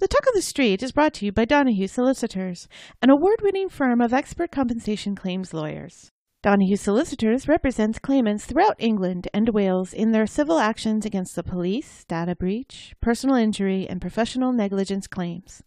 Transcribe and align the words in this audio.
The 0.00 0.08
Talk 0.08 0.26
of 0.28 0.34
the 0.34 0.40
Street 0.40 0.82
is 0.82 0.92
brought 0.92 1.12
to 1.14 1.26
you 1.26 1.32
by 1.32 1.44
Donoghue 1.44 1.86
Solicitors, 1.86 2.68
an 3.02 3.10
award 3.10 3.42
winning 3.42 3.68
firm 3.68 4.00
of 4.00 4.14
expert 4.14 4.50
compensation 4.50 5.14
claims 5.14 5.52
lawyers. 5.52 6.10
Donoghue 6.42 6.76
Solicitors 6.76 7.46
represents 7.46 7.98
claimants 7.98 8.46
throughout 8.46 8.76
England 8.78 9.28
and 9.34 9.50
Wales 9.50 9.92
in 9.92 10.12
their 10.12 10.26
civil 10.26 10.58
actions 10.58 11.04
against 11.04 11.36
the 11.36 11.42
police, 11.42 12.06
data 12.08 12.34
breach, 12.34 12.94
personal 13.02 13.36
injury, 13.36 13.86
and 13.86 14.00
professional 14.00 14.54
negligence 14.54 15.06
claims. 15.06 15.62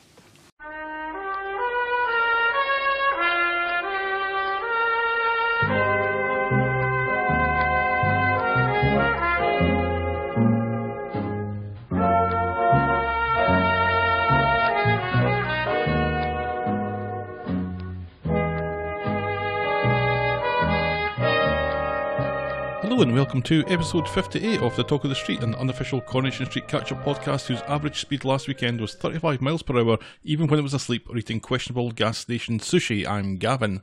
Hello 23.00 23.08
and 23.08 23.16
welcome 23.16 23.40
to 23.40 23.64
episode 23.66 24.06
58 24.06 24.60
of 24.60 24.76
The 24.76 24.84
Talk 24.84 25.04
of 25.04 25.08
the 25.08 25.16
Street, 25.16 25.42
an 25.42 25.54
unofficial 25.54 26.02
Coronation 26.02 26.44
Street 26.44 26.68
catch-up 26.68 27.02
podcast 27.02 27.46
whose 27.46 27.62
average 27.62 27.98
speed 27.98 28.26
last 28.26 28.46
weekend 28.46 28.78
was 28.78 28.94
35 28.94 29.40
miles 29.40 29.62
per 29.62 29.78
hour, 29.78 29.96
even 30.22 30.48
when 30.48 30.58
it 30.58 30.62
was 30.62 30.74
asleep 30.74 31.08
or 31.08 31.16
eating 31.16 31.40
questionable 31.40 31.92
gas 31.92 32.18
station 32.18 32.58
sushi. 32.58 33.06
I'm 33.06 33.38
Gavin. 33.38 33.80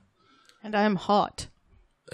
And 0.63 0.75
I'm 0.75 0.97
hot. 0.97 1.47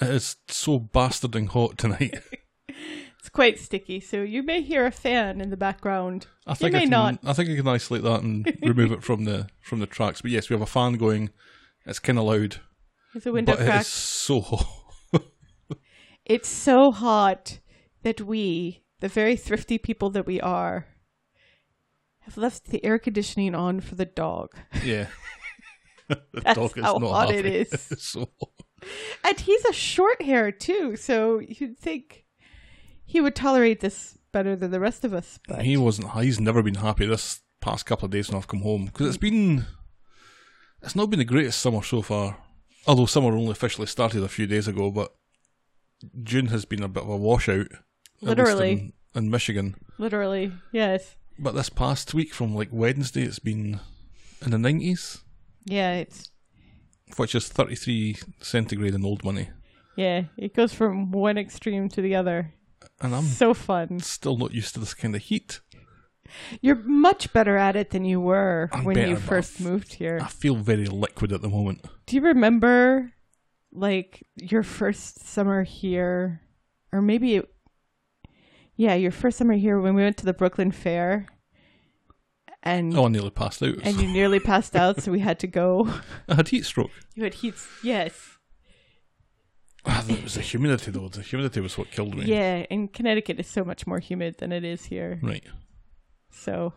It 0.01 0.07
is 0.11 0.37
so 0.47 0.79
bastarding 0.79 1.49
hot 1.49 1.77
tonight. 1.77 2.23
It's 3.19 3.27
quite 3.27 3.59
sticky, 3.59 3.99
so 3.99 4.21
you 4.21 4.41
may 4.41 4.61
hear 4.61 4.85
a 4.85 4.91
fan 4.91 5.41
in 5.41 5.49
the 5.49 5.57
background. 5.57 6.27
I 6.47 6.53
think 6.53 6.71
you 6.71 6.77
I 6.77 6.79
may 6.79 6.85
can, 6.85 6.89
not. 6.89 7.19
I 7.25 7.33
think 7.33 7.49
I 7.49 7.55
can 7.57 7.67
isolate 7.67 8.03
that 8.03 8.21
and 8.21 8.57
remove 8.61 8.93
it 8.93 9.03
from 9.03 9.25
the 9.25 9.47
from 9.61 9.79
the 9.79 9.87
tracks. 9.87 10.21
But 10.21 10.31
yes, 10.31 10.49
we 10.49 10.53
have 10.53 10.61
a 10.61 10.65
fan 10.65 10.93
going. 10.93 11.31
It's 11.85 11.99
kind 11.99 12.17
of 12.17 12.23
loud, 12.25 12.61
There's 13.13 13.25
a 13.25 13.33
window 13.33 13.53
but 13.53 13.61
it 13.61 13.65
crack. 13.65 13.81
is 13.81 13.87
so 13.87 14.39
hot. 14.39 14.82
It's 16.25 16.49
so 16.49 16.91
hot 16.91 17.59
that 18.03 18.21
we, 18.21 18.83
the 18.99 19.07
very 19.07 19.35
thrifty 19.35 19.77
people 19.77 20.09
that 20.11 20.25
we 20.25 20.39
are, 20.41 20.87
have 22.21 22.37
left 22.37 22.65
the 22.67 22.83
air 22.85 22.97
conditioning 22.99 23.53
on 23.55 23.79
for 23.81 23.95
the 23.95 24.05
dog. 24.05 24.55
Yeah. 24.83 25.07
the 26.07 26.21
That's 26.33 26.57
dog 26.57 26.77
is 26.77 26.83
how 26.83 26.97
not 26.97 27.09
hot 27.11 27.29
happy. 27.29 27.39
it 27.39 27.45
is. 27.73 27.93
So. 27.99 28.29
And 29.23 29.39
he's 29.39 29.63
a 29.65 29.73
short 29.73 30.21
hair 30.21 30.51
too, 30.51 30.95
so 30.97 31.39
you'd 31.39 31.77
think 31.77 32.25
he 33.05 33.21
would 33.21 33.35
tolerate 33.35 33.79
this 33.79 34.17
better 34.31 34.55
than 34.55 34.71
the 34.71 34.79
rest 34.79 35.05
of 35.05 35.13
us. 35.13 35.39
But 35.47 35.63
He 35.63 35.77
wasn't. 35.77 36.11
He's 36.19 36.39
never 36.39 36.61
been 36.61 36.75
happy 36.75 37.05
this 37.05 37.41
past 37.61 37.85
couple 37.85 38.05
of 38.05 38.11
days 38.11 38.29
when 38.29 38.37
I've 38.37 38.47
come 38.47 38.61
home 38.61 38.85
because 38.85 39.07
it's 39.07 39.17
been. 39.17 39.65
It's 40.81 40.95
not 40.97 41.09
been 41.09 41.19
the 41.19 41.25
greatest 41.25 41.59
summer 41.59 41.81
so 41.81 42.01
far. 42.01 42.37
Although 42.85 43.05
summer 43.05 43.29
only 43.29 43.51
officially 43.51 43.87
started 43.87 44.21
a 44.21 44.27
few 44.27 44.45
days 44.47 44.67
ago, 44.67 44.91
but 44.91 45.13
June 46.23 46.47
has 46.47 46.65
been 46.65 46.83
a 46.83 46.87
bit 46.87 47.03
of 47.03 47.09
a 47.09 47.17
washout. 47.17 47.67
Literally. 48.21 48.71
in, 48.71 48.93
in 49.15 49.29
Michigan. 49.29 49.75
literally, 49.97 50.51
yes. 50.71 51.15
But 51.39 51.55
this 51.55 51.69
past 51.69 52.13
week, 52.13 52.33
from 52.33 52.55
like 52.55 52.69
Wednesday, 52.71 53.23
it's 53.23 53.39
been 53.39 53.79
in 54.45 54.51
the 54.51 54.57
nineties, 54.57 55.21
Yeah, 55.65 55.93
it's 55.95 56.29
which 57.17 57.35
is 57.35 57.49
thirty 57.49 57.75
three 57.75 58.17
centigrade 58.41 58.93
in 58.93 59.03
old 59.05 59.23
money, 59.23 59.49
yeah, 59.97 60.23
it 60.37 60.53
goes 60.53 60.73
from 60.73 61.11
one 61.11 61.37
extreme 61.37 61.89
to 61.89 62.01
the 62.01 62.15
other. 62.15 62.53
and 63.01 63.13
I'm 63.15 63.25
So 63.25 63.53
fun. 63.53 63.99
still 63.99 64.37
not 64.37 64.51
used 64.53 64.73
to 64.75 64.79
this 64.79 64.93
kind 64.93 65.15
of 65.15 65.21
heat. 65.23 65.59
You're 66.61 66.81
much 66.83 67.31
better 67.33 67.57
at 67.57 67.75
it 67.75 67.89
than 67.91 68.05
you 68.05 68.19
were 68.21 68.69
I'm 68.71 68.83
when 68.85 68.95
better, 68.95 69.09
you 69.09 69.15
first 69.17 69.59
moved 69.59 69.95
here. 69.95 70.19
I 70.21 70.27
feel 70.27 70.55
very 70.55 70.85
liquid 70.85 71.31
at 71.33 71.41
the 71.41 71.49
moment. 71.49 71.85
Do 72.07 72.15
you 72.15 72.21
remember 72.23 73.11
like 73.73 74.23
your 74.35 74.63
first 74.63 75.25
summer 75.27 75.63
here 75.63 76.41
or 76.91 77.01
maybe 77.01 77.35
it, 77.35 77.49
yeah, 78.75 78.93
your 78.95 79.11
first 79.11 79.37
summer 79.37 79.53
here 79.53 79.79
when 79.79 79.95
we 79.95 80.03
went 80.03 80.17
to 80.17 80.25
the 80.25 80.33
Brooklyn 80.33 80.71
Fair 80.71 81.27
and 82.61 82.95
Oh, 82.97 83.05
I 83.05 83.09
nearly 83.09 83.29
passed 83.31 83.61
out. 83.63 83.75
and 83.83 83.99
you 83.99 84.07
nearly 84.07 84.39
passed 84.39 84.75
out 84.75 85.01
so 85.01 85.11
we 85.11 85.19
had 85.19 85.39
to 85.39 85.47
go. 85.47 85.87
I 86.29 86.35
had 86.35 86.47
heat 86.49 86.65
stroke. 86.65 86.91
You 87.15 87.23
had 87.23 87.33
heat 87.35 87.55
yes. 87.83 88.37
Ah, 89.85 90.03
it 90.07 90.23
was 90.23 90.35
the 90.35 90.41
humidity 90.41 90.91
though. 90.91 91.09
The 91.09 91.21
humidity 91.21 91.59
was 91.59 91.77
what 91.77 91.91
killed 91.91 92.15
me. 92.15 92.25
Yeah, 92.25 92.65
and 92.71 92.91
Connecticut 92.93 93.39
is 93.39 93.47
so 93.47 93.65
much 93.65 93.85
more 93.85 93.99
humid 93.99 94.35
than 94.39 94.51
it 94.53 94.63
is 94.63 94.85
here. 94.85 95.19
Right. 95.21 95.43
So 96.31 96.73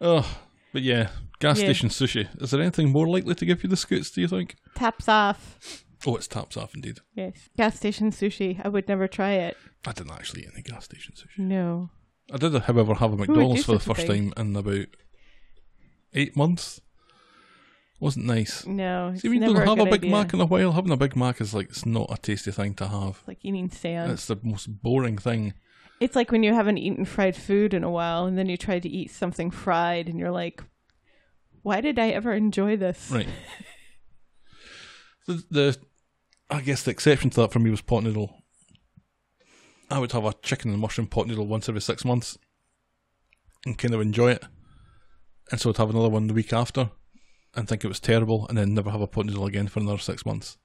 Oh, 0.00 0.38
but 0.72 0.82
yeah, 0.82 1.08
gas 1.38 1.58
Yeah. 1.58 1.66
station 1.66 1.88
sushi. 1.90 2.28
Is 2.42 2.50
there 2.50 2.60
anything 2.60 2.90
more 2.90 3.06
likely 3.08 3.34
to 3.34 3.44
give 3.46 3.62
you 3.62 3.68
the 3.68 3.76
scoots? 3.76 4.10
Do 4.10 4.20
you 4.22 4.28
think? 4.28 4.56
taps 4.74 5.08
off. 5.08 5.84
Oh, 6.06 6.16
it's 6.16 6.26
taps 6.26 6.56
off 6.56 6.74
indeed. 6.74 6.98
Yes. 7.14 7.48
Gas 7.56 7.76
station 7.76 8.10
sushi. 8.10 8.60
I 8.64 8.68
would 8.68 8.88
never 8.88 9.06
try 9.08 9.32
it. 9.32 9.56
I 9.86 9.92
didn't 9.92 10.12
actually 10.12 10.42
eat 10.42 10.50
any 10.52 10.62
gas 10.62 10.84
station 10.84 11.14
sushi. 11.14 11.38
No. 11.38 11.90
I 12.32 12.36
did, 12.38 12.52
however, 12.54 12.94
have 12.94 13.12
a 13.12 13.16
McDonald's 13.16 13.64
for 13.64 13.72
the 13.72 13.78
first 13.78 14.06
thing? 14.06 14.32
time 14.32 14.46
in 14.48 14.56
about 14.56 14.86
eight 16.12 16.36
months. 16.36 16.80
Wasn't 17.98 18.26
nice. 18.26 18.66
No. 18.66 19.12
It's 19.14 19.22
See, 19.22 19.28
when 19.28 19.40
you 19.40 19.46
don't 19.54 19.56
have 19.56 19.78
a 19.78 19.84
good 19.84 19.90
Big 19.90 20.00
idea. 20.00 20.10
Mac 20.10 20.34
in 20.34 20.40
a 20.40 20.44
while, 20.46 20.72
having 20.72 20.90
a 20.90 20.96
Big 20.96 21.16
Mac 21.16 21.40
is 21.40 21.54
like 21.54 21.70
it's 21.70 21.86
not 21.86 22.08
a 22.10 22.20
tasty 22.20 22.50
thing 22.50 22.74
to 22.74 22.88
have. 22.88 23.22
like 23.26 23.38
eating 23.42 23.70
sand. 23.70 24.12
It's 24.12 24.26
the 24.26 24.38
most 24.42 24.66
boring 24.82 25.16
thing. 25.18 25.54
It's 25.98 26.14
like 26.14 26.30
when 26.30 26.42
you 26.42 26.52
haven't 26.52 26.76
eaten 26.76 27.06
fried 27.06 27.36
food 27.36 27.72
in 27.72 27.82
a 27.82 27.90
while 27.90 28.26
and 28.26 28.36
then 28.36 28.48
you 28.50 28.58
try 28.58 28.78
to 28.78 28.88
eat 28.88 29.10
something 29.10 29.50
fried 29.50 30.08
and 30.08 30.18
you're 30.18 30.30
like, 30.30 30.62
why 31.62 31.80
did 31.80 31.98
I 31.98 32.10
ever 32.10 32.32
enjoy 32.34 32.76
this? 32.76 33.10
Right. 33.10 33.28
the, 35.26 35.44
the 35.50 35.78
I 36.50 36.60
guess 36.60 36.82
the 36.82 36.90
exception 36.90 37.30
to 37.30 37.40
that 37.42 37.52
for 37.52 37.58
me 37.58 37.70
was 37.70 37.80
pot 37.82 38.02
noodle. 38.04 38.42
I 39.90 39.98
would 39.98 40.12
have 40.12 40.24
a 40.24 40.32
chicken 40.42 40.72
and 40.72 40.80
mushroom 40.80 41.06
pot 41.06 41.26
noodle 41.26 41.46
once 41.46 41.68
every 41.68 41.80
six 41.80 42.04
months 42.04 42.38
and 43.64 43.78
kind 43.78 43.94
of 43.94 44.00
enjoy 44.00 44.32
it. 44.32 44.44
And 45.50 45.60
so 45.60 45.70
I'd 45.70 45.76
have 45.76 45.90
another 45.90 46.08
one 46.08 46.26
the 46.26 46.34
week 46.34 46.52
after 46.52 46.90
and 47.54 47.68
think 47.68 47.84
it 47.84 47.88
was 47.88 48.00
terrible 48.00 48.46
and 48.48 48.58
then 48.58 48.74
never 48.74 48.90
have 48.90 49.00
a 49.00 49.06
pot 49.06 49.26
noodle 49.26 49.46
again 49.46 49.68
for 49.68 49.80
another 49.80 49.98
six 49.98 50.26
months. 50.26 50.56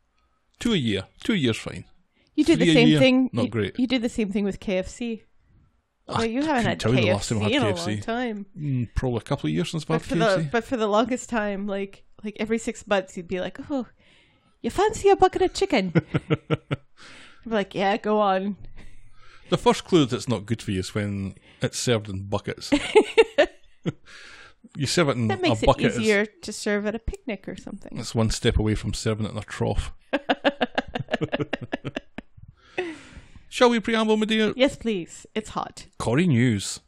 Two 0.60 0.74
a 0.74 0.78
year. 0.78 1.04
Two 1.24 1.36
year's 1.36 1.58
fine. 1.58 1.86
You 2.36 2.44
did 2.44 2.58
Three 2.58 2.68
the 2.68 2.74
same 2.74 2.88
year, 2.88 3.00
thing. 3.00 3.30
not 3.34 3.46
you, 3.46 3.52
great. 3.52 3.78
You 3.80 3.88
did 3.88 4.02
the 4.02 4.10
same 4.10 4.32
thing 4.32 4.44
with 4.46 4.60
KFC. 4.60 5.24
Although 6.08 6.24
I 6.24 6.26
you 6.26 6.42
haven't 6.44 6.66
had 6.66 6.80
tell 6.80 6.94
you 6.96 7.02
the 7.02 7.08
KFC 7.08 7.14
last 7.14 7.30
time 7.30 7.38
I 7.40 7.44
had 7.44 7.52
in 7.52 7.62
a 7.64 7.76
long 7.76 8.00
time. 8.00 8.46
Mm, 8.58 8.90
probably 8.96 9.18
a 9.18 9.22
couple 9.22 9.48
of 9.50 9.54
years 9.54 9.70
since 9.70 9.84
I've 9.84 9.88
But 9.88 9.94
had 10.02 10.04
for 10.04 10.16
the 10.16 10.26
KFC. 10.26 10.52
but 10.52 10.64
for 10.64 10.78
the 10.78 10.88
longest 10.88 11.30
time, 11.30 11.68
like 11.68 12.06
like 12.24 12.38
every 12.40 12.58
six 12.58 12.86
months, 12.88 13.16
you'd 13.18 13.28
be 13.28 13.40
like, 13.40 13.60
"Oh, 13.70 13.86
you 14.62 14.70
fancy 14.70 15.10
a 15.10 15.16
bucket 15.16 15.42
of 15.42 15.54
chicken?" 15.54 15.94
I'm 16.50 17.52
like, 17.52 17.74
"Yeah, 17.76 17.98
go 17.98 18.20
on." 18.20 18.58
The 19.50 19.58
first 19.58 19.84
clue 19.86 20.06
that 20.06 20.16
it's 20.16 20.30
not 20.30 20.46
good 20.46 20.62
for 20.62 20.72
you 20.72 20.80
is 20.80 20.96
when 20.96 21.36
it's 21.62 21.78
served 21.78 22.08
in 22.10 22.28
buckets. 22.28 22.72
you 24.78 24.88
serve 24.88 25.10
it 25.10 25.18
in 25.18 25.28
That 25.28 25.42
makes 25.42 25.60
a 25.62 25.64
it 25.64 25.68
bucket. 25.68 25.86
it's- 25.88 26.00
easier 26.00 26.26
to 26.26 26.54
serve 26.54 26.86
at 26.86 26.96
a 26.96 27.00
picnic 27.00 27.50
or 27.50 27.58
something. 27.58 27.98
It's 27.98 28.16
one 28.16 28.30
step 28.30 28.58
away 28.58 28.76
from 28.76 28.94
serving 28.94 29.26
it 29.26 29.32
in 29.34 29.38
a 29.38 29.44
trough. 29.44 29.92
Shall 33.50 33.70
we 33.70 33.82
preamble, 33.82 34.16
my 34.16 34.26
dear? 34.26 34.54
Yes, 34.56 34.78
please. 34.78 35.26
It's 35.36 35.50
hot. 35.50 35.88
Corrie 35.98 36.28
News. 36.28 36.80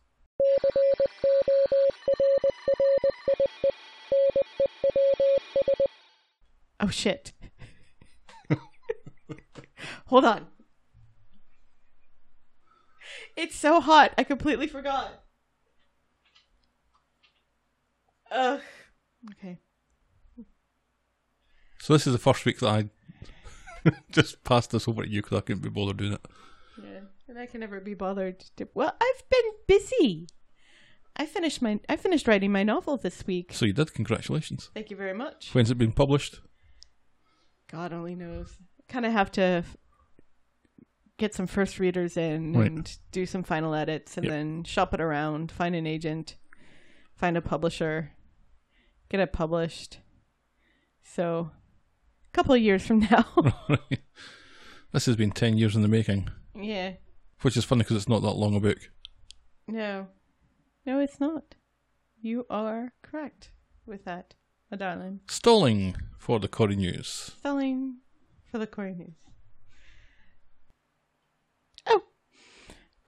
Oh 6.79 6.89
shit. 6.89 7.31
Hold 10.07 10.25
on. 10.25 10.47
It's 13.35 13.55
so 13.55 13.79
hot. 13.79 14.13
I 14.17 14.23
completely 14.23 14.67
forgot. 14.67 15.23
Ugh. 18.31 18.61
Okay. 19.31 19.59
So 21.79 21.93
this 21.93 22.07
is 22.07 22.13
the 22.13 22.19
first 22.19 22.45
week 22.45 22.59
that 22.59 22.89
I 23.85 23.91
just 24.11 24.43
passed 24.43 24.71
this 24.71 24.87
over 24.87 25.03
to 25.03 25.09
you 25.09 25.21
because 25.21 25.37
I 25.37 25.41
couldn't 25.41 25.63
be 25.63 25.69
bothered 25.69 25.97
doing 25.97 26.13
it. 26.13 26.25
Yeah. 26.81 26.99
And 27.27 27.37
I 27.37 27.45
can 27.45 27.59
never 27.59 27.79
be 27.79 27.93
bothered 27.93 28.39
to. 28.57 28.67
Well, 28.73 28.95
I've 29.01 29.29
been 29.29 29.51
busy. 29.67 30.27
I 31.15 31.25
finished 31.25 31.61
my. 31.61 31.79
I 31.87 31.95
finished 31.95 32.27
writing 32.27 32.51
my 32.51 32.63
novel 32.63 32.97
this 32.97 33.25
week. 33.27 33.51
So 33.53 33.65
you 33.65 33.73
did. 33.73 33.93
Congratulations. 33.93 34.71
Thank 34.73 34.89
you 34.89 34.97
very 34.97 35.13
much. 35.13 35.53
When's 35.53 35.69
it 35.69 35.77
been 35.77 35.91
published? 35.91 36.39
God 37.71 37.93
only 37.93 38.15
knows. 38.15 38.57
Kind 38.93 39.07
of 39.07 39.11
have 39.13 39.31
to 39.31 39.63
get 41.17 41.33
some 41.33 41.47
first 41.47 41.79
readers 41.79 42.15
in 42.15 42.53
Right. 42.53 42.67
and 42.71 42.97
do 43.11 43.25
some 43.25 43.41
final 43.41 43.73
edits, 43.73 44.17
and 44.17 44.25
Yep. 44.25 44.31
then 44.31 44.63
shop 44.65 44.93
it 44.93 45.01
around, 45.01 45.51
find 45.51 45.75
an 45.75 45.87
agent, 45.87 46.35
find 47.15 47.35
a 47.35 47.41
publisher, 47.41 48.11
get 49.09 49.19
it 49.19 49.33
published. 49.33 49.97
So, 51.03 51.49
a 52.27 52.31
couple 52.33 52.53
of 52.53 52.61
years 52.61 52.85
from 52.85 52.99
now. 53.11 53.25
this 54.91 55.07
has 55.07 55.15
been 55.15 55.31
10 55.31 55.57
years 55.57 55.75
in 55.75 55.81
the 55.81 55.87
making, 55.87 56.29
yeah. 56.55 56.93
which 57.41 57.57
is 57.57 57.65
funny 57.65 57.79
because 57.81 57.97
it's 57.97 58.07
not 58.09 58.21
that 58.21 58.33
long 58.35 58.55
a 58.55 58.59
book. 58.59 58.91
No. 59.67 60.07
No, 60.85 60.99
it's 60.99 61.19
not. 61.19 61.55
You 62.21 62.45
are 62.47 62.93
correct 63.01 63.49
with 63.87 64.05
that, 64.05 64.35
my 64.69 64.77
darling. 64.77 65.21
Stalling 65.27 65.95
for 66.19 66.39
the 66.39 66.47
Corrie 66.47 66.75
News. 66.75 67.31
Selling 67.41 67.97
for 68.53 68.59
the 68.59 68.67
Corrie 68.67 68.93
News. 68.93 69.15
Oh, 71.87 72.03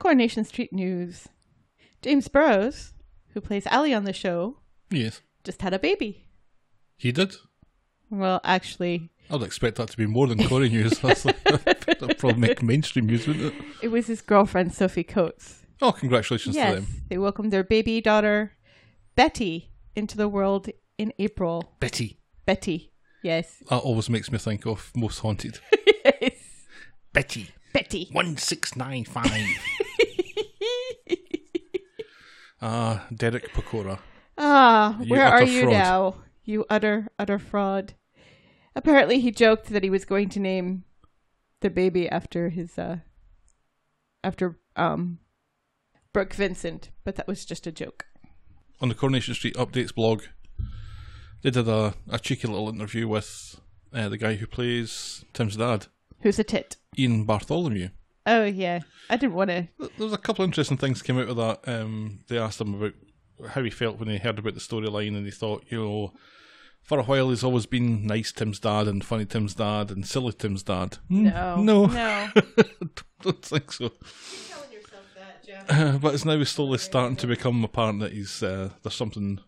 Coronation 0.00 0.42
Street 0.44 0.72
News. 0.72 1.28
James 2.02 2.26
Burrows, 2.26 2.94
who 3.28 3.40
plays 3.40 3.64
Ali 3.68 3.94
on 3.94 4.02
the 4.02 4.12
show, 4.12 4.56
Yes. 4.90 5.20
just 5.44 5.62
had 5.62 5.72
a 5.72 5.78
baby. 5.78 6.26
He 6.96 7.12
did? 7.12 7.36
Well, 8.10 8.40
actually, 8.42 9.10
I'd 9.30 9.42
expect 9.42 9.76
that 9.76 9.88
to 9.90 9.96
be 9.96 10.06
more 10.06 10.26
than 10.26 10.42
Corrie 10.48 10.68
News. 10.68 10.98
That's 11.02 11.24
like, 11.24 11.40
that'd 11.44 12.18
probably 12.18 12.40
make 12.40 12.60
mainstream 12.60 13.06
news, 13.06 13.28
wouldn't 13.28 13.54
it? 13.54 13.64
it 13.82 13.88
was 13.92 14.08
his 14.08 14.22
girlfriend, 14.22 14.74
Sophie 14.74 15.04
Coates. 15.04 15.62
Oh, 15.80 15.92
congratulations 15.92 16.56
yes, 16.56 16.74
to 16.74 16.80
them. 16.80 16.86
they 17.08 17.18
welcomed 17.18 17.52
their 17.52 17.62
baby 17.62 18.00
daughter, 18.00 18.56
Betty, 19.14 19.70
into 19.94 20.16
the 20.16 20.28
world 20.28 20.68
in 20.98 21.12
April. 21.20 21.72
Betty. 21.78 22.18
Betty, 22.46 22.90
yes. 23.26 23.62
That 23.68 23.78
always 23.78 24.08
makes 24.08 24.30
me 24.32 24.38
think 24.38 24.64
of 24.66 24.90
Most 24.96 25.18
Haunted. 25.18 25.58
yes. 26.22 26.66
Betty. 27.12 27.50
Betty. 27.72 28.08
1695. 28.12 29.26
Ah, 32.62 33.06
Derek 33.14 33.52
Acorah. 33.52 33.98
Ah, 34.38 34.98
You 35.00 35.10
where 35.10 35.26
utter 35.26 35.36
are 35.36 35.42
you 35.44 35.60
fraud. 35.62 35.72
now? 35.72 36.14
You 36.44 36.64
utter, 36.70 37.08
utter 37.18 37.38
fraud. 37.38 37.94
Apparently, 38.74 39.20
he 39.20 39.30
joked 39.30 39.66
that 39.68 39.84
he 39.84 39.90
was 39.90 40.04
going 40.06 40.30
to 40.30 40.40
name 40.40 40.84
the 41.60 41.68
baby 41.70 42.08
after 42.08 42.48
his, 42.48 42.78
uh, 42.78 42.98
after, 44.24 44.58
um, 44.74 45.18
Brooke 46.14 46.32
Vincent, 46.32 46.90
but 47.04 47.16
that 47.16 47.28
was 47.28 47.44
just 47.44 47.66
a 47.66 47.72
joke. 47.72 48.06
On 48.80 48.88
the 48.88 48.94
Coronation 48.94 49.34
Street 49.34 49.54
Updates 49.56 49.94
blog, 49.94 50.22
they 51.46 51.52
did 51.52 51.68
a, 51.68 51.94
a 52.10 52.18
cheeky 52.18 52.48
little 52.48 52.68
interview 52.68 53.06
with 53.06 53.60
uh, 53.94 54.08
the 54.08 54.18
guy 54.18 54.34
who 54.34 54.48
plays 54.48 55.24
Tim's 55.32 55.56
dad, 55.56 55.86
Who's 56.22 56.40
a 56.40 56.44
tit? 56.44 56.76
Ian 56.98 57.22
Bartholomew. 57.24 57.90
Oh, 58.26 58.44
yeah. 58.46 58.80
I 59.08 59.16
didn't 59.16 59.36
want 59.36 59.50
to. 59.50 59.68
There 59.78 59.88
was 60.00 60.12
a 60.12 60.18
couple 60.18 60.42
of 60.44 60.48
interesting 60.48 60.76
things 60.76 61.02
came 61.02 61.20
out 61.20 61.28
of 61.28 61.36
that. 61.36 61.60
Um, 61.68 62.18
they 62.26 62.36
asked 62.36 62.60
him 62.60 62.74
about 62.74 62.94
how 63.50 63.62
he 63.62 63.70
felt 63.70 64.00
when 64.00 64.08
he 64.08 64.16
heard 64.18 64.40
about 64.40 64.54
the 64.54 64.60
storyline, 64.60 65.16
and 65.16 65.24
he 65.24 65.30
thought, 65.30 65.62
you 65.68 65.78
know, 65.78 66.14
for 66.82 66.98
a 66.98 67.04
while 67.04 67.28
he's 67.30 67.44
always 67.44 67.66
been 67.66 68.04
nice 68.08 68.32
Tim's 68.32 68.58
dad 68.58 68.88
and 68.88 69.04
funny 69.04 69.24
Tim's 69.24 69.54
dad 69.54 69.92
and 69.92 70.04
silly 70.04 70.32
Tim's 70.32 70.64
dad. 70.64 70.98
Hmm, 71.08 71.28
No. 71.28 71.62
no, 71.62 71.86
No. 71.86 72.28
don't 73.22 73.44
think 73.44 73.70
so. 73.70 73.92
Uh, 75.68 75.98
but 75.98 76.12
it's 76.14 76.24
now 76.24 76.42
slowly 76.42 76.78
starting 76.78 77.16
to 77.16 77.28
become 77.28 77.62
apparent 77.62 78.00
that 78.00 78.12
he's 78.12 78.42
uh, 78.42 78.70
there's 78.82 78.94
something 78.96 79.38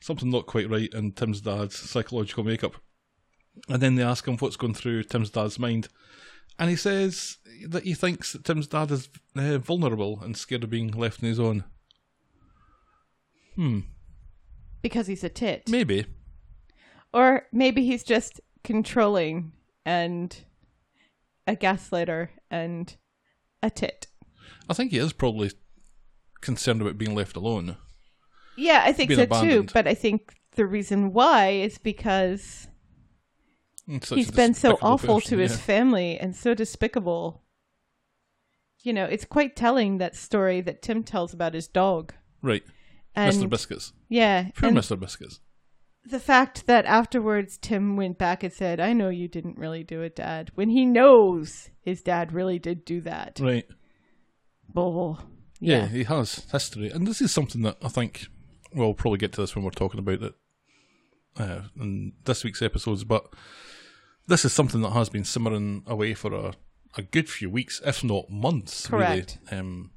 something 0.00 0.30
not 0.30 0.46
quite 0.46 0.70
right 0.70 0.92
in 0.92 1.12
Tim's 1.12 1.40
dad's 1.40 1.76
psychological 1.76 2.44
makeup. 2.44 2.76
And 3.68 3.80
then 3.80 3.94
they 3.94 4.02
ask 4.02 4.26
him 4.26 4.36
what's 4.36 4.56
going 4.56 4.74
through 4.74 5.04
Tim's 5.04 5.30
dad's 5.30 5.58
mind, 5.58 5.88
and 6.58 6.70
he 6.70 6.76
says 6.76 7.38
that 7.68 7.84
he 7.84 7.94
thinks 7.94 8.32
that 8.32 8.44
Tim's 8.44 8.66
dad 8.66 8.90
is 8.90 9.08
uh, 9.36 9.58
vulnerable 9.58 10.20
and 10.22 10.36
scared 10.36 10.64
of 10.64 10.70
being 10.70 10.90
left 10.90 11.22
on 11.22 11.28
his 11.28 11.40
own. 11.40 11.64
Hmm, 13.54 13.80
because 14.82 15.06
he's 15.06 15.24
a 15.24 15.28
tit. 15.28 15.64
maybe. 15.68 16.06
Or 17.12 17.46
maybe 17.50 17.84
he's 17.84 18.04
just 18.04 18.40
controlling 18.62 19.52
and 19.86 20.36
a 21.46 21.56
gaslighter 21.56 22.28
and 22.50 22.94
a 23.62 23.70
tit. 23.70 24.08
I 24.68 24.74
think 24.74 24.90
he 24.90 24.98
is 24.98 25.12
probably 25.12 25.52
concerned 26.40 26.82
about 26.82 26.98
being 26.98 27.14
left 27.14 27.36
alone. 27.36 27.76
Yeah, 28.56 28.82
I 28.84 28.92
think 28.92 29.12
so 29.12 29.22
abandoned. 29.22 29.68
too. 29.68 29.72
But 29.74 29.86
I 29.86 29.94
think 29.94 30.34
the 30.52 30.66
reason 30.66 31.12
why 31.12 31.50
is 31.50 31.78
because 31.78 32.68
he's 33.86 34.30
been 34.30 34.54
so 34.54 34.78
awful 34.82 35.16
person, 35.20 35.36
to 35.36 35.42
his 35.42 35.52
yeah. 35.52 35.58
family 35.58 36.18
and 36.18 36.34
so 36.34 36.54
despicable. 36.54 37.42
You 38.82 38.92
know, 38.92 39.04
it's 39.04 39.24
quite 39.24 39.56
telling 39.56 39.98
that 39.98 40.14
story 40.16 40.60
that 40.62 40.80
Tim 40.82 41.02
tells 41.02 41.34
about 41.34 41.54
his 41.54 41.66
dog. 41.66 42.14
Right, 42.42 42.62
And 43.14 43.34
Mr. 43.34 43.48
Biscuits. 43.48 43.92
yeah, 44.08 44.50
Poor 44.56 44.70
Mr. 44.70 44.98
Biscuits. 44.98 45.40
the 46.04 46.20
fact 46.20 46.66
that 46.66 46.84
afterwards 46.86 47.58
Tim 47.58 47.96
went 47.96 48.16
back 48.16 48.44
and 48.44 48.52
said, 48.52 48.78
"I 48.78 48.92
know 48.92 49.08
you 49.08 49.26
didn't 49.26 49.58
really 49.58 49.82
do 49.82 50.02
it, 50.02 50.14
Dad," 50.14 50.52
when 50.54 50.70
he 50.70 50.84
knows 50.86 51.70
his 51.80 52.00
dad 52.02 52.32
really 52.32 52.58
did 52.60 52.84
do 52.84 53.00
that. 53.00 53.40
Right. 53.40 53.66
Bull. 54.72 55.18
Yeah, 55.58 55.78
Yeah. 55.78 55.88
he 55.88 56.04
has 56.04 56.46
history, 56.52 56.90
and 56.90 57.06
this 57.08 57.20
is 57.20 57.32
something 57.32 57.62
that 57.62 57.78
I 57.82 57.88
think 57.88 58.26
we'll 58.76 58.94
probably 58.94 59.18
get 59.18 59.32
to 59.32 59.40
this 59.40 59.56
when 59.56 59.64
we're 59.64 59.70
talking 59.70 59.98
about 59.98 60.22
it 60.22 60.34
uh, 61.38 61.62
in 61.80 62.12
this 62.24 62.44
week's 62.44 62.62
episodes. 62.62 63.02
But 63.02 63.26
this 64.26 64.44
is 64.44 64.52
something 64.52 64.82
that 64.82 64.90
has 64.90 65.08
been 65.08 65.24
simmering 65.24 65.82
away 65.86 66.14
for 66.14 66.32
a, 66.34 66.54
a 66.96 67.02
good 67.02 67.28
few 67.28 67.50
weeks, 67.50 67.80
if 67.84 68.04
not 68.04 68.30
months. 68.30 68.86
Correct. 68.86 69.38
Really. 69.50 69.60
Um, 69.60 69.90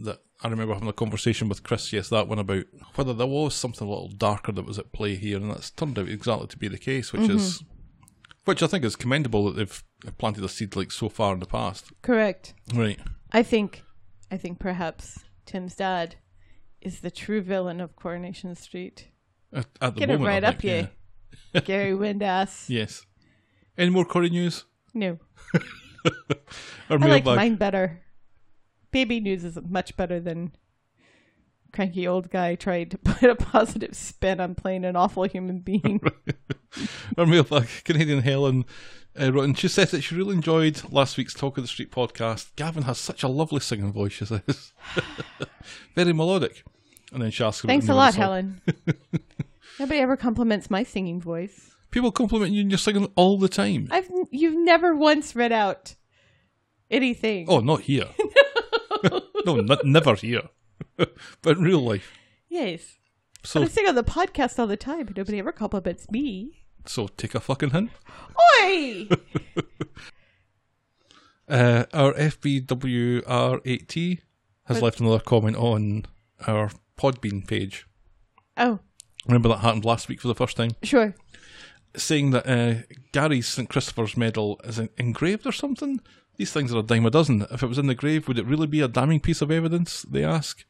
that 0.00 0.20
I 0.42 0.48
remember 0.48 0.74
having 0.74 0.88
a 0.88 0.92
conversation 0.92 1.48
with 1.48 1.62
Chris. 1.62 1.92
Yes, 1.92 2.08
that 2.08 2.26
one 2.26 2.38
about 2.38 2.64
whether 2.96 3.14
there 3.14 3.26
was 3.26 3.54
something 3.54 3.86
a 3.86 3.90
little 3.90 4.08
darker 4.08 4.50
that 4.52 4.66
was 4.66 4.78
at 4.78 4.92
play 4.92 5.14
here, 5.14 5.36
and 5.36 5.50
that's 5.50 5.70
turned 5.70 5.98
out 5.98 6.08
exactly 6.08 6.48
to 6.48 6.58
be 6.58 6.68
the 6.68 6.78
case, 6.78 7.12
which 7.12 7.30
is. 7.30 7.62
Which 8.44 8.60
I 8.60 8.66
think 8.66 8.84
is 8.84 8.96
commendable 8.96 9.44
that 9.44 9.56
they've 9.56 9.84
planted 10.18 10.42
a 10.42 10.48
seed 10.48 10.74
like 10.74 10.90
so 10.90 11.08
far 11.08 11.32
in 11.32 11.38
the 11.38 11.46
past. 11.46 11.92
Correct. 12.02 12.54
Right. 12.74 12.98
I 13.30 13.44
think, 13.44 13.84
I 14.32 14.36
think 14.36 14.58
perhaps 14.58 15.20
Tim's 15.46 15.76
dad 15.76 16.16
is 16.82 17.00
the 17.00 17.10
true 17.10 17.40
villain 17.40 17.80
of 17.80 17.96
Coronation 17.96 18.54
Street. 18.54 19.08
At, 19.52 19.66
at 19.80 19.94
the 19.94 20.00
Get 20.00 20.10
it 20.10 20.18
moment, 20.18 20.28
I 20.28 20.32
right 20.34 20.44
up, 20.44 20.60
think, 20.60 20.88
you, 21.54 21.60
Gary 21.62 21.92
Windass. 21.92 22.68
Yes. 22.68 23.04
Any 23.78 23.90
more 23.90 24.04
Corrie 24.04 24.30
news? 24.30 24.64
No, 24.94 25.18
Or 26.04 26.10
I 26.90 26.96
like 26.96 27.24
mailbag? 27.24 27.36
mine 27.36 27.54
better. 27.56 28.02
Baby 28.90 29.20
news 29.20 29.44
is 29.44 29.58
much 29.66 29.96
better 29.96 30.20
than 30.20 30.52
cranky 31.72 32.06
old 32.06 32.28
guy 32.30 32.54
trying 32.54 32.90
to 32.90 32.98
put 33.04 33.30
a 33.30 33.34
positive 33.34 33.94
spin 33.96 34.40
on 34.40 34.54
playing 34.54 34.84
an 34.84 34.96
awful 34.96 35.22
human 35.24 35.60
being. 35.60 36.00
Our 37.16 37.24
mailbag, 37.26 37.68
Canadian 37.84 38.20
Helen 38.20 38.64
uh, 39.20 39.32
wrote, 39.32 39.44
and 39.44 39.58
she 39.58 39.68
said 39.68 39.88
that 39.88 40.02
she 40.02 40.14
really 40.14 40.34
enjoyed 40.34 40.82
last 40.92 41.16
week's 41.16 41.34
Talk 41.34 41.58
of 41.58 41.64
the 41.64 41.68
Street 41.68 41.90
podcast. 41.90 42.50
Gavin 42.56 42.84
has 42.84 42.98
such 42.98 43.22
a 43.22 43.28
lovely 43.28 43.60
singing 43.60 43.92
voice, 43.92 44.12
she 44.12 44.24
says. 44.24 44.72
Very 45.94 46.12
melodic. 46.12 46.64
And 47.12 47.22
then 47.22 47.30
she 47.30 47.44
asks 47.44 47.64
Thanks 47.66 47.88
a 47.88 47.94
lot, 47.94 48.14
song. 48.14 48.20
Helen. 48.22 48.60
Nobody 49.78 50.00
ever 50.00 50.16
compliments 50.16 50.70
my 50.70 50.82
singing 50.82 51.20
voice. 51.20 51.70
People 51.90 52.10
compliment 52.10 52.52
you 52.52 52.62
and 52.62 52.70
you're 52.70 52.78
singing 52.78 53.10
all 53.16 53.38
the 53.38 53.48
time. 53.48 53.88
I've 53.90 54.08
you've 54.30 54.56
never 54.56 54.94
once 54.94 55.36
read 55.36 55.52
out 55.52 55.94
anything. 56.90 57.46
Oh, 57.48 57.60
not 57.60 57.82
here. 57.82 58.06
no, 59.44 59.58
n- 59.58 59.68
never 59.84 60.14
here. 60.14 60.48
but 60.96 61.56
in 61.58 61.62
real 61.62 61.80
life. 61.80 62.12
yes. 62.48 62.96
So, 63.44 63.60
But 63.60 63.70
I 63.70 63.72
sing 63.72 63.88
on 63.88 63.94
the 63.96 64.04
podcast 64.04 64.58
all 64.60 64.68
the 64.68 64.76
time, 64.76 65.04
but 65.04 65.16
nobody 65.16 65.38
ever 65.40 65.50
compliments 65.50 66.08
me. 66.10 66.61
So 66.86 67.08
take 67.08 67.34
a 67.34 67.40
fucking 67.40 67.70
hint. 67.70 67.90
Oi! 68.60 69.08
Uh, 71.48 71.84
our 71.92 72.12
FBWR8T 72.14 74.18
has 74.66 74.76
But- 74.78 74.82
left 74.82 75.00
another 75.00 75.18
comment 75.18 75.56
on 75.56 76.06
our 76.46 76.70
Podbean 76.96 77.46
page. 77.46 77.86
oh, 78.56 78.78
Remember 79.26 79.48
that 79.50 79.58
happened 79.58 79.84
last 79.84 80.08
week 80.08 80.20
for 80.20 80.28
the 80.28 80.34
first 80.34 80.56
time? 80.56 80.70
sure. 80.82 81.14
Saying 81.94 82.30
that 82.30 82.48
uh, 82.48 82.82
Gary's 83.12 83.48
St. 83.48 83.68
Christopher's 83.68 84.16
medal 84.16 84.58
is 84.64 84.78
en- 84.80 84.88
engraved 84.96 85.46
or 85.46 85.52
something? 85.52 86.00
These 86.36 86.52
things 86.52 86.72
are 86.72 86.78
a 86.78 86.82
dime 86.82 87.04
a 87.04 87.10
dozen. 87.10 87.46
If 87.50 87.62
it 87.62 87.66
was 87.68 87.76
in 87.78 87.86
the 87.86 87.94
grave, 87.94 88.28
would 88.28 88.38
it 88.38 88.46
really 88.46 88.66
be 88.66 88.80
a 88.80 88.88
damning 88.88 89.20
piece 89.20 89.42
of 89.42 89.50
evidence? 89.50 90.02
They 90.02 90.24
ask. 90.24 90.64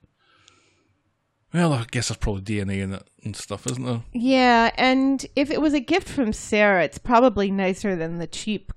Well, 1.55 1.73
I 1.73 1.85
guess 1.91 2.09
there's 2.09 2.17
probably 2.19 2.43
DNA 2.43 2.81
in 2.83 2.95
it 2.95 3.07
and 3.25 3.37
stuff, 3.37 3.67
isn't 3.67 3.85
there? 3.85 4.03
Yeah, 4.13 4.71
and 4.77 5.25
if 5.37 5.51
it 5.51 5.61
was 5.61 5.75
a 5.75 5.81
gift 5.81 6.09
from 6.09 6.33
Sarah, 6.33 6.85
it's 6.85 6.99
probably 6.99 7.51
nicer 7.51 7.95
than 7.95 8.19
the 8.19 8.27
cheap 8.27 8.73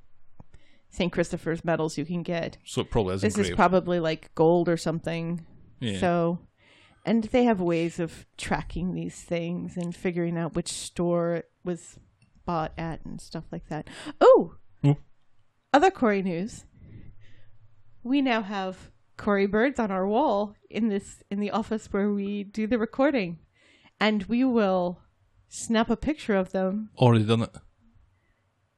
St. 0.89 1.12
Christopher's 1.12 1.63
medals 1.63 1.98
you 1.98 2.05
can 2.05 2.22
get. 2.24 2.58
So 2.65 2.82
it 2.82 2.89
probably 2.91 3.15
is 3.15 3.22
This 3.22 3.36
engraved. 3.36 3.51
is 3.51 3.55
probably 3.55 4.00
like 4.00 4.34
gold 4.36 4.67
or 4.70 4.77
something. 4.77 5.46
yeah. 5.79 6.00
So, 6.00 6.39
and 7.05 7.24
they 7.25 7.44
have 7.46 7.62
ways 7.62 8.00
of 8.00 8.25
tracking 8.38 8.94
these 8.94 9.22
things 9.22 9.77
and 9.77 9.96
figuring 9.96 10.38
out 10.38 10.55
which 10.55 10.70
store 10.72 11.36
it 11.36 11.51
was 11.63 11.98
bought 12.46 12.74
at 12.77 13.03
and 13.05 13.20
stuff 13.22 13.46
like 13.51 13.67
that. 13.70 13.89
Oh, 14.20 14.55
Oh. 14.84 14.98
other 15.74 15.91
Corrie 15.91 16.22
news. 16.24 16.65
We 18.03 18.22
now 18.22 18.41
have 18.44 18.91
Corrie 19.17 19.45
birds 19.48 19.79
on 19.79 19.91
our 19.91 20.07
wall 20.07 20.55
in 20.69 20.89
this 20.89 21.24
in 21.31 21.39
the 21.39 21.51
office 21.51 21.88
where 21.91 22.12
we 22.12 22.43
do 22.43 22.67
the 22.67 22.77
recording, 22.77 23.39
and 24.00 24.24
we 24.24 24.43
will 24.43 25.00
snap 25.48 25.89
a 25.89 25.95
picture 25.98 26.36
of 26.36 26.51
them. 26.51 26.89
Already 26.98 27.25
done 27.25 27.41
it. 27.43 27.55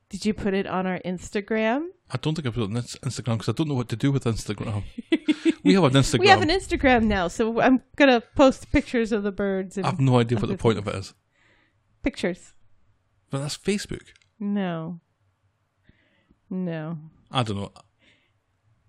Did 0.10 0.26
you 0.26 0.34
put 0.34 0.54
it 0.54 0.68
on 0.68 0.86
our 0.88 1.00
Instagram? 1.00 1.88
I 2.10 2.18
don't 2.18 2.36
think 2.36 2.48
I 2.48 2.52
put 2.52 2.62
it 2.64 2.70
on 2.70 2.78
Ins- 2.78 2.96
Instagram 2.98 3.34
because 3.40 3.50
I 3.50 3.52
don't 3.52 3.68
know 3.68 3.74
what 3.74 3.90
to 3.90 3.98
do 3.98 4.12
with 4.12 4.24
Instagram. 4.24 4.84
we 5.64 5.74
have 5.74 5.84
an 5.84 5.92
Instagram. 5.94 6.20
We 6.20 6.28
have 6.30 6.42
an 6.42 6.50
Instagram 6.50 7.04
now, 7.06 7.28
so 7.28 7.60
I'm 7.60 7.82
gonna 7.98 8.22
post 8.36 8.72
pictures 8.72 9.12
of 9.12 9.24
the 9.24 9.32
birds 9.34 9.76
and 9.78 9.86
I 9.86 9.90
have 9.90 10.00
no 10.00 10.20
idea 10.20 10.38
what 10.40 10.48
the 10.50 10.58
point 10.58 10.78
of 10.78 10.88
it 10.88 10.96
is. 10.96 11.14
pictures. 12.04 12.54
But 13.30 13.40
that's 13.40 13.58
Facebook. 13.58 14.04
No. 14.40 15.02
No. 16.50 16.98
I 17.32 17.44
don't 17.44 17.58
know. 17.58 17.72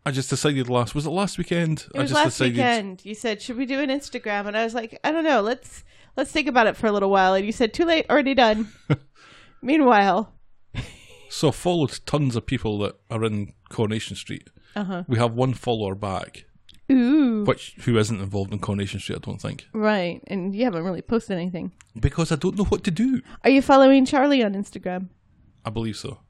I 0.09 0.11
just 0.11 0.31
decided 0.31 0.71
last 0.71 0.95
was 0.95 1.05
it 1.05 1.11
last 1.11 1.37
weekend? 1.37 1.87
It 1.95 1.99
I 1.99 2.01
was 2.01 2.11
just 2.11 2.25
last 2.25 2.39
decided 2.39 2.55
weekend. 2.55 3.05
You 3.05 3.15
said, 3.15 3.43
"Should 3.43 3.59
we 3.59 3.67
do 3.67 3.79
an 3.81 3.91
Instagram?" 3.91 4.47
And 4.47 4.57
I 4.57 4.65
was 4.65 4.73
like, 4.73 4.99
"I 5.05 5.13
don't 5.13 5.23
know. 5.23 5.43
Let's 5.43 5.85
let's 6.17 6.33
think 6.33 6.49
about 6.49 6.67
it 6.67 6.79
for 6.79 6.87
a 6.87 6.93
little 6.93 7.11
while." 7.11 7.35
And 7.35 7.45
you 7.45 7.53
said, 7.53 7.75
"Too 7.75 7.85
late. 7.85 8.07
Already 8.09 8.33
done." 8.33 8.73
Meanwhile, 9.63 10.33
so 11.29 11.49
I 11.49 11.51
followed 11.51 12.01
tons 12.07 12.37
of 12.37 12.47
people 12.47 12.79
that 12.79 12.99
are 13.11 13.23
in 13.23 13.53
Coronation 13.69 14.17
Street. 14.17 14.49
uh-huh. 14.75 15.05
We 15.09 15.19
have 15.19 15.35
one 15.35 15.53
follower 15.53 15.95
back, 15.95 16.47
Ooh. 16.91 17.45
which 17.45 17.75
who 17.85 17.99
isn't 17.99 18.19
involved 18.19 18.55
in 18.55 18.61
Coronation 18.61 19.01
Street, 19.01 19.17
I 19.17 19.27
don't 19.27 19.43
think. 19.43 19.69
Right. 19.75 20.23
And 20.27 20.57
you 20.57 20.65
haven't 20.65 20.85
really 20.85 21.03
posted 21.03 21.37
anything. 21.37 21.73
Because 22.01 22.33
I 22.33 22.37
don't 22.37 22.57
know 22.57 22.65
what 22.65 22.83
to 22.85 22.91
do. 22.91 23.21
Are 23.45 23.51
you 23.51 23.61
following 23.61 24.07
Charlie 24.07 24.43
on 24.43 24.55
Instagram? 24.55 25.11
I 25.67 25.71
believe 25.71 25.99
so. 25.99 26.21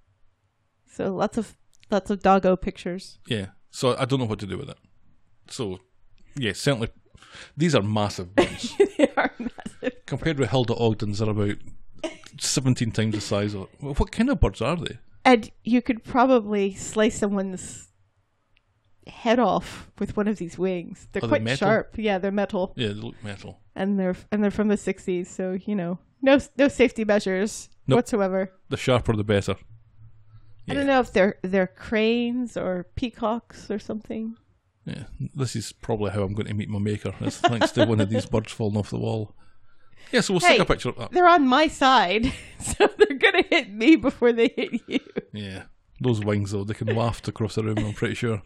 So 0.91 1.15
lots 1.15 1.39
of 1.39 1.57
lots 1.93 2.11
of 2.11 2.23
doggo 2.23 2.57
pictures. 2.57 3.21
Yeah. 3.29 3.51
So 3.79 3.97
I 3.97 4.07
don't 4.07 4.19
know 4.19 4.25
what 4.27 4.41
to 4.41 4.47
do 4.47 4.59
with 4.59 4.71
it. 4.71 4.79
So 5.49 5.79
yeah, 6.37 6.53
certainly 6.53 6.89
these 7.57 7.77
are 7.77 7.83
massive 7.83 8.35
birds. 8.35 8.75
they 8.99 9.09
are 9.17 9.31
massive. 9.39 9.93
Compared 10.05 10.39
with 10.41 10.51
Hilda 10.51 10.75
Ogden's 10.75 11.21
they're 11.21 11.31
about 11.31 11.59
seventeen 12.41 12.91
times 12.91 13.15
the 13.15 13.21
size 13.21 13.55
of 13.55 13.69
well, 13.81 13.95
what 13.95 14.11
kind 14.11 14.31
of 14.31 14.41
birds 14.41 14.61
are 14.61 14.75
they? 14.77 14.99
And 15.25 15.49
you 15.63 15.81
could 15.81 16.03
probably 16.03 16.75
slice 16.75 17.17
someone's 17.19 17.87
head 19.07 19.39
off 19.39 19.91
with 20.01 20.17
one 20.17 20.27
of 20.27 20.39
these 20.39 20.59
wings. 20.59 21.07
They're 21.13 21.23
Are 21.23 21.27
they 21.29 21.29
quite 21.29 21.43
metal? 21.43 21.69
sharp. 21.69 21.95
Yeah, 21.97 22.19
they're 22.19 22.33
metal. 22.33 22.73
Yeah, 22.77 22.89
they 22.89 22.95
look 22.95 23.23
metal. 23.23 23.61
and 23.77 23.97
they're 23.97 24.17
and 24.33 24.43
they're 24.43 24.51
from 24.51 24.67
the 24.69 24.75
60s 24.77 25.29
so 25.29 25.53
you 25.67 25.77
know 25.77 26.01
no 26.21 26.39
no 26.57 26.67
safety 26.67 27.05
measures 27.05 27.69
Nope. 27.87 27.99
whatsoever 27.99 28.53
The 28.71 28.77
sharper 28.77 29.15
the 29.15 29.23
better. 29.25 29.55
I 30.69 30.75
don't 30.75 30.87
know 30.87 31.01
if 31.01 31.13
they're 31.13 31.37
they're 31.43 31.67
cranes 31.67 32.57
or 32.57 32.87
peacocks 32.97 33.71
or 33.71 33.79
something 33.79 34.37
Yeah. 34.87 35.05
This 35.35 35.55
is 35.57 35.73
probably 35.73 36.11
how 36.13 36.23
I'm 36.23 36.33
going 36.33 36.47
to 36.49 36.55
meet 36.55 36.71
my 36.71 36.79
maker. 36.79 37.13
Is 37.21 37.37
thanks 37.39 37.73
to 37.73 37.85
one 37.85 38.01
of 38.01 38.09
these 38.09 38.25
birds 38.33 38.53
falling 38.53 38.79
off 38.79 38.89
the 38.89 38.99
wall. 38.99 39.35
Yeah, 40.13 40.23
so 40.23 40.33
we'll 40.33 40.41
Hey. 40.41 40.55
stick 40.55 40.61
a 40.61 40.65
picture 40.65 40.89
of 40.89 40.97
that. 40.97 41.11
they're 41.13 41.29
on 41.29 41.47
my 41.47 41.69
side 41.69 42.33
so 42.59 42.89
they're 42.97 43.19
gonna 43.19 43.45
hit 43.51 43.71
me 43.71 43.97
before 43.97 44.33
they 44.33 44.49
hit 44.57 44.73
you 44.87 45.01
Yeah. 45.35 45.65
Those 46.01 46.25
wings 46.25 46.53
though, 46.53 46.65
they 46.65 46.75
can 46.75 46.95
waft 46.97 47.29
across 47.29 47.57
the 47.57 47.65
room, 47.65 47.79
I'm 47.79 47.93
pretty 47.93 48.15
sure. 48.15 48.41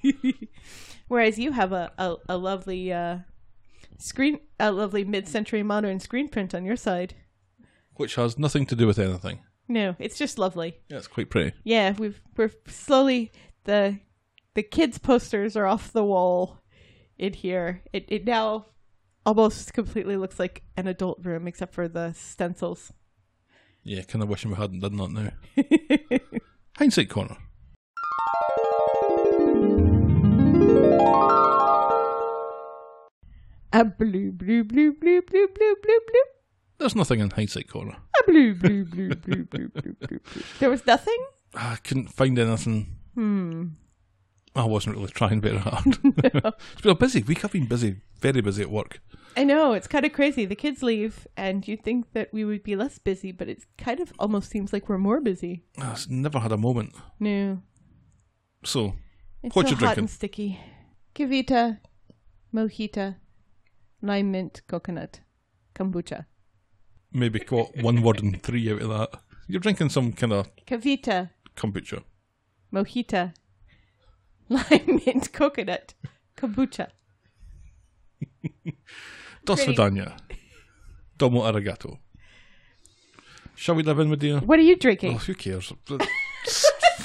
whereas 1.09 1.39
you 1.39 1.53
have 1.53 1.73
a 1.73 1.93
a, 1.99 2.17
a 2.31 2.37
lovely 2.37 2.93
uh 2.93 3.19
screen 3.99 4.41
a 4.59 4.73
lovely 4.73 5.05
mid-century 5.05 5.63
modern 5.63 6.01
screen 6.01 6.29
print 6.29 6.55
on 6.55 6.65
your 6.65 6.77
side 6.77 7.15
Which 7.95 8.17
has 8.17 8.37
nothing 8.39 8.67
to 8.67 8.75
do 8.75 8.87
with 8.89 8.99
anything. 8.99 9.41
No, 9.73 9.97
it's 9.99 10.19
just 10.19 10.37
lovely. 10.37 10.77
Yeah, 10.91 10.99
it's 10.99 11.07
quite 11.07 11.31
pretty. 11.31 11.57
Yeah, 11.65 11.95
we've 11.99 12.21
we're 12.37 12.51
slowly 12.67 13.33
the 13.65 14.01
the 14.53 14.63
kids 14.63 14.99
posters 14.99 15.57
are 15.57 15.65
off 15.65 15.95
the 15.95 16.05
wall 16.05 16.59
in 17.17 17.33
here. 17.33 17.81
It 17.91 18.05
it 18.09 18.27
now 18.27 18.67
almost 19.25 19.73
completely 19.73 20.19
looks 20.19 20.39
like 20.39 20.63
an 20.77 20.89
adult 20.89 21.25
room 21.25 21.49
except 21.49 21.73
for 21.73 21.89
the 21.89 22.13
stencils. 22.13 22.93
Yeah, 23.83 24.03
kind 24.03 24.23
of 24.23 24.29
wishing 24.29 24.51
we 24.51 24.59
hadn't 24.59 24.81
done 24.81 24.99
that 24.99 25.11
now. 25.11 26.29
Hindsight 26.77 27.09
corner. 27.09 27.39
A 33.73 33.87
blue, 33.87 34.33
blue, 34.33 34.65
blue, 34.65 34.93
blue, 34.93 35.23
blue, 35.23 35.49
blue, 35.49 35.77
blue, 35.83 36.01
blue. 36.07 36.32
There's 36.83 36.97
nothing 36.97 37.21
in 37.21 37.31
hindsight 37.31 37.69
corner. 37.69 37.97
Ah, 38.17 38.23
blue, 38.27 38.55
blue, 38.55 38.85
blue, 38.85 39.15
blue, 39.15 39.45
blue, 39.45 39.69
blue, 39.69 39.69
blue, 39.69 39.95
blue. 40.19 40.21
There 40.59 40.69
was 40.69 40.85
nothing. 40.85 41.17
I 41.55 41.77
couldn't 41.77 42.09
find 42.09 42.37
anything. 42.37 42.97
Hmm. 43.15 43.67
I 44.57 44.65
wasn't 44.65 44.97
really 44.97 45.09
trying 45.11 45.41
very 45.41 45.59
hard. 45.59 45.97
It's 46.03 46.81
been 46.83 46.91
a 46.91 46.95
busy 46.97 47.23
week. 47.23 47.45
I've 47.45 47.53
been 47.53 47.67
busy, 47.67 48.01
very 48.21 48.41
busy 48.41 48.63
at 48.63 48.71
work. 48.71 49.01
I 49.37 49.45
know 49.45 49.75
it's 49.75 49.87
kind 49.87 50.05
of 50.05 50.13
crazy. 50.13 50.45
The 50.45 50.57
kids 50.57 50.83
leave, 50.83 51.27
and 51.37 51.67
you'd 51.67 51.85
think 51.85 52.13
that 52.15 52.31
we 52.33 52.45
would 52.45 52.65
be 52.65 52.75
less 52.75 52.99
busy, 52.99 53.31
but 53.31 53.49
it 53.49 53.65
kind 53.79 54.01
of 54.01 54.13
almost 54.19 54.51
seems 54.51 54.73
like 54.73 54.89
we're 54.89 54.99
more 54.99 55.21
busy. 55.21 55.63
Ah, 55.79 55.93
I've 55.93 56.11
never 56.11 56.41
had 56.41 56.51
a 56.51 56.59
moment. 56.59 56.95
No. 57.21 57.63
So, 58.65 58.95
it's 59.43 59.55
what 59.55 59.67
so 59.67 59.71
you 59.71 59.77
hot 59.77 59.95
drinking? 59.95 60.03
and 60.03 60.11
sticky. 60.11 60.61
Mojita, 62.55 63.17
lime 64.03 64.31
mint, 64.33 64.63
coconut, 64.67 65.21
kombucha 65.75 66.27
maybe 67.13 67.39
got 67.41 67.77
one 67.77 68.03
word 68.03 68.23
and 68.23 68.43
three 68.43 68.71
out 68.73 68.83
of 68.83 68.89
that. 68.89 69.21
You're 69.49 69.61
drinking 69.61 69.91
some 69.91 70.13
kind 70.13 70.33
of 70.33 70.49
KeVita, 70.67 71.31
kombucha. 71.57 72.03
mojita, 72.73 73.35
lime 74.49 75.01
mint, 75.05 75.33
coconut, 75.33 75.95
kombucha. 76.37 76.89
Dos 79.45 79.65
Pretty- 79.65 79.73
Vidania. 79.75 80.17
Domo 81.19 81.43
arigato. 81.43 81.99
Shall 83.55 83.75
we 83.75 83.83
live 83.83 83.99
in 84.01 84.11
with 84.11 84.23
you? 84.23 84.39
What 84.39 84.59
are 84.59 84.63
you 84.63 84.77
drinking? 84.77 85.15
Oh, 85.15 85.19
who 85.19 85.35
cares? 85.35 85.73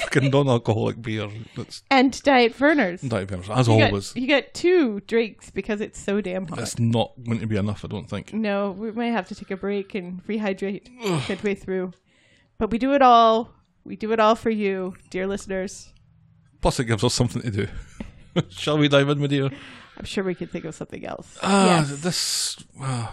Fucking 0.00 0.30
non-alcoholic 0.30 1.00
beer. 1.02 1.28
That's 1.56 1.82
And 1.90 2.20
Diet 2.22 2.54
Vernors. 2.56 3.06
Diet 3.08 3.28
Beers, 3.28 3.48
as 3.50 3.66
You 3.68 3.74
always. 3.74 4.12
got, 4.12 4.20
you 4.22 4.28
got 4.28 4.54
two 4.54 5.00
drinks 5.00 5.50
because 5.50 5.80
it's 5.80 6.00
so 6.00 6.20
damn 6.20 6.46
hot. 6.46 6.58
That's 6.58 6.78
not 6.78 7.12
going 7.24 7.40
to 7.40 7.46
be 7.46 7.56
enough, 7.56 7.84
I 7.84 7.88
don't 7.88 8.08
think. 8.08 8.32
No, 8.32 8.70
we 8.72 8.90
might 8.92 9.06
have 9.12 9.28
to 9.28 9.34
take 9.34 9.50
a 9.50 9.56
break 9.56 9.94
and 9.94 10.24
rehydrate 10.26 10.88
midway 11.28 11.54
through. 11.54 11.92
But 12.58 12.70
we 12.70 12.78
do 12.78 12.92
it 12.94 13.02
all. 13.02 13.50
We 13.84 13.96
do 13.96 14.12
it 14.12 14.20
all 14.20 14.34
for 14.34 14.50
you, 14.50 14.94
dear 15.10 15.26
listeners. 15.26 15.92
Plus, 16.60 16.78
it 16.80 16.84
gives 16.84 17.04
us 17.04 17.14
something 17.14 17.40
to 17.42 17.50
do. 17.50 17.68
Shall 18.50 18.78
we 18.78 18.88
dive 18.88 19.08
in 19.08 19.20
with 19.20 19.32
you? 19.32 19.50
I'm 19.96 20.04
sure 20.04 20.22
we 20.24 20.34
could 20.34 20.50
think 20.50 20.64
of 20.64 20.74
something 20.74 21.04
else. 21.06 21.38
Ah, 21.42 21.78
yes. 21.80 22.00
this. 22.02 22.56
Uh, 22.80 23.08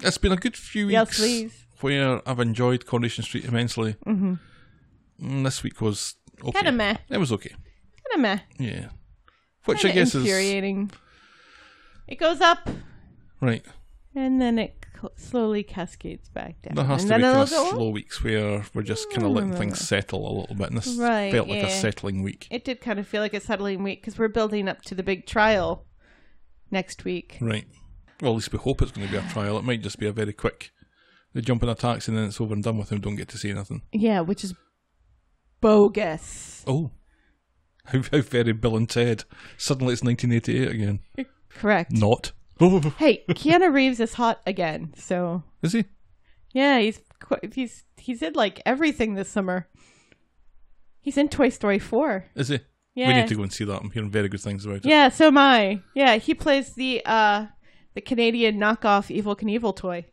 it's 0.00 0.18
been 0.18 0.32
a 0.32 0.36
good 0.36 0.56
few 0.56 0.86
weeks 0.88 1.18
Yes, 1.18 1.52
where 1.80 2.20
I've 2.28 2.38
enjoyed 2.40 2.86
Coronation 2.86 3.24
Street 3.24 3.44
immensely. 3.44 3.96
Mm-hmm. 4.06 5.42
This 5.42 5.62
week 5.64 5.80
was 5.80 6.14
okay. 6.42 6.52
Kind 6.52 6.68
of 6.68 6.74
meh. 6.74 6.96
It 7.08 7.18
was 7.18 7.32
okay. 7.32 7.50
Kind 7.50 8.14
of 8.14 8.20
meh. 8.20 8.38
Yeah. 8.58 8.88
Which 9.64 9.82
Kinda 9.82 9.92
I 9.92 9.94
guess 9.94 10.14
is 10.14 10.22
infuriating. 10.22 10.90
It 12.06 12.18
goes 12.18 12.40
up 12.40 12.68
right. 13.40 13.64
and 14.14 14.40
then 14.40 14.58
it 14.58 14.78
slowly 15.16 15.62
cascades 15.62 16.28
back 16.28 16.62
down. 16.62 16.74
There 16.74 16.84
has 16.84 17.02
and 17.02 17.10
to 17.10 17.16
be 17.16 17.22
then 17.22 17.34
kind 17.34 17.42
of 17.42 17.50
go 17.50 17.70
slow 17.70 17.90
weeks 17.90 18.22
where 18.24 18.64
we're 18.74 18.82
just 18.82 19.10
kind 19.10 19.24
of 19.24 19.30
mm, 19.30 19.34
letting 19.34 19.52
mm, 19.52 19.58
things 19.58 19.78
mm. 19.78 19.82
settle 19.82 20.26
a 20.26 20.32
little 20.40 20.56
bit, 20.56 20.68
and 20.68 20.78
this 20.78 20.96
Right, 20.96 21.30
felt 21.30 21.48
like 21.48 21.62
a 21.62 21.70
settling 21.70 22.22
week. 22.22 22.48
It 22.50 22.64
did 22.64 22.80
kind 22.80 22.98
of 22.98 23.06
feel 23.06 23.22
like 23.22 23.34
a 23.34 23.40
settling 23.40 23.82
week 23.82 24.00
because 24.00 24.18
we're 24.18 24.28
building 24.28 24.68
up 24.68 24.82
to 24.82 24.94
the 24.94 25.02
big 25.02 25.26
trial 25.26 25.84
next 26.70 27.04
week. 27.04 27.38
Right. 27.40 27.66
Well, 28.20 28.32
at 28.32 28.36
least 28.36 28.52
we 28.52 28.58
hope 28.58 28.82
it's 28.82 28.90
going 28.90 29.06
to 29.06 29.12
be 29.12 29.18
a 29.18 29.30
trial. 29.30 29.58
It 29.58 29.64
might 29.64 29.82
just 29.82 29.98
be 29.98 30.06
a 30.06 30.12
very 30.12 30.32
quick. 30.32 30.72
They 31.34 31.40
jump 31.40 31.62
in 31.62 31.68
a 31.68 31.74
taxi 31.74 32.10
and 32.10 32.18
then 32.18 32.26
it's 32.28 32.40
over 32.40 32.54
and 32.54 32.64
done 32.64 32.78
with, 32.78 32.90
and 32.90 33.00
don't 33.00 33.16
get 33.16 33.28
to 33.28 33.38
see 33.38 33.50
anything. 33.50 33.82
Yeah, 33.92 34.20
which 34.20 34.42
is 34.42 34.54
bogus. 35.60 36.64
Oh. 36.66 36.90
How, 37.86 38.02
how 38.12 38.20
very 38.20 38.52
Bill 38.52 38.76
and 38.76 38.88
Ted. 38.88 39.24
Suddenly 39.56 39.94
it's 39.94 40.02
1988 40.02 40.74
again. 40.74 41.00
Correct. 41.48 41.92
Not. 41.92 42.32
Hey, 42.98 43.22
Keanu 43.30 43.72
Reeves 43.72 44.00
is 44.00 44.14
hot 44.14 44.40
again. 44.44 44.92
So 44.96 45.44
Is 45.62 45.74
he? 45.74 45.84
yeah, 46.52 46.80
he's 46.80 47.00
qu- 47.20 47.38
he's 47.52 47.84
he's 47.96 48.20
in 48.20 48.32
like 48.32 48.60
everything 48.66 49.14
this 49.14 49.28
summer. 49.28 49.68
He's 51.00 51.16
in 51.16 51.28
Toy 51.28 51.50
Story 51.50 51.78
four. 51.78 52.24
Is 52.34 52.48
he? 52.48 52.58
Yeah. 52.96 53.08
We 53.08 53.14
need 53.14 53.28
to 53.28 53.36
go 53.36 53.42
and 53.42 53.52
see 53.52 53.62
that. 53.64 53.80
I'm 53.80 53.90
hearing 53.92 54.10
very 54.10 54.28
good 54.28 54.40
things 54.40 54.64
about 54.66 54.78
it. 54.78 54.86
Yeah, 54.86 55.08
so 55.08 55.28
am 55.28 55.38
I. 55.38 55.82
Yeah, 55.94 56.16
he 56.16 56.34
plays 56.34 56.74
the 56.74 57.00
uh 57.06 57.46
the 57.94 58.00
Canadian 58.00 58.58
knockoff 58.58 59.06
Evel 59.16 59.38
Knievel 59.38 59.76
toy. 59.76 60.06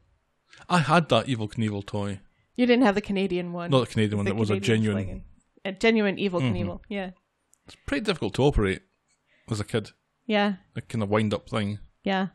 I 0.69 0.77
had 0.79 1.09
that 1.09 1.25
Evel 1.25 1.51
Knievel 1.51 1.83
toy. 1.83 2.19
You 2.55 2.67
didn't 2.67 2.85
have 2.85 2.93
the 2.95 3.01
Canadian 3.01 3.53
one. 3.53 3.71
Not 3.71 3.87
the 3.87 3.91
Canadian 3.93 4.17
one, 4.17 4.25
The 4.25 4.31
it 4.33 4.37
was 4.37 4.51
a 4.51 4.59
genuine. 4.59 5.03
flagon. 5.03 5.23
A 5.65 5.71
genuine 5.73 6.15
Evel 6.17 6.41
Mm-hmm. 6.41 6.55
Knievel. 6.55 6.79
Yeah. 6.87 7.09
It's 7.65 7.75
pretty 7.87 8.05
difficult 8.05 8.35
to 8.35 8.43
operate 8.43 8.81
as 9.49 9.59
a 9.59 9.63
kid. 9.65 9.91
Yeah. 10.27 10.55
A 10.75 10.81
kind 10.81 11.03
of 11.03 11.09
wind 11.09 11.33
up 11.33 11.49
thing. 11.49 11.79
Yeah. 12.03 12.27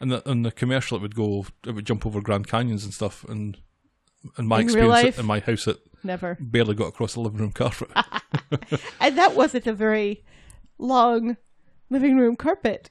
And 0.00 0.10
the, 0.10 0.28
and 0.30 0.44
the 0.44 0.52
commercial, 0.52 0.96
it 0.98 1.00
would 1.02 1.14
go, 1.14 1.46
it 1.66 1.72
would 1.72 1.86
jump 1.86 2.04
over 2.06 2.20
Grand 2.20 2.46
Canyons 2.48 2.84
and 2.84 2.92
stuff. 2.92 3.24
And 3.24 3.58
in 4.38 4.46
my 4.46 4.58
In 4.60 4.64
experience 4.64 4.92
life? 5.04 5.18
in 5.18 5.26
my 5.26 5.40
house, 5.40 5.66
it 5.66 5.78
Never. 6.04 6.36
barely 6.40 6.74
got 6.74 6.88
across 6.88 7.14
the 7.14 7.20
living 7.20 7.40
room 7.40 7.52
carpet. 7.52 7.88
And 9.00 9.16
that 9.18 9.34
wasn't 9.34 9.66
a 9.66 9.72
very 9.72 10.24
long 10.78 11.36
living 11.90 12.16
room 12.18 12.36
carpet, 12.36 12.90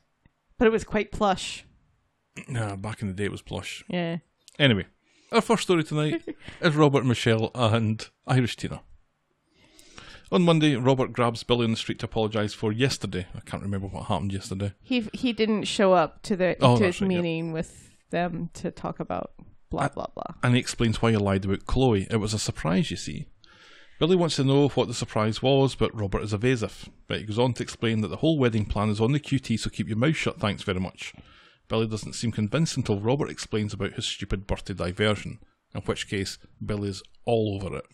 but 0.57 0.65
it 0.67 0.71
was 0.71 0.83
quite 0.83 1.11
plush. 1.11 1.65
nah, 2.47 2.75
back 2.75 3.01
in 3.01 3.07
the 3.09 3.13
day, 3.13 3.25
it 3.25 3.31
was 3.31 3.41
plush. 3.41 3.83
Yeah. 3.89 4.17
Anyway, 4.59 4.85
our 5.31 5.41
first 5.41 5.63
story 5.63 5.83
tonight 5.83 6.23
is 6.61 6.75
Robert 6.75 6.99
and 6.99 7.07
Michelle 7.09 7.51
and 7.55 8.07
Irish 8.27 8.55
Tina. 8.55 8.81
On 10.33 10.43
Monday, 10.43 10.75
Robert 10.77 11.11
grabs 11.11 11.43
Billy 11.43 11.65
on 11.65 11.71
the 11.71 11.77
street 11.77 11.99
to 11.99 12.05
apologise 12.05 12.53
for 12.53 12.71
yesterday. 12.71 13.27
I 13.35 13.41
can't 13.41 13.63
remember 13.63 13.87
what 13.87 14.05
happened 14.05 14.31
yesterday. 14.31 14.73
He 14.81 15.09
he 15.13 15.33
didn't 15.33 15.65
show 15.65 15.93
up 15.93 16.21
to 16.23 16.35
the 16.37 16.55
Oh, 16.61 16.77
to 16.77 16.85
his 16.85 17.01
right, 17.01 17.11
yeah. 17.11 17.17
meeting 17.21 17.51
with 17.51 17.89
them 18.11 18.49
to 18.53 18.71
talk 18.71 18.99
about 19.01 19.31
blah 19.69 19.89
blah 19.89 20.07
blah. 20.15 20.35
And 20.41 20.53
he 20.53 20.59
explains 20.59 21.01
why 21.01 21.11
he 21.11 21.17
lied 21.17 21.43
about 21.45 21.65
Chloe. 21.65 22.07
It 22.09 22.17
was 22.17 22.33
a 22.33 22.39
surprise, 22.39 22.89
you 22.91 22.97
see. 22.97 23.27
Billy 23.99 24.15
wants 24.15 24.37
to 24.37 24.43
know 24.43 24.69
what 24.69 24.87
the 24.87 24.93
surprise 24.93 25.41
was, 25.43 25.75
but 25.75 25.93
Robert 25.93 26.23
is 26.23 26.33
evasive. 26.33 26.89
But 27.07 27.19
he 27.19 27.25
goes 27.25 27.37
on 27.37 27.53
to 27.53 27.63
explain 27.63 28.01
that 28.01 28.07
the 28.07 28.17
whole 28.17 28.39
wedding 28.39 28.65
plan 28.65 28.89
is 28.89 28.99
on 29.01 29.11
the 29.11 29.19
QT, 29.19 29.59
so 29.59 29.69
keep 29.69 29.87
your 29.87 29.97
mouth 29.97 30.15
shut, 30.15 30.39
thanks 30.39 30.63
very 30.63 30.79
much. 30.79 31.13
Billy 31.67 31.85
doesn't 31.87 32.13
seem 32.13 32.31
convinced 32.31 32.77
until 32.77 32.99
Robert 32.99 33.29
explains 33.29 33.73
about 33.73 33.93
his 33.93 34.05
stupid 34.05 34.47
birthday 34.47 34.73
diversion, 34.73 35.39
in 35.75 35.81
which 35.81 36.09
case 36.09 36.39
Billy's 36.65 37.03
all 37.25 37.59
over 37.61 37.77
it. 37.77 37.85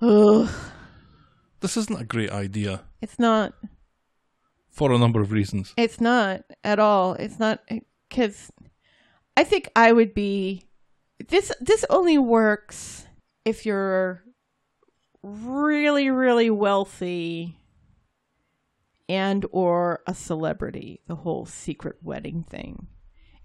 Ugh, 0.00 0.48
This 1.62 1.76
isn't 1.76 2.00
a 2.00 2.04
great 2.04 2.30
idea, 2.30 2.82
it's 3.00 3.18
not. 3.18 3.54
for 4.70 4.92
a 4.92 4.98
number 4.98 5.20
of 5.20 5.32
reasons. 5.32 5.72
It's 5.76 6.00
not 6.00 6.42
at 6.64 6.78
all. 6.78 7.14
It's 7.14 7.38
not 7.38 7.60
eh, 7.68 7.80
because 8.08 8.50
I 9.36 9.44
think 9.44 9.70
I 9.76 9.92
would 9.92 10.12
be 10.12 10.64
this. 11.28 11.52
This 11.60 11.84
only 11.88 12.18
works 12.18 13.06
if 13.44 13.64
you're 13.64 14.24
really, 15.22 16.10
really 16.10 16.50
wealthy 16.50 17.56
and 19.08 19.46
or 19.52 20.02
a 20.06 20.14
celebrity. 20.14 21.00
The 21.06 21.16
whole 21.16 21.46
secret 21.46 21.96
wedding 22.02 22.42
thing. 22.42 22.88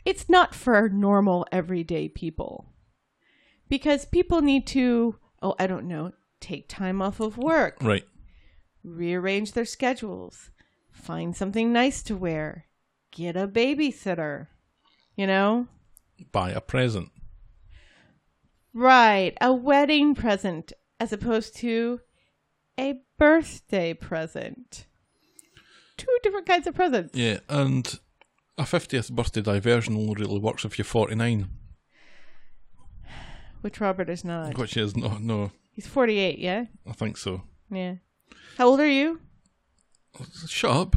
It's 0.05 0.27
not 0.29 0.55
for 0.55 0.89
normal, 0.89 1.45
everyday 1.51 2.07
people 2.09 2.65
because 3.69 4.05
people 4.05 4.41
need 4.41 4.65
to. 4.67 5.17
Oh, 5.41 5.53
I 5.59 5.67
don't 5.67 5.87
know. 5.87 6.13
Take 6.39 6.67
time 6.69 7.01
off 7.01 7.19
of 7.19 7.37
work 7.37 7.77
Right. 7.81 8.05
rearrange 8.83 9.51
their 9.53 9.65
schedules, 9.65 10.51
find 10.91 11.35
something 11.35 11.73
nice 11.73 12.01
to 12.03 12.15
wear, 12.15 12.65
get 13.11 13.35
a 13.35 13.47
babysitter. 13.47 14.47
You 15.15 15.27
know? 15.27 15.67
Buy 16.31 16.51
a 16.51 16.61
present. 16.61 17.09
Right, 18.73 19.35
a 19.41 19.53
wedding 19.53 20.13
present 20.13 20.73
as 20.99 21.11
opposed 21.11 21.55
to 21.57 22.01
a 22.79 23.01
birthday 23.17 23.93
present. 23.93 24.85
Two 25.97 26.15
different 26.21 26.45
kinds 26.45 26.67
of 26.67 26.75
presents. 26.75 27.17
Yeah, 27.17 27.39
and 27.49 27.99
a 28.57 28.63
50th 28.63 29.11
birthday 29.11 29.41
diversion 29.41 29.95
only 29.95 30.13
really 30.15 30.39
works 30.39 30.63
if 30.65 30.77
you're 30.77 30.85
49, 30.85 31.47
Which 33.61 33.81
Robert 33.81 34.09
is 34.09 34.23
not. 34.23 34.57
which 34.57 34.77
is 34.77 34.95
no, 34.95 35.17
no, 35.17 35.51
He's 35.77 35.85
48, 35.85 36.39
yeah? 36.39 36.65
I 36.89 36.93
think 36.93 37.17
so. 37.17 37.43
Yeah. 37.69 37.97
How 38.57 38.65
old 38.65 38.79
are 38.79 38.89
you? 38.89 39.21
Shut 40.47 40.71
up. 40.71 40.95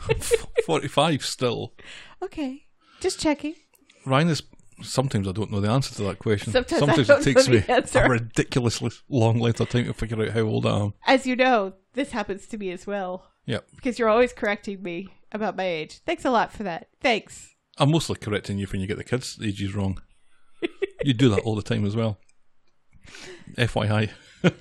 45 0.64 1.22
still. 1.22 1.74
Okay. 2.22 2.64
Just 3.00 3.20
checking. 3.20 3.54
Ryan 4.06 4.30
is. 4.30 4.42
Sometimes 4.80 5.28
I 5.28 5.32
don't 5.32 5.52
know 5.52 5.60
the 5.60 5.68
answer 5.70 5.94
to 5.96 6.04
that 6.04 6.20
question. 6.20 6.54
Sometimes 6.54 7.10
I 7.10 7.18
it 7.18 7.22
takes 7.22 7.48
me 7.50 7.62
a 7.68 8.08
ridiculously 8.08 8.92
long 9.10 9.38
length 9.40 9.60
of 9.60 9.68
time 9.68 9.84
to 9.84 9.92
figure 9.92 10.22
out 10.22 10.30
how 10.30 10.40
old 10.40 10.64
I 10.64 10.78
am. 10.78 10.94
As 11.06 11.26
you 11.26 11.36
know, 11.36 11.74
this 11.92 12.12
happens 12.12 12.46
to 12.46 12.56
me 12.56 12.70
as 12.70 12.86
well. 12.86 13.30
Yep. 13.44 13.68
Because 13.76 13.98
you're 13.98 14.08
always 14.08 14.32
correcting 14.32 14.82
me 14.82 15.08
about 15.32 15.54
my 15.54 15.64
age. 15.64 16.00
Thanks 16.06 16.24
a 16.24 16.30
lot 16.30 16.50
for 16.50 16.62
that. 16.62 16.88
Thanks. 17.02 17.54
I'm 17.76 17.90
mostly 17.90 18.16
correcting 18.16 18.56
you 18.56 18.66
when 18.68 18.80
you 18.80 18.86
get 18.86 18.96
the 18.96 19.04
kids' 19.04 19.38
ages 19.42 19.74
wrong. 19.74 20.00
you 21.04 21.12
do 21.12 21.28
that 21.28 21.40
all 21.40 21.54
the 21.56 21.62
time 21.62 21.84
as 21.84 21.94
well. 21.94 22.18
FYI. 23.56 24.10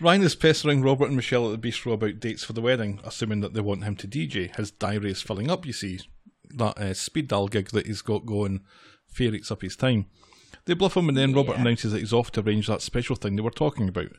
Ryan 0.00 0.22
is 0.22 0.34
pestering 0.34 0.82
Robert 0.82 1.06
and 1.08 1.16
Michelle 1.16 1.52
at 1.52 1.60
the 1.60 1.68
bistro 1.68 1.92
about 1.92 2.20
dates 2.20 2.42
for 2.42 2.54
the 2.54 2.62
wedding, 2.62 3.00
assuming 3.04 3.40
that 3.40 3.52
they 3.52 3.60
want 3.60 3.84
him 3.84 3.96
to 3.96 4.08
DJ. 4.08 4.54
His 4.56 4.70
diary 4.70 5.10
is 5.10 5.20
filling 5.22 5.50
up, 5.50 5.66
you 5.66 5.72
see. 5.74 6.00
That 6.50 6.78
uh, 6.78 6.94
speed 6.94 7.28
dial 7.28 7.48
gig 7.48 7.68
that 7.70 7.86
he's 7.86 8.02
got 8.02 8.24
going 8.26 8.62
fair 9.06 9.34
eats 9.34 9.50
up 9.50 9.60
his 9.62 9.76
time. 9.76 10.06
They 10.64 10.74
bluff 10.74 10.96
him, 10.96 11.08
and 11.08 11.16
then 11.16 11.32
Robert 11.34 11.56
Yeah. 11.56 11.60
announces 11.62 11.92
that 11.92 12.00
he's 12.00 12.12
off 12.12 12.32
to 12.32 12.40
arrange 12.40 12.66
that 12.66 12.82
special 12.82 13.14
thing 13.16 13.36
they 13.36 13.42
were 13.42 13.50
talking 13.50 13.88
about. 13.88 14.10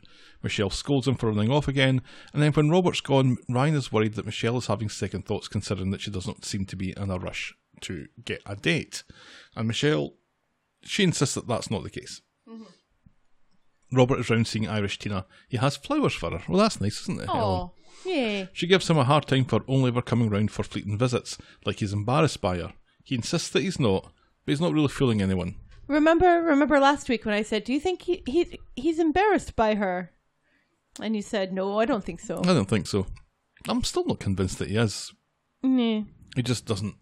Michelle 0.42 0.70
scolds 0.70 1.06
him 1.08 1.14
for 1.14 1.30
running 1.30 1.50
off 1.50 1.68
again, 1.68 2.00
and 2.32 2.42
then 2.42 2.52
when 2.52 2.70
Robert's 2.70 3.00
gone, 3.00 3.38
Ryan 3.48 3.74
is 3.74 3.92
worried 3.92 4.14
that 4.14 4.26
Michelle 4.26 4.58
is 4.58 4.66
having 4.66 4.88
second 4.88 5.24
thoughts 5.24 5.48
considering 5.48 5.90
that 5.90 6.00
she 6.00 6.10
doesn't 6.10 6.44
seem 6.44 6.64
to 6.66 6.76
be 6.76 6.94
in 6.96 7.10
a 7.10 7.18
rush 7.18 7.54
to 7.82 8.06
get 8.24 8.40
a 8.46 8.56
date. 8.56 9.02
And 9.56 9.66
Michelle, 9.68 10.14
she 10.84 11.02
insists 11.04 11.34
that 11.34 11.46
that's 11.48 11.70
not 11.70 11.82
the 11.82 11.90
case. 11.90 12.22
Robert 13.92 14.18
is 14.20 14.30
round 14.30 14.46
seeing 14.46 14.68
Irish 14.68 14.98
Tina. 14.98 15.26
He 15.48 15.56
has 15.58 15.76
flowers 15.76 16.14
for 16.14 16.30
her. 16.30 16.42
Well, 16.48 16.58
that's 16.58 16.80
nice, 16.80 17.02
isn't 17.02 17.20
it? 17.22 17.28
Oh, 17.28 17.72
yeah. 18.04 18.46
She 18.52 18.66
gives 18.66 18.88
him 18.88 18.98
a 18.98 19.04
hard 19.04 19.26
time 19.26 19.44
for 19.44 19.62
only 19.68 19.88
ever 19.88 20.02
coming 20.02 20.30
round 20.30 20.50
for 20.50 20.62
fleeting 20.62 20.98
visits, 20.98 21.38
like 21.64 21.78
he's 21.80 21.92
embarrassed 21.92 22.40
by 22.40 22.58
her. 22.58 22.72
He 23.04 23.14
insists 23.14 23.50
that 23.50 23.62
he's 23.62 23.78
not, 23.80 24.04
but 24.44 24.52
he's 24.52 24.60
not 24.60 24.72
really 24.72 24.88
fooling 24.88 25.20
anyone. 25.22 25.56
Remember, 25.88 26.42
remember 26.42 26.80
last 26.80 27.08
week 27.08 27.24
when 27.24 27.34
I 27.34 27.42
said, 27.42 27.64
"Do 27.64 27.72
you 27.72 27.80
think 27.80 28.02
he, 28.02 28.22
he 28.26 28.58
he's 28.76 28.98
embarrassed 28.98 29.56
by 29.56 29.74
her?" 29.74 30.10
And 31.00 31.14
you 31.16 31.22
said, 31.22 31.52
"No, 31.52 31.78
I 31.80 31.84
don't 31.84 32.04
think 32.04 32.20
so." 32.20 32.38
I 32.38 32.54
don't 32.54 32.68
think 32.68 32.86
so. 32.86 33.06
I'm 33.68 33.82
still 33.84 34.04
not 34.04 34.20
convinced 34.20 34.58
that 34.60 34.68
he 34.70 34.76
is. 34.76 35.12
Nah. 35.62 36.02
He 36.34 36.42
just 36.42 36.66
doesn't. 36.66 36.94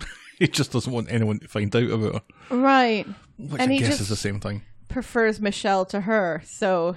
he 0.38 0.48
just 0.48 0.72
doesn't 0.72 0.92
want 0.92 1.10
anyone 1.10 1.38
to 1.40 1.48
find 1.48 1.74
out 1.74 1.90
about 1.90 2.14
her, 2.50 2.56
Right. 2.56 3.06
which 3.38 3.60
And 3.60 3.70
I 3.70 3.74
he 3.74 3.78
guess 3.78 3.88
just- 3.90 4.00
is 4.02 4.08
the 4.08 4.16
same 4.16 4.40
thing. 4.40 4.62
Prefers 4.88 5.40
Michelle 5.40 5.84
to 5.86 6.02
her, 6.02 6.42
so 6.44 6.96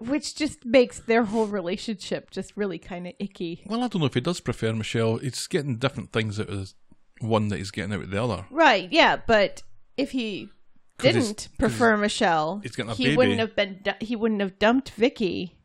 which 0.00 0.34
just 0.36 0.64
makes 0.64 1.00
their 1.00 1.24
whole 1.24 1.46
relationship 1.46 2.30
just 2.30 2.56
really 2.56 2.78
kind 2.78 3.06
of 3.06 3.14
icky. 3.18 3.62
Well, 3.66 3.82
I 3.82 3.88
don't 3.88 4.00
know 4.00 4.06
if 4.06 4.14
he 4.14 4.20
does 4.20 4.40
prefer 4.40 4.72
Michelle. 4.72 5.16
He's 5.18 5.46
getting 5.46 5.76
different 5.76 6.12
things 6.12 6.38
out 6.38 6.48
of 6.48 6.72
one 7.20 7.48
that 7.48 7.58
he's 7.58 7.70
getting 7.72 7.92
out 7.92 8.02
of 8.02 8.10
the 8.10 8.22
other. 8.22 8.44
Right. 8.50 8.90
Yeah, 8.92 9.16
but 9.26 9.62
if 9.96 10.12
he 10.12 10.50
didn't 10.98 11.48
prefer 11.58 11.96
Michelle, 11.96 12.60
he's 12.62 12.76
getting 12.76 12.92
a 12.92 12.94
he 12.94 13.04
baby. 13.06 13.16
wouldn't 13.16 13.40
have 13.40 13.56
been. 13.56 13.82
He 14.00 14.14
wouldn't 14.14 14.40
have 14.40 14.58
dumped 14.58 14.90
Vicky. 14.90 15.56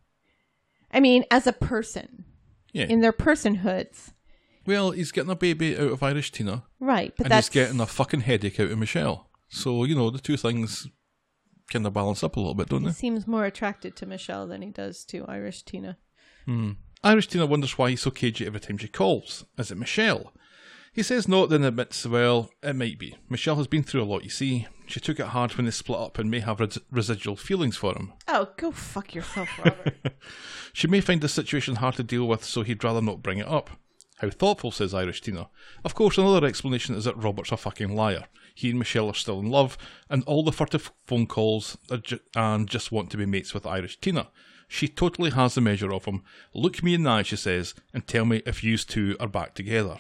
I 0.92 1.00
mean, 1.00 1.26
as 1.32 1.46
a 1.48 1.54
person 1.54 2.26
Yeah. 2.72 2.86
in 2.86 3.02
their 3.02 3.14
personhoods, 3.14 4.14
well, 4.66 4.92
he's 4.92 5.12
getting 5.12 5.32
a 5.32 5.36
baby 5.36 5.76
out 5.78 5.92
of 5.92 6.02
Irish 6.04 6.32
Tina, 6.32 6.64
right? 6.80 7.14
But 7.18 7.26
and 7.28 7.32
that's 7.32 7.48
he's 7.50 7.54
getting 7.54 7.80
a 7.82 7.86
fucking 7.88 8.22
headache 8.22 8.60
out 8.60 8.72
of 8.72 8.78
Michelle. 8.80 9.30
So 9.54 9.84
you 9.84 9.96
know 9.96 10.10
the 10.10 10.20
two 10.20 10.36
things 10.38 10.88
kind 11.72 11.86
of 11.86 11.94
balance 11.94 12.24
up 12.24 12.36
a 12.36 12.40
little 12.40 12.56
bit, 12.56 12.70
don't 12.70 12.82
He 12.82 12.88
they? 12.88 12.94
seems 12.94 13.28
more 13.28 13.46
attracted 13.46 13.96
to 13.98 14.06
Michelle 14.06 14.48
than 14.48 14.62
he 14.62 14.70
does 14.70 15.04
to 15.06 15.26
Irish 15.28 15.64
Tina. 15.64 15.98
Hmm. 16.46 16.72
Irish 17.04 17.28
Tina 17.28 17.46
wonders 17.46 17.78
why 17.78 17.92
he's 17.92 18.02
so 18.02 18.12
cagey 18.12 18.46
every 18.46 18.60
time 18.60 18.78
she 18.78 18.88
calls. 18.88 19.46
Is 19.58 19.72
it 19.72 19.78
Michelle? 19.78 20.34
He 20.92 21.02
says 21.04 21.28
no, 21.28 21.46
then 21.48 21.64
admits, 21.64 22.06
well, 22.06 22.52
it 22.62 22.76
might 22.76 23.00
be. 23.00 23.16
Michelle 23.30 23.56
has 23.56 23.68
been 23.68 23.84
through 23.84 24.04
a 24.04 24.06
lot, 24.06 24.24
you 24.24 24.30
see. 24.30 24.68
She 24.86 25.00
took 25.00 25.20
it 25.20 25.28
hard 25.28 25.56
when 25.56 25.66
they 25.66 25.72
split 25.72 26.00
up 26.00 26.20
and 26.20 26.30
may 26.30 26.40
have 26.40 26.60
res- 26.60 26.78
residual 26.92 27.36
feelings 27.36 27.78
for 27.78 27.94
him. 27.96 28.14
Oh, 28.28 28.50
go 28.58 28.72
fuck 28.72 29.16
yourself, 29.16 29.50
Robert. 29.60 29.96
She 30.74 30.88
may 30.88 31.02
find 31.02 31.22
the 31.22 31.30
situation 31.30 31.76
hard 31.76 31.96
to 31.96 32.04
deal 32.04 32.28
with, 32.28 32.44
so 32.44 32.64
he'd 32.64 32.84
rather 32.84 33.02
not 33.02 33.22
bring 33.22 33.38
it 33.38 33.48
up. 33.48 33.70
How 34.18 34.30
thoughtful, 34.32 34.72
says 34.72 34.94
Irish 34.94 35.22
Tina. 35.22 35.50
Of 35.86 35.94
course, 35.94 36.18
another 36.18 36.46
explanation 36.48 36.96
is 36.96 37.04
that 37.06 37.18
Robert's 37.18 37.52
a 37.52 37.58
fucking 37.58 37.96
liar. 37.96 38.26
He 38.54 38.70
and 38.70 38.80
Michelle 38.80 39.10
are 39.10 39.16
still 39.16 39.40
in 39.40 39.50
love, 39.50 39.78
and 40.10 40.24
all 40.26 40.44
the 40.44 40.52
furtive 40.52 40.92
phone 41.06 41.28
calls 41.28 41.78
ju- 42.04 42.20
and 42.36 42.70
just 42.70 42.92
want 42.92 43.10
to 43.12 43.18
be 43.18 43.26
mates 43.26 43.54
with 43.54 43.66
Irish 43.66 44.00
Tina. 44.00 44.30
She 44.68 44.88
totally 44.88 45.32
has 45.32 45.56
the 45.56 45.62
measure 45.62 45.94
of 45.94 46.06
him. 46.06 46.24
Look 46.54 46.82
me 46.84 46.94
in 46.94 47.04
the 47.04 47.10
eye, 47.10 47.24
she 47.24 47.36
says, 47.36 47.74
and 47.94 48.08
tell 48.08 48.26
me 48.26 48.42
if 48.46 48.64
yous 48.64 48.86
two 48.86 49.16
are 49.20 49.28
back 49.28 49.54
together. 49.56 49.98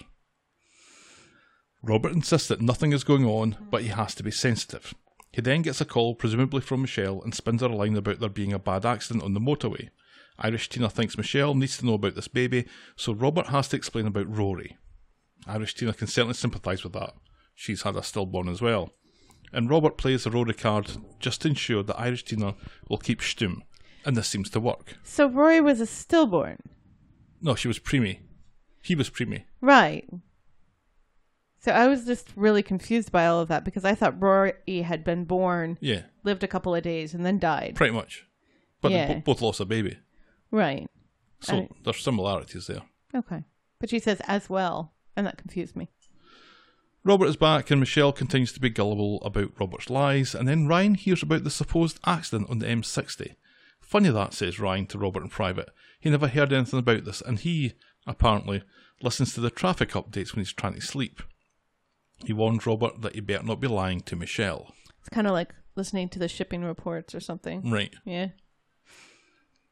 Robert 1.82 2.14
insists 2.14 2.48
that 2.48 2.62
nothing 2.62 2.94
is 2.94 3.04
going 3.04 3.26
on, 3.26 3.58
but 3.70 3.82
he 3.82 3.90
has 3.90 4.16
to 4.16 4.24
be 4.24 4.32
sensitive. 4.32 4.94
He 5.32 5.42
then 5.42 5.64
gets 5.64 5.82
a 5.82 5.86
call, 5.86 6.16
presumably 6.16 6.62
from 6.62 6.82
Michelle, 6.82 7.22
and 7.22 7.34
spins 7.34 7.62
her 7.62 7.68
a 7.68 7.76
line 7.76 7.98
about 7.98 8.20
there 8.20 8.30
being 8.30 8.54
a 8.54 8.60
bad 8.60 8.86
accident 8.86 9.24
on 9.24 9.34
the 9.34 9.40
motorway. 9.40 9.90
Irish 10.40 10.70
Tina 10.70 10.90
thinks 10.90 11.18
Michelle 11.18 11.56
needs 11.56 11.78
to 11.78 11.86
know 11.86 11.96
about 11.96 12.16
this 12.16 12.28
baby, 12.28 12.66
so 12.96 13.14
Robert 13.14 13.48
has 13.48 13.68
to 13.70 13.76
explain 13.76 14.08
about 14.08 14.34
Rory. 14.34 14.78
Irish 15.46 15.76
Tina 15.76 15.94
can 15.94 16.08
certainly 16.08 16.36
sympathise 16.36 16.84
with 16.84 16.94
that. 16.94 17.14
She's 17.56 17.84
had 17.84 17.96
a 17.96 18.04
stillborn 18.04 18.50
as 18.50 18.62
well. 18.62 18.92
And 19.52 19.70
Robert 19.70 19.98
plays 19.98 20.24
the 20.24 20.32
Rory 20.32 20.54
card 20.54 20.90
just 21.20 21.42
to 21.42 21.48
ensure 21.50 21.84
that 21.84 22.00
Irish 22.00 22.24
Tina 22.26 22.56
will 22.90 22.98
keep 22.98 23.20
stum. 23.22 23.62
And 24.06 24.18
this 24.18 24.28
seems 24.28 24.50
to 24.52 24.60
work. 24.60 24.98
So 25.04 25.28
Rory 25.30 25.62
was 25.62 25.80
a 25.80 25.86
stillborn. 25.86 26.58
No, 27.42 27.56
she 27.56 27.68
was 27.68 27.80
preemie. 27.80 28.20
He 28.82 28.96
was 28.96 29.10
preemie. 29.10 29.44
Right. 29.62 30.10
So 31.60 31.72
I 31.72 31.88
was 31.88 32.06
just 32.06 32.28
really 32.36 32.64
confused 32.64 33.12
by 33.12 33.26
all 33.26 33.40
of 33.40 33.48
that 33.48 33.64
because 33.64 33.86
I 33.86 33.96
thought 33.96 34.22
Rory 34.22 34.54
had 34.82 35.04
been 35.06 35.24
born, 35.24 35.78
Yeah, 35.80 36.02
lived 36.24 36.44
a 36.44 36.48
couple 36.48 36.76
of 36.76 36.84
days, 36.84 37.14
and 37.14 37.26
then 37.26 37.40
died. 37.40 37.76
pretty 37.76 37.94
much. 37.94 38.26
But 38.82 38.90
they 38.90 38.96
Yeah. 38.96 39.14
bo- 39.14 39.20
both 39.22 39.42
lost 39.42 39.62
a 39.62 39.66
baby. 39.66 39.98
Right. 40.52 40.90
So 41.40 41.58
I- 41.62 41.70
there's 41.84 42.02
similarities 42.02 42.68
there. 42.68 42.82
Okay. 43.16 43.46
But 43.80 43.90
she 43.90 44.00
says 44.00 44.20
as 44.28 44.50
well, 44.50 44.94
and 45.16 45.26
that 45.26 45.38
confused 45.38 45.76
me. 45.78 45.90
Robert 47.06 47.26
is 47.26 47.36
back, 47.36 47.70
and 47.70 47.82
Michelle 47.82 48.14
continues 48.14 48.54
to 48.54 48.62
be 48.62 48.70
gullible 48.70 49.22
about 49.24 49.60
Robert's 49.60 49.90
lies, 49.90 50.34
and 50.34 50.48
then 50.48 50.68
Ryan 50.68 50.96
hears 50.96 51.22
about 51.22 51.44
the 51.44 51.50
supposed 51.50 52.00
accident 52.06 52.50
on 52.50 52.60
the 52.60 52.66
M60. 52.66 53.36
Funny 53.82 54.10
that, 54.10 54.34
says 54.34 54.58
Ryan 54.58 54.88
to 54.88 54.98
Robert 54.98 55.24
in 55.24 55.30
private. 55.30 55.70
He 56.00 56.10
never 56.10 56.30
heard 56.30 56.54
anything 56.54 56.80
about 56.80 57.04
this, 57.04 57.22
and 57.22 57.40
he, 57.40 57.74
apparently, 58.08 58.64
listens 59.02 59.34
to 59.34 59.42
the 59.42 59.50
traffic 59.50 59.92
updates 59.92 60.34
when 60.34 60.46
he's 60.46 60.54
trying 60.54 60.76
to 60.76 60.82
sleep. 60.82 61.22
He 62.24 62.32
warns 62.32 62.66
Robert 62.66 63.02
that 63.02 63.16
he 63.16 63.20
better 63.20 63.44
not 63.44 63.60
be 63.60 63.68
lying 63.68 64.00
to 64.02 64.16
Michelle. 64.16 64.74
It's 65.02 65.10
kind 65.10 65.28
of 65.28 65.34
like 65.34 65.54
listening 65.76 66.08
to 66.10 66.20
the 66.20 66.30
shipping 66.30 66.64
reports 66.64 67.14
or 67.14 67.20
something. 67.20 67.70
Right. 67.70 67.94
Yeah. 68.06 68.30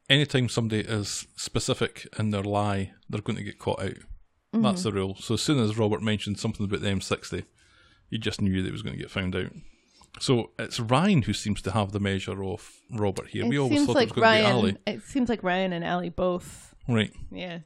Anytime 0.09 0.49
somebody 0.49 0.81
is 0.81 1.27
specific 1.37 2.09
in 2.19 2.31
their 2.31 2.43
lie, 2.43 2.91
they're 3.09 3.21
going 3.21 3.37
to 3.37 3.43
get 3.43 3.57
caught 3.59 3.81
out. 3.81 3.97
That's 4.53 4.81
mm-hmm. 4.81 4.89
the 4.89 4.91
rule. 4.91 5.15
So 5.15 5.35
as 5.35 5.41
soon 5.41 5.59
as 5.59 5.77
Robert 5.77 6.01
mentioned 6.01 6.39
something 6.39 6.65
about 6.65 6.81
the 6.81 6.87
M60, 6.89 7.45
you 8.09 8.17
just 8.17 8.41
knew 8.41 8.61
that 8.61 8.67
it 8.67 8.73
was 8.73 8.81
going 8.81 8.95
to 8.95 9.01
get 9.01 9.11
found 9.11 9.35
out. 9.35 9.51
So 10.19 10.51
it's 10.59 10.79
Ryan 10.79 11.21
who 11.21 11.33
seems 11.33 11.61
to 11.61 11.71
have 11.71 11.93
the 11.93 11.99
measure 11.99 12.43
of 12.43 12.81
Robert 12.91 13.29
here. 13.29 13.45
we 13.45 13.57
always 13.57 13.85
thought 13.85 13.95
like 13.95 14.09
it 14.09 14.15
was 14.15 14.21
going 14.21 14.37
to 14.37 14.39
be 14.39 14.43
Ryan. 14.43 14.55
Ali. 14.55 14.77
It 14.85 15.03
seems 15.03 15.29
like 15.29 15.41
Ryan 15.41 15.73
and 15.73 15.85
Ali 15.85 16.09
both. 16.09 16.75
Right. 16.87 17.13
Yeah. 17.31 17.59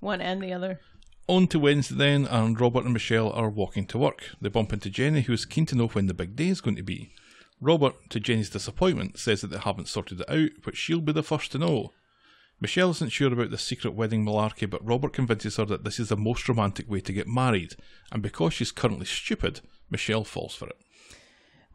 One 0.00 0.20
and 0.20 0.42
the 0.42 0.52
other. 0.52 0.80
On 1.28 1.46
to 1.48 1.58
Wednesday 1.58 1.94
then, 1.96 2.26
and 2.26 2.60
Robert 2.60 2.84
and 2.84 2.92
Michelle 2.92 3.32
are 3.32 3.48
walking 3.48 3.86
to 3.86 3.98
work. 3.98 4.30
They 4.40 4.48
bump 4.48 4.72
into 4.72 4.90
Jenny, 4.90 5.22
who 5.22 5.32
is 5.32 5.44
keen 5.44 5.66
to 5.66 5.74
know 5.74 5.88
when 5.88 6.06
the 6.06 6.14
big 6.14 6.36
day 6.36 6.48
is 6.48 6.60
going 6.60 6.76
to 6.76 6.82
be. 6.82 7.12
Robert, 7.60 7.94
to 8.10 8.20
Jenny's 8.20 8.50
disappointment, 8.50 9.18
says 9.18 9.40
that 9.40 9.48
they 9.48 9.58
haven't 9.58 9.88
sorted 9.88 10.20
it 10.20 10.30
out, 10.30 10.50
but 10.62 10.76
she'll 10.76 11.00
be 11.00 11.12
the 11.12 11.22
first 11.22 11.50
to 11.52 11.58
know. 11.58 11.92
Michelle 12.60 12.90
isn't 12.90 13.12
sure 13.12 13.32
about 13.32 13.50
the 13.50 13.58
secret 13.58 13.94
wedding 13.94 14.24
malarkey, 14.24 14.68
but 14.68 14.86
Robert 14.86 15.12
convinces 15.12 15.56
her 15.56 15.66
that 15.66 15.84
this 15.84 16.00
is 16.00 16.08
the 16.08 16.16
most 16.16 16.48
romantic 16.48 16.88
way 16.90 17.00
to 17.00 17.12
get 17.12 17.28
married, 17.28 17.74
and 18.10 18.22
because 18.22 18.54
she's 18.54 18.72
currently 18.72 19.04
stupid, 19.04 19.60
Michelle 19.90 20.24
falls 20.24 20.54
for 20.54 20.66
it. 20.68 20.76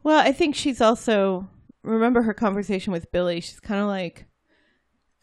Well, 0.02 0.18
I 0.18 0.32
think 0.32 0.56
she's 0.56 0.80
also 0.80 1.48
remember 1.82 2.22
her 2.22 2.34
conversation 2.34 2.92
with 2.92 3.12
Billy. 3.12 3.40
She's 3.40 3.60
kind 3.60 3.80
of 3.80 3.86
like, 3.86 4.26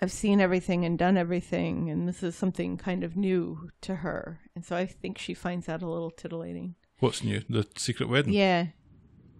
I've 0.01 0.13
seen 0.13 0.39
everything 0.39 0.85
and 0.85 0.97
done 0.97 1.17
everything, 1.17 1.89
and 1.89 2.07
this 2.07 2.23
is 2.23 2.35
something 2.35 2.77
kind 2.77 3.03
of 3.03 3.17
new 3.17 3.69
to 3.81 3.95
her, 3.95 4.39
and 4.55 4.63
so 4.63 4.77
I 4.77 4.85
think 4.85 5.17
she 5.17 5.33
finds 5.33 5.65
that 5.65 5.81
a 5.81 5.89
little 5.89 6.11
titillating. 6.11 6.75
What's 6.99 7.21
new? 7.21 7.43
The 7.49 7.67
secret 7.75 8.07
wedding? 8.07 8.33
Yeah, 8.33 8.67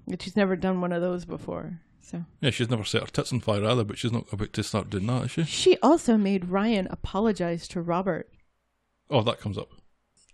that 0.08 0.21
she's 0.21 0.36
never 0.36 0.58
done 0.58 0.82
one 0.82 0.91
of 0.91 1.01
those 1.01 1.23
before. 1.23 1.79
So 2.10 2.26
Yeah, 2.41 2.50
she's 2.50 2.69
never 2.69 2.84
set 2.84 3.02
her 3.02 3.08
tits 3.08 3.32
on 3.32 3.39
fire 3.39 3.63
either, 3.65 3.84
but 3.84 3.98
she's 3.98 4.12
not 4.12 4.32
about 4.32 4.54
to 4.54 4.63
start 4.63 4.89
doing 4.89 5.06
that, 5.08 5.26
is 5.26 5.32
she? 5.32 5.43
she 5.43 5.78
also 5.80 6.17
made 6.17 6.50
Ryan 6.50 6.88
apologize 6.89 7.67
to 7.69 7.82
Robert. 7.82 8.30
Oh, 9.10 9.22
that 9.22 9.39
comes 9.39 9.58
up. 9.58 9.69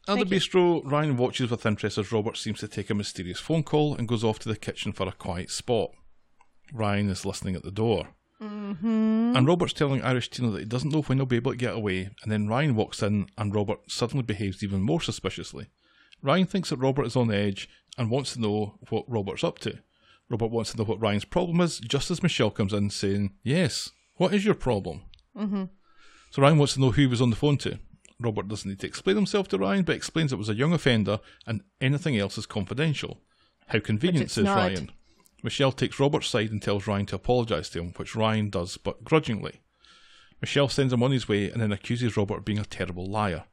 At 0.08 0.16
Thank 0.16 0.30
the 0.30 0.36
you. 0.36 0.42
bistro, 0.42 0.82
Ryan 0.90 1.18
watches 1.18 1.50
with 1.50 1.66
interest 1.66 1.98
as 1.98 2.12
Robert 2.12 2.38
seems 2.38 2.60
to 2.60 2.68
take 2.68 2.90
a 2.90 2.94
mysterious 2.94 3.40
phone 3.40 3.64
call 3.64 3.96
and 3.96 4.08
goes 4.08 4.24
off 4.24 4.40
to 4.40 4.50
the 4.50 4.56
kitchen 4.56 4.94
for 4.94 5.08
a 5.08 5.12
quiet 5.12 5.50
spot. 5.50 5.92
Ryan 6.72 7.10
is 7.10 7.26
listening 7.26 7.56
at 7.56 7.64
the 7.64 7.72
door. 7.72 8.10
Mm-hmm. 8.42 9.36
And 9.36 9.48
Robert's 9.48 9.74
telling 9.74 10.02
Irish 10.04 10.30
Tina 10.30 10.52
that 10.52 10.60
he 10.60 10.66
doesn't 10.66 10.92
know 10.92 11.02
when 11.02 11.18
he'll 11.18 11.26
be 11.26 11.38
able 11.38 11.52
to 11.52 11.58
get 11.58 11.74
away, 11.74 12.10
and 12.22 12.32
then 12.32 12.48
Ryan 12.48 12.76
walks 12.76 13.02
in 13.02 13.28
and 13.38 13.56
Robert 13.56 13.80
suddenly 13.88 14.24
behaves 14.24 14.64
even 14.64 14.82
more 14.82 15.02
suspiciously. 15.02 15.68
Ryan 16.22 16.46
thinks 16.46 16.70
that 16.70 16.78
Robert 16.78 17.06
is 17.06 17.16
on 17.16 17.34
edge 17.34 17.68
and 17.98 18.10
wants 18.12 18.34
to 18.34 18.42
know 18.42 18.78
what 18.90 19.06
Robert's 19.10 19.44
up 19.44 19.60
to. 19.60 19.80
Robert 20.30 20.48
wants 20.48 20.72
to 20.72 20.78
know 20.78 20.84
what 20.84 21.00
Ryan's 21.00 21.26
problem 21.26 21.62
is, 21.62 21.80
just 21.80 22.10
as 22.10 22.24
Michelle 22.24 22.52
comes 22.52 22.74
in 22.74 22.90
saying, 22.90 23.34
Yes, 23.44 23.92
what 24.16 24.34
is 24.34 24.46
your 24.46 24.56
problem? 24.56 25.04
Mm-hmm. 25.38 25.66
So 26.32 26.42
Ryan 26.42 26.58
wants 26.58 26.74
to 26.74 26.82
know 26.82 26.92
who 26.92 27.02
he 27.02 27.08
was 27.08 27.22
on 27.22 27.30
the 27.30 27.36
phone 27.36 27.58
to. 27.60 27.80
Robert 28.20 28.48
doesn't 28.48 28.70
need 28.70 28.80
to 28.80 28.88
explain 28.88 29.16
himself 29.16 29.48
to 29.50 29.58
Ryan, 29.58 29.84
but 29.84 29.96
explains 29.96 30.32
it 30.32 30.38
was 30.38 30.50
a 30.50 30.56
young 30.56 30.74
offender 30.74 31.20
and 31.46 31.62
anything 31.82 32.18
else 32.18 32.38
is 32.38 32.46
confidential. 32.46 33.22
How 33.68 33.80
convenient, 33.80 34.32
says 34.32 34.46
not. 34.46 34.56
Ryan. 34.56 34.92
Michelle 35.44 35.72
takes 35.72 36.00
Robert's 36.00 36.28
side 36.28 36.52
and 36.52 36.62
tells 36.62 36.88
Ryan 36.88 37.06
to 37.08 37.16
apologise 37.16 37.70
to 37.70 37.80
him, 37.80 37.94
which 37.98 38.16
Ryan 38.16 38.50
does, 38.50 38.78
but 38.78 39.04
grudgingly. 39.04 39.62
Michelle 40.42 40.70
sends 40.70 40.94
him 40.94 41.04
on 41.04 41.12
his 41.12 41.28
way 41.28 41.50
and 41.50 41.62
then 41.62 41.72
accuses 41.72 42.18
Robert 42.18 42.40
of 42.40 42.46
being 42.46 42.60
a 42.60 42.66
terrible 42.66 43.06
liar. 43.06 43.46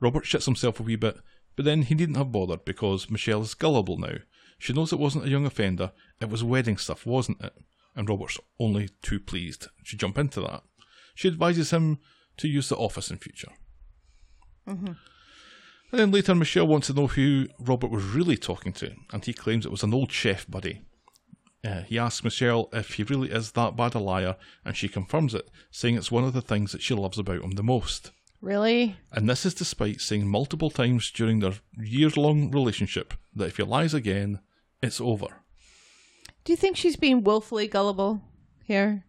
Robert 0.00 0.24
shits 0.24 0.44
himself 0.44 0.78
a 0.78 0.82
wee 0.82 0.96
bit, 0.96 1.18
but 1.56 1.64
then 1.64 1.82
he 1.82 1.94
needn't 1.94 2.18
have 2.18 2.32
bothered 2.32 2.64
because 2.64 3.10
Michelle 3.10 3.42
is 3.42 3.54
gullible 3.54 3.98
now. 3.98 4.18
She 4.58 4.72
knows 4.72 4.92
it 4.92 4.98
wasn't 4.98 5.24
a 5.24 5.30
young 5.30 5.46
offender, 5.46 5.92
it 6.20 6.28
was 6.28 6.42
wedding 6.44 6.76
stuff, 6.76 7.06
wasn't 7.06 7.40
it? 7.42 7.54
And 7.94 8.08
Robert's 8.08 8.38
only 8.58 8.90
too 9.02 9.20
pleased 9.20 9.68
to 9.86 9.96
jump 9.96 10.18
into 10.18 10.40
that. 10.40 10.62
She 11.14 11.28
advises 11.28 11.70
him 11.70 11.98
to 12.36 12.48
use 12.48 12.68
the 12.68 12.76
office 12.76 13.10
in 13.10 13.18
future. 13.18 13.52
And 15.90 15.98
then 16.00 16.10
later, 16.10 16.34
Michelle 16.34 16.66
wants 16.66 16.88
to 16.88 16.92
know 16.92 17.06
who 17.06 17.48
Robert 17.58 17.90
was 17.90 18.04
really 18.04 18.36
talking 18.36 18.72
to, 18.74 18.92
and 19.12 19.24
he 19.24 19.32
claims 19.32 19.64
it 19.64 19.72
was 19.72 19.82
an 19.82 19.94
old 19.94 20.12
chef 20.12 20.48
buddy. 20.48 20.82
Uh, 21.64 21.82
he 21.82 21.98
asks 21.98 22.22
Michelle 22.22 22.68
if 22.72 22.94
he 22.94 23.02
really 23.02 23.30
is 23.30 23.52
that 23.52 23.76
bad 23.76 23.94
a 23.94 23.98
liar, 23.98 24.36
and 24.64 24.76
she 24.76 24.88
confirms 24.88 25.34
it, 25.34 25.48
saying 25.70 25.96
it's 25.96 26.12
one 26.12 26.24
of 26.24 26.34
the 26.34 26.42
things 26.42 26.72
that 26.72 26.82
she 26.82 26.94
loves 26.94 27.18
about 27.18 27.42
him 27.42 27.52
the 27.52 27.62
most. 27.62 28.12
Really? 28.40 28.96
And 29.12 29.28
this 29.28 29.44
is 29.44 29.54
despite 29.54 30.00
saying 30.00 30.28
multiple 30.28 30.70
times 30.70 31.10
during 31.10 31.40
their 31.40 31.54
years 31.76 32.16
long 32.16 32.50
relationship 32.50 33.14
that 33.34 33.46
if 33.46 33.56
he 33.56 33.64
lies 33.64 33.94
again, 33.94 34.40
it's 34.82 35.00
over. 35.00 35.26
Do 36.44 36.52
you 36.52 36.56
think 36.56 36.76
she's 36.76 36.96
being 36.96 37.24
willfully 37.24 37.68
gullible 37.68 38.22
here? 38.64 39.04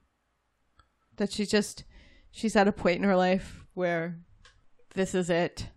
That 1.18 1.32
she's 1.32 1.50
just 1.50 1.84
she's 2.32 2.56
at 2.56 2.68
a 2.68 2.72
point 2.72 2.98
in 2.98 3.04
her 3.04 3.16
life 3.16 3.66
where 3.74 4.20
this 4.96 5.14
is 5.16 5.30
it. 5.30 5.68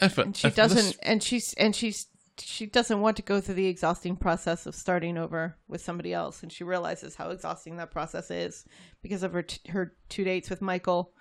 If 0.00 0.18
it, 0.18 0.26
And 0.26 0.36
she 0.36 0.50
doesn't 0.50 0.76
this- 0.76 0.96
and 1.02 1.22
she's 1.22 1.54
and 1.54 1.74
she's 1.74 2.06
she 2.40 2.66
doesn't 2.66 3.00
want 3.00 3.16
to 3.16 3.22
go 3.22 3.40
through 3.40 3.56
the 3.56 3.66
exhausting 3.66 4.14
process 4.14 4.64
of 4.66 4.74
starting 4.76 5.18
over 5.18 5.56
with 5.66 5.80
somebody 5.80 6.12
else 6.12 6.40
and 6.42 6.52
she 6.52 6.62
realizes 6.62 7.16
how 7.16 7.30
exhausting 7.30 7.76
that 7.78 7.90
process 7.90 8.30
is 8.30 8.64
because 9.02 9.24
of 9.24 9.32
her 9.32 9.42
t- 9.42 9.70
her 9.70 9.96
two 10.08 10.22
dates 10.24 10.48
with 10.50 10.62
Michael. 10.62 11.12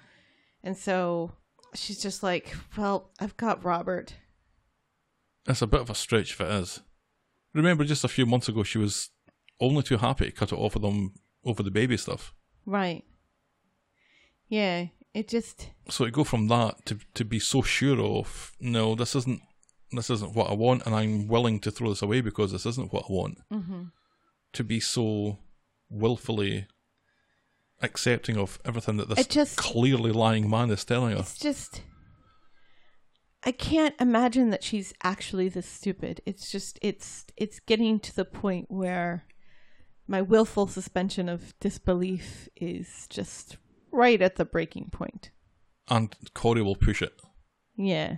And 0.64 0.78
so 0.78 1.32
she's 1.74 2.00
just 2.02 2.22
like, 2.22 2.56
well, 2.78 3.10
I've 3.20 3.36
got 3.38 3.64
Robert. 3.64 4.14
It's 5.48 5.62
a 5.64 5.68
bit 5.68 5.82
of 5.82 5.90
a 5.90 5.96
stretch 5.96 6.34
if 6.34 6.42
it 6.42 6.52
is. 6.52 6.82
Remember, 7.54 7.84
just 7.84 8.04
a 8.04 8.08
few 8.10 8.26
months 8.26 8.48
ago, 8.50 8.64
she 8.64 8.78
was 8.78 9.10
only 9.60 9.84
too 9.84 9.98
happy 9.98 10.26
to 10.26 10.32
cut 10.32 10.52
it 10.52 10.58
off 10.58 10.74
with 10.76 10.84
them 10.84 11.14
over 11.44 11.64
the 11.64 11.72
baby 11.72 11.98
stuff. 11.98 12.34
Right. 12.66 13.04
Yeah, 14.50 14.88
it 15.14 15.28
just 15.28 15.70
So 15.90 16.06
to 16.06 16.12
go 16.12 16.24
from 16.24 16.48
that 16.48 16.86
to 16.86 17.00
to 17.16 17.26
be 17.26 17.40
so 17.40 17.62
sure 17.62 18.00
of 18.00 18.54
no, 18.60 18.96
this 18.96 19.16
isn't 19.16 19.42
this 19.92 20.10
isn't 20.10 20.36
what 20.36 20.50
I 20.50 20.54
want, 20.54 20.86
and 20.86 20.94
I'm 20.94 21.28
willing 21.28 21.60
to 21.62 21.72
throw 21.72 21.90
this 21.90 22.02
away 22.02 22.22
because 22.22 22.52
this 22.52 22.66
isn't 22.66 22.92
what 22.94 23.06
I 23.10 23.14
want. 23.14 23.38
Mm-hmm. 23.52 23.84
To 24.54 24.64
be 24.64 24.80
so 24.80 25.40
willfully 25.90 26.68
accepting 27.82 28.38
of 28.38 28.60
everything 28.66 28.98
that 28.98 29.10
this 29.10 29.26
just- 29.28 29.58
clearly 29.58 30.12
lying 30.12 30.50
man 30.50 30.70
is 30.72 30.84
telling 30.86 31.16
us. 31.18 31.32
It's 31.34 31.40
just 31.42 31.82
I 33.48 33.52
can't 33.52 33.96
imagine 33.98 34.50
that 34.50 34.62
she's 34.62 34.94
actually 35.04 35.48
this 35.48 35.66
stupid. 35.66 36.20
It's 36.26 36.52
just 36.52 36.78
it's 36.82 37.26
it's 37.38 37.62
getting 37.62 37.98
to 38.02 38.14
the 38.14 38.26
point 38.26 38.66
where 38.68 39.24
my 40.06 40.22
willful 40.22 40.68
suspension 40.68 41.30
of 41.30 41.58
disbelief 41.62 42.50
is 42.58 43.08
just 43.10 43.56
right 43.90 44.22
at 44.22 44.36
the 44.36 44.44
breaking 44.44 44.90
point. 44.92 45.32
And 45.90 46.14
Corrie 46.34 46.62
will 46.62 46.76
push 46.76 47.02
it 47.02 47.14
Yeah. 47.78 48.18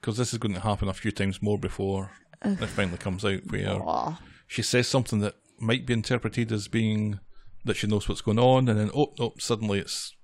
because 0.00 0.16
this 0.16 0.32
is 0.32 0.40
going 0.40 0.54
to 0.54 0.60
happen 0.60 0.88
a 0.88 0.94
few 0.94 1.12
times 1.12 1.40
more 1.40 1.58
before 1.58 2.10
it 2.42 2.66
finally 2.66 2.98
comes 2.98 3.24
out. 3.24 3.42
Where 3.48 3.80
Aw. 3.80 4.20
she 4.48 4.62
says 4.62 4.88
something 4.88 5.20
that 5.20 5.36
might 5.60 5.86
be 5.86 5.92
interpreted 5.92 6.50
as 6.50 6.66
being 6.66 7.20
that 7.64 7.76
she 7.76 7.86
knows 7.86 8.08
what's 8.08 8.20
going 8.20 8.40
on, 8.40 8.68
and 8.68 8.80
then 8.80 8.90
oh, 8.96 9.12
oh 9.20 9.34
suddenly 9.38 9.78
it's 9.78 10.15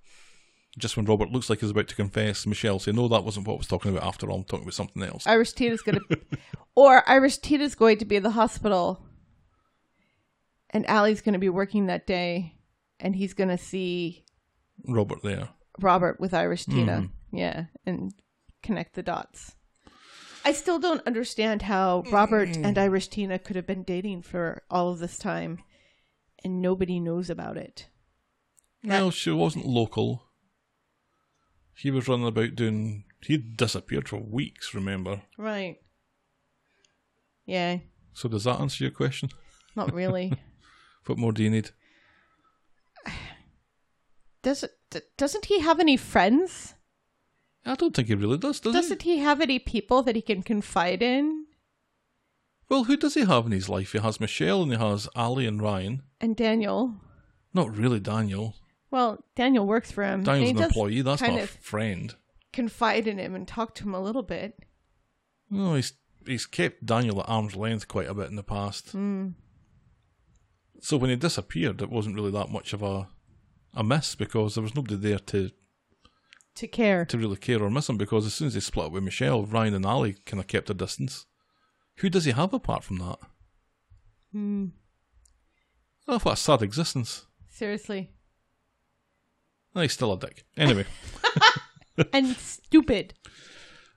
just 0.79 0.97
when 0.97 1.07
Robert 1.07 1.31
looks 1.31 1.51
like 1.51 1.61
he's 1.61 1.71
about 1.71 1.89
to 1.89 1.95
confess. 1.95 2.47
Michelle 2.47 2.79
say, 2.79 2.93
"No, 2.93 3.09
that 3.09 3.25
wasn't 3.25 3.47
what 3.47 3.55
I 3.55 3.59
was 3.59 3.67
talking 3.67 3.91
about. 3.91 4.07
After 4.07 4.31
all, 4.31 4.39
I'm 4.39 4.45
talking 4.45 4.65
about 4.65 4.75
something 4.75 5.03
else." 5.03 5.27
Irish 5.27 5.53
Tina's 5.53 5.83
gonna 5.83 6.01
or 6.75 7.09
Irish 7.09 7.39
Tina's 7.39 7.75
going 7.75 7.99
to 7.99 8.05
be 8.05 8.17
in 8.17 8.23
the 8.23 8.31
hospital 8.31 9.05
and 10.71 10.87
Ali's 10.87 11.21
gonna 11.21 11.39
be 11.39 11.49
working 11.49 11.87
that 11.87 12.07
day 12.07 12.55
and 12.99 13.17
he's 13.17 13.35
gonna 13.35 13.59
see 13.59 14.25
Robert 14.87 15.23
there. 15.23 15.51
Robert 15.81 16.21
with 16.21 16.35
Irish 16.35 16.65
Tina. 16.67 17.03
Mm-hmm. 17.03 17.37
Yeah, 17.37 17.65
and 17.87 18.13
connect 18.63 18.95
the 18.95 19.03
dots. 19.03 19.55
I 20.45 20.53
still 20.53 20.79
don't 20.79 21.07
understand 21.07 21.63
how 21.63 22.03
Robert 22.11 22.57
and 22.57 22.77
Irish 22.77 23.09
Tina 23.09 23.39
could 23.39 23.57
have 23.57 23.67
been 23.67 23.85
dating 23.85 24.23
for 24.23 24.63
all 24.71 24.91
of 24.91 24.99
this 24.99 25.17
time 25.17 25.61
and 26.43 26.61
nobody 26.61 26.99
knows 26.99 27.31
about 27.31 27.57
it. 27.57 27.89
Well, 28.85 29.11
she 29.11 29.31
wasn't 29.31 29.67
local. 29.67 30.25
He 31.75 31.91
was 31.91 32.09
running 32.09 32.27
about 32.27 32.55
doing. 32.55 33.05
He'd 33.23 33.57
disappeared 33.57 34.09
for 34.09 34.19
weeks, 34.19 34.75
remember? 34.75 35.23
Right. 35.39 35.77
Yeah, 37.45 37.79
So, 38.15 38.29
does 38.29 38.45
that 38.45 38.61
answer 38.61 38.85
your 38.85 38.91
question? 38.93 39.31
not 39.77 39.93
really. 39.93 40.33
What 41.07 41.19
more 41.19 41.33
do 41.33 41.43
you 41.43 41.51
need? 41.51 41.71
Does 44.43 44.63
it, 44.63 44.71
doesn't 45.17 45.47
he 45.47 45.59
have 45.61 45.81
any 45.81 45.97
friends? 45.97 46.75
I 47.65 47.75
don't 47.75 47.95
think 47.95 48.09
he 48.09 48.15
really 48.15 48.39
does, 48.39 48.61
does 48.61 48.73
Doesn't 48.73 49.03
he 49.03 49.19
have 49.19 49.41
any 49.41 49.59
people 49.59 50.03
that 50.03 50.17
he 50.17 50.23
can 50.23 50.43
confide 50.43 51.03
in? 51.03 51.47
Well, 52.69 52.85
who 52.85 52.97
does 52.97 53.15
he 53.15 53.25
have 53.25 53.47
in 53.47 53.53
his 53.53 53.69
life? 53.69 53.93
He 53.93 53.99
has 53.99 54.21
Michelle 54.21 54.63
and 54.63 54.73
he 54.73 54.79
has 54.79 55.09
Ali 55.15 55.47
and 55.47 55.61
Ryan. 55.63 56.03
And 56.21 56.37
Daniel. 56.37 56.95
Not 57.55 57.77
really 57.77 58.01
Daniel. 58.01 58.57
Well, 58.93 59.25
Daniel 59.35 59.67
works 59.67 59.91
for 59.91 60.05
him. 60.05 60.23
Daniel's 60.23 60.51
an 60.51 60.63
employee. 60.65 61.03
That's 61.03 61.21
kind 61.23 61.35
not 61.37 61.43
of 61.45 61.51
friend. 61.51 62.15
confide 62.53 63.09
in 63.09 63.19
him 63.19 63.35
and 63.35 63.49
talk 63.49 63.75
to 63.77 63.85
him 63.85 63.95
a 63.95 64.01
little 64.01 64.23
bit. 64.23 64.57
No, 65.51 65.75
he's 65.75 65.95
he's 66.27 66.47
kept 66.47 66.87
Daniel 66.87 67.19
at 67.21 67.29
arm's 67.29 67.57
length 67.57 67.89
quite 67.89 68.07
a 68.09 68.15
bit 68.15 68.29
in 68.31 68.37
the 68.37 68.43
past. 68.45 68.91
Hmm. 68.93 69.31
So 70.81 70.97
when 70.99 71.11
he 71.11 71.17
disappeared, 71.17 71.81
it 71.83 71.91
wasn't 71.91 72.17
really 72.17 72.31
that 72.33 72.51
much 72.51 72.73
of 72.73 72.83
a 72.83 73.09
a 73.75 73.83
miss 73.83 74.15
because 74.15 74.55
there 74.55 74.63
was 74.63 74.75
nobody 74.75 74.97
there 74.97 75.19
to 75.19 75.51
To 76.57 76.69
care. 76.69 77.07
to 77.07 77.17
really 77.17 77.37
care 77.37 77.63
or 77.63 77.71
miss 77.71 77.89
him. 77.89 77.97
Because 77.97 78.27
as 78.27 78.35
soon 78.35 78.49
as 78.49 78.55
they 78.55 78.61
split 78.61 78.87
up 78.87 78.93
with 78.93 79.03
Michelle, 79.05 79.47
Ryan 79.47 79.73
and 79.75 79.87
Ali 79.87 80.17
kind 80.27 80.39
of 80.41 80.47
kept 80.49 80.69
a 80.71 80.75
distance. 80.75 81.25
Who 81.97 82.11
does 82.11 82.27
he 82.27 82.33
have 82.33 82.53
apart 82.53 82.85
from 82.85 82.99
that? 82.99 83.19
Hmm. 84.33 84.67
Oh, 86.07 86.19
what 86.19 86.35
a 86.35 86.37
sad 86.37 86.61
existence. 86.63 87.25
Seriously. 87.49 88.11
Oh, 89.75 89.81
he's 89.81 89.93
still 89.93 90.13
a 90.13 90.19
dick. 90.19 90.45
Anyway, 90.57 90.85
and 92.13 92.37
stupid. 92.37 93.15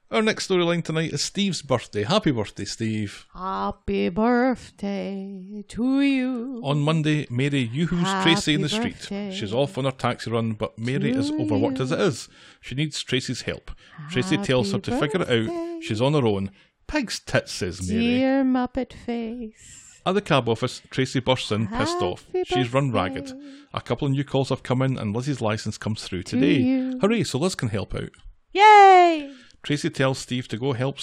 our 0.10 0.22
next 0.22 0.48
storyline 0.48 0.84
tonight 0.84 1.12
is 1.12 1.22
Steve's 1.22 1.62
birthday. 1.62 2.04
Happy 2.04 2.32
birthday, 2.32 2.64
Steve. 2.66 3.26
Happy 3.34 4.08
birthday 4.10 5.64
to 5.68 6.02
you. 6.02 6.62
On 6.64 6.80
Monday, 6.82 7.28
Mary 7.30 7.60
yoo-hoos 7.60 8.08
Tracy 8.24 8.54
in 8.54 8.62
the 8.62 8.70
street. 8.70 9.08
She's 9.34 9.54
off 9.54 9.78
on 9.78 9.84
her 9.86 9.92
taxi 9.92 10.32
run, 10.32 10.54
but 10.54 10.78
Mary 10.80 11.12
is 11.12 11.32
overworked 11.32 11.80
as 11.82 11.92
it 11.92 12.00
is. 12.00 12.30
She 12.62 12.76
needs 12.76 13.04
Tracy's 13.04 13.42
help. 13.42 13.72
Tracy 14.10 14.38
tells 14.38 14.72
her 14.72 14.80
to 14.80 14.98
figure 15.00 15.22
it 15.24 15.30
out. 15.50 15.84
She's 15.84 16.02
on 16.02 16.14
her 16.14 16.26
own. 16.26 16.52
Pig's 16.88 17.20
tits, 17.20 17.52
says 17.52 17.90
Mary. 17.90 18.02
Dear 18.02 18.44
Muppet 18.44 18.94
Face. 18.94 19.85
At 20.08 20.14
the 20.14 20.22
cab 20.22 20.48
office, 20.48 20.82
Tracy 20.92 21.20
bursts 21.20 21.52
in, 21.52 21.68
pissed 21.68 22.02
off. 22.02 22.26
Happy 22.28 22.44
She's 22.46 22.72
run 22.72 22.92
birthday 22.92 23.22
ragged. 23.22 23.34
A 23.74 23.82
couple 23.82 24.06
of 24.06 24.12
new 24.12 24.24
calls 24.24 24.50
have 24.50 24.62
come 24.62 24.84
in, 24.84 25.00
and 25.00 25.16
Lizzie's 25.16 25.42
license 25.42 25.80
comes 25.80 26.04
through 26.04 26.24
today. 26.24 26.60
you. 26.60 27.00
Hooray, 27.02 27.24
so 27.24 27.40
Liz 27.40 27.56
can 27.56 27.70
help 27.70 27.96
out. 27.96 28.12
Yay! 28.54 29.32
Tracy 29.64 29.90
tells 29.90 30.20
Steve 30.20 30.48
to 30.50 30.58
go 30.58 30.74
help 30.74 31.00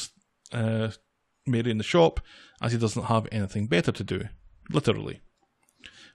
uh, 0.52 0.90
Mary 1.46 1.72
in 1.72 1.78
the 1.78 1.84
shop, 1.84 2.20
as 2.60 2.70
he 2.70 2.78
doesn't 2.78 3.06
have 3.06 3.26
anything 3.32 3.66
better 3.66 3.90
to 3.90 4.04
do. 4.04 4.28
Literally. 4.70 5.20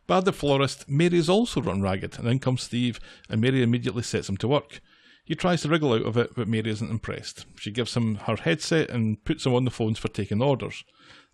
Bad 0.07 0.23
the 0.23 0.31
florist, 0.31 0.87
Mary 0.87 1.17
is 1.17 1.27
also 1.29 1.61
run 1.61 1.81
ragged, 1.81 2.17
and 2.17 2.27
in 2.29 2.39
comes 2.39 2.63
Steve, 2.63 3.01
and 3.29 3.41
Mary 3.41 3.61
immediately 3.61 4.03
sets 4.03 4.29
him 4.29 4.37
to 4.37 4.47
work. 4.47 4.79
He 5.25 5.35
tries 5.35 5.63
to 5.63 5.69
wriggle 5.69 5.91
out 5.91 6.05
of 6.05 6.15
it, 6.15 6.35
but 6.37 6.47
Mary 6.47 6.69
isn't 6.69 6.89
impressed. 6.89 7.45
She 7.57 7.69
gives 7.69 7.97
him 7.97 8.15
her 8.15 8.37
headset 8.37 8.89
and 8.89 9.21
puts 9.25 9.45
him 9.45 9.53
on 9.53 9.65
the 9.65 9.71
phones 9.71 9.99
for 9.99 10.07
taking 10.07 10.41
orders. 10.41 10.85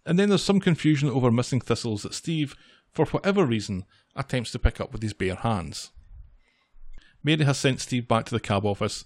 And 0.06 0.20
then 0.20 0.30
there's 0.30 0.44
some 0.44 0.60
confusion 0.60 1.10
over 1.10 1.32
missing 1.32 1.62
thistles 1.62 2.04
that 2.04 2.14
Steve, 2.14 2.56
for 2.92 3.06
whatever 3.06 3.46
reason, 3.46 3.86
attempts 4.16 4.52
to 4.52 4.60
pick 4.60 4.82
up 4.82 4.92
with 4.92 5.02
his 5.02 5.14
bare 5.14 5.36
hands. 5.36 5.92
Mary 7.24 7.46
has 7.46 7.58
sent 7.58 7.80
Steve 7.80 8.08
back 8.08 8.26
to 8.26 8.34
the 8.36 8.40
cab 8.40 8.66
office. 8.66 9.06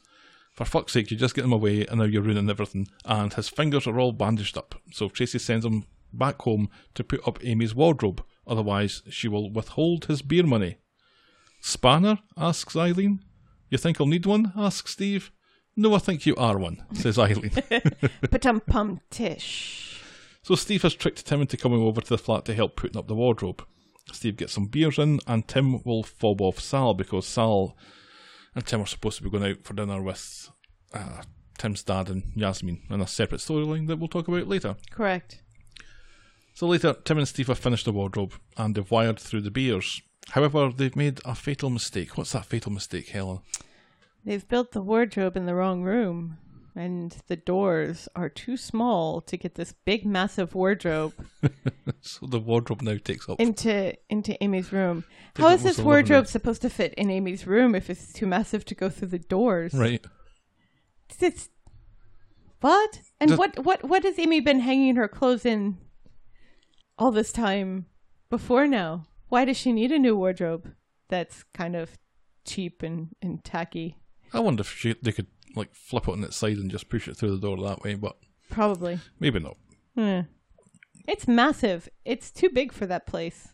For 0.54 0.66
fuck's 0.66 0.94
sake, 0.94 1.12
you 1.12 1.18
just 1.18 1.36
get 1.36 1.46
him 1.46 1.54
away 1.54 1.86
and 1.86 2.00
now 2.00 2.06
you're 2.06 2.24
ruining 2.24 2.50
everything. 2.50 2.88
And 3.06 3.32
his 3.34 3.48
fingers 3.48 3.86
are 3.86 4.00
all 4.00 4.12
bandaged 4.12 4.58
up. 4.58 4.76
So 4.92 5.08
Tracy 5.08 5.38
sends 5.38 5.66
him 5.66 5.86
back 6.12 6.42
home 6.42 6.70
to 6.96 7.04
put 7.04 7.26
up 7.28 7.38
Amy's 7.44 7.76
wardrobe. 7.76 8.24
Otherwise, 8.48 9.04
she 9.10 9.28
will 9.28 9.52
withhold 9.52 10.06
his 10.06 10.24
beer 10.24 10.46
money. 10.46 10.78
Spanner? 11.62 12.20
asks 12.36 12.76
Eileen. 12.76 13.20
You 13.70 13.78
think 13.78 14.02
I'll 14.02 14.08
need 14.08 14.26
one? 14.26 14.52
asks 14.56 14.94
Steve. 14.94 15.32
No, 15.76 15.94
I 15.94 16.00
think 16.00 16.26
you 16.26 16.36
are 16.38 16.58
one, 16.58 16.84
says 16.94 17.20
Eileen. 17.20 17.52
But 18.32 18.66
pum 18.66 19.02
tish. 19.12 19.87
So 20.48 20.56
Steve 20.56 20.84
has 20.84 20.94
tricked 20.94 21.26
Tim 21.26 21.42
into 21.42 21.58
coming 21.58 21.82
over 21.82 22.00
to 22.00 22.08
the 22.08 22.18
flat 22.18 22.46
to 22.46 22.54
help 22.54 22.78
putting 22.78 22.96
up 22.98 23.10
the 23.10 23.16
wardrobe. 23.16 23.66
Steve 24.14 24.38
gets 24.38 24.54
some 24.54 24.68
beers 24.68 24.98
in, 24.98 25.20
and 25.28 25.46
Tim 25.46 25.84
will 25.84 26.04
fob 26.04 26.40
off 26.40 26.62
Sal 26.62 26.94
because 26.94 27.28
Sal 27.28 27.76
and 28.56 28.66
Tim 28.66 28.80
are 28.80 28.86
supposed 28.86 29.18
to 29.18 29.24
be 29.26 29.30
going 29.30 29.44
out 29.44 29.66
for 29.66 29.74
dinner 29.74 30.02
with 30.02 30.50
uh, 30.94 31.24
Tim's 31.58 31.84
dad 31.84 32.10
and 32.10 32.32
Yasmin 32.34 32.82
in 32.90 33.02
a 33.02 33.08
separate 33.08 33.42
storyline 33.42 33.88
that 33.88 33.98
we'll 33.98 34.08
talk 34.08 34.30
about 34.30 34.48
later. 34.48 34.78
Correct. 34.90 35.42
So 36.54 36.66
later, 36.66 36.96
Tim 37.04 37.18
and 37.18 37.28
Steve 37.28 37.48
have 37.48 37.60
finished 37.60 37.84
the 37.84 37.92
wardrobe 37.92 38.32
and 38.56 38.74
they've 38.74 38.90
wired 38.90 39.20
through 39.20 39.42
the 39.42 39.52
beers. 39.52 40.02
However, 40.30 40.72
they've 40.74 40.96
made 40.96 41.20
a 41.26 41.36
fatal 41.36 41.70
mistake. 41.70 42.18
What's 42.18 42.32
that 42.32 42.46
fatal 42.46 42.72
mistake, 42.72 43.10
Helen? 43.10 43.42
They've 44.24 44.48
built 44.48 44.72
the 44.72 44.82
wardrobe 44.82 45.36
in 45.36 45.46
the 45.46 45.56
wrong 45.56 45.84
room, 45.84 46.38
and 46.78 47.18
the 47.28 47.36
doors 47.36 48.08
are 48.16 48.30
too 48.30 48.56
small 48.56 49.22
to 49.22 49.38
get 49.38 49.56
this 49.56 49.74
big, 49.86 50.06
massive 50.06 50.56
wardrobe 50.56 51.14
So 52.02 52.26
the 52.26 52.40
wardrobe 52.40 52.82
now 52.82 52.98
takes 53.04 53.28
up. 53.28 53.40
into 53.40 53.96
into 54.10 54.42
Amy's 54.44 54.72
room. 54.72 55.04
Take 55.34 55.44
How 55.44 55.52
is 55.52 55.64
this 55.64 55.80
wardrobe 55.80 56.28
supposed 56.28 56.62
to 56.62 56.70
fit 56.70 56.94
in 56.94 57.10
Amy's 57.10 57.48
room 57.48 57.76
if 57.76 57.90
it's 57.90 58.14
too 58.14 58.26
massive 58.26 58.66
to 58.66 58.76
go 58.76 58.90
through 58.90 59.10
the 59.10 59.20
doors? 59.20 59.74
right. 59.74 60.06
It's 61.20 61.50
what? 62.62 63.02
And 63.20 63.38
what 63.38 63.60
what 63.64 63.84
what 63.84 64.04
has 64.04 64.20
Amy 64.20 64.40
been 64.40 64.60
hanging 64.60 64.96
her 64.96 65.08
clothes 65.08 65.46
in 65.46 65.78
all 66.98 67.12
this 67.12 67.32
time 67.32 67.88
before 68.30 68.68
now? 68.68 69.08
Why 69.30 69.46
does 69.46 69.58
she 69.58 69.72
need 69.72 69.92
a 69.92 70.00
new 70.00 70.16
wardrobe 70.16 70.74
that's 71.10 71.44
kind 71.54 71.76
of 71.76 71.98
cheap 72.46 72.82
and, 72.82 73.10
and 73.22 73.44
tacky? 73.44 73.98
I 74.34 74.40
wonder 74.40 74.62
if 74.62 74.72
she, 74.72 74.96
they 75.02 75.12
could 75.12 75.28
like 75.56 75.74
flip 75.74 76.08
it 76.08 76.12
on 76.12 76.24
its 76.24 76.36
side 76.38 76.58
and 76.58 76.70
just 76.72 76.90
push 76.90 77.08
it 77.08 77.18
through 77.18 77.32
the 77.32 77.40
door 77.48 77.58
that 77.58 77.82
way, 77.84 77.96
but 77.96 78.18
Probably. 78.50 79.00
maybe 79.20 79.40
not. 79.40 79.58
Hmm. 79.96 80.22
It's 81.08 81.28
massive. 81.28 81.90
It's 82.06 82.32
too 82.32 82.50
big 82.50 82.72
for 82.72 82.86
that 82.86 83.08
place. 83.08 83.50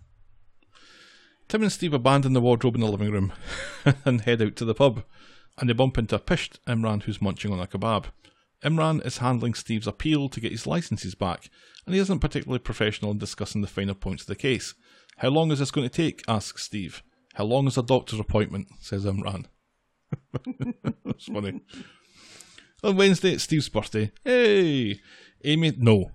Tim 1.48 1.62
and 1.62 1.72
Steve 1.72 1.94
abandon 1.94 2.34
the 2.34 2.42
wardrobe 2.42 2.76
in 2.76 2.82
the 2.82 2.88
living 2.88 3.12
room 3.12 3.34
and 4.06 4.22
head 4.22 4.42
out 4.42 4.56
to 4.56 4.66
the 4.66 4.74
pub, 4.74 5.04
and 5.60 5.70
they 5.70 5.74
bump 5.74 5.98
into 5.98 6.16
a 6.16 6.20
pished 6.20 6.60
Imran 6.66 7.04
who's 7.04 7.22
munching 7.22 7.52
on 7.52 7.60
a 7.60 7.68
kebab. 7.68 8.06
Imran 8.64 9.06
is 9.06 9.18
handling 9.18 9.54
Steve's 9.54 9.88
appeal 9.88 10.30
to 10.30 10.40
get 10.40 10.52
his 10.52 10.66
licenses 10.66 11.16
back, 11.16 11.50
and 11.86 11.94
he 11.94 12.02
isn't 12.02 12.20
particularly 12.20 12.60
professional 12.60 13.12
in 13.12 13.18
discussing 13.18 13.62
the 13.62 13.68
finer 13.68 13.94
points 13.94 14.24
of 14.24 14.28
the 14.28 14.36
case. 14.36 14.74
How 15.18 15.30
long 15.30 15.52
is 15.52 15.60
this 15.60 15.70
going 15.70 15.88
to 15.88 15.94
take? 15.96 16.24
asks 16.28 16.64
Steve. 16.64 17.04
How 17.36 17.44
long 17.44 17.68
is 17.68 17.78
a 17.78 17.84
doctor's 17.84 18.20
appointment? 18.20 18.68
says 18.80 19.06
Imran. 19.06 19.46
That's 21.06 21.26
funny. 21.26 21.62
On 22.84 22.98
Wednesday, 22.98 23.34
it's 23.34 23.44
Steve's 23.44 23.70
birthday. 23.70 24.12
Hey! 24.24 25.00
Amy, 25.44 25.74
no. 25.78 26.12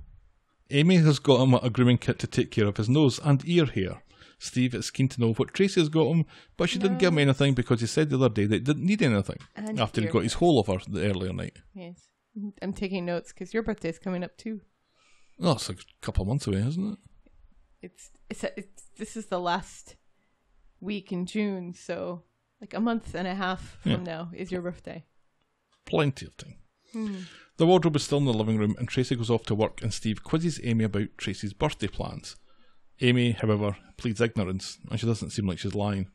Amy 0.70 0.96
has 0.96 1.18
got 1.18 1.40
him 1.40 1.54
a 1.54 1.70
grooming 1.70 1.98
kit 1.98 2.18
to 2.18 2.26
take 2.26 2.50
care 2.50 2.66
of 2.66 2.76
his 2.76 2.88
nose 2.88 3.18
and 3.24 3.46
ear 3.46 3.66
hair. 3.66 4.02
Steve 4.38 4.74
is 4.74 4.90
keen 4.90 5.08
to 5.08 5.20
know 5.20 5.32
what 5.32 5.54
Tracy 5.54 5.80
has 5.80 5.88
got 5.88 6.06
him, 6.06 6.24
but 6.56 6.68
she 6.68 6.78
didn't 6.78 6.98
give 6.98 7.12
him 7.12 7.18
anything 7.18 7.54
because 7.54 7.80
he 7.80 7.86
said 7.86 8.10
the 8.10 8.16
other 8.16 8.28
day 8.28 8.46
that 8.46 8.54
he 8.54 8.60
didn't 8.60 8.84
need 8.84 9.02
anything 9.02 9.38
after 9.78 10.00
he 10.00 10.06
got 10.06 10.22
his 10.22 10.34
hole 10.34 10.58
over 10.58 10.78
the 10.86 11.10
earlier 11.10 11.32
night. 11.32 11.56
Yes. 11.74 12.08
I'm 12.62 12.72
taking 12.72 13.04
notes 13.04 13.32
because 13.32 13.52
your 13.52 13.64
birthday's 13.64 13.98
coming 13.98 14.22
up 14.22 14.36
too. 14.36 14.60
Oh, 15.40 15.52
it's 15.52 15.70
a 15.70 15.74
couple 16.00 16.22
of 16.22 16.28
months 16.28 16.46
away, 16.46 16.58
isn't 16.58 16.92
it? 16.92 16.98
It's 17.82 18.10
it's, 18.28 18.44
it's 18.44 18.82
this 18.96 19.16
is 19.16 19.26
the 19.26 19.40
last 19.40 19.96
week 20.80 21.10
in 21.12 21.26
June, 21.26 21.74
so 21.74 22.22
like 22.60 22.74
a 22.74 22.80
month 22.80 23.14
and 23.14 23.26
a 23.28 23.34
half 23.34 23.78
from 23.82 23.90
Yeah. 23.92 23.96
now 23.98 24.30
is 24.34 24.50
your 24.52 24.62
birthday. 24.62 25.04
Plenty 25.86 26.26
of 26.26 26.36
time. 26.36 26.56
The 27.58 27.66
wardrobe 27.66 27.96
is 27.96 28.04
still 28.04 28.18
in 28.18 28.24
the 28.24 28.32
living 28.32 28.56
room, 28.58 28.74
and 28.78 28.88
Tracy 28.88 29.14
goes 29.16 29.30
off 29.30 29.44
to 29.46 29.54
work, 29.54 29.82
and 29.82 29.92
Steve 29.92 30.22
quizzes 30.24 30.60
Amy 30.64 30.84
about 30.84 31.08
Tracy's 31.18 31.52
birthday 31.52 31.88
plans. 31.88 32.36
Amy, 33.00 33.32
however, 33.32 33.76
pleads 33.96 34.20
ignorance, 34.20 34.78
and 34.90 34.98
she 34.98 35.06
doesn't 35.06 35.30
seem 35.30 35.46
like 35.46 35.58
she's 35.58 35.74
lying. 35.74 36.10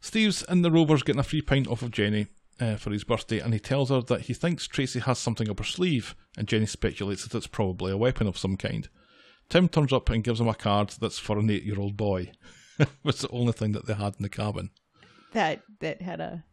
Steve's 0.00 0.42
in 0.48 0.62
the 0.62 0.70
Rovers 0.70 1.02
getting 1.02 1.20
a 1.20 1.24
free 1.24 1.42
pint 1.42 1.68
off 1.68 1.82
of 1.82 1.90
Jenny 1.92 2.26
uh, 2.60 2.76
for 2.76 2.90
his 2.90 3.04
birthday, 3.04 3.38
and 3.38 3.52
he 3.54 3.60
tells 3.60 3.90
her 3.90 4.00
that 4.02 4.22
he 4.22 4.34
thinks 4.34 4.66
Tracy 4.66 5.00
has 5.00 5.18
something 5.18 5.48
up 5.48 5.58
her 5.58 5.64
sleeve, 5.64 6.14
and 6.36 6.48
Jenny 6.48 6.66
speculates 6.66 7.24
that 7.24 7.36
it's 7.36 7.46
probably 7.46 7.92
a 7.92 7.96
weapon 7.96 8.26
of 8.26 8.36
some 8.38 8.56
kind. 8.56 8.88
Tim 9.48 9.68
turns 9.68 9.92
up 9.92 10.08
and 10.10 10.24
gives 10.24 10.40
him 10.40 10.48
a 10.48 10.54
card 10.54 10.90
that's 11.00 11.18
for 11.18 11.38
an 11.38 11.50
eight 11.50 11.64
year 11.64 11.78
old 11.78 11.96
boy. 11.96 12.32
it's 13.04 13.22
the 13.22 13.28
only 13.30 13.52
thing 13.52 13.72
that 13.72 13.86
they 13.86 13.94
had 13.94 14.14
in 14.16 14.22
the 14.22 14.28
cabin. 14.28 14.70
That 15.32 15.62
that 15.80 16.02
had 16.02 16.20
a 16.20 16.44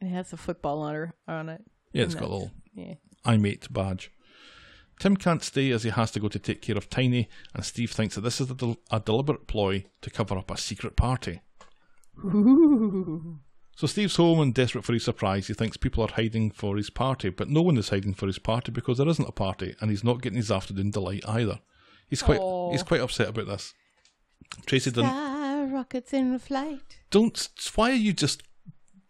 it 0.00 0.08
has 0.08 0.32
a 0.32 0.36
football 0.36 0.80
on 0.82 0.94
her 0.94 1.14
on 1.28 1.48
it. 1.48 1.62
Yeah, 1.92 2.04
it's 2.04 2.14
got 2.14 2.24
a 2.24 2.32
little 2.32 2.50
yeah. 2.74 2.94
I 3.24 3.36
mate 3.36 3.66
badge. 3.70 4.10
Tim 4.98 5.16
can't 5.16 5.42
stay 5.42 5.70
as 5.70 5.82
he 5.82 5.90
has 5.90 6.10
to 6.12 6.20
go 6.20 6.28
to 6.28 6.38
take 6.38 6.60
care 6.60 6.76
of 6.76 6.90
Tiny, 6.90 7.28
and 7.54 7.64
Steve 7.64 7.90
thinks 7.90 8.14
that 8.14 8.20
this 8.20 8.40
is 8.40 8.50
a, 8.50 8.54
del- 8.54 8.76
a 8.90 9.00
deliberate 9.00 9.46
ploy 9.46 9.84
to 10.02 10.10
cover 10.10 10.36
up 10.36 10.50
a 10.50 10.56
secret 10.58 10.96
party. 10.96 11.40
So 13.76 13.86
Steve's 13.86 14.16
home 14.16 14.40
and 14.40 14.52
desperate 14.52 14.84
for 14.84 14.92
his 14.92 15.04
surprise. 15.04 15.46
He 15.46 15.54
thinks 15.54 15.78
people 15.78 16.04
are 16.04 16.12
hiding 16.12 16.50
for 16.50 16.76
his 16.76 16.90
party, 16.90 17.30
but 17.30 17.48
no 17.48 17.62
one 17.62 17.78
is 17.78 17.88
hiding 17.88 18.12
for 18.12 18.26
his 18.26 18.38
party 18.38 18.70
because 18.70 18.98
there 18.98 19.08
isn't 19.08 19.26
a 19.26 19.32
party, 19.32 19.74
and 19.80 19.88
he's 19.88 20.04
not 20.04 20.20
getting 20.20 20.36
his 20.36 20.50
afternoon 20.50 20.90
delight 20.90 21.24
either. 21.26 21.60
He's 22.06 22.20
quite 22.20 22.40
Aw. 22.40 22.72
he's 22.72 22.82
quite 22.82 23.00
upset 23.00 23.30
about 23.30 23.46
this. 23.46 23.72
Tracy 24.66 24.90
didn't 24.90 25.08
Sky 25.08 25.39
rockets 25.72 26.12
in 26.12 26.38
flight. 26.38 26.98
don't. 27.10 27.48
Why 27.74 27.90
are 27.90 27.94
you 27.94 28.12
just 28.12 28.42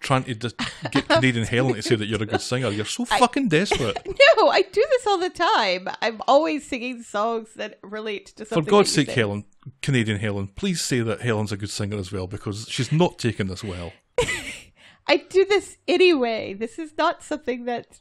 trying 0.00 0.24
to 0.24 0.34
just 0.34 0.56
get 0.90 1.08
Canadian 1.08 1.46
Helen 1.54 1.74
to 1.74 1.82
say 1.82 1.94
that 1.94 2.06
you're 2.06 2.22
a 2.22 2.26
good 2.26 2.40
singer? 2.40 2.70
You're 2.70 2.84
so 2.84 3.04
fucking 3.04 3.48
desperate. 3.48 3.98
No, 4.36 4.48
I 4.48 4.62
do 4.62 4.84
this 4.90 5.06
all 5.06 5.18
the 5.18 5.28
time. 5.28 5.88
I'm 6.00 6.22
always 6.26 6.66
singing 6.66 7.02
songs 7.02 7.52
that 7.56 7.78
relate 7.82 8.26
to 8.36 8.46
something. 8.46 8.64
For. 8.64 8.70
God's 8.70 8.92
sake. 8.92 9.10
Helen, 9.10 9.44
Canadian 9.82 10.18
Helen, 10.18 10.48
please 10.48 10.80
say 10.80 11.00
that 11.00 11.20
Helen's 11.20 11.52
a 11.52 11.58
good 11.58 11.68
singer 11.68 11.98
as 11.98 12.10
well 12.10 12.26
because 12.26 12.66
she's 12.68 12.90
not 12.90 13.18
taking 13.18 13.48
this 13.48 13.62
well. 13.62 13.92
I 15.06 15.18
do 15.18 15.44
this 15.44 15.76
anyway. 15.86 16.54
This 16.54 16.78
is 16.78 16.92
not 16.96 17.22
something 17.22 17.66
that 17.66 18.00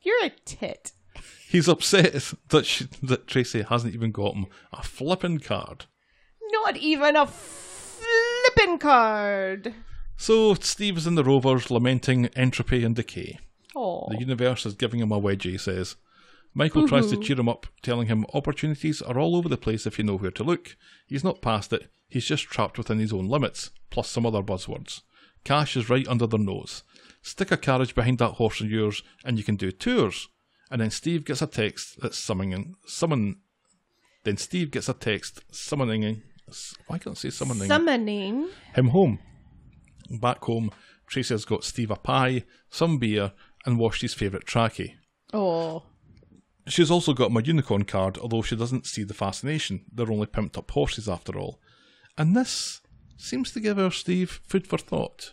you're 0.00 0.24
a 0.24 0.30
tit. 0.46 0.92
He's 1.48 1.68
upset 1.68 2.32
that 2.48 2.64
she, 2.64 2.88
that 3.02 3.26
Tracy 3.26 3.62
hasn't 3.62 3.94
even 3.94 4.12
got 4.12 4.34
him 4.34 4.46
a 4.72 4.82
flippin' 4.82 5.40
card. 5.40 5.86
Not 6.52 6.76
even 6.76 7.16
a 7.16 7.26
flippin' 8.56 8.78
card. 8.78 9.74
So 10.16 10.54
Steve 10.54 10.96
is 10.96 11.06
in 11.06 11.14
the 11.14 11.24
Rovers 11.24 11.70
lamenting 11.70 12.26
entropy 12.28 12.84
and 12.84 12.96
decay. 12.96 13.38
Oh, 13.74 14.06
The 14.10 14.18
universe 14.18 14.64
is 14.64 14.74
giving 14.74 15.00
him 15.00 15.12
a 15.12 15.20
wedgie, 15.20 15.52
he 15.52 15.58
says. 15.58 15.96
Michael 16.54 16.88
tries 16.88 17.08
to 17.08 17.16
mm-hmm. 17.16 17.22
cheer 17.22 17.38
him 17.38 17.50
up, 17.50 17.66
telling 17.82 18.06
him 18.06 18.24
opportunities 18.32 19.02
are 19.02 19.18
all 19.18 19.36
over 19.36 19.48
the 19.48 19.58
place 19.58 19.86
if 19.86 19.98
you 19.98 20.04
know 20.04 20.16
where 20.16 20.30
to 20.30 20.42
look. 20.42 20.74
He's 21.06 21.24
not 21.24 21.42
past 21.42 21.72
it, 21.72 21.90
he's 22.08 22.24
just 22.24 22.44
trapped 22.44 22.78
within 22.78 22.98
his 22.98 23.12
own 23.12 23.28
limits, 23.28 23.70
plus 23.90 24.08
some 24.08 24.24
other 24.24 24.42
buzzwords. 24.42 25.02
Cash 25.44 25.76
is 25.76 25.90
right 25.90 26.08
under 26.08 26.26
their 26.26 26.40
nose. 26.40 26.82
Stick 27.20 27.50
a 27.50 27.58
carriage 27.58 27.94
behind 27.94 28.18
that 28.18 28.32
horse 28.32 28.62
of 28.62 28.70
yours 28.70 29.02
and 29.22 29.36
you 29.36 29.44
can 29.44 29.56
do 29.56 29.70
tours. 29.70 30.28
And 30.70 30.80
then 30.80 30.90
Steve 30.90 31.24
gets 31.24 31.42
a 31.42 31.46
text 31.46 32.00
that's 32.00 32.18
summoning 32.18 32.76
summon 32.86 33.36
then 34.26 34.36
Steve 34.36 34.72
gets 34.72 34.88
a 34.88 34.92
text 34.92 35.42
summoning 35.52 36.24
why 36.86 36.98
can't 36.98 37.16
I 37.16 37.20
say 37.20 37.30
summoning 37.30 37.68
summoning. 37.68 38.48
him 38.74 38.88
home. 38.88 39.18
Back 40.10 40.44
home, 40.44 40.70
Tracy 41.08 41.34
has 41.34 41.44
got 41.44 41.64
Steve 41.64 41.90
a 41.90 41.96
pie, 41.96 42.44
some 42.70 42.98
beer, 42.98 43.32
and 43.64 43.78
washed 43.78 44.02
his 44.02 44.14
favourite 44.14 44.46
trackie. 44.46 44.94
Oh, 45.32 45.82
She's 46.68 46.90
also 46.90 47.12
got 47.14 47.30
my 47.30 47.40
unicorn 47.40 47.84
card, 47.84 48.18
although 48.18 48.42
she 48.42 48.56
doesn't 48.56 48.86
see 48.86 49.04
the 49.04 49.14
fascination. 49.14 49.84
They're 49.92 50.10
only 50.10 50.26
pimped 50.26 50.58
up 50.58 50.70
horses 50.72 51.08
after 51.08 51.38
all. 51.38 51.60
And 52.18 52.36
this 52.36 52.80
seems 53.16 53.52
to 53.52 53.60
give 53.60 53.78
our 53.78 53.92
Steve 53.92 54.40
food 54.48 54.66
for 54.66 54.76
thought. 54.78 55.32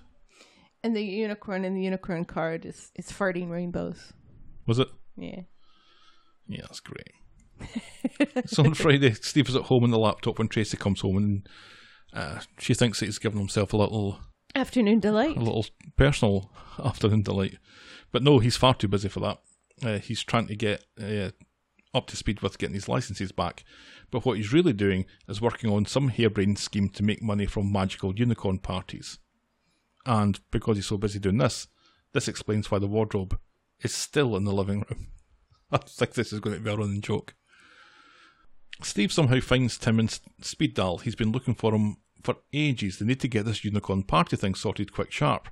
and 0.84 0.96
the 0.96 1.02
unicorn 1.04 1.66
and 1.66 1.76
the 1.78 1.82
unicorn 1.82 2.26
card 2.26 2.66
is 2.66 2.92
is 2.96 3.12
farting 3.12 3.50
rainbows. 3.50 4.14
Was 4.68 4.80
it? 4.80 4.90
Yeah. 5.18 5.42
Yeah, 6.48 6.62
that's 6.64 6.80
great. 6.82 7.12
So 8.46 8.64
on 8.66 8.74
Friday, 8.74 9.14
Steve 9.14 9.50
is 9.50 9.56
at 9.56 9.64
home 9.64 9.84
on 9.84 9.92
the 9.92 10.00
laptop 10.00 10.38
when 10.40 10.48
Tracy 10.48 10.78
comes 10.78 11.02
home, 11.02 11.18
and 11.18 11.50
uh, 12.14 12.40
she 12.60 12.74
thinks 12.74 13.00
that 13.00 13.06
he's 13.08 13.20
given 13.20 13.40
himself 13.40 13.74
a 13.74 13.78
little 13.78 14.20
Afternoon 14.56 15.00
delight. 15.00 15.36
a 15.36 15.40
little 15.40 15.66
personal 15.98 16.52
afternoon 16.84 17.24
delight. 17.24 17.58
But 18.12 18.22
no, 18.24 18.40
he's 18.40 18.58
far 18.58 18.76
too 18.76 18.88
busy 18.88 19.10
for 19.10 19.20
that. 19.22 19.40
Uh, 19.84 19.98
he's 20.00 20.24
trying 20.24 20.48
to 20.48 20.56
get 20.56 20.84
uh, 21.02 21.32
up 21.94 22.08
to 22.08 22.16
speed 22.16 22.42
with 22.42 22.58
getting 22.60 22.76
his 22.76 22.88
licenses 22.88 23.32
back. 23.32 23.64
But 24.12 24.26
what 24.26 24.38
he's 24.38 24.54
really 24.54 24.74
doing 24.74 25.06
is 25.28 25.42
working 25.42 25.72
on 25.72 25.86
some 25.86 26.10
harebrained 26.10 26.60
scheme 26.60 26.90
to 26.90 27.04
make 27.04 27.24
money 27.24 27.48
from 27.48 27.72
magical 27.72 28.14
unicorn 28.14 28.60
parties. 28.60 29.18
And 30.06 30.40
because 30.52 30.78
he's 30.78 30.86
so 30.88 30.98
busy 30.98 31.18
doing 31.18 31.38
this, 31.40 31.68
this 32.14 32.28
explains 32.28 32.70
why 32.70 32.78
the 32.78 32.88
wardrobe 32.88 33.40
is 33.82 33.94
still 33.94 34.36
in 34.36 34.44
the 34.44 34.54
living 34.54 34.86
room. 34.90 35.08
I 35.72 35.78
think 35.78 36.14
this 36.14 36.32
is 36.32 36.40
going 36.40 36.56
to 36.56 36.62
be 36.62 36.70
a 36.70 36.76
running 36.76 37.02
joke. 37.02 37.34
Steve 38.86 39.12
somehow 39.12 39.40
finds 39.40 39.78
Tim 39.78 40.00
and 40.00 40.20
Speed 40.42 40.74
Dial. 40.76 40.98
He's 41.00 41.16
been 41.16 41.32
looking 41.32 41.56
for 41.56 41.74
him 41.74 41.98
for 42.22 42.38
ages. 42.54 42.98
They 42.98 43.06
need 43.06 43.20
to 43.22 43.28
get 43.28 43.46
this 43.46 43.64
unicorn 43.64 44.04
party 44.04 44.36
thing 44.36 44.56
sorted 44.56 44.94
quick 44.94 45.12
sharp. 45.12 45.50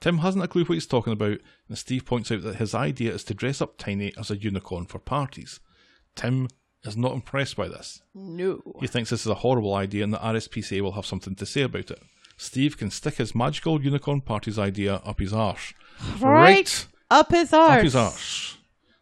Tim 0.00 0.18
hasn't 0.18 0.44
a 0.44 0.48
clue 0.48 0.64
what 0.64 0.74
he's 0.74 0.86
talking 0.86 1.12
about, 1.12 1.38
and 1.68 1.78
Steve 1.78 2.04
points 2.04 2.30
out 2.30 2.42
that 2.42 2.56
his 2.56 2.74
idea 2.74 3.12
is 3.12 3.24
to 3.24 3.34
dress 3.34 3.60
up 3.60 3.78
Tiny 3.78 4.12
as 4.18 4.30
a 4.30 4.36
unicorn 4.36 4.86
for 4.86 4.98
parties. 4.98 5.60
Tim 6.14 6.48
is 6.84 6.96
not 6.96 7.12
impressed 7.12 7.56
by 7.56 7.68
this. 7.68 8.02
No. 8.14 8.60
He 8.80 8.86
thinks 8.86 9.10
this 9.10 9.22
is 9.22 9.26
a 9.26 9.34
horrible 9.36 9.74
idea 9.74 10.04
and 10.04 10.12
the 10.12 10.18
RSPCA 10.18 10.80
will 10.80 10.92
have 10.92 11.06
something 11.06 11.34
to 11.36 11.46
say 11.46 11.62
about 11.62 11.90
it. 11.90 12.02
Steve 12.36 12.76
can 12.76 12.90
stick 12.90 13.14
his 13.14 13.34
magical 13.34 13.82
unicorn 13.82 14.20
parties 14.20 14.58
idea 14.58 14.96
up 14.96 15.20
his 15.20 15.32
arse. 15.32 15.72
Right 16.20 16.86
up 17.10 17.30
his 17.30 17.52
arse. 17.52 17.78
Up 17.78 17.82
his 17.82 17.96
arse. 17.96 18.58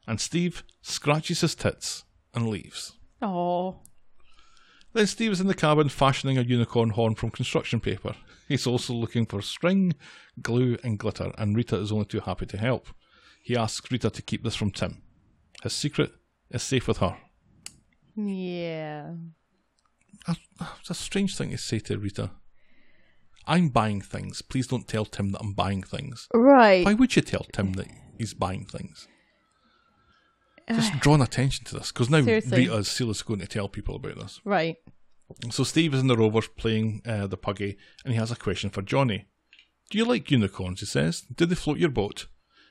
And 0.06 0.20
Steve 0.20 0.62
scratches 0.82 1.40
his 1.40 1.54
tits 1.54 2.04
and 2.32 2.48
leaves. 2.48 2.92
Oh. 3.24 3.80
Then 4.92 5.06
Steve 5.06 5.32
is 5.32 5.40
in 5.40 5.46
the 5.46 5.54
cabin 5.54 5.88
fashioning 5.88 6.38
a 6.38 6.42
unicorn 6.42 6.90
horn 6.90 7.14
from 7.14 7.30
construction 7.30 7.80
paper. 7.80 8.14
He's 8.48 8.66
also 8.66 8.92
looking 8.92 9.26
for 9.26 9.42
string, 9.42 9.94
glue, 10.40 10.76
and 10.84 10.98
glitter, 10.98 11.32
and 11.38 11.56
Rita 11.56 11.76
is 11.76 11.90
only 11.90 12.04
too 12.04 12.20
happy 12.20 12.46
to 12.46 12.58
help. 12.58 12.88
He 13.42 13.56
asks 13.56 13.90
Rita 13.90 14.10
to 14.10 14.22
keep 14.22 14.44
this 14.44 14.54
from 14.54 14.70
Tim. 14.70 15.02
His 15.62 15.72
secret 15.72 16.12
is 16.50 16.62
safe 16.62 16.86
with 16.86 16.98
her. 16.98 17.16
Yeah. 18.14 19.14
It's 20.28 20.90
a 20.90 20.94
strange 20.94 21.36
thing 21.36 21.50
to 21.50 21.58
say 21.58 21.78
to 21.80 21.98
Rita. 21.98 22.30
I'm 23.46 23.68
buying 23.68 24.00
things. 24.00 24.42
Please 24.42 24.66
don't 24.66 24.86
tell 24.86 25.04
Tim 25.04 25.32
that 25.32 25.40
I'm 25.40 25.52
buying 25.54 25.82
things. 25.82 26.28
Right. 26.32 26.84
Why 26.84 26.94
would 26.94 27.16
you 27.16 27.22
tell 27.22 27.46
Tim 27.52 27.72
that 27.74 27.88
he's 28.16 28.32
buying 28.34 28.66
things? 28.66 29.08
Just 30.68 30.98
drawing 31.00 31.20
attention 31.20 31.64
to 31.66 31.74
this, 31.74 31.92
because 31.92 32.08
now 32.08 32.22
Seriously. 32.22 32.68
Rita 32.68 32.78
is 32.78 33.22
going 33.22 33.40
to 33.40 33.46
tell 33.46 33.68
people 33.68 33.96
about 33.96 34.16
this. 34.16 34.40
Right. 34.44 34.76
So 35.50 35.64
Steve 35.64 35.94
is 35.94 36.00
in 36.00 36.06
the 36.06 36.16
Rovers 36.16 36.48
playing 36.48 37.02
uh, 37.06 37.26
the 37.26 37.36
puggy, 37.36 37.76
and 38.04 38.12
he 38.12 38.18
has 38.18 38.30
a 38.30 38.36
question 38.36 38.70
for 38.70 38.82
Johnny. 38.82 39.26
Do 39.90 39.98
you 39.98 40.04
like 40.04 40.30
unicorns? 40.30 40.80
He 40.80 40.86
says. 40.86 41.22
Do 41.22 41.46
they 41.46 41.54
float 41.54 41.78
your 41.78 41.90
boat? 41.90 42.26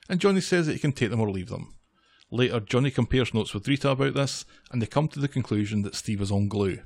And 0.08 0.20
Johnny 0.20 0.40
says 0.40 0.66
that 0.66 0.74
he 0.74 0.78
can 0.78 0.92
take 0.92 1.10
them 1.10 1.20
or 1.20 1.30
leave 1.30 1.48
them. 1.48 1.76
Later, 2.30 2.60
Johnny 2.60 2.90
compares 2.90 3.32
notes 3.32 3.54
with 3.54 3.68
Rita 3.68 3.90
about 3.90 4.14
this, 4.14 4.44
and 4.70 4.82
they 4.82 4.86
come 4.86 5.08
to 5.08 5.20
the 5.20 5.28
conclusion 5.28 5.82
that 5.82 5.94
Steve 5.94 6.20
is 6.20 6.32
on 6.32 6.48
glue. 6.48 6.80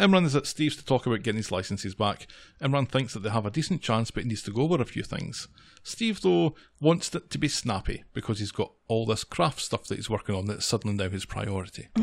Imran 0.00 0.24
is 0.24 0.36
at 0.36 0.46
Steve's 0.46 0.76
to 0.76 0.84
talk 0.84 1.06
about 1.06 1.22
getting 1.22 1.38
his 1.38 1.50
licenses 1.50 1.94
back. 1.94 2.26
Imran 2.62 2.88
thinks 2.88 3.14
that 3.14 3.20
they 3.20 3.30
have 3.30 3.46
a 3.46 3.50
decent 3.50 3.82
chance, 3.82 4.10
but 4.12 4.22
he 4.22 4.28
needs 4.28 4.42
to 4.44 4.52
go 4.52 4.62
over 4.62 4.80
a 4.80 4.84
few 4.86 5.02
things. 5.02 5.48
Steve, 5.82 6.20
though, 6.20 6.54
wants 6.80 7.12
it 7.14 7.30
to 7.30 7.38
be 7.38 7.48
snappy 7.48 8.04
because 8.14 8.38
he's 8.38 8.52
got 8.52 8.72
all 8.86 9.06
this 9.06 9.24
craft 9.24 9.60
stuff 9.60 9.84
that 9.86 9.96
he's 9.96 10.08
working 10.10 10.34
on 10.34 10.46
that's 10.46 10.66
suddenly 10.66 10.96
now 10.96 11.08
his 11.10 11.24
priority. 11.24 11.88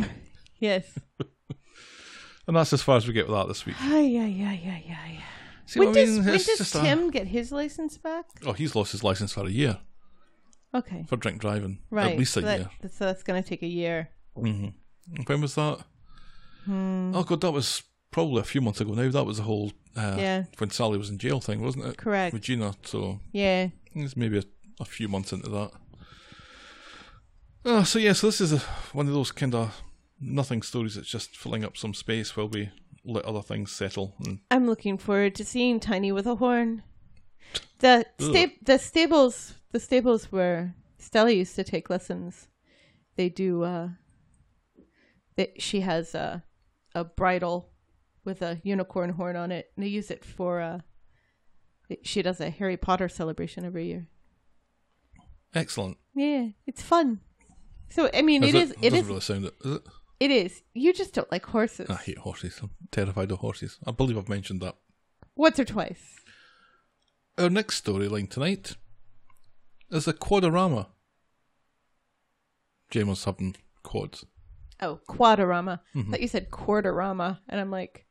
Yes. 0.57 0.97
and 2.47 2.55
that's 2.55 2.71
as 2.71 2.81
far 2.81 2.95
as 2.95 3.05
we 3.05 3.13
get 3.13 3.27
with 3.27 3.35
that 3.35 3.47
this 3.49 3.65
week. 3.65 3.75
Ay, 3.81 4.17
ay, 4.17 4.41
ay, 4.41 4.61
ay, 4.65 4.95
ay. 4.95 5.23
See 5.65 5.79
When 5.79 5.89
what 5.89 5.97
I 5.97 6.05
does, 6.05 6.15
mean? 6.15 6.25
when 6.25 6.33
does 6.33 6.45
just 6.45 6.75
a- 6.75 6.79
Tim 6.79 7.09
get 7.11 7.27
his 7.27 7.51
license 7.51 7.97
back? 7.97 8.25
Oh, 8.45 8.53
he's 8.53 8.73
lost 8.73 8.93
his 8.93 9.03
license 9.03 9.33
for 9.33 9.45
a 9.45 9.49
year 9.49 9.79
Okay. 10.73 11.03
for 11.09 11.17
drink 11.17 11.41
driving. 11.41 11.79
Right. 11.89 12.13
At 12.13 12.17
least 12.17 12.37
a 12.37 12.41
so, 12.41 12.45
that- 12.45 12.59
year. 12.59 12.69
so 12.89 13.05
that's 13.05 13.21
going 13.23 13.43
to 13.43 13.47
take 13.47 13.63
a 13.63 13.67
year. 13.67 14.09
Mm-hmm. 14.37 15.21
When 15.25 15.41
was 15.41 15.55
that? 15.55 15.79
Hmm. 16.65 17.11
Oh 17.15 17.23
god, 17.23 17.41
that 17.41 17.51
was 17.51 17.83
probably 18.11 18.41
a 18.41 18.43
few 18.45 18.61
months 18.61 18.81
ago 18.81 18.93
now. 18.93 19.09
That 19.09 19.25
was 19.25 19.37
the 19.37 19.43
whole 19.43 19.71
uh, 19.95 20.15
Yeah. 20.17 20.43
when 20.57 20.69
Sally 20.69 20.97
was 20.97 21.09
in 21.09 21.17
jail 21.17 21.39
thing, 21.39 21.61
wasn't 21.61 21.85
it? 21.85 21.97
Correct. 21.97 22.33
Regina. 22.33 22.73
So 22.83 23.19
Yeah. 23.31 23.69
it's 23.93 24.15
maybe 24.17 24.37
a, 24.39 24.43
a 24.79 24.85
few 24.85 25.07
months 25.07 25.31
into 25.33 25.49
that. 25.49 25.71
Uh, 27.65 27.83
so 27.83 27.97
yeah, 27.99 28.13
so 28.13 28.27
this 28.27 28.41
is 28.41 28.53
a, 28.53 28.59
one 28.93 29.07
of 29.07 29.13
those 29.13 29.31
kind 29.31 29.55
of 29.55 29.81
nothing 30.19 30.61
stories 30.61 30.95
that's 30.95 31.09
just 31.09 31.35
filling 31.35 31.63
up 31.63 31.75
some 31.75 31.93
space 31.93 32.35
while 32.37 32.47
we 32.47 32.69
let 33.03 33.25
other 33.25 33.41
things 33.41 33.71
settle. 33.71 34.15
And 34.25 34.39
I'm 34.51 34.67
looking 34.67 34.97
forward 34.97 35.35
to 35.35 35.45
seeing 35.45 35.79
Tiny 35.79 36.11
with 36.11 36.27
a 36.27 36.35
horn. 36.35 36.83
The 37.79 38.05
sta- 38.19 38.55
the 38.63 38.77
stables 38.77 39.55
the 39.71 39.79
stables 39.79 40.31
where 40.31 40.75
Stella 40.97 41.31
used 41.31 41.55
to 41.55 41.63
take 41.63 41.89
lessons. 41.89 42.47
They 43.17 43.29
do 43.29 43.63
uh 43.63 43.89
they, 45.35 45.53
she 45.57 45.81
has 45.81 46.15
a 46.15 46.43
a 46.95 47.03
bridle 47.03 47.69
with 48.23 48.41
a 48.41 48.59
unicorn 48.63 49.11
horn 49.11 49.35
on 49.35 49.51
it. 49.51 49.71
And 49.75 49.83
they 49.85 49.89
use 49.89 50.09
it 50.09 50.25
for 50.25 50.61
uh 50.61 50.79
she 52.01 52.23
does 52.23 52.41
a 52.41 52.49
Harry 52.49 52.77
Potter 52.77 53.07
celebration 53.07 53.63
every 53.65 53.85
year. 53.85 54.07
excellent. 55.53 55.97
Yeah, 56.15 56.47
it's 56.65 56.81
fun. 56.81 57.19
So 57.89 58.09
I 58.13 58.21
mean, 58.23 58.43
Is 58.43 58.55
it 58.55 58.57
is 58.57 58.71
it 58.71 58.75
doesn't 58.81 58.97
is 58.99 59.05
really 59.05 59.19
sound 59.21 59.45
it. 59.45 59.53
Is 59.63 59.71
it? 59.75 59.81
it 60.19 60.31
is. 60.31 60.63
You 60.73 60.93
just 60.93 61.13
don't 61.13 61.31
like 61.31 61.45
horses. 61.45 61.89
I 61.89 61.95
hate 61.95 62.17
horses. 62.17 62.59
I'm 62.63 62.71
terrified 62.91 63.31
of 63.31 63.39
horses. 63.39 63.77
I 63.85 63.91
believe 63.91 64.17
I've 64.17 64.29
mentioned 64.29 64.61
that. 64.61 64.75
Once 65.35 65.59
or 65.59 65.65
twice. 65.65 66.15
Our 67.37 67.49
next 67.49 67.83
storyline 67.85 68.29
tonight 68.29 68.75
is 69.91 70.07
a 70.07 70.13
quadrama. 70.13 70.87
James 72.89 73.23
having 73.25 73.55
quads. 73.83 74.25
Oh, 74.81 74.99
quadrama. 75.09 75.79
Mm-hmm. 75.95 75.99
I 75.99 76.11
thought 76.11 76.21
you 76.21 76.27
said 76.27 76.49
quarterama, 76.51 77.39
and 77.49 77.59
I'm 77.61 77.71
like, 77.71 78.05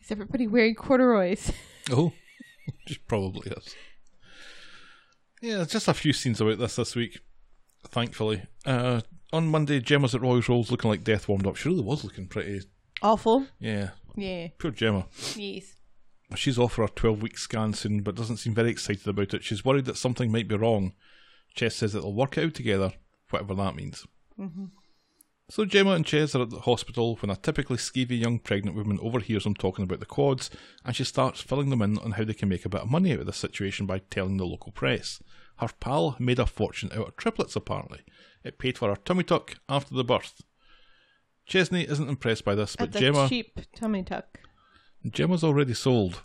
Is 0.00 0.10
everybody 0.10 0.46
wearing 0.46 0.74
corduroys? 0.74 1.50
Oh, 1.92 2.12
probably 3.08 3.50
is. 3.52 3.74
Yeah, 5.42 5.64
just 5.64 5.86
a 5.88 5.92
few 5.94 6.14
scenes 6.14 6.40
about 6.40 6.58
this 6.58 6.76
this 6.76 6.96
week, 6.96 7.18
thankfully. 7.88 8.42
Uh, 8.64 9.02
on 9.34 9.48
Monday, 9.48 9.80
Gemma's 9.80 10.14
at 10.14 10.22
Roy's 10.22 10.48
Rolls 10.48 10.70
looking 10.70 10.90
like 10.90 11.04
death 11.04 11.28
warmed 11.28 11.46
up. 11.46 11.56
She 11.56 11.68
really 11.68 11.82
was 11.82 12.04
looking 12.04 12.26
pretty. 12.26 12.62
Awful. 13.02 13.46
Yeah, 13.60 13.90
Yeah. 14.16 14.48
poor 14.58 14.70
Gemma. 14.70 15.06
Yes. 15.36 15.74
She's 16.36 16.58
off 16.58 16.72
for 16.72 16.82
her 16.86 16.88
12 16.94 17.20
week 17.20 17.36
scan 17.36 17.74
soon, 17.74 18.00
but 18.02 18.14
doesn't 18.14 18.38
seem 18.38 18.54
very 18.54 18.70
excited 18.70 19.06
about 19.06 19.34
it. 19.34 19.44
She's 19.44 19.62
worried 19.64 19.84
that 19.84 19.98
something 19.98 20.32
might 20.32 20.48
be 20.48 20.56
wrong. 20.56 20.94
Ches 21.54 21.76
says 21.76 21.92
that 21.92 22.00
they'll 22.00 22.14
work 22.14 22.38
it 22.38 22.44
out 22.44 22.54
together, 22.54 22.92
whatever 23.28 23.54
that 23.56 23.76
means. 23.76 24.06
So 25.50 25.66
Gemma 25.66 25.90
and 25.90 26.06
Ches 26.06 26.34
are 26.34 26.42
at 26.42 26.50
the 26.50 26.60
hospital 26.60 27.16
when 27.16 27.30
a 27.30 27.36
typically 27.36 27.76
skeevy 27.76 28.18
young 28.18 28.38
pregnant 28.38 28.76
woman 28.76 28.98
overhears 29.02 29.44
them 29.44 29.54
talking 29.54 29.84
about 29.84 30.00
the 30.00 30.06
quads, 30.06 30.50
and 30.84 30.96
she 30.96 31.04
starts 31.04 31.42
filling 31.42 31.68
them 31.68 31.82
in 31.82 31.98
on 31.98 32.12
how 32.12 32.24
they 32.24 32.32
can 32.32 32.48
make 32.48 32.64
a 32.64 32.70
bit 32.70 32.80
of 32.80 32.90
money 32.90 33.12
out 33.12 33.20
of 33.20 33.26
this 33.26 33.36
situation 33.36 33.84
by 33.84 33.98
telling 33.98 34.38
the 34.38 34.46
local 34.46 34.72
press. 34.72 35.22
Her 35.58 35.68
pal 35.80 36.16
made 36.18 36.38
a 36.38 36.46
fortune 36.46 36.90
out 36.92 37.08
of 37.08 37.16
triplets, 37.16 37.56
apparently. 37.56 38.00
It 38.42 38.58
paid 38.58 38.78
for 38.78 38.88
her 38.88 38.96
tummy 38.96 39.22
tuck 39.22 39.56
after 39.68 39.94
the 39.94 40.02
birth. 40.02 40.40
Chesney 41.46 41.82
isn't 41.82 42.08
impressed 42.08 42.44
by 42.44 42.54
this, 42.54 42.74
but 42.74 42.84
At 42.84 42.92
the 42.92 43.00
Gemma 43.00 43.28
cheap 43.28 43.60
tummy 43.76 44.02
tuck. 44.02 44.40
Gemma's 45.08 45.44
already 45.44 45.74
sold. 45.74 46.22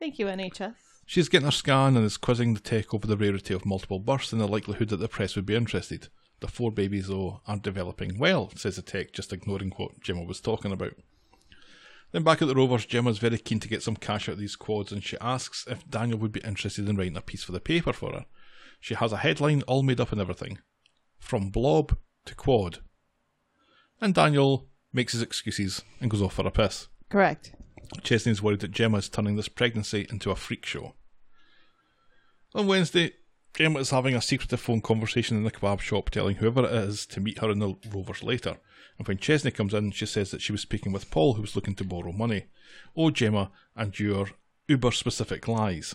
Thank 0.00 0.18
you, 0.18 0.26
NHS. 0.26 0.74
She's 1.04 1.28
getting 1.28 1.44
her 1.44 1.52
scan 1.52 1.94
and 1.96 2.06
is 2.06 2.16
quizzing 2.16 2.54
the 2.54 2.60
tech 2.60 2.94
over 2.94 3.06
the 3.06 3.18
rarity 3.18 3.52
of 3.54 3.66
multiple 3.66 3.98
births 3.98 4.32
and 4.32 4.40
the 4.40 4.48
likelihood 4.48 4.88
that 4.88 4.96
the 4.96 5.08
press 5.08 5.36
would 5.36 5.46
be 5.46 5.54
interested. 5.54 6.08
The 6.40 6.48
four 6.48 6.70
babies, 6.70 7.08
though, 7.08 7.40
are 7.46 7.56
developing 7.56 8.18
well, 8.18 8.50
says 8.54 8.76
the 8.76 8.82
tech, 8.82 9.12
just 9.12 9.32
ignoring 9.32 9.72
what 9.76 10.00
Gemma 10.00 10.24
was 10.24 10.40
talking 10.40 10.72
about. 10.72 10.94
Then 12.12 12.22
back 12.22 12.40
at 12.40 12.48
the 12.48 12.54
Rovers, 12.54 12.86
Gemma's 12.86 13.18
very 13.18 13.38
keen 13.38 13.60
to 13.60 13.68
get 13.68 13.82
some 13.82 13.96
cash 13.96 14.28
out 14.28 14.34
of 14.34 14.38
these 14.38 14.56
quads 14.56 14.92
and 14.92 15.02
she 15.02 15.18
asks 15.20 15.66
if 15.66 15.88
Daniel 15.88 16.18
would 16.18 16.32
be 16.32 16.40
interested 16.40 16.88
in 16.88 16.96
writing 16.96 17.16
a 17.16 17.20
piece 17.20 17.42
for 17.42 17.52
the 17.52 17.60
paper 17.60 17.92
for 17.92 18.12
her. 18.12 18.26
She 18.80 18.94
has 18.94 19.12
a 19.12 19.18
headline 19.18 19.62
all 19.62 19.82
made 19.82 20.00
up 20.00 20.12
and 20.12 20.20
everything. 20.20 20.58
From 21.18 21.50
blob 21.50 21.96
to 22.26 22.34
quad. 22.34 22.78
And 24.00 24.14
Daniel 24.14 24.68
makes 24.92 25.12
his 25.12 25.22
excuses 25.22 25.82
and 26.00 26.10
goes 26.10 26.22
off 26.22 26.34
for 26.34 26.46
a 26.46 26.50
piss. 26.50 26.88
Correct. 27.08 27.52
Chesney's 28.02 28.42
worried 28.42 28.60
that 28.60 28.72
Gemma 28.72 28.98
is 28.98 29.08
turning 29.08 29.36
this 29.36 29.48
pregnancy 29.48 30.06
into 30.10 30.30
a 30.30 30.36
freak 30.36 30.66
show. 30.66 30.94
On 32.54 32.66
Wednesday, 32.66 33.12
Gemma 33.56 33.78
is 33.80 33.90
having 33.90 34.14
a 34.14 34.20
secretive 34.20 34.60
phone 34.60 34.82
conversation 34.82 35.36
in 35.38 35.42
the 35.42 35.50
kebab 35.50 35.80
shop, 35.80 36.10
telling 36.10 36.36
whoever 36.36 36.66
it 36.66 36.72
is 36.72 37.06
to 37.06 37.20
meet 37.20 37.38
her 37.38 37.50
in 37.50 37.58
the 37.58 37.74
Rovers 37.90 38.22
later. 38.22 38.58
And 38.98 39.08
when 39.08 39.16
Chesney 39.16 39.50
comes 39.50 39.72
in, 39.72 39.92
she 39.92 40.04
says 40.04 40.30
that 40.30 40.42
she 40.42 40.52
was 40.52 40.60
speaking 40.60 40.92
with 40.92 41.10
Paul, 41.10 41.34
who 41.34 41.40
was 41.40 41.56
looking 41.56 41.74
to 41.76 41.84
borrow 41.84 42.12
money. 42.12 42.44
Oh, 42.94 43.10
Gemma, 43.10 43.50
and 43.74 43.98
your 43.98 44.28
uber 44.68 44.90
specific 44.90 45.48
lies. 45.48 45.94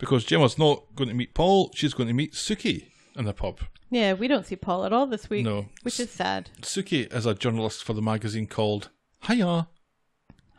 Because 0.00 0.24
Gemma's 0.24 0.58
not 0.58 0.96
going 0.96 1.08
to 1.08 1.14
meet 1.14 1.32
Paul, 1.32 1.70
she's 1.74 1.94
going 1.94 2.08
to 2.08 2.14
meet 2.14 2.32
Suki 2.32 2.86
in 3.16 3.24
the 3.24 3.32
pub. 3.32 3.60
Yeah, 3.88 4.14
we 4.14 4.26
don't 4.26 4.44
see 4.44 4.56
Paul 4.56 4.84
at 4.84 4.92
all 4.92 5.06
this 5.06 5.30
week. 5.30 5.44
No. 5.44 5.66
Which 5.82 6.00
is 6.00 6.10
sad. 6.10 6.50
Suki 6.62 7.12
is 7.14 7.24
a 7.24 7.34
journalist 7.34 7.84
for 7.84 7.92
the 7.92 8.02
magazine 8.02 8.48
called 8.48 8.90
Hiya. 9.28 9.68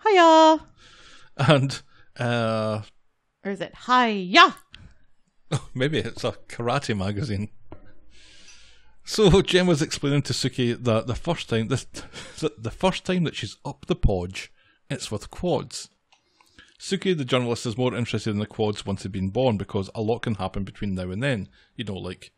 Hiya! 0.07 0.59
And 1.35 1.81
uh, 2.17 2.83
Or 3.43 3.51
is 3.51 3.59
it 3.59 3.73
hiya? 3.87 4.55
Maybe 5.73 5.99
it's 5.99 6.23
a 6.23 6.33
karate 6.47 6.97
magazine. 6.97 7.49
So 9.05 9.41
Jem 9.41 9.67
was 9.67 9.81
explaining 9.81 10.21
to 10.23 10.33
Suki 10.33 10.81
that 10.81 11.07
the 11.07 11.15
first 11.15 11.49
time 11.49 11.67
this 11.67 11.83
that 12.39 12.63
the 12.63 12.71
first 12.71 13.05
time 13.05 13.23
that 13.25 13.35
she's 13.35 13.57
up 13.65 13.85
the 13.87 13.95
podge, 13.95 14.51
it's 14.89 15.11
with 15.11 15.29
quads. 15.29 15.89
Suki, 16.79 17.17
the 17.17 17.25
journalist, 17.25 17.65
is 17.65 17.77
more 17.77 17.95
interested 17.95 18.31
in 18.31 18.39
the 18.39 18.45
quads 18.45 18.85
once 18.85 19.03
they've 19.03 19.11
been 19.11 19.29
born 19.29 19.57
because 19.57 19.89
a 19.95 20.01
lot 20.01 20.19
can 20.19 20.35
happen 20.35 20.63
between 20.63 20.95
now 20.95 21.11
and 21.11 21.23
then. 21.23 21.49
You 21.75 21.85
know, 21.85 21.95
like 21.95 22.31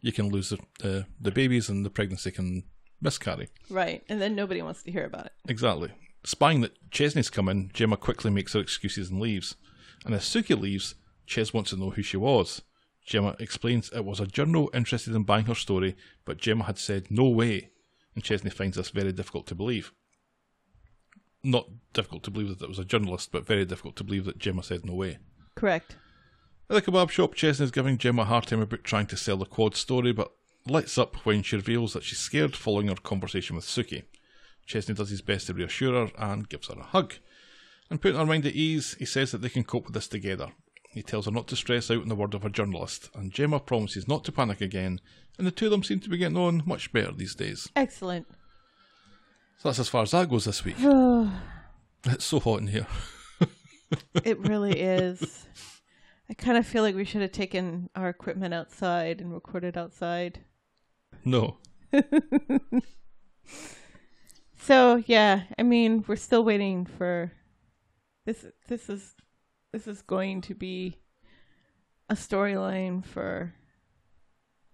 you 0.00 0.12
can 0.12 0.28
lose 0.28 0.50
the 0.50 0.58
the, 0.80 1.06
the 1.20 1.30
babies 1.30 1.68
and 1.68 1.84
the 1.84 1.90
pregnancy 1.90 2.30
can 2.30 2.64
miscarry. 3.00 3.48
Right. 3.68 4.02
And 4.08 4.20
then 4.20 4.34
nobody 4.34 4.62
wants 4.62 4.82
to 4.84 4.92
hear 4.92 5.04
about 5.04 5.26
it. 5.26 5.32
Exactly. 5.48 5.90
Spying 6.24 6.60
that 6.60 6.90
Chesney's 6.90 7.30
coming, 7.30 7.56
in, 7.56 7.70
Gemma 7.72 7.96
quickly 7.96 8.30
makes 8.30 8.52
her 8.52 8.60
excuses 8.60 9.10
and 9.10 9.20
leaves. 9.20 9.56
And 10.04 10.14
as 10.14 10.22
Suki 10.22 10.58
leaves, 10.58 10.94
Ches 11.32 11.54
wants 11.54 11.70
to 11.70 11.78
know 11.78 11.88
who 11.88 12.02
she 12.02 12.18
was. 12.18 12.60
Gemma 13.06 13.34
explains 13.40 13.90
it 13.90 14.04
was 14.04 14.20
a 14.20 14.26
journal 14.26 14.70
interested 14.74 15.14
in 15.14 15.22
buying 15.22 15.46
her 15.46 15.54
story, 15.54 15.96
but 16.26 16.36
Gemma 16.36 16.64
had 16.64 16.76
said 16.76 17.10
no 17.10 17.26
way, 17.26 17.70
and 18.14 18.22
Chesney 18.22 18.50
finds 18.50 18.76
this 18.76 18.90
very 18.90 19.12
difficult 19.12 19.46
to 19.46 19.54
believe. 19.54 19.94
Not 21.42 21.70
difficult 21.94 22.22
to 22.24 22.30
believe 22.30 22.58
that 22.58 22.64
it 22.64 22.68
was 22.68 22.78
a 22.78 22.84
journalist, 22.84 23.32
but 23.32 23.46
very 23.46 23.64
difficult 23.64 23.96
to 23.96 24.04
believe 24.04 24.26
that 24.26 24.38
Gemma 24.38 24.62
said 24.62 24.84
no 24.84 24.92
way. 24.92 25.20
Correct. 25.54 25.96
At 26.68 26.74
the 26.74 26.82
kebab 26.82 27.08
shop, 27.08 27.34
Chesney's 27.34 27.70
giving 27.70 27.96
Gemma 27.96 28.22
a 28.22 28.26
hard 28.26 28.46
time 28.46 28.60
about 28.60 28.84
trying 28.84 29.06
to 29.06 29.16
sell 29.16 29.38
the 29.38 29.46
quad 29.46 29.74
story, 29.74 30.12
but 30.12 30.32
lights 30.66 30.98
up 30.98 31.16
when 31.24 31.42
she 31.42 31.56
reveals 31.56 31.94
that 31.94 32.04
she's 32.04 32.18
scared 32.18 32.54
following 32.54 32.88
her 32.88 32.94
conversation 32.94 33.56
with 33.56 33.64
Suki. 33.64 34.02
Chesney 34.66 34.94
does 34.94 35.08
his 35.08 35.22
best 35.22 35.46
to 35.46 35.54
reassure 35.54 36.08
her 36.08 36.12
and 36.18 36.50
gives 36.50 36.68
her 36.68 36.78
a 36.78 36.82
hug. 36.84 37.14
And 37.88 38.02
putting 38.02 38.18
her 38.18 38.26
mind 38.26 38.44
at 38.44 38.52
ease, 38.52 38.96
he 38.98 39.06
says 39.06 39.32
that 39.32 39.40
they 39.40 39.48
can 39.48 39.64
cope 39.64 39.86
with 39.86 39.94
this 39.94 40.08
together. 40.08 40.52
He 40.92 41.02
tells 41.02 41.24
her 41.24 41.30
not 41.30 41.48
to 41.48 41.56
stress 41.56 41.90
out 41.90 42.02
in 42.02 42.08
the 42.08 42.14
word 42.14 42.34
of 42.34 42.44
a 42.44 42.50
journalist, 42.50 43.10
and 43.14 43.32
Gemma 43.32 43.60
promises 43.60 44.06
not 44.06 44.24
to 44.24 44.32
panic 44.32 44.60
again, 44.60 45.00
and 45.38 45.46
the 45.46 45.50
two 45.50 45.66
of 45.66 45.70
them 45.70 45.82
seem 45.82 46.00
to 46.00 46.10
be 46.10 46.18
getting 46.18 46.36
on 46.36 46.62
much 46.66 46.92
better 46.92 47.12
these 47.12 47.34
days. 47.34 47.68
Excellent. 47.74 48.26
So 49.58 49.68
that's 49.68 49.78
as 49.78 49.88
far 49.88 50.02
as 50.02 50.10
that 50.10 50.28
goes 50.28 50.44
this 50.44 50.64
week. 50.64 50.76
It's 52.04 52.24
so 52.24 52.40
hot 52.40 52.60
in 52.60 52.66
here. 52.66 52.86
It 54.24 54.38
really 54.40 54.80
is. 54.80 55.46
I 56.28 56.34
kind 56.34 56.56
of 56.58 56.66
feel 56.66 56.82
like 56.82 56.96
we 56.96 57.04
should 57.04 57.20
have 57.20 57.30
taken 57.30 57.90
our 57.94 58.08
equipment 58.08 58.54
outside 58.54 59.20
and 59.20 59.32
recorded 59.32 59.76
outside. 59.76 60.40
No. 61.24 61.58
So 64.62 65.02
yeah, 65.06 65.42
I 65.58 65.64
mean, 65.64 66.04
we're 66.06 66.14
still 66.14 66.44
waiting 66.44 66.86
for 66.86 67.32
this. 68.24 68.46
This 68.68 68.88
is 68.88 69.14
this 69.72 69.86
is 69.86 70.02
going 70.02 70.40
to 70.42 70.54
be 70.54 70.98
a 72.08 72.14
storyline 72.14 73.04
for 73.04 73.54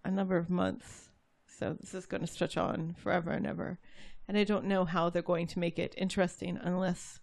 a 0.04 0.10
number 0.10 0.36
of 0.36 0.50
months. 0.50 1.08
So 1.46 1.76
this 1.80 1.94
is 1.94 2.06
going 2.06 2.20
to 2.20 2.26
stretch 2.26 2.56
on 2.56 2.94
forever 2.98 3.30
and 3.30 3.46
ever, 3.46 3.78
and 4.28 4.36
I 4.38 4.44
don't 4.44 4.66
know 4.66 4.84
how 4.84 5.10
they're 5.10 5.22
going 5.22 5.46
to 5.48 5.58
make 5.58 5.78
it 5.78 5.94
interesting 5.96 6.58
unless 6.60 7.18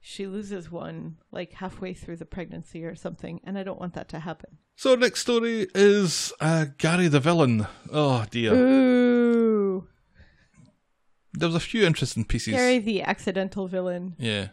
she 0.00 0.26
loses 0.26 0.70
one 0.70 1.16
like 1.30 1.52
halfway 1.54 1.92
through 1.92 2.16
the 2.16 2.24
pregnancy 2.24 2.84
or 2.84 2.94
something, 2.94 3.40
and 3.44 3.56
I 3.58 3.62
don't 3.62 3.78
want 3.80 3.94
that 3.94 4.08
to 4.10 4.20
happen. 4.20 4.58
So 4.76 4.94
next 4.94 5.20
story 5.20 5.66
is 5.74 6.32
uh, 6.40 6.66
Gary 6.78 7.08
the 7.08 7.20
villain. 7.20 7.66
Oh 7.92 8.24
dear. 8.30 8.54
Ooh, 8.54 9.86
There 11.34 11.48
was 11.48 11.56
a 11.56 11.60
few 11.60 11.84
interesting 11.84 12.24
pieces. 12.24 12.54
Gary 12.54 12.78
the 12.78 13.02
accidental 13.02 13.68
villain. 13.68 14.14
Yeah. 14.18 14.48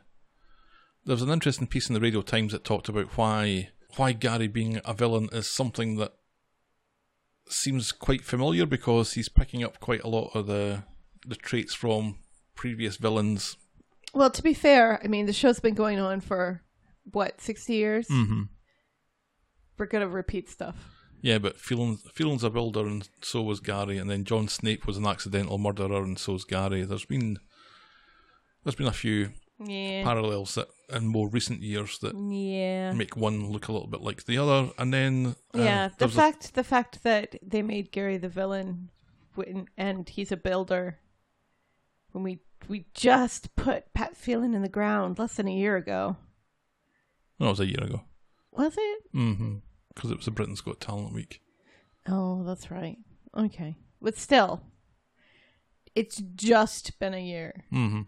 There 1.05 1.13
was 1.13 1.21
an 1.21 1.29
interesting 1.29 1.67
piece 1.67 1.87
in 1.87 1.93
the 1.93 1.99
Radio 1.99 2.21
Times 2.21 2.51
that 2.51 2.63
talked 2.63 2.89
about 2.89 3.17
why 3.17 3.69
why 3.95 4.11
Gary 4.11 4.47
being 4.47 4.81
a 4.83 4.93
villain 4.93 5.29
is 5.31 5.49
something 5.49 5.97
that 5.97 6.13
seems 7.47 7.91
quite 7.91 8.23
familiar 8.23 8.65
because 8.65 9.13
he's 9.13 9.29
picking 9.29 9.63
up 9.63 9.79
quite 9.79 10.03
a 10.03 10.07
lot 10.09 10.31
of 10.33 10.47
the 10.47 10.83
the 11.25 11.35
traits 11.35 11.73
from 11.73 12.17
previous 12.55 12.97
villains. 12.97 13.57
Well, 14.13 14.31
to 14.31 14.41
be 14.41 14.53
fair, 14.53 14.99
I 15.03 15.07
mean, 15.07 15.25
the 15.25 15.33
show's 15.33 15.59
been 15.59 15.73
going 15.73 15.99
on 15.99 16.21
for 16.21 16.61
what, 17.11 17.41
60 17.41 17.73
years? 17.73 18.07
Mm-hmm. 18.07 18.43
We're 19.77 19.85
going 19.87 20.07
to 20.07 20.07
repeat 20.07 20.49
stuff. 20.49 20.75
Yeah, 21.21 21.37
but 21.37 21.57
Phelan's, 21.57 22.01
Phelan's 22.13 22.43
a 22.43 22.49
builder 22.49 22.85
and 22.85 23.07
so 23.21 23.41
was 23.41 23.59
Gary, 23.59 23.97
and 23.97 24.09
then 24.09 24.23
John 24.23 24.47
Stape 24.47 24.87
was 24.87 24.97
an 24.97 25.05
accidental 25.05 25.57
murderer 25.57 26.03
and 26.03 26.17
so's 26.17 26.45
Gary. 26.45 26.83
There's 26.83 27.05
been 27.05 27.39
there's 28.63 28.75
been 28.75 28.87
a 28.87 28.93
few 28.93 29.31
Yeah. 29.59 30.03
parallels 30.03 30.55
that 30.55 30.67
in 30.89 31.07
more 31.07 31.29
recent 31.29 31.61
years 31.61 31.97
that 31.99 32.13
Yeah. 32.15 32.91
make 32.93 33.15
one 33.15 33.49
look 33.51 33.67
a 33.67 33.71
little 33.71 33.87
bit 33.87 34.01
like 34.01 34.25
the 34.25 34.37
other, 34.37 34.71
and 34.77 34.93
then 34.93 35.35
uh, 35.53 35.59
yeah, 35.59 35.89
the 35.97 36.05
was 36.05 36.13
a- 36.15 36.17
fact 36.17 36.53
the 36.55 36.63
fact 36.63 37.03
that 37.03 37.35
they 37.41 37.61
made 37.61 37.91
Gary 37.91 38.17
the 38.17 38.27
villain 38.29 38.89
when, 39.35 39.67
and 39.77 40.07
he's 40.09 40.31
a 40.31 40.37
builder 40.37 40.99
when 42.11 42.23
we 42.23 42.39
we 42.67 42.85
just 42.93 43.55
put 43.55 43.93
Pat 43.93 44.17
Phelan 44.17 44.53
in 44.53 44.61
the 44.61 44.69
ground 44.69 45.19
less 45.19 45.35
than 45.35 45.47
a 45.47 45.53
year 45.55 45.75
ago. 45.77 46.17
that 47.39 47.45
was 47.49 47.59
a 47.59 47.65
year 47.67 47.83
ago. 47.83 48.01
Was 48.51 48.73
it? 48.77 49.03
Mm-hmm. 49.13 49.55
Because 49.93 50.11
it 50.11 50.17
was 50.17 50.25
the 50.25 50.31
Britain's 50.31 50.61
Got 50.61 50.79
Talent 50.81 51.13
week. 51.13 51.41
Oh, 52.07 52.43
that's 52.43 52.69
right. 52.71 52.97
Okay. 53.37 53.77
But 54.01 54.17
still 54.17 54.61
it's 55.95 56.17
just 56.35 56.99
been 56.99 57.13
a 57.13 57.19
year. 57.23 57.63
Mm-hmm. 57.71 58.01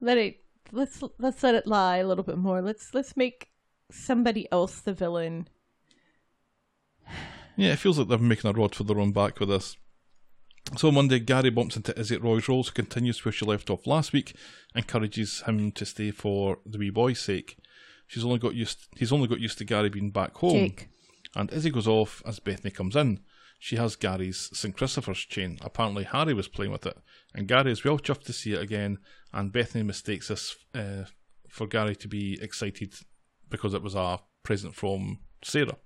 Let 0.00 0.18
it 0.18 0.40
let's 0.72 1.02
let's 1.18 1.42
let 1.42 1.54
it 1.54 1.66
lie 1.66 1.98
a 1.98 2.06
little 2.06 2.24
bit 2.24 2.38
more. 2.38 2.60
Let's 2.62 2.94
let's 2.94 3.16
make 3.16 3.48
somebody 3.90 4.50
else 4.52 4.80
the 4.80 4.92
villain. 4.92 5.48
Yeah, 7.56 7.72
it 7.72 7.78
feels 7.78 7.98
like 7.98 8.08
they're 8.08 8.18
making 8.18 8.48
a 8.48 8.52
rod 8.52 8.74
for 8.74 8.84
their 8.84 9.00
own 9.00 9.12
back 9.12 9.40
with 9.40 9.48
this. 9.48 9.76
So 10.76 10.92
Monday, 10.92 11.18
Gary 11.18 11.50
bumps 11.50 11.76
into 11.76 11.98
Izzy 11.98 12.16
at 12.16 12.22
Roy's 12.22 12.48
Rolls, 12.48 12.68
who 12.68 12.74
continues 12.74 13.24
where 13.24 13.32
she 13.32 13.46
left 13.46 13.70
off 13.70 13.86
last 13.86 14.12
week, 14.12 14.36
encourages 14.74 15.40
him 15.40 15.72
to 15.72 15.86
stay 15.86 16.10
for 16.10 16.58
the 16.66 16.78
wee 16.78 16.90
boy's 16.90 17.20
sake. 17.20 17.56
She's 18.06 18.24
only 18.24 18.38
got 18.38 18.54
used. 18.54 18.86
He's 18.96 19.12
only 19.12 19.28
got 19.28 19.40
used 19.40 19.58
to 19.58 19.64
Gary 19.64 19.88
being 19.88 20.10
back 20.10 20.36
home. 20.36 20.52
Jake. 20.52 20.88
And 21.34 21.52
Izzy 21.52 21.70
goes 21.70 21.88
off 21.88 22.22
as 22.26 22.38
Bethany 22.38 22.70
comes 22.70 22.96
in. 22.96 23.20
She 23.58 23.76
has 23.76 23.96
Gary's 23.96 24.50
St. 24.52 24.76
Christopher's 24.76 25.18
chain. 25.18 25.58
Apparently, 25.62 26.04
Harry 26.04 26.32
was 26.32 26.48
playing 26.48 26.70
with 26.70 26.86
it, 26.86 26.96
and 27.34 27.48
Gary 27.48 27.72
is 27.72 27.84
well 27.84 27.98
chuffed 27.98 28.24
to 28.24 28.32
see 28.32 28.52
it 28.52 28.62
again. 28.62 28.98
And 29.32 29.52
Bethany 29.52 29.82
mistakes 29.82 30.28
this 30.28 30.56
uh, 30.74 31.04
for 31.48 31.66
Gary 31.66 31.96
to 31.96 32.08
be 32.08 32.40
excited 32.40 32.94
because 33.50 33.74
it 33.74 33.82
was 33.82 33.94
a 33.94 34.20
present 34.42 34.74
from 34.74 35.18
Sarah. 35.42 35.76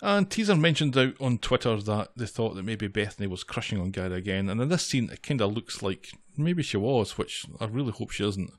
And 0.00 0.30
Teaser 0.30 0.54
mentioned 0.54 0.96
out 0.96 1.14
on 1.20 1.38
Twitter 1.38 1.76
that 1.76 2.10
they 2.16 2.26
thought 2.26 2.54
that 2.54 2.64
maybe 2.64 2.86
Bethany 2.86 3.26
was 3.26 3.42
crushing 3.42 3.80
on 3.80 3.90
Gary 3.90 4.16
again, 4.16 4.48
and 4.48 4.60
in 4.60 4.68
this 4.68 4.86
scene 4.86 5.10
it 5.10 5.22
kind 5.22 5.40
of 5.40 5.52
looks 5.52 5.82
like 5.82 6.10
maybe 6.36 6.62
she 6.62 6.76
was, 6.76 7.18
which 7.18 7.44
I 7.58 7.64
really 7.64 7.90
hope 7.90 8.10
she 8.10 8.26
isn't. 8.26 8.50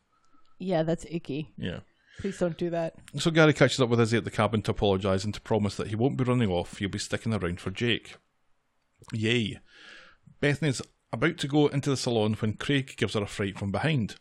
Yeah, 0.58 0.84
that's 0.84 1.06
icky. 1.10 1.54
Yeah. 1.58 1.80
Please 2.20 2.38
don't 2.38 2.58
do 2.58 2.70
that. 2.70 2.96
So 3.18 3.32
Gary 3.32 3.54
catches 3.54 3.80
up 3.80 3.90
with 3.90 4.02
Izzy 4.02 4.18
at 4.18 4.26
the 4.26 4.32
cabin 4.32 4.62
to 4.64 4.72
apologise 4.72 5.24
and 5.24 5.34
to 5.34 5.42
promise 5.42 5.76
that 5.78 5.88
he 5.88 5.96
won't 5.96 6.18
be 6.18 6.26
running 6.26 6.50
off, 6.50 6.78
he'll 6.78 6.90
be 6.90 7.00
sticking 7.00 7.34
around 7.34 7.62
for 7.62 7.72
Jake. 7.72 8.18
Yay. 9.14 9.60
Bethany's 10.42 10.82
about 11.14 11.38
to 11.38 11.48
go 11.48 11.68
into 11.68 11.90
the 11.90 11.98
salon 11.98 12.34
when 12.34 12.54
Craig 12.54 12.96
gives 12.98 13.14
her 13.14 13.24
a 13.24 13.28
fright 13.28 13.58
from 13.58 13.72
behind. 13.72 14.16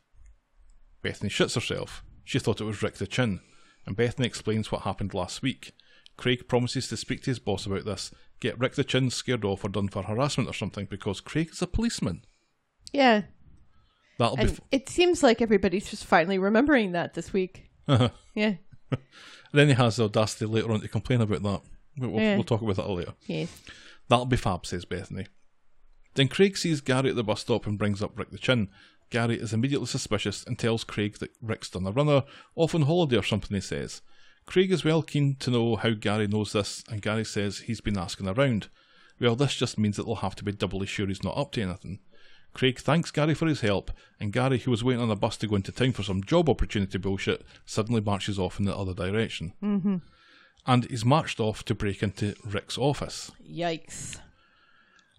Bethany 1.03 1.29
shits 1.29 1.57
herself. 1.57 2.05
She 2.25 2.39
thought 2.39 2.61
it 2.61 2.65
was 2.65 2.83
Rick 2.83 2.95
the 2.95 3.07
Chin, 3.07 3.41
and 3.85 3.97
Bethany 3.97 4.27
explains 4.27 4.71
what 4.71 4.83
happened 4.83 5.13
last 5.13 5.43
week. 5.43 5.73
Craig 6.17 6.49
promises 6.49 6.89
to 6.89 6.97
speak 6.97 7.23
to 7.23 7.31
his 7.31 7.39
boss 7.39 7.67
about 7.67 7.85
this, 7.85 8.13
get 8.41 8.59
Rick 8.59 8.75
the 8.75 8.85
Chin 8.85 9.11
scared 9.11 9.45
off 9.45 9.65
or 9.65 9.69
done 9.69 9.89
for 9.89 10.03
harassment 10.03 10.49
or 10.49 10.53
something 10.53 10.87
because 10.87 11.21
Craig 11.21 11.51
is 11.53 11.63
a 11.63 11.67
policeman. 11.67 12.23
Yeah. 12.93 13.23
That'll 14.19 14.37
be. 14.37 14.45
F- 14.45 14.61
it 14.71 14.89
seems 14.89 15.23
like 15.23 15.41
everybody's 15.41 15.89
just 15.91 16.05
finally 16.05 16.39
remembering 16.39 16.93
that 16.93 17.15
this 17.15 17.33
week. 17.33 17.68
Yeah. 18.35 18.55
then 19.53 19.69
he 19.69 19.75
has 19.75 19.97
the 19.97 20.05
audacity 20.05 20.47
later 20.47 20.71
on 20.73 20.81
to 20.81 20.89
complain 20.89 21.21
about 21.21 21.43
that. 21.43 21.61
We'll, 21.99 22.11
we'll- 22.11 22.23
Yeah. 22.23 22.35
we'll 22.37 22.45
talk 22.45 22.63
about 22.63 22.77
that 22.77 22.89
later. 22.89 23.15
Yes. 23.27 23.51
That'll 24.09 24.27
be 24.27 24.37
fab, 24.37 24.65
says 24.67 24.85
Bethany. 24.85 25.27
Then 26.15 26.29
Craig 26.29 26.57
sees 26.57 26.81
Gary 26.81 27.11
at 27.11 27.17
the 27.17 27.25
bus 27.25 27.41
stop 27.41 27.67
and 27.67 27.79
brings 27.79 28.03
up 28.03 28.19
Rick 28.19 28.31
the 28.31 28.39
Chin. 28.39 28.69
Gary 29.11 29.37
is 29.39 29.53
immediately 29.53 29.87
suspicious 29.87 30.45
and 30.45 30.59
tells 30.59 30.85
Craig 30.85 31.19
that 31.19 31.31
Rick's 31.41 31.71
done 31.71 31.87
a 31.87 31.93
runner, 31.93 32.25
off 32.57 32.75
on 32.75 32.83
holiday 32.83 33.17
or 33.17 33.23
something, 33.23 33.55
he 33.55 33.61
says. 33.61 34.03
Craig 34.47 34.73
is 34.73 34.85
well 34.85 35.03
keen 35.03 35.37
to 35.37 35.51
know 35.51 35.77
how 35.77 35.91
Gary 35.91 36.27
knows 36.27 36.53
this, 36.53 36.83
and 36.89 37.03
Gary 37.03 37.25
says 37.25 37.61
he's 37.61 37.81
been 37.81 37.99
asking 37.99 38.29
around. 38.29 38.69
Well, 39.21 39.37
this 39.37 39.55
just 39.55 39.79
means 39.79 39.97
that 39.97 40.05
they'll 40.05 40.17
have 40.17 40.37
to 40.37 40.45
be 40.45 40.53
doubly 40.53 40.87
sure 40.87 41.07
he's 41.07 41.23
not 41.25 41.37
up 41.37 41.53
to 41.53 41.63
anything. 41.63 41.99
Craig 42.55 42.79
thanks 42.79 43.11
Gary 43.11 43.35
for 43.35 43.47
his 43.47 43.61
help, 43.61 43.91
and 44.19 44.33
Gary, 44.33 44.59
who 44.59 44.71
was 44.71 44.83
waiting 44.83 45.03
on 45.03 45.11
a 45.11 45.17
bus 45.17 45.37
to 45.39 45.47
go 45.47 45.57
into 45.57 45.71
town 45.71 45.93
for 45.93 46.03
some 46.03 46.25
job 46.25 46.49
opportunity 46.49 46.99
bullshit, 46.99 47.45
suddenly 47.65 48.01
marches 48.01 48.39
off 48.39 48.59
in 48.59 48.65
the 48.65 48.77
other 48.77 48.95
direction. 48.95 49.53
Mm-hmm. 49.63 49.97
And 50.67 50.85
he's 50.91 51.05
marched 51.05 51.41
off 51.41 51.65
to 51.67 51.75
break 51.75 52.03
into 52.03 52.35
Rick's 52.45 52.77
office. 52.77 53.31
Yikes. 53.49 54.19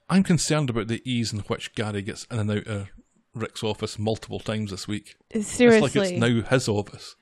I'm 0.09 0.23
concerned 0.23 0.69
about 0.69 0.87
the 0.87 1.01
ease 1.05 1.31
in 1.31 1.39
which 1.39 1.75
Gary 1.75 2.01
gets 2.01 2.25
in 2.25 2.39
and 2.39 2.51
out 2.51 2.67
of 2.67 2.89
Rick's 3.33 3.63
office 3.63 3.97
multiple 3.97 4.39
times 4.39 4.71
this 4.71 4.87
week. 4.87 5.15
Seriously. 5.39 5.87
It's 5.87 5.95
like 5.95 6.11
it's 6.11 6.19
now 6.19 6.41
his 6.49 6.67
office. 6.67 7.15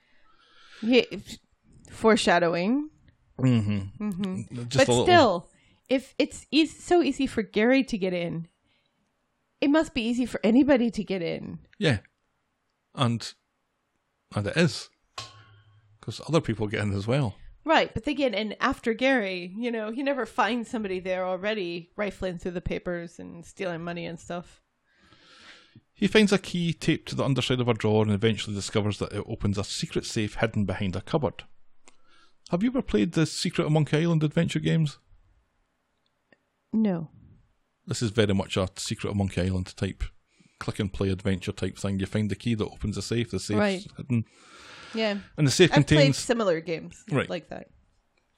Yeah, 0.81 1.03
foreshadowing. 1.91 2.89
Just 3.39 4.77
but 4.77 4.87
a 4.87 4.91
little, 4.91 5.03
still, 5.03 5.49
if 5.89 6.15
it's 6.17 6.47
easy, 6.49 6.79
so 6.79 7.03
easy 7.03 7.27
for 7.27 7.43
Gary 7.43 7.83
to 7.83 7.97
get 7.97 8.13
in, 8.13 8.47
it 9.61 9.69
must 9.69 9.93
be 9.93 10.01
easy 10.01 10.25
for 10.25 10.39
anybody 10.43 10.91
to 10.91 11.03
get 11.03 11.21
in. 11.21 11.59
yeah, 11.79 11.99
and 12.95 13.33
and 14.35 14.47
it 14.47 14.57
is 14.57 14.89
because 15.99 16.21
other 16.27 16.41
people 16.41 16.67
get 16.67 16.81
in 16.81 16.93
as 16.93 17.07
well. 17.07 17.35
Right, 17.65 17.93
but 17.93 18.05
they 18.05 18.13
get 18.13 18.33
in 18.33 18.55
after 18.61 18.93
Gary. 18.93 19.53
You 19.57 19.71
know, 19.71 19.91
he 19.91 20.01
never 20.01 20.25
finds 20.25 20.69
somebody 20.69 21.01
there 21.01 21.25
already 21.25 21.91
rifling 21.97 22.37
through 22.37 22.51
the 22.51 22.61
papers 22.61 23.19
and 23.19 23.45
stealing 23.45 23.83
money 23.83 24.05
and 24.05 24.17
stuff. 24.17 24.61
He 25.93 26.07
finds 26.07 26.31
a 26.31 26.37
key 26.37 26.71
taped 26.73 27.09
to 27.09 27.15
the 27.15 27.25
underside 27.25 27.59
of 27.59 27.67
a 27.67 27.73
drawer 27.73 28.03
and 28.03 28.13
eventually 28.13 28.55
discovers 28.55 28.99
that 28.99 29.11
it 29.11 29.25
opens 29.27 29.57
a 29.57 29.63
secret 29.63 30.05
safe 30.05 30.35
hidden 30.35 30.63
behind 30.63 30.95
a 30.95 31.01
cupboard. 31.01 31.43
Have 32.51 32.63
you 32.63 32.69
ever 32.69 32.81
played 32.81 33.11
the 33.11 33.25
Secret 33.25 33.65
of 33.65 33.73
Monkey 33.73 33.97
Island 33.97 34.23
adventure 34.23 34.59
games? 34.59 34.99
No. 36.71 37.09
This 37.87 38.01
is 38.01 38.11
very 38.11 38.33
much 38.33 38.57
a 38.57 38.67
Secret 38.75 39.09
of 39.11 39.15
Monkey 39.15 39.41
Island 39.41 39.75
type 39.77 40.03
click 40.59 40.79
and 40.79 40.91
play 40.91 41.09
adventure 41.09 41.51
type 41.51 41.77
thing. 41.77 41.99
You 41.99 42.05
find 42.07 42.29
the 42.31 42.35
key 42.35 42.55
that 42.55 42.65
opens 42.65 42.95
the 42.95 43.01
safe, 43.01 43.29
the 43.31 43.39
safe's 43.39 43.57
Right. 43.57 43.87
hidden. 43.95 44.25
Yeah. 44.93 45.19
And 45.37 45.45
the 45.47 45.51
safe 45.51 45.69
I've 45.71 45.75
contains 45.85 46.17
similar 46.17 46.59
games 46.61 47.03
Right. 47.11 47.29
like 47.29 47.49
that. 47.49 47.69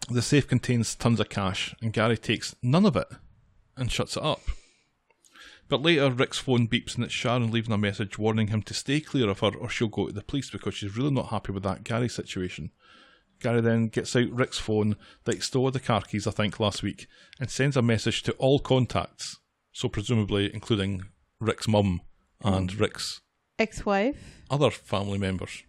The 0.10 0.22
safe 0.22 0.48
contains 0.48 0.96
tons 0.96 1.20
of 1.20 1.30
cash, 1.30 1.74
and 1.82 1.94
Gary 1.94 2.18
takes 2.18 2.56
none 2.62 2.86
of 2.86 2.96
it 2.96 3.08
and 3.78 3.92
shuts 3.92 4.18
it 4.18 4.24
up. 4.24 4.42
But 5.70 5.82
later, 5.82 6.10
Rick's 6.12 6.40
phone 6.40 6.68
beeps 6.68 6.96
and 6.96 7.04
it's 7.06 7.14
Sharon 7.14 7.52
leaving 7.52 7.72
a 7.72 7.78
message 7.78 8.18
warning 8.18 8.48
him 8.48 8.64
to 8.64 8.74
stay 8.74 9.00
clear 9.00 9.30
of 9.30 9.40
her 9.40 9.56
or 9.56 9.70
she'll 9.70 9.88
go 9.88 10.08
to 10.08 10.14
the 10.14 10.24
police 10.24 10.50
because 10.50 10.74
she's 10.76 10.98
really 10.98 11.12
not 11.12 11.30
happy 11.30 11.52
with 11.52 11.64
that 11.64 11.84
Gary 11.84 12.10
situation. 12.10 12.72
Gary 13.40 13.62
then 13.62 13.88
gets 13.88 14.16
out 14.16 14.30
Rick's 14.32 14.60
phone 14.60 14.96
that 15.24 15.36
he 15.36 15.42
stole 15.42 15.72
the 15.72 15.80
car 15.80 16.02
keys, 16.02 16.28
I 16.28 16.32
think, 16.32 16.60
last 16.60 16.84
week, 16.84 17.08
and 17.40 17.50
sends 17.50 17.78
a 17.78 17.82
message 17.82 18.24
to 18.24 18.34
all 18.34 18.60
contacts, 18.60 19.38
so 19.72 19.88
presumably 19.88 20.54
including 20.54 21.04
Rick's 21.40 21.68
mum 21.68 22.02
and 22.44 22.72
mm. 22.72 22.80
Rick's 22.80 23.22
Ex-wife. 23.58 24.18
other 24.50 24.72
family 24.72 25.18
members. 25.18 25.64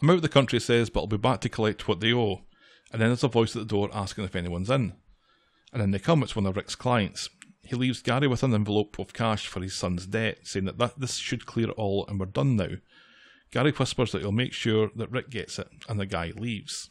I'm 0.00 0.10
out 0.10 0.16
of 0.16 0.22
the 0.22 0.28
country, 0.28 0.58
he 0.58 0.64
says, 0.64 0.90
but 0.90 1.00
I'll 1.00 1.06
be 1.06 1.16
back 1.16 1.40
to 1.42 1.48
collect 1.48 1.86
what 1.86 2.00
they 2.00 2.12
owe. 2.12 2.42
And 2.92 3.00
then 3.00 3.08
there's 3.08 3.24
a 3.24 3.28
voice 3.28 3.54
at 3.56 3.62
the 3.62 3.66
door 3.66 3.88
asking 3.92 4.24
if 4.24 4.36
anyone's 4.36 4.70
in. 4.70 4.94
And 5.72 5.80
then 5.80 5.92
they 5.92 5.98
come, 5.98 6.22
it's 6.22 6.36
one 6.36 6.46
of 6.46 6.56
Rick's 6.56 6.74
clients. 6.74 7.30
He 7.62 7.76
leaves 7.76 8.02
Gary 8.02 8.26
with 8.26 8.42
an 8.42 8.52
envelope 8.52 8.98
of 8.98 9.12
cash 9.12 9.46
for 9.46 9.62
his 9.62 9.74
son's 9.74 10.06
debt, 10.06 10.40
saying 10.42 10.66
that, 10.66 10.78
that 10.78 10.98
this 10.98 11.16
should 11.16 11.46
clear 11.46 11.70
it 11.70 11.76
all 11.76 12.06
and 12.06 12.18
we're 12.18 12.26
done 12.26 12.56
now. 12.56 12.70
Gary 13.52 13.70
whispers 13.70 14.10
that 14.12 14.22
he'll 14.22 14.32
make 14.32 14.52
sure 14.52 14.90
that 14.96 15.10
Rick 15.10 15.30
gets 15.30 15.58
it, 15.58 15.68
and 15.88 16.00
the 16.00 16.06
guy 16.06 16.32
leaves. 16.34 16.90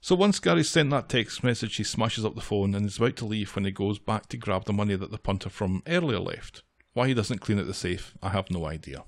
So 0.00 0.14
once 0.14 0.38
Gary's 0.38 0.70
sent 0.70 0.90
that 0.90 1.08
text 1.08 1.42
message, 1.42 1.76
he 1.76 1.82
smashes 1.82 2.24
up 2.24 2.36
the 2.36 2.40
phone 2.40 2.74
and 2.74 2.86
is 2.86 2.96
about 2.96 3.16
to 3.16 3.24
leave 3.26 3.54
when 3.56 3.64
he 3.64 3.72
goes 3.72 3.98
back 3.98 4.28
to 4.28 4.36
grab 4.36 4.64
the 4.64 4.72
money 4.72 4.94
that 4.94 5.10
the 5.10 5.18
punter 5.18 5.50
from 5.50 5.82
earlier 5.88 6.20
left. 6.20 6.62
Why 6.92 7.08
he 7.08 7.14
doesn't 7.14 7.40
clean 7.40 7.58
out 7.58 7.66
the 7.66 7.74
safe, 7.74 8.14
I 8.22 8.28
have 8.28 8.50
no 8.50 8.66
idea. 8.66 9.04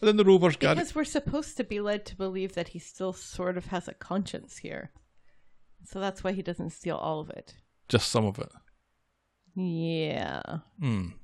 And 0.00 0.08
then 0.08 0.16
the 0.18 0.24
Rovers, 0.24 0.56
Gary. 0.56 0.74
Because 0.74 0.94
we're 0.94 1.04
supposed 1.04 1.56
to 1.56 1.64
be 1.64 1.80
led 1.80 2.04
to 2.06 2.16
believe 2.16 2.52
that 2.54 2.68
he 2.68 2.78
still 2.78 3.14
sort 3.14 3.56
of 3.56 3.66
has 3.66 3.88
a 3.88 3.94
conscience 3.94 4.58
here. 4.58 4.90
So 5.84 5.98
that's 5.98 6.22
why 6.22 6.32
he 6.32 6.42
doesn't 6.42 6.70
steal 6.70 6.96
all 6.96 7.20
of 7.20 7.30
it. 7.30 7.54
Just 7.88 8.10
some 8.10 8.26
of 8.26 8.38
it. 8.38 8.52
Yeah. 9.54 10.42
Once 10.80 11.14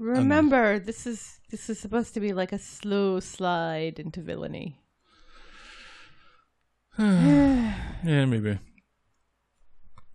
Remember, 0.00 0.78
this 0.78 1.06
is 1.06 1.40
this 1.50 1.70
is 1.70 1.78
supposed 1.78 2.14
to 2.14 2.20
be 2.20 2.32
like 2.32 2.52
a 2.52 2.58
slow 2.58 3.20
slide 3.20 3.98
into 3.98 4.20
villainy. 4.20 4.80
yeah, 6.98 8.24
maybe. 8.24 8.58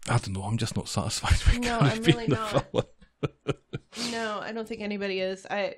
I 0.10 0.18
don't 0.18 0.34
know. 0.34 0.44
I'm 0.44 0.58
just 0.58 0.76
not 0.76 0.88
satisfied 0.90 1.34
with 1.46 1.60
No, 1.60 1.80
Gary 1.80 1.92
I'm 1.92 2.02
being 2.02 2.18
really 2.18 2.28
the 2.28 2.36
not. 2.36 2.72
villain. 2.72 2.86
No, 4.12 4.40
I 4.42 4.52
don't 4.54 4.68
think 4.68 4.82
anybody 4.82 5.20
is. 5.20 5.46
I 5.50 5.76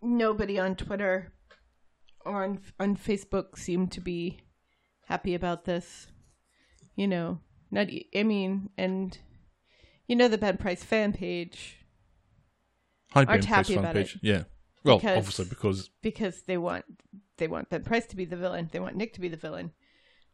nobody 0.00 0.58
on 0.58 0.76
Twitter 0.76 1.32
or 2.24 2.44
on 2.44 2.60
on 2.78 2.96
Facebook 2.96 3.58
seemed 3.58 3.90
to 3.92 4.00
be 4.00 4.38
happy 5.06 5.34
about 5.34 5.64
this. 5.64 6.06
You 6.96 7.08
know, 7.08 7.40
not. 7.72 7.88
I 8.14 8.22
mean, 8.22 8.70
and 8.78 9.18
you 10.06 10.16
know 10.16 10.28
the 10.28 10.38
Ben 10.38 10.56
Price 10.56 10.82
fan 10.84 11.12
page 11.12 11.78
Hi, 13.12 13.20
Aren't 13.20 13.28
Ben 13.28 13.38
Price 13.40 13.46
happy 13.48 13.74
fan 13.74 13.84
about 13.84 13.94
page. 13.94 14.14
it. 14.16 14.20
Yeah. 14.22 14.44
Well, 14.84 14.98
Because- 14.98 15.18
obviously 15.18 15.44
because 15.46 15.90
because 16.02 16.42
they 16.42 16.58
want 16.58 16.84
they 17.38 17.48
want 17.48 17.70
Ben 17.70 17.82
Price 17.84 18.06
to 18.06 18.16
be 18.16 18.24
the 18.24 18.36
villain. 18.36 18.68
They 18.72 18.80
want 18.80 18.96
Nick 18.96 19.12
to 19.14 19.20
be 19.20 19.28
the 19.28 19.36
villain. 19.36 19.72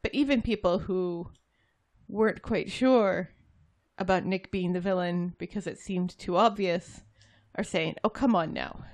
But 0.02 0.14
even 0.14 0.42
people 0.42 0.78
who 0.80 1.30
weren't 2.08 2.42
quite 2.42 2.70
sure 2.70 3.30
about 3.98 4.24
Nick 4.24 4.50
being 4.50 4.72
the 4.72 4.80
villain 4.80 5.34
because 5.38 5.66
it 5.66 5.78
seemed 5.78 6.18
too 6.18 6.36
obvious 6.36 7.02
are 7.54 7.64
saying, 7.64 7.96
"Oh, 8.02 8.08
come 8.08 8.34
on 8.34 8.52
now. 8.52 8.84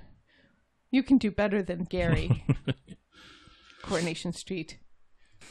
You 0.91 1.03
can 1.03 1.17
do 1.19 1.31
better 1.31 1.63
than 1.63 1.85
Gary." 1.85 2.45
Coronation 3.83 4.33
Street. 4.33 4.79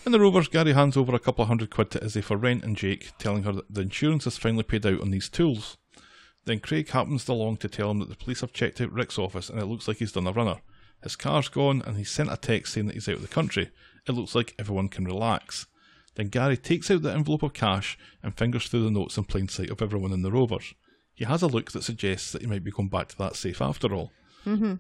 In 0.06 0.12
the 0.12 0.20
Rovers, 0.20 0.48
Gary 0.48 0.74
hands 0.74 0.96
over 0.96 1.16
a 1.16 1.20
couple 1.20 1.42
of 1.42 1.48
hundred 1.48 1.70
quid 1.70 1.92
to 1.92 2.04
Izzy 2.04 2.22
for 2.22 2.38
rent 2.38 2.64
and 2.64 2.76
Jake, 2.76 3.12
telling 3.18 3.44
her 3.44 3.52
that 3.52 3.74
the 3.74 3.82
insurance 3.82 4.28
is 4.28 4.38
finally 4.38 4.64
paid 4.64 4.86
out 4.86 5.02
on 5.02 5.12
these 5.12 5.30
tools. 5.30 5.78
Then 6.46 6.60
Craig 6.60 6.90
happens 6.90 7.28
along 7.28 7.58
to 7.58 7.68
tell 7.68 7.90
him 7.90 8.00
that 8.00 8.10
the 8.10 8.16
police 8.16 8.42
have 8.42 8.54
checked 8.54 8.80
out 8.80 8.92
Rick's 8.92 9.18
office 9.18 9.50
and 9.50 9.60
it 9.60 9.66
looks 9.66 9.88
like 9.88 9.98
he's 9.98 10.12
done 10.12 10.28
a 10.28 10.32
runner. 10.32 10.58
His 11.02 11.16
car's 11.16 11.50
gone 11.50 11.82
and 11.86 11.98
he's 11.98 12.12
sent 12.12 12.32
a 12.32 12.38
text 12.38 12.74
saying 12.74 12.88
that 12.88 12.94
he's 12.94 13.10
out 13.10 13.16
of 13.16 13.22
the 13.22 13.28
country. 13.28 13.72
It 14.08 14.12
looks 14.12 14.36
like 14.36 14.54
everyone 14.60 14.90
can 14.90 15.06
relax. 15.06 15.66
Then 16.16 16.28
Gary 16.28 16.58
takes 16.58 16.90
out 16.92 17.02
the 17.02 17.12
envelope 17.12 17.44
of 17.44 17.54
cash 17.54 17.98
and 18.24 18.38
fingers 18.38 18.68
through 18.68 18.84
the 18.84 18.92
notes 18.92 19.18
in 19.18 19.24
plain 19.24 19.48
sight 19.48 19.70
of 19.70 19.82
everyone 19.82 20.14
in 20.14 20.22
the 20.22 20.32
Rovers. 20.32 20.74
He 21.14 21.26
has 21.26 21.42
a 21.42 21.48
look 21.48 21.72
that 21.72 21.84
suggests 21.84 22.32
that 22.32 22.42
he 22.42 22.48
might 22.48 22.64
be 22.64 22.72
going 22.72 22.90
back 22.90 23.08
to 23.10 23.18
that 23.18 23.36
safe 23.36 23.62
after 23.62 23.94
all. 23.94 24.12
Mm-hmm. 24.46 24.76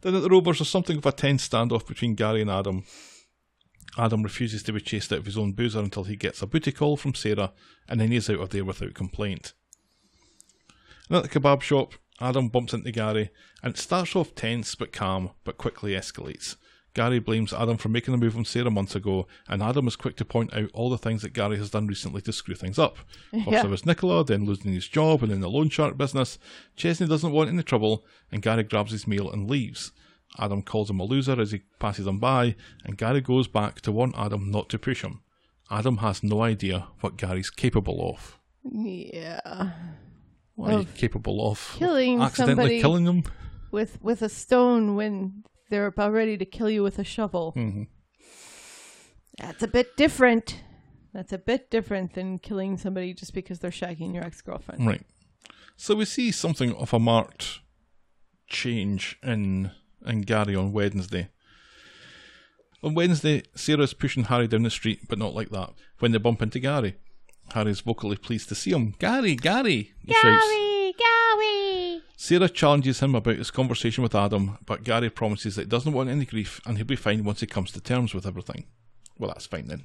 Then 0.00 0.14
at 0.14 0.22
the 0.22 0.30
Rovers, 0.30 0.58
there's 0.58 0.68
something 0.68 0.98
of 0.98 1.06
a 1.06 1.12
tense 1.12 1.48
standoff 1.48 1.86
between 1.86 2.16
Gary 2.16 2.42
and 2.42 2.50
Adam. 2.50 2.84
Adam 3.98 4.22
refuses 4.22 4.62
to 4.62 4.72
be 4.72 4.80
chased 4.80 5.12
out 5.12 5.18
of 5.20 5.26
his 5.26 5.36
own 5.36 5.52
boozer 5.52 5.80
until 5.80 6.04
he 6.04 6.16
gets 6.16 6.40
a 6.42 6.46
booty 6.46 6.72
call 6.72 6.96
from 6.96 7.14
Sarah, 7.14 7.52
and 7.88 8.00
then 8.00 8.10
he's 8.10 8.30
out 8.30 8.40
of 8.40 8.50
there 8.50 8.64
without 8.64 8.94
complaint. 8.94 9.52
And 11.08 11.18
at 11.18 11.22
the 11.24 11.28
kebab 11.40 11.60
shop, 11.60 11.94
Adam 12.20 12.48
bumps 12.48 12.72
into 12.72 12.90
Gary, 12.90 13.30
and 13.62 13.74
it 13.74 13.78
starts 13.78 14.16
off 14.16 14.34
tense 14.34 14.74
but 14.74 14.92
calm, 14.92 15.30
but 15.44 15.58
quickly 15.58 15.92
escalates. 15.92 16.56
Gary 16.94 17.18
blames 17.18 17.54
Adam 17.54 17.78
for 17.78 17.88
making 17.88 18.12
the 18.12 18.18
move 18.18 18.36
on 18.36 18.44
Sarah 18.44 18.70
months 18.70 18.94
ago, 18.94 19.26
and 19.48 19.62
Adam 19.62 19.88
is 19.88 19.96
quick 19.96 20.14
to 20.16 20.24
point 20.26 20.52
out 20.54 20.70
all 20.74 20.90
the 20.90 20.98
things 20.98 21.22
that 21.22 21.32
Gary 21.32 21.56
has 21.56 21.70
done 21.70 21.86
recently 21.86 22.20
to 22.22 22.32
screw 22.32 22.54
things 22.54 22.78
up. 22.78 22.98
First 23.30 23.46
Yeah. 23.50 23.64
it 23.64 23.70
was 23.70 23.86
Nicola, 23.86 24.24
then 24.24 24.44
losing 24.44 24.72
his 24.72 24.88
job, 24.88 25.22
and 25.22 25.32
then 25.32 25.40
the 25.40 25.48
loan 25.48 25.70
shark 25.70 25.96
business. 25.96 26.38
Chesney 26.76 27.06
doesn't 27.06 27.32
want 27.32 27.48
any 27.48 27.62
trouble, 27.62 28.04
and 28.30 28.42
Gary 28.42 28.62
grabs 28.62 28.92
his 28.92 29.06
meal 29.06 29.30
and 29.30 29.48
leaves. 29.50 29.92
Adam 30.38 30.62
calls 30.62 30.88
him 30.90 31.00
a 31.00 31.04
loser 31.04 31.40
as 31.40 31.52
he 31.52 31.62
passes 31.78 32.06
him 32.06 32.18
by, 32.18 32.54
and 32.84 32.96
Gary 32.96 33.20
goes 33.20 33.48
back 33.48 33.80
to 33.82 33.92
warn 33.92 34.12
Adam 34.16 34.50
not 34.50 34.68
to 34.70 34.78
push 34.78 35.02
him. 35.02 35.20
Adam 35.70 35.98
has 35.98 36.22
no 36.22 36.42
idea 36.42 36.86
what 37.00 37.16
Gary's 37.16 37.50
capable 37.50 38.10
of. 38.10 38.38
Yeah. 38.64 39.70
What 40.54 40.72
are 40.72 40.78
you 40.80 40.86
capable 40.94 41.50
of? 41.50 41.74
killing 41.78 42.20
Accidentally 42.20 42.56
somebody. 42.56 42.80
killing 42.80 43.04
them? 43.04 43.24
With 43.70 43.98
with 44.02 44.22
a 44.22 44.28
stone 44.28 44.94
when 44.96 45.44
they're 45.70 45.86
about 45.86 46.12
ready 46.12 46.36
to 46.36 46.44
kill 46.44 46.68
you 46.70 46.82
with 46.82 46.98
a 46.98 47.04
shovel. 47.04 47.52
hmm 47.52 47.84
That's 49.38 49.62
a 49.62 49.68
bit 49.68 49.96
different. 49.96 50.62
That's 51.14 51.32
a 51.32 51.38
bit 51.38 51.70
different 51.70 52.14
than 52.14 52.38
killing 52.38 52.76
somebody 52.78 53.14
just 53.14 53.34
because 53.34 53.58
they're 53.58 53.70
shagging 53.70 54.14
your 54.14 54.24
ex 54.24 54.40
girlfriend. 54.42 54.86
Right. 54.86 55.02
So 55.76 55.94
we 55.94 56.04
see 56.04 56.30
something 56.30 56.74
of 56.74 56.92
a 56.94 56.98
marked 56.98 57.60
change 58.46 59.18
in 59.22 59.70
in 60.06 60.22
Gary 60.22 60.54
on 60.54 60.72
Wednesday. 60.72 61.28
On 62.82 62.94
Wednesday, 62.94 63.44
Sarah's 63.54 63.94
pushing 63.94 64.24
Harry 64.24 64.48
down 64.48 64.64
the 64.64 64.70
street, 64.70 65.08
but 65.08 65.18
not 65.18 65.34
like 65.34 65.50
that. 65.50 65.70
When 66.00 66.12
they 66.12 66.18
bump 66.18 66.42
into 66.42 66.58
Gary, 66.58 66.96
Harry's 67.54 67.80
vocally 67.80 68.16
pleased 68.16 68.48
to 68.48 68.54
see 68.54 68.72
him. 68.72 68.94
Gary, 68.98 69.36
Gary! 69.36 69.92
He 70.04 70.12
shouts. 70.14 70.46
Gary! 70.98 72.02
Sarah 72.16 72.48
challenges 72.48 73.00
him 73.00 73.14
about 73.14 73.36
his 73.36 73.50
conversation 73.50 74.02
with 74.02 74.14
Adam, 74.14 74.58
but 74.66 74.84
Gary 74.84 75.10
promises 75.10 75.56
that 75.56 75.62
he 75.62 75.68
doesn't 75.68 75.92
want 75.92 76.08
any 76.08 76.24
grief 76.24 76.60
and 76.66 76.76
he'll 76.76 76.86
be 76.86 76.96
fine 76.96 77.24
once 77.24 77.40
he 77.40 77.46
comes 77.46 77.72
to 77.72 77.80
terms 77.80 78.14
with 78.14 78.26
everything. 78.26 78.66
Well, 79.18 79.30
that's 79.30 79.46
fine 79.46 79.68
then. 79.68 79.84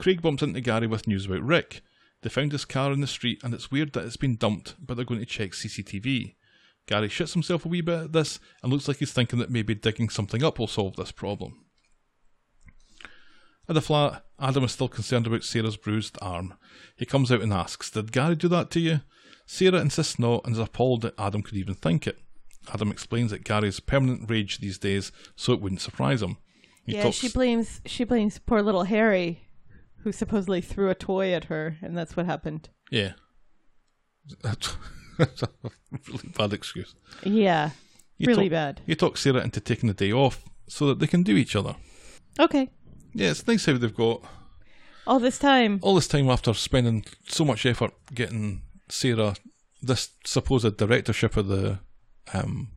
Craig 0.00 0.20
bumps 0.20 0.42
into 0.42 0.60
Gary 0.60 0.86
with 0.86 1.06
news 1.06 1.26
about 1.26 1.42
Rick. 1.42 1.82
They 2.22 2.28
found 2.28 2.52
his 2.52 2.64
car 2.64 2.92
in 2.92 3.00
the 3.00 3.06
street 3.06 3.40
and 3.42 3.54
it's 3.54 3.70
weird 3.70 3.92
that 3.92 4.04
it's 4.04 4.16
been 4.16 4.36
dumped, 4.36 4.74
but 4.84 4.96
they're 4.96 5.04
going 5.04 5.20
to 5.20 5.26
check 5.26 5.52
CCTV. 5.52 6.34
Gary 6.86 7.08
shits 7.08 7.32
himself 7.32 7.64
a 7.64 7.68
wee 7.68 7.80
bit 7.80 8.04
at 8.04 8.12
this 8.12 8.38
and 8.62 8.72
looks 8.72 8.86
like 8.88 8.98
he's 8.98 9.12
thinking 9.12 9.38
that 9.40 9.50
maybe 9.50 9.74
digging 9.74 10.08
something 10.08 10.42
up 10.44 10.58
will 10.58 10.66
solve 10.68 10.96
this 10.96 11.12
problem. 11.12 11.64
At 13.68 13.74
the 13.74 13.80
flat, 13.82 14.24
Adam 14.38 14.62
is 14.64 14.72
still 14.72 14.88
concerned 14.88 15.26
about 15.26 15.42
Sarah's 15.42 15.76
bruised 15.76 16.16
arm. 16.22 16.54
He 16.96 17.04
comes 17.04 17.32
out 17.32 17.40
and 17.42 17.52
asks, 17.52 17.90
Did 17.90 18.12
Gary 18.12 18.36
do 18.36 18.46
that 18.48 18.70
to 18.72 18.80
you? 18.80 19.00
Sarah 19.46 19.80
insists 19.80 20.18
not 20.18 20.42
and 20.44 20.54
is 20.54 20.60
appalled 20.60 21.02
that 21.02 21.18
Adam 21.18 21.42
could 21.42 21.56
even 21.56 21.74
think 21.74 22.06
it. 22.06 22.18
Adam 22.72 22.90
explains 22.90 23.30
that 23.32 23.44
Gary's 23.44 23.80
permanent 23.80 24.30
rage 24.30 24.58
these 24.58 24.78
days, 24.78 25.10
so 25.34 25.52
it 25.52 25.60
wouldn't 25.60 25.80
surprise 25.80 26.22
him. 26.22 26.36
He 26.84 26.94
Yeah, 26.94 27.04
talks- 27.04 27.16
she 27.16 27.28
blames 27.28 27.80
she 27.86 28.04
blames 28.04 28.38
poor 28.38 28.62
little 28.62 28.84
Harry, 28.84 29.48
who 30.02 30.12
supposedly 30.12 30.60
threw 30.60 30.88
a 30.90 30.94
toy 30.94 31.32
at 31.32 31.44
her, 31.44 31.78
and 31.82 31.96
that's 31.96 32.16
what 32.16 32.26
happened. 32.26 32.68
Yeah. 32.90 33.12
That's 35.18 35.42
a 35.42 35.48
really 36.08 36.28
bad 36.36 36.52
excuse. 36.52 36.94
Yeah, 37.22 37.70
You 38.18 38.26
really 38.28 38.48
talk- 38.48 38.52
bad. 38.52 38.80
You 38.86 38.94
talk 38.94 39.16
Sarah 39.16 39.42
into 39.42 39.60
taking 39.60 39.88
the 39.88 39.94
day 39.94 40.12
off 40.12 40.44
so 40.68 40.86
that 40.88 40.98
they 40.98 41.06
can 41.06 41.22
do 41.22 41.36
each 41.36 41.54
other. 41.56 41.76
Okay, 42.38 42.68
Yeah, 43.14 43.30
it's 43.30 43.46
nice 43.46 43.64
how 43.66 43.76
they've 43.78 43.94
got 43.94 44.22
all 45.06 45.18
this 45.20 45.38
time. 45.38 45.78
all 45.82 45.94
this 45.94 46.08
time 46.08 46.28
after 46.28 46.52
spending 46.54 47.04
so 47.28 47.44
much 47.44 47.64
effort 47.64 47.92
getting 48.14 48.62
Sarah 48.88 49.36
this 49.82 50.10
supposed 50.24 50.76
directorship 50.76 51.36
of 51.36 51.46
the 51.48 51.78
um 52.34 52.68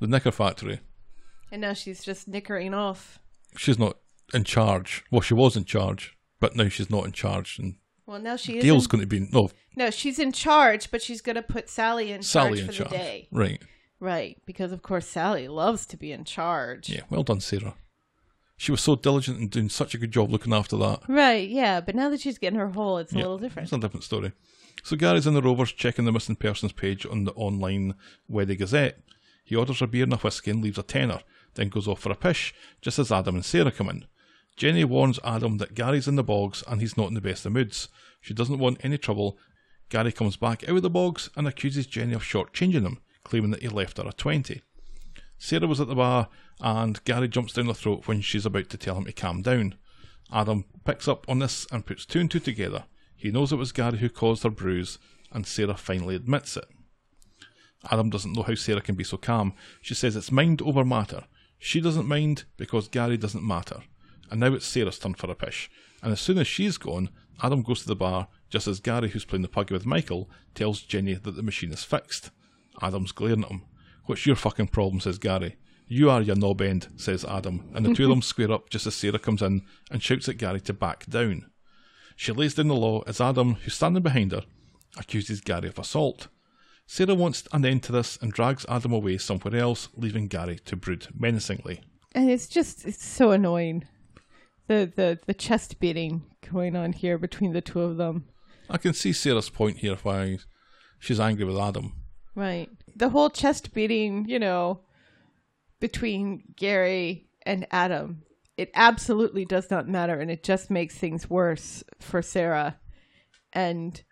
the 0.00 0.06
knicker 0.06 0.30
factory. 0.32 0.80
And 1.52 1.60
now 1.60 1.72
she's 1.74 2.02
just 2.04 2.26
nickering 2.28 2.74
off. 2.74 3.18
She's 3.56 3.78
not 3.78 3.98
in 4.34 4.44
charge. 4.44 5.04
Well, 5.10 5.20
she 5.20 5.34
was 5.34 5.56
in 5.56 5.64
charge, 5.64 6.16
but 6.40 6.56
now 6.56 6.68
she's 6.68 6.90
not 6.90 7.04
in 7.06 7.12
charge, 7.12 7.58
and 7.58 7.76
Well, 8.06 8.20
now 8.20 8.36
she 8.36 8.58
is. 8.58 8.64
Gail's 8.64 8.84
in- 8.84 8.90
going 8.90 9.00
to 9.00 9.06
be 9.06 9.28
no 9.32 9.50
no, 9.76 9.90
she's 9.90 10.18
in 10.18 10.32
charge, 10.32 10.90
but 10.90 11.02
she's 11.02 11.20
going 11.20 11.36
to 11.36 11.42
put 11.42 11.68
Sally 11.68 12.12
in 12.12 12.22
Sally 12.22 12.58
charge 12.58 12.60
in 12.60 12.66
for 12.66 12.72
charge. 12.72 12.90
the 12.90 12.96
day. 12.96 13.28
Right? 13.30 13.62
Right, 14.00 14.40
because 14.46 14.72
of 14.72 14.82
course 14.82 15.06
Sally 15.06 15.48
loves 15.48 15.86
to 15.86 15.96
be 15.96 16.12
in 16.12 16.24
charge. 16.24 16.88
Yeah. 16.88 17.02
Well 17.10 17.22
done, 17.22 17.40
Sarah. 17.40 17.74
She 18.58 18.70
was 18.70 18.80
so 18.80 18.96
diligent 18.96 19.38
and 19.38 19.50
doing 19.50 19.68
such 19.68 19.94
a 19.94 19.98
good 19.98 20.10
job 20.12 20.30
looking 20.30 20.54
after 20.54 20.76
that. 20.78 21.02
Right, 21.08 21.48
yeah, 21.48 21.80
but 21.82 21.94
now 21.94 22.08
that 22.08 22.20
she's 22.20 22.38
getting 22.38 22.58
her 22.58 22.70
hole, 22.70 22.96
it's 22.98 23.12
a 23.12 23.16
little 23.16 23.36
different. 23.38 23.64
It's 23.66 23.72
a 23.72 23.78
different 23.78 24.04
story. 24.04 24.32
So 24.82 24.96
Gary's 24.96 25.26
in 25.26 25.34
the 25.34 25.42
Rovers 25.42 25.72
checking 25.72 26.06
the 26.06 26.12
missing 26.12 26.36
persons 26.36 26.72
page 26.72 27.04
on 27.04 27.24
the 27.24 27.32
online 27.32 27.94
Weddy 28.30 28.56
Gazette. 28.56 29.00
He 29.44 29.54
orders 29.54 29.82
a 29.82 29.86
beer 29.86 30.04
and 30.04 30.12
a 30.14 30.16
whiskey 30.16 30.52
and 30.52 30.62
leaves 30.62 30.78
a 30.78 30.82
tenner, 30.82 31.20
then 31.54 31.68
goes 31.68 31.86
off 31.86 32.00
for 32.00 32.10
a 32.12 32.16
pish, 32.16 32.54
just 32.80 32.98
as 32.98 33.12
Adam 33.12 33.34
and 33.34 33.44
Sarah 33.44 33.70
come 33.72 33.90
in. 33.90 34.06
Jenny 34.56 34.84
warns 34.84 35.20
Adam 35.22 35.58
that 35.58 35.74
Gary's 35.74 36.08
in 36.08 36.16
the 36.16 36.24
bogs 36.24 36.64
and 36.66 36.80
he's 36.80 36.96
not 36.96 37.08
in 37.08 37.14
the 37.14 37.20
best 37.20 37.44
of 37.44 37.52
moods. 37.52 37.88
She 38.20 38.32
doesn't 38.32 38.58
want 38.58 38.82
any 38.82 38.96
trouble. 38.96 39.38
Gary 39.90 40.12
comes 40.12 40.36
back 40.36 40.64
out 40.64 40.76
of 40.76 40.82
the 40.82 40.90
bogs 40.90 41.28
and 41.36 41.46
accuses 41.46 41.86
Jenny 41.86 42.14
of 42.14 42.22
shortchanging 42.22 42.82
him, 42.82 42.98
claiming 43.22 43.50
that 43.50 43.62
he 43.62 43.68
left 43.68 43.98
her 43.98 44.08
a 44.08 44.12
20. 44.12 44.62
Sarah 45.38 45.66
was 45.66 45.80
at 45.80 45.88
the 45.88 45.94
bar, 45.94 46.28
and 46.60 47.04
Gary 47.04 47.28
jumps 47.28 47.52
down 47.52 47.66
her 47.66 47.74
throat 47.74 48.08
when 48.08 48.22
she's 48.22 48.46
about 48.46 48.70
to 48.70 48.78
tell 48.78 48.96
him 48.96 49.04
to 49.04 49.12
calm 49.12 49.42
down. 49.42 49.74
Adam 50.32 50.64
picks 50.84 51.06
up 51.06 51.28
on 51.28 51.38
this 51.38 51.66
and 51.70 51.86
puts 51.86 52.06
two 52.06 52.20
and 52.20 52.30
two 52.30 52.40
together. 52.40 52.84
He 53.14 53.30
knows 53.30 53.52
it 53.52 53.56
was 53.56 53.72
Gary 53.72 53.98
who 53.98 54.08
caused 54.08 54.42
her 54.42 54.50
bruise, 54.50 54.98
and 55.30 55.46
Sarah 55.46 55.76
finally 55.76 56.16
admits 56.16 56.56
it. 56.56 56.64
Adam 57.90 58.10
doesn't 58.10 58.32
know 58.32 58.42
how 58.42 58.54
Sarah 58.54 58.80
can 58.80 58.94
be 58.94 59.04
so 59.04 59.18
calm. 59.18 59.52
She 59.82 59.94
says 59.94 60.16
it's 60.16 60.32
mind 60.32 60.62
over 60.62 60.84
matter. 60.84 61.24
She 61.58 61.80
doesn't 61.80 62.08
mind 62.08 62.44
because 62.56 62.88
Gary 62.88 63.16
doesn't 63.16 63.46
matter. 63.46 63.82
And 64.30 64.40
now 64.40 64.52
it's 64.54 64.66
Sarah's 64.66 64.98
turn 64.98 65.14
for 65.14 65.30
a 65.30 65.34
pish. 65.34 65.70
And 66.02 66.12
as 66.12 66.20
soon 66.20 66.38
as 66.38 66.46
she's 66.46 66.78
gone, 66.78 67.10
Adam 67.42 67.62
goes 67.62 67.82
to 67.82 67.86
the 67.86 67.96
bar, 67.96 68.28
just 68.48 68.66
as 68.66 68.80
Gary, 68.80 69.10
who's 69.10 69.24
playing 69.24 69.42
the 69.42 69.48
puggy 69.48 69.74
with 69.74 69.86
Michael, 69.86 70.30
tells 70.54 70.82
Jenny 70.82 71.14
that 71.14 71.36
the 71.36 71.42
machine 71.42 71.72
is 71.72 71.84
fixed. 71.84 72.30
Adam's 72.82 73.12
glaring 73.12 73.44
at 73.44 73.50
him. 73.50 73.62
What's 74.04 74.26
your 74.26 74.36
fucking 74.36 74.68
problem? 74.68 75.00
says 75.00 75.18
Gary. 75.18 75.56
You 75.88 76.10
are 76.10 76.20
your 76.20 76.36
knob 76.36 76.62
end, 76.62 76.88
says 76.96 77.24
Adam, 77.24 77.70
and 77.74 77.86
the 77.86 77.94
two 77.94 78.04
of 78.04 78.10
them 78.10 78.22
square 78.22 78.52
up 78.52 78.70
just 78.70 78.86
as 78.86 78.94
Sarah 78.94 79.18
comes 79.18 79.42
in 79.42 79.62
and 79.90 80.02
shouts 80.02 80.28
at 80.28 80.36
Gary 80.38 80.60
to 80.62 80.72
back 80.72 81.06
down. 81.06 81.46
She 82.16 82.32
lays 82.32 82.54
down 82.54 82.68
the 82.68 82.74
law 82.74 83.02
as 83.06 83.20
Adam, 83.20 83.54
who's 83.54 83.74
standing 83.74 84.02
behind 84.02 84.32
her, 84.32 84.42
accuses 84.96 85.40
Gary 85.40 85.68
of 85.68 85.78
assault. 85.78 86.28
Sarah 86.86 87.14
wants 87.14 87.44
an 87.52 87.64
end 87.64 87.82
to 87.84 87.92
this 87.92 88.16
and 88.20 88.32
drags 88.32 88.64
Adam 88.68 88.92
away 88.92 89.18
somewhere 89.18 89.56
else, 89.56 89.88
leaving 89.96 90.28
Gary 90.28 90.58
to 90.64 90.76
brood 90.76 91.08
menacingly. 91.14 91.82
And 92.12 92.30
it's 92.30 92.46
just 92.46 92.84
it's 92.86 93.04
so 93.04 93.32
annoying. 93.32 93.84
The 94.68 94.90
the 94.94 95.18
the 95.26 95.34
chest 95.34 95.78
beating 95.78 96.24
going 96.50 96.76
on 96.76 96.92
here 96.92 97.18
between 97.18 97.52
the 97.52 97.60
two 97.60 97.80
of 97.80 97.96
them. 97.96 98.26
I 98.68 98.78
can 98.78 98.94
see 98.94 99.12
Sarah's 99.12 99.50
point 99.50 99.78
here 99.78 99.96
why 100.02 100.38
she's 100.98 101.20
angry 101.20 101.44
with 101.44 101.58
Adam. 101.58 101.92
Right. 102.34 102.68
The 102.94 103.10
whole 103.10 103.30
chest 103.30 103.72
beating, 103.72 104.28
you 104.28 104.38
know, 104.38 104.80
between 105.80 106.42
Gary 106.56 107.28
and 107.44 107.66
Adam. 107.70 108.22
It 108.56 108.70
absolutely 108.74 109.44
does 109.44 109.70
not 109.70 109.88
matter 109.88 110.18
and 110.18 110.30
it 110.30 110.42
just 110.42 110.70
makes 110.70 110.96
things 110.96 111.30
worse 111.30 111.84
for 112.00 112.22
Sarah. 112.22 112.78
And 113.52 114.02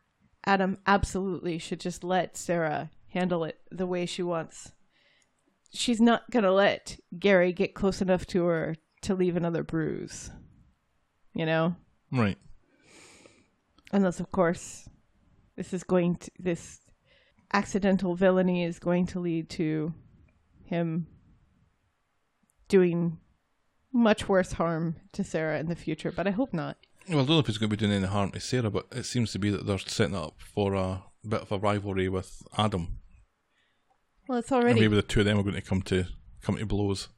Adam 0.46 0.78
absolutely 0.86 1.58
should 1.58 1.80
just 1.80 2.04
let 2.04 2.36
Sarah 2.36 2.90
handle 3.08 3.44
it 3.44 3.58
the 3.70 3.86
way 3.86 4.06
she 4.06 4.22
wants. 4.22 4.72
She's 5.72 6.00
not 6.00 6.30
going 6.30 6.44
to 6.44 6.52
let 6.52 6.98
Gary 7.18 7.52
get 7.52 7.74
close 7.74 8.00
enough 8.00 8.26
to 8.26 8.44
her 8.44 8.76
to 9.02 9.14
leave 9.14 9.36
another 9.36 9.62
bruise. 9.62 10.30
You 11.34 11.46
know? 11.46 11.76
Right. 12.12 12.38
Unless, 13.92 14.20
of 14.20 14.30
course, 14.32 14.88
this 15.56 15.72
is 15.72 15.82
going 15.84 16.16
to, 16.16 16.30
this 16.38 16.80
accidental 17.52 18.14
villainy 18.14 18.64
is 18.64 18.78
going 18.78 19.06
to 19.06 19.20
lead 19.20 19.48
to 19.50 19.92
him 20.64 21.06
doing 22.68 23.18
much 23.92 24.28
worse 24.28 24.52
harm 24.52 24.96
to 25.12 25.22
Sarah 25.22 25.58
in 25.60 25.68
the 25.68 25.76
future, 25.76 26.10
but 26.10 26.26
I 26.26 26.30
hope 26.30 26.52
not. 26.52 26.76
Well, 27.08 27.18
I 27.18 27.20
don't 27.20 27.28
know 27.28 27.38
if 27.38 27.46
he's 27.46 27.58
going 27.58 27.70
to 27.70 27.76
be 27.76 27.80
doing 27.80 27.96
any 27.96 28.06
harm 28.06 28.30
to 28.32 28.40
Sarah, 28.40 28.70
but 28.70 28.86
it 28.90 29.04
seems 29.04 29.30
to 29.32 29.38
be 29.38 29.50
that 29.50 29.66
they're 29.66 29.78
setting 29.78 30.16
up 30.16 30.34
for 30.38 30.74
a 30.74 31.02
bit 31.26 31.42
of 31.42 31.52
a 31.52 31.58
rivalry 31.58 32.08
with 32.08 32.42
Adam. 32.56 32.98
Well, 34.26 34.38
it's 34.38 34.50
And 34.50 34.64
already 34.64 34.80
maybe 34.80 34.96
the 34.96 35.02
two 35.02 35.20
of 35.20 35.26
them 35.26 35.38
are 35.38 35.42
going 35.42 35.54
to 35.54 35.60
come 35.60 35.82
to 35.82 36.06
come 36.42 36.56
to 36.56 36.66
blows. 36.66 37.08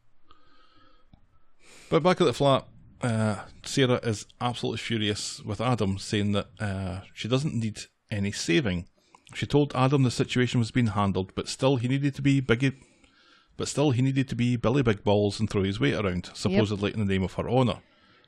But 1.88 2.02
back 2.02 2.20
at 2.20 2.24
the 2.24 2.32
flat, 2.32 2.66
uh, 3.06 3.44
Sarah 3.64 4.00
is 4.02 4.26
absolutely 4.40 4.78
furious 4.78 5.40
with 5.44 5.60
Adam, 5.60 5.96
saying 5.98 6.32
that 6.32 6.48
uh, 6.58 7.00
she 7.14 7.28
doesn't 7.28 7.54
need 7.54 7.82
any 8.10 8.32
saving. 8.32 8.88
She 9.34 9.46
told 9.46 9.72
Adam 9.74 10.02
the 10.02 10.10
situation 10.10 10.58
was 10.58 10.70
being 10.70 10.88
handled, 10.88 11.32
but 11.34 11.48
still 11.48 11.76
he 11.76 11.88
needed 11.88 12.14
to 12.16 12.22
be 12.22 12.40
big. 12.40 12.74
But 13.56 13.68
still 13.68 13.92
he 13.92 14.02
needed 14.02 14.28
to 14.28 14.34
be 14.34 14.56
Billy 14.56 14.82
Big 14.82 15.04
Balls 15.04 15.38
and 15.38 15.48
throw 15.48 15.62
his 15.62 15.80
weight 15.80 15.94
around, 15.94 16.30
supposedly 16.34 16.92
in 16.92 16.98
the 16.98 17.06
name 17.06 17.22
of 17.22 17.34
her 17.34 17.48
honour. 17.48 17.78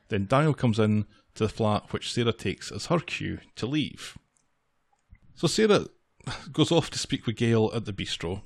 Then 0.08 0.26
Daniel 0.26 0.54
comes 0.54 0.78
in 0.78 1.06
to 1.34 1.44
the 1.44 1.48
flat, 1.48 1.92
which 1.92 2.12
Sarah 2.12 2.32
takes 2.32 2.70
as 2.70 2.86
her 2.86 3.00
cue 3.00 3.40
to 3.56 3.66
leave. 3.66 4.16
So 5.34 5.46
Sarah 5.48 5.86
goes 6.52 6.72
off 6.72 6.88
to 6.90 6.98
speak 6.98 7.26
with 7.26 7.36
Gail 7.36 7.70
at 7.74 7.84
the 7.84 7.92
bistro, 7.92 8.42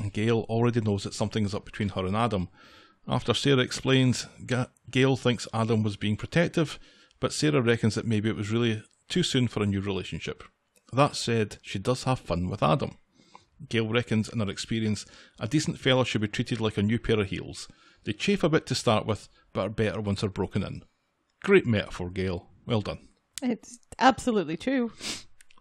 and 0.00 0.12
Gail 0.12 0.46
already 0.48 0.80
knows 0.80 1.04
that 1.04 1.14
something 1.14 1.44
is 1.44 1.54
up 1.54 1.64
between 1.64 1.90
her 1.90 2.04
and 2.04 2.16
Adam. 2.16 2.48
After 3.08 3.34
Sarah 3.34 3.62
explains, 3.62 4.26
Gail 4.90 5.16
thinks 5.16 5.46
Adam 5.54 5.82
was 5.82 5.96
being 5.96 6.16
protective, 6.16 6.78
but 7.20 7.32
Sarah 7.32 7.62
reckons 7.62 7.94
that 7.94 8.06
maybe 8.06 8.28
it 8.28 8.36
was 8.36 8.50
really 8.50 8.82
too 9.08 9.22
soon 9.22 9.46
for 9.48 9.62
a 9.62 9.66
new 9.66 9.80
relationship. 9.80 10.42
That 10.92 11.16
said, 11.16 11.58
she 11.62 11.78
does 11.78 12.04
have 12.04 12.18
fun 12.18 12.48
with 12.48 12.62
Adam. 12.62 12.98
Gail 13.68 13.88
reckons, 13.88 14.28
in 14.28 14.40
her 14.40 14.50
experience, 14.50 15.06
a 15.38 15.48
decent 15.48 15.78
fella 15.78 16.04
should 16.04 16.20
be 16.20 16.28
treated 16.28 16.60
like 16.60 16.76
a 16.76 16.82
new 16.82 16.98
pair 16.98 17.20
of 17.20 17.28
heels. 17.28 17.68
They 18.04 18.12
chafe 18.12 18.42
a 18.42 18.48
bit 18.48 18.66
to 18.66 18.74
start 18.74 19.06
with, 19.06 19.28
but 19.52 19.66
are 19.66 19.70
better 19.70 20.00
once 20.00 20.20
they're 20.20 20.30
broken 20.30 20.62
in. 20.62 20.82
Great 21.42 21.66
metaphor, 21.66 22.10
Gail. 22.10 22.48
Well 22.66 22.80
done. 22.80 23.08
It's 23.42 23.78
absolutely 23.98 24.56
true. 24.56 24.92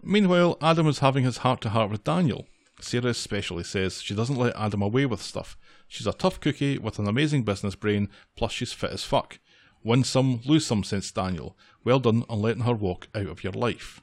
Meanwhile, 0.03 0.57
Adam 0.61 0.87
is 0.87 0.99
having 0.99 1.23
his 1.23 1.37
heart 1.37 1.61
to 1.61 1.69
heart 1.69 1.89
with 1.89 2.03
Daniel. 2.03 2.47
Sarah 2.81 3.07
especially 3.07 3.63
says 3.63 4.01
she 4.01 4.13
doesn't 4.13 4.35
let 4.35 4.55
Adam 4.55 4.81
away 4.81 5.05
with 5.05 5.21
stuff. 5.21 5.57
She's 5.87 6.07
a 6.07 6.13
tough 6.13 6.39
cookie 6.39 6.77
with 6.77 6.99
an 6.99 7.07
amazing 7.07 7.43
business 7.43 7.75
brain, 7.75 8.09
plus 8.35 8.51
she's 8.51 8.73
fit 8.73 8.91
as 8.91 9.03
fuck. 9.03 9.39
Win 9.83 10.03
some, 10.03 10.41
lose 10.45 10.65
some, 10.65 10.83
since 10.83 11.11
Daniel. 11.11 11.57
Well 11.83 11.99
done 11.99 12.23
on 12.27 12.41
letting 12.41 12.63
her 12.63 12.73
walk 12.73 13.07
out 13.13 13.27
of 13.27 13.43
your 13.43 13.53
life. 13.53 14.01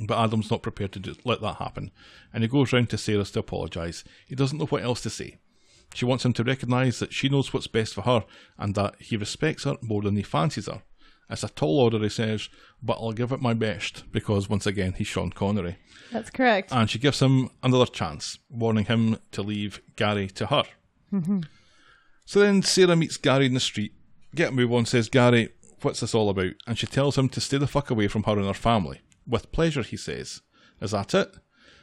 But 0.00 0.18
Adam's 0.18 0.50
not 0.50 0.62
prepared 0.62 0.92
to 0.92 0.98
do, 0.98 1.14
let 1.24 1.40
that 1.40 1.56
happen, 1.56 1.92
and 2.32 2.42
he 2.42 2.48
goes 2.48 2.72
round 2.72 2.90
to 2.90 2.98
Sarah's 2.98 3.30
to 3.32 3.40
apologise. 3.40 4.02
He 4.26 4.34
doesn't 4.34 4.58
know 4.58 4.66
what 4.66 4.82
else 4.82 5.00
to 5.02 5.10
say. 5.10 5.38
She 5.94 6.04
wants 6.04 6.24
him 6.24 6.32
to 6.32 6.42
recognise 6.42 6.98
that 6.98 7.12
she 7.12 7.28
knows 7.28 7.52
what's 7.52 7.68
best 7.68 7.94
for 7.94 8.02
her 8.02 8.24
and 8.58 8.74
that 8.74 8.96
he 8.98 9.16
respects 9.16 9.62
her 9.62 9.76
more 9.80 10.02
than 10.02 10.16
he 10.16 10.24
fancies 10.24 10.66
her. 10.66 10.82
It's 11.30 11.42
a 11.42 11.48
tall 11.48 11.80
order, 11.80 11.98
he 11.98 12.08
says, 12.08 12.48
but 12.82 12.98
I'll 13.00 13.12
give 13.12 13.32
it 13.32 13.40
my 13.40 13.54
best 13.54 14.04
because 14.12 14.48
once 14.48 14.66
again 14.66 14.94
he's 14.96 15.06
Sean 15.06 15.30
Connery. 15.30 15.78
That's 16.12 16.30
correct. 16.30 16.70
And 16.72 16.88
she 16.88 16.98
gives 16.98 17.20
him 17.20 17.50
another 17.62 17.86
chance, 17.86 18.38
warning 18.50 18.84
him 18.84 19.18
to 19.32 19.42
leave 19.42 19.80
Gary 19.96 20.28
to 20.28 20.46
her. 20.46 20.64
Mm-hmm. 21.12 21.40
So 22.26 22.40
then 22.40 22.62
Sarah 22.62 22.96
meets 22.96 23.16
Gary 23.16 23.46
in 23.46 23.54
the 23.54 23.60
street. 23.60 23.92
Get 24.34 24.50
a 24.50 24.52
move 24.52 24.72
on, 24.72 24.86
says 24.86 25.08
Gary, 25.08 25.50
what's 25.82 26.00
this 26.00 26.14
all 26.14 26.28
about? 26.28 26.52
And 26.66 26.78
she 26.78 26.86
tells 26.86 27.16
him 27.16 27.28
to 27.30 27.40
stay 27.40 27.58
the 27.58 27.66
fuck 27.66 27.90
away 27.90 28.08
from 28.08 28.24
her 28.24 28.32
and 28.32 28.46
her 28.46 28.54
family. 28.54 29.00
With 29.26 29.52
pleasure, 29.52 29.82
he 29.82 29.96
says. 29.96 30.42
Is 30.80 30.90
that 30.90 31.14
it? 31.14 31.36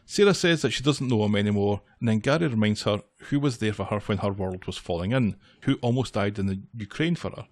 Sarah 0.05 0.33
says 0.33 0.61
that 0.61 0.71
she 0.71 0.83
doesn't 0.83 1.07
know 1.07 1.23
him 1.23 1.35
anymore, 1.35 1.81
and 1.99 2.09
then 2.09 2.19
Gary 2.19 2.47
reminds 2.47 2.83
her 2.83 3.01
who 3.29 3.39
was 3.39 3.59
there 3.59 3.73
for 3.73 3.85
her 3.85 3.99
when 3.99 4.17
her 4.19 4.31
world 4.31 4.65
was 4.65 4.77
falling 4.77 5.11
in, 5.11 5.35
who 5.61 5.75
almost 5.75 6.15
died 6.15 6.37
in 6.37 6.47
the 6.47 6.61
Ukraine 6.75 7.15
for 7.15 7.31
her. 7.31 7.47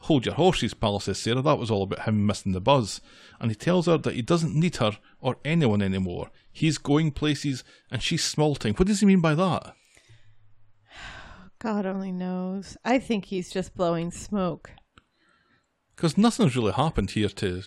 Hold 0.00 0.26
your 0.26 0.34
horses, 0.34 0.74
pal, 0.74 1.00
says 1.00 1.18
Sarah. 1.18 1.42
That 1.42 1.58
was 1.58 1.70
all 1.70 1.82
about 1.82 2.02
him 2.02 2.26
missing 2.26 2.52
the 2.52 2.60
buzz. 2.60 3.00
And 3.40 3.50
he 3.50 3.54
tells 3.54 3.86
her 3.86 3.98
that 3.98 4.14
he 4.14 4.22
doesn't 4.22 4.54
need 4.54 4.76
her 4.76 4.98
or 5.20 5.38
anyone 5.44 5.82
anymore. 5.82 6.30
He's 6.52 6.78
going 6.78 7.10
places 7.12 7.64
and 7.90 8.02
she's 8.02 8.22
small 8.22 8.54
time. 8.54 8.74
What 8.74 8.88
does 8.88 9.00
he 9.00 9.06
mean 9.06 9.20
by 9.20 9.34
that? 9.34 9.74
God 11.58 11.86
only 11.86 12.12
knows. 12.12 12.76
I 12.84 12.98
think 12.98 13.26
he's 13.26 13.50
just 13.50 13.74
blowing 13.74 14.10
smoke. 14.10 14.70
Because 15.96 16.18
nothing's 16.18 16.56
really 16.56 16.72
happened 16.72 17.12
here 17.12 17.28
to 17.28 17.62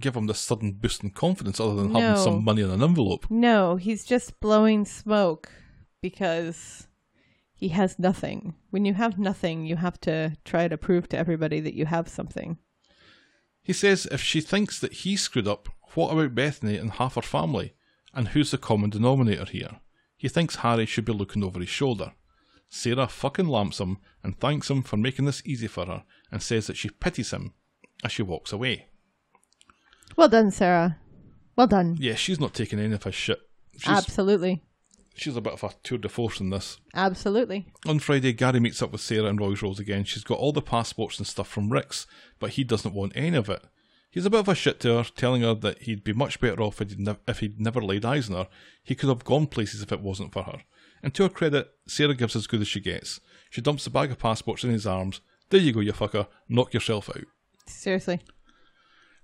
give 0.00 0.16
him 0.16 0.26
this 0.26 0.40
sudden 0.40 0.72
boost 0.72 1.04
in 1.04 1.10
confidence 1.10 1.60
other 1.60 1.74
than 1.74 1.94
having 1.94 2.22
some 2.22 2.44
money 2.44 2.62
in 2.62 2.70
an 2.70 2.82
envelope. 2.82 3.26
No, 3.30 3.76
he's 3.76 4.04
just 4.04 4.40
blowing 4.40 4.84
smoke 4.84 5.50
because 6.00 6.88
he 7.64 7.70
has 7.70 7.98
nothing. 7.98 8.54
When 8.68 8.84
you 8.84 8.92
have 8.92 9.18
nothing, 9.18 9.64
you 9.64 9.76
have 9.76 9.98
to 10.02 10.36
try 10.44 10.68
to 10.68 10.76
prove 10.76 11.08
to 11.08 11.16
everybody 11.16 11.60
that 11.60 11.72
you 11.72 11.86
have 11.86 12.08
something. 12.08 12.58
He 13.62 13.72
says 13.72 14.06
if 14.12 14.20
she 14.20 14.42
thinks 14.42 14.78
that 14.78 14.92
he 14.92 15.16
screwed 15.16 15.48
up, 15.48 15.70
what 15.94 16.12
about 16.12 16.34
Bethany 16.34 16.76
and 16.76 16.90
half 16.90 17.14
her 17.14 17.22
family? 17.22 17.72
And 18.12 18.28
who's 18.28 18.50
the 18.50 18.58
common 18.58 18.90
denominator 18.90 19.46
here? 19.46 19.80
He 20.18 20.28
thinks 20.28 20.56
Harry 20.56 20.84
should 20.84 21.06
be 21.06 21.14
looking 21.14 21.42
over 21.42 21.58
his 21.58 21.70
shoulder. 21.70 22.12
Sarah 22.68 23.08
fucking 23.08 23.48
lamps 23.48 23.80
him 23.80 23.96
and 24.22 24.38
thanks 24.38 24.68
him 24.68 24.82
for 24.82 24.98
making 24.98 25.24
this 25.24 25.40
easy 25.46 25.66
for 25.66 25.86
her 25.86 26.04
and 26.30 26.42
says 26.42 26.66
that 26.66 26.76
she 26.76 26.90
pities 26.90 27.30
him 27.30 27.54
as 28.04 28.12
she 28.12 28.22
walks 28.22 28.52
away. 28.52 28.88
Well 30.18 30.28
done, 30.28 30.50
Sarah. 30.50 30.98
Well 31.56 31.68
done. 31.68 31.96
Yeah, 31.98 32.16
she's 32.16 32.38
not 32.38 32.52
taking 32.52 32.78
any 32.78 32.92
of 32.92 33.04
his 33.04 33.14
shit. 33.14 33.40
She's, 33.78 33.88
Absolutely. 33.88 34.62
She's 35.14 35.36
a 35.36 35.40
bit 35.40 35.52
of 35.52 35.62
a 35.64 35.70
tour 35.82 35.98
de 35.98 36.08
force 36.08 36.40
in 36.40 36.50
this. 36.50 36.78
Absolutely. 36.94 37.66
On 37.86 37.98
Friday, 37.98 38.32
Gary 38.32 38.60
meets 38.60 38.82
up 38.82 38.92
with 38.92 39.00
Sarah 39.00 39.26
and 39.26 39.40
Roy's 39.40 39.62
Rolls 39.62 39.80
again. 39.80 40.04
She's 40.04 40.24
got 40.24 40.38
all 40.38 40.52
the 40.52 40.62
passports 40.62 41.18
and 41.18 41.26
stuff 41.26 41.48
from 41.48 41.70
Rick's, 41.72 42.06
but 42.38 42.50
he 42.50 42.64
doesn't 42.64 42.94
want 42.94 43.12
any 43.14 43.36
of 43.36 43.48
it. 43.48 43.62
He's 44.10 44.26
a 44.26 44.30
bit 44.30 44.40
of 44.40 44.48
a 44.48 44.54
shit 44.54 44.78
to 44.80 44.96
her, 44.98 45.04
telling 45.16 45.42
her 45.42 45.54
that 45.54 45.82
he'd 45.82 46.04
be 46.04 46.12
much 46.12 46.38
better 46.40 46.62
off 46.62 46.80
if 46.80 46.90
he'd, 46.90 47.00
nev- 47.00 47.18
if 47.26 47.40
he'd 47.40 47.60
never 47.60 47.80
laid 47.82 48.04
eyes 48.04 48.30
on 48.30 48.36
her. 48.36 48.48
He 48.82 48.94
could 48.94 49.08
have 49.08 49.24
gone 49.24 49.48
places 49.48 49.82
if 49.82 49.90
it 49.90 50.00
wasn't 50.00 50.32
for 50.32 50.44
her. 50.44 50.58
And 51.02 51.12
to 51.14 51.24
her 51.24 51.28
credit, 51.28 51.68
Sarah 51.88 52.14
gives 52.14 52.36
as 52.36 52.46
good 52.46 52.60
as 52.60 52.68
she 52.68 52.80
gets. 52.80 53.20
She 53.50 53.60
dumps 53.60 53.84
the 53.84 53.90
bag 53.90 54.10
of 54.12 54.18
passports 54.18 54.62
in 54.64 54.70
his 54.70 54.86
arms. 54.86 55.20
There 55.50 55.60
you 55.60 55.72
go, 55.72 55.80
you 55.80 55.92
fucker. 55.92 56.28
Knock 56.48 56.72
yourself 56.74 57.10
out. 57.10 57.24
Seriously. 57.66 58.20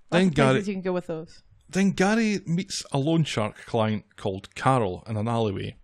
Then 0.09 0.23
Lots 0.25 0.29
of 0.31 0.35
Gary, 0.35 0.59
you 0.59 0.73
can 0.73 0.81
go 0.81 0.91
with 0.93 1.07
those. 1.07 1.41
then 1.69 1.91
Gary 1.91 2.41
meets 2.45 2.85
a 2.91 2.97
loan 2.97 3.23
shark 3.23 3.65
client 3.65 4.03
called 4.17 4.53
Carol 4.55 5.03
in 5.07 5.15
an 5.15 5.27
alleyway. 5.29 5.77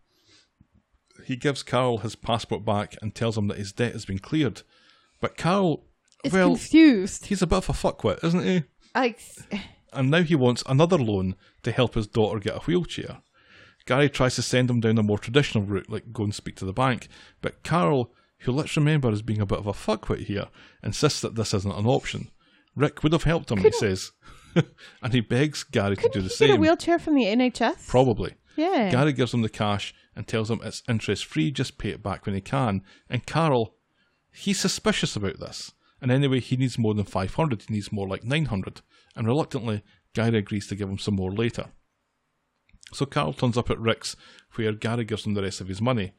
He 1.27 1.35
gives 1.35 1.61
Carol 1.61 1.97
his 1.97 2.15
passport 2.15 2.63
back 2.63 2.95
and 3.01 3.13
tells 3.13 3.37
him 3.37 3.49
that 3.49 3.57
his 3.57 3.73
debt 3.73 3.91
has 3.91 4.05
been 4.05 4.17
cleared. 4.17 4.61
But 5.19 5.35
Carol, 5.35 5.83
It's 6.23 6.33
well, 6.33 6.51
confused. 6.51 7.25
he's 7.25 7.41
a 7.41 7.47
bit 7.47 7.57
of 7.57 7.69
a 7.69 7.73
fuckwit, 7.73 8.23
isn't 8.23 8.45
he? 8.45 8.63
I, 8.95 9.13
And 9.91 10.09
now 10.09 10.21
he 10.21 10.35
wants 10.35 10.63
another 10.67 10.97
loan 10.97 11.35
to 11.63 11.73
help 11.73 11.95
his 11.95 12.07
daughter 12.07 12.39
get 12.39 12.55
a 12.55 12.59
wheelchair. 12.59 13.17
Gary 13.85 14.09
tries 14.09 14.35
to 14.35 14.41
send 14.41 14.69
him 14.69 14.79
down 14.79 14.97
a 14.97 15.03
more 15.03 15.17
traditional 15.19 15.65
route, 15.65 15.89
like 15.89 16.13
go 16.13 16.23
and 16.23 16.33
speak 16.33 16.55
to 16.57 16.65
the 16.65 16.71
bank, 16.71 17.09
but 17.41 17.61
Carol, 17.61 18.13
who 18.39 18.53
let's 18.53 18.77
remember 18.77 19.11
is 19.11 19.21
being 19.21 19.41
a 19.41 19.45
bit 19.45 19.59
of 19.59 19.67
a 19.67 19.73
fuckwit 19.73 20.27
here, 20.27 20.47
insists 20.81 21.19
that 21.19 21.35
this 21.35 21.53
isn't 21.53 21.75
an 21.77 21.85
option. 21.87 22.31
Rick 22.73 23.03
would 23.03 23.11
have 23.11 23.23
helped 23.23 23.51
him, 23.51 23.57
he 23.57 23.71
says. 23.71 24.13
and 25.01 25.11
he 25.11 25.19
begs 25.19 25.65
Gary 25.65 25.97
to 25.97 26.01
do 26.03 26.07
couldn't 26.09 26.27
the 26.29 26.35
he 26.39 26.47
get 26.47 26.57
a 26.57 26.61
wheelchair 26.61 26.99
from 26.99 27.15
the 27.15 27.25
NHS? 27.25 27.85
Probably. 27.89 28.35
yeah. 28.55 28.89
Gary 28.91 29.11
gives 29.11 29.33
him 29.33 29.41
the 29.41 29.49
cash 29.49 29.93
and 30.17 30.27
tells 30.27 30.49
him 30.49 30.59
it's 30.63 30.81
interest 30.89 31.25
free, 31.25 31.51
just 31.51 31.77
pay 31.77 31.89
it 31.89 32.01
back 32.01 32.25
when 32.25 32.33
he 32.33 32.41
can. 32.41 32.81
And 33.07 33.27
Carol, 33.27 33.75
he's 34.31 34.59
suspicious 34.59 35.15
about 35.15 35.39
this. 35.39 35.71
And 36.01 36.11
anyway, 36.11 36.39
he 36.39 36.57
needs 36.57 36.79
more 36.79 36.95
than 36.95 37.05
500, 37.05 37.61
he 37.61 37.73
needs 37.75 37.91
more 37.91 38.07
like 38.07 38.23
900. 38.23 38.81
And 39.15 39.27
reluctantly, 39.27 39.83
Gary 40.15 40.39
agrees 40.39 40.65
to 40.67 40.75
give 40.75 40.89
him 40.89 40.97
some 40.97 41.15
more 41.15 41.31
later. 41.31 41.67
So 42.93 43.05
Carol 43.05 43.33
turns 43.33 43.57
up 43.57 43.69
at 43.69 43.79
Rick's, 43.79 44.15
where 44.55 44.73
Gary 44.73 45.05
gives 45.05 45.25
him 45.25 45.35
the 45.35 45.43
rest 45.43 45.61
of 45.61 45.67
his 45.67 45.81
money. 45.81 46.13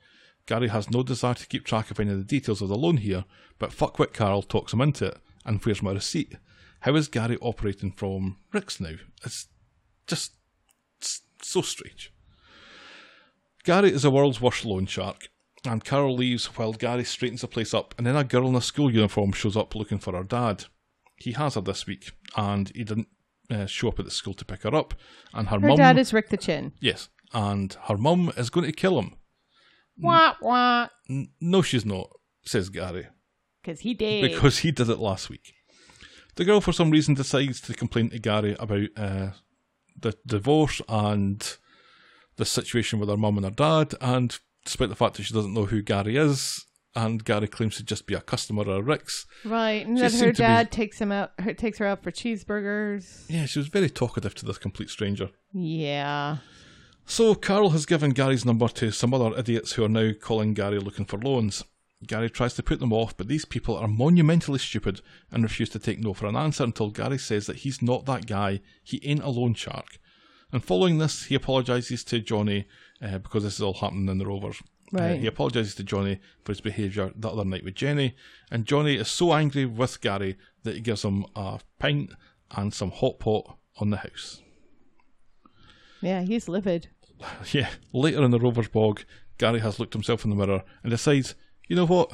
Gary 0.47 0.69
has 0.69 0.91
no 0.91 1.03
desire 1.03 1.35
to 1.35 1.47
keep 1.49 1.65
track 1.65 1.91
of 1.91 1.99
any 1.99 2.13
of 2.13 2.19
the 2.19 2.25
details 2.25 2.63
of 2.63 2.69
the 2.69 2.77
loan 2.77 2.99
here, 2.99 3.25
but 3.59 3.71
fuckwit 3.71 4.13
Carol 4.13 4.43
talks 4.43 4.73
him 4.73 4.81
into 4.81 5.07
it. 5.07 5.19
And 5.45 5.61
where's 5.65 5.83
my 5.83 5.93
receipt? 5.93 6.37
How 6.81 6.95
is 6.95 7.09
Gary 7.09 7.37
operating 7.41 7.91
from 7.91 8.37
Rick's 8.53 8.79
now? 8.79 8.95
It's 9.25 9.49
just 10.07 10.35
so 11.43 11.63
strange. 11.63 12.13
Gary 13.69 13.93
is 13.93 14.01
the 14.01 14.11
world's 14.11 14.41
worst 14.41 14.65
loan 14.65 14.87
shark, 14.87 15.29
and 15.67 15.85
Carol 15.85 16.15
leaves 16.17 16.47
while 16.57 16.73
Gary 16.73 17.05
straightens 17.05 17.43
the 17.43 17.49
place 17.49 17.75
up, 17.75 17.95
and 17.99 18.07
then 18.07 18.17
a 18.17 18.25
girl 18.25 18.49
in 18.49 18.55
a 18.55 18.63
school 18.63 18.91
uniform 18.91 19.31
shows 19.33 19.59
up 19.59 19.75
looking 19.75 19.99
for 19.99 20.15
her 20.17 20.25
dad. 20.25 20.65
He 21.17 21.33
has 21.33 21.55
her 21.55 21.61
this 21.61 21.87
week, 21.87 22.13
and 22.35 22.71
he 22.75 22.83
didn't 22.83 23.09
uh, 23.51 23.67
show 23.67 23.89
up 23.89 23.99
at 23.99 24.07
the 24.07 24.11
school 24.11 24.33
to 24.33 24.45
pick 24.47 24.63
her 24.63 24.75
up, 24.75 24.95
and 25.35 25.49
her, 25.49 25.61
Her 25.61 25.69
mum. 25.69 25.77
dad 25.77 25.99
is 25.99 26.15
Rick 26.15 26.31
the 26.31 26.39
Chin. 26.39 26.73
yes, 26.81 27.11
and 27.35 27.77
her 27.89 27.99
mum 27.99 28.33
is 28.39 28.49
going 28.49 28.65
to 28.65 28.73
kill 28.73 28.99
him. 28.99 29.17
Wah, 29.99 30.35
wah. 30.41 30.89
N- 31.11 31.29
no, 31.39 31.61
she's 31.61 31.85
not, 31.85 32.09
says 32.47 32.71
Gary, 32.71 33.09
Because 33.63 33.81
he 33.81 33.93
did. 33.93 34.23
because 34.31 34.61
he 34.61 34.71
did 34.71 34.89
it 34.89 34.99
last 34.99 35.29
week. 35.29 35.53
The 36.37 36.47
girl, 36.47 36.63
for 36.63 36.73
some 36.73 36.91
reason, 36.91 37.13
decides 37.13 37.61
to 37.61 37.75
complain 37.75 38.09
to 38.09 38.19
Gary 38.19 38.57
about 38.59 38.89
uh, 38.97 39.31
the 40.01 40.15
divorce 40.27 40.81
and 40.89 41.59
the 42.39 42.47
situation 42.47 42.99
with 42.99 43.09
her 43.11 43.17
mum 43.17 43.37
and 43.37 43.45
her 43.45 43.51
dad, 43.51 43.95
and 44.01 44.39
despite 44.65 44.89
the 44.89 44.97
fact 44.97 45.17
that 45.17 45.25
she 45.25 45.35
doesn't 45.35 45.55
know 45.55 45.67
who 45.67 45.83
Gary 45.83 46.17
is, 46.17 46.65
and 46.95 47.25
Gary 47.25 47.47
claims 47.47 47.77
to 47.77 47.83
just 47.85 48.07
be 48.07 48.15
a 48.15 48.21
customer 48.21 48.63
at 48.63 48.85
Rick's. 48.85 49.27
right. 49.45 49.87
And 49.87 49.97
then 49.97 50.11
her 50.11 50.19
to 50.19 50.27
be- 50.33 50.33
dad 50.33 50.73
takes 50.73 50.99
him 51.01 51.13
out 51.13 51.33
her, 51.39 51.53
takes 51.53 51.79
her 51.79 51.87
out 51.87 52.03
for 52.03 52.11
cheeseburgers. 52.11 53.27
Yeah, 53.29 53.47
she 53.47 53.59
was 53.59 53.69
very 53.69 53.91
talkative 53.91 54.35
to 54.37 54.47
this 54.47 54.59
complete 54.59 54.91
stranger. 54.91 55.31
Yeah. 55.53 56.39
So 57.05 57.35
Carol 57.35 57.71
has 57.71 57.87
given 57.87 58.11
Gary's 58.11 58.45
number 58.45 58.69
to 58.69 58.91
some 58.91 59.15
other 59.15 59.37
idiots 59.39 59.73
who 59.73 59.85
are 59.85 59.89
now 59.89 60.13
calling 60.21 60.55
Gary 60.55 60.79
looking 60.79 61.05
for 61.07 61.19
loans. 61.19 61.65
Gary 62.07 62.31
tries 62.31 62.55
to 62.55 62.63
put 62.63 62.81
them 62.81 62.93
off, 62.93 63.17
but 63.17 63.29
these 63.29 63.45
people 63.45 63.77
are 63.77 63.89
monumentally 63.89 64.59
stupid 64.59 65.01
and 65.33 65.43
refuse 65.43 65.69
to 65.71 65.79
take 65.79 65.99
no 65.99 66.15
for 66.15 66.27
an 66.27 66.37
answer 66.37 66.63
until 66.65 66.91
Gary 66.91 67.19
says 67.19 67.47
that 67.47 67.57
he's 67.57 67.83
not 67.83 68.07
that 68.07 68.27
guy, 68.27 68.61
he 68.85 69.01
ain't 69.05 69.23
a 69.23 69.31
loan 69.31 69.55
shark. 69.55 69.99
And 70.53 70.65
following 70.65 70.99
this, 70.99 71.25
he 71.25 71.35
apologises 71.35 72.05
to 72.05 72.21
Johnny 72.21 72.67
uh, 73.03 73.19
because 73.19 73.43
this 73.45 73.55
is 73.55 73.63
all 73.63 73.75
happening 73.75 74.09
in 74.09 74.19
the 74.19 74.27
Rovers. 74.27 74.63
Uh, 74.97 75.09
he 75.15 75.27
apologises 75.27 75.75
to 75.75 75.85
Johnny 75.85 76.19
for 76.45 76.53
his 76.53 76.63
behaviour 76.63 77.13
the 77.15 77.29
other 77.29 77.45
night 77.45 77.63
with 77.65 77.75
Jenny, 77.75 78.15
and 78.51 78.65
Johnny 78.65 78.97
is 78.97 79.09
so 79.09 79.35
angry 79.35 79.67
with 79.67 80.01
Gary 80.01 80.39
that 80.63 80.77
he 80.77 80.81
gives 80.81 81.05
him 81.05 81.27
a 81.37 81.61
pint 81.79 82.11
and 82.57 82.73
some 82.73 82.91
hot 82.91 83.19
pot 83.19 83.59
on 83.77 83.91
the 83.91 83.99
house. 83.99 84.41
Yeah, 86.01 86.23
he's 86.23 86.49
livid. 86.49 86.89
Yeah, 87.53 87.69
later 87.93 88.23
in 88.23 88.31
the 88.31 88.39
Rovers 88.39 88.69
bog, 88.69 89.03
Gary 89.39 89.59
has 89.59 89.81
looked 89.81 89.93
himself 89.93 90.25
in 90.25 90.31
the 90.31 90.37
mirror 90.37 90.63
and 90.83 90.91
decides, 90.91 91.35
you 91.67 91.75
know 91.75 91.87
what? 91.87 92.13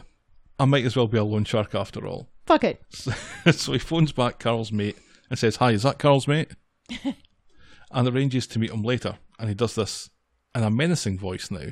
I 0.59 0.64
might 0.64 0.85
as 0.85 0.97
well 0.97 1.09
be 1.09 1.18
a 1.18 1.24
loan 1.24 1.45
shark 1.45 1.74
after 1.74 2.07
all. 2.07 2.28
Fuck 2.47 2.64
it. 2.64 2.82
so 3.53 3.72
he 3.72 3.78
phones 3.78 4.12
back 4.12 4.39
Carl's 4.39 4.72
mate 4.72 4.97
and 5.28 5.39
says, 5.39 5.57
Hi, 5.57 5.72
is 5.72 5.82
that 5.82 5.99
Carl's 5.99 6.26
mate? 6.26 6.53
and 7.95 8.07
arranges 8.07 8.47
to 8.49 8.59
meet 8.59 8.70
him 8.70 8.82
later. 8.82 9.16
And 9.38 9.49
he 9.49 9.55
does 9.55 9.74
this 9.74 10.11
in 10.55 10.62
a 10.62 10.70
menacing 10.70 11.18
voice 11.18 11.51
now. 11.51 11.68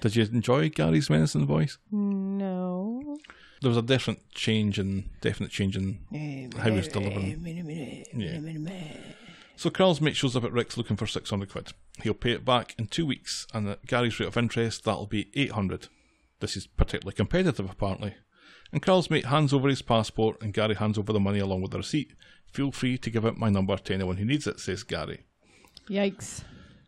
Did 0.00 0.16
you 0.16 0.24
enjoy 0.24 0.70
Gary's 0.70 1.08
menacing 1.08 1.46
voice? 1.46 1.78
No. 1.92 3.16
There 3.62 3.68
was 3.68 3.78
a 3.78 3.82
definite 3.82 4.28
change 4.34 4.78
in 4.78 5.08
definite 5.20 5.52
change 5.52 5.76
in 5.76 6.00
how 6.58 6.70
he 6.70 6.76
was 6.76 6.88
delivering. 6.88 8.08
Yeah. 8.12 8.40
So 9.56 9.70
Carl's 9.70 10.00
mate 10.00 10.16
shows 10.16 10.36
up 10.36 10.44
at 10.44 10.52
Rick's 10.52 10.76
looking 10.76 10.96
for 10.96 11.06
six 11.06 11.30
hundred 11.30 11.50
quid. 11.50 11.72
He'll 12.02 12.12
pay 12.12 12.32
it 12.32 12.44
back 12.44 12.74
in 12.78 12.88
two 12.88 13.06
weeks, 13.06 13.46
and 13.54 13.68
at 13.68 13.86
Gary's 13.86 14.20
rate 14.20 14.26
of 14.26 14.36
interest, 14.36 14.84
that'll 14.84 15.06
be 15.06 15.30
eight 15.34 15.52
hundred. 15.52 15.88
This 16.40 16.56
is 16.56 16.66
particularly 16.66 17.14
competitive, 17.14 17.70
apparently. 17.70 18.14
And 18.72 18.82
Carl's 18.82 19.08
mate 19.08 19.26
hands 19.26 19.54
over 19.54 19.68
his 19.68 19.80
passport, 19.80 20.42
and 20.42 20.52
Gary 20.52 20.74
hands 20.74 20.98
over 20.98 21.12
the 21.12 21.20
money 21.20 21.38
along 21.38 21.62
with 21.62 21.70
the 21.70 21.78
receipt. 21.78 22.12
Feel 22.56 22.72
free 22.72 22.96
to 22.96 23.10
give 23.10 23.26
out 23.26 23.36
my 23.36 23.50
number 23.50 23.76
to 23.76 23.92
anyone 23.92 24.16
who 24.16 24.24
needs 24.24 24.46
it, 24.46 24.60
says 24.60 24.82
Gary. 24.82 25.24
Yikes. 25.90 26.42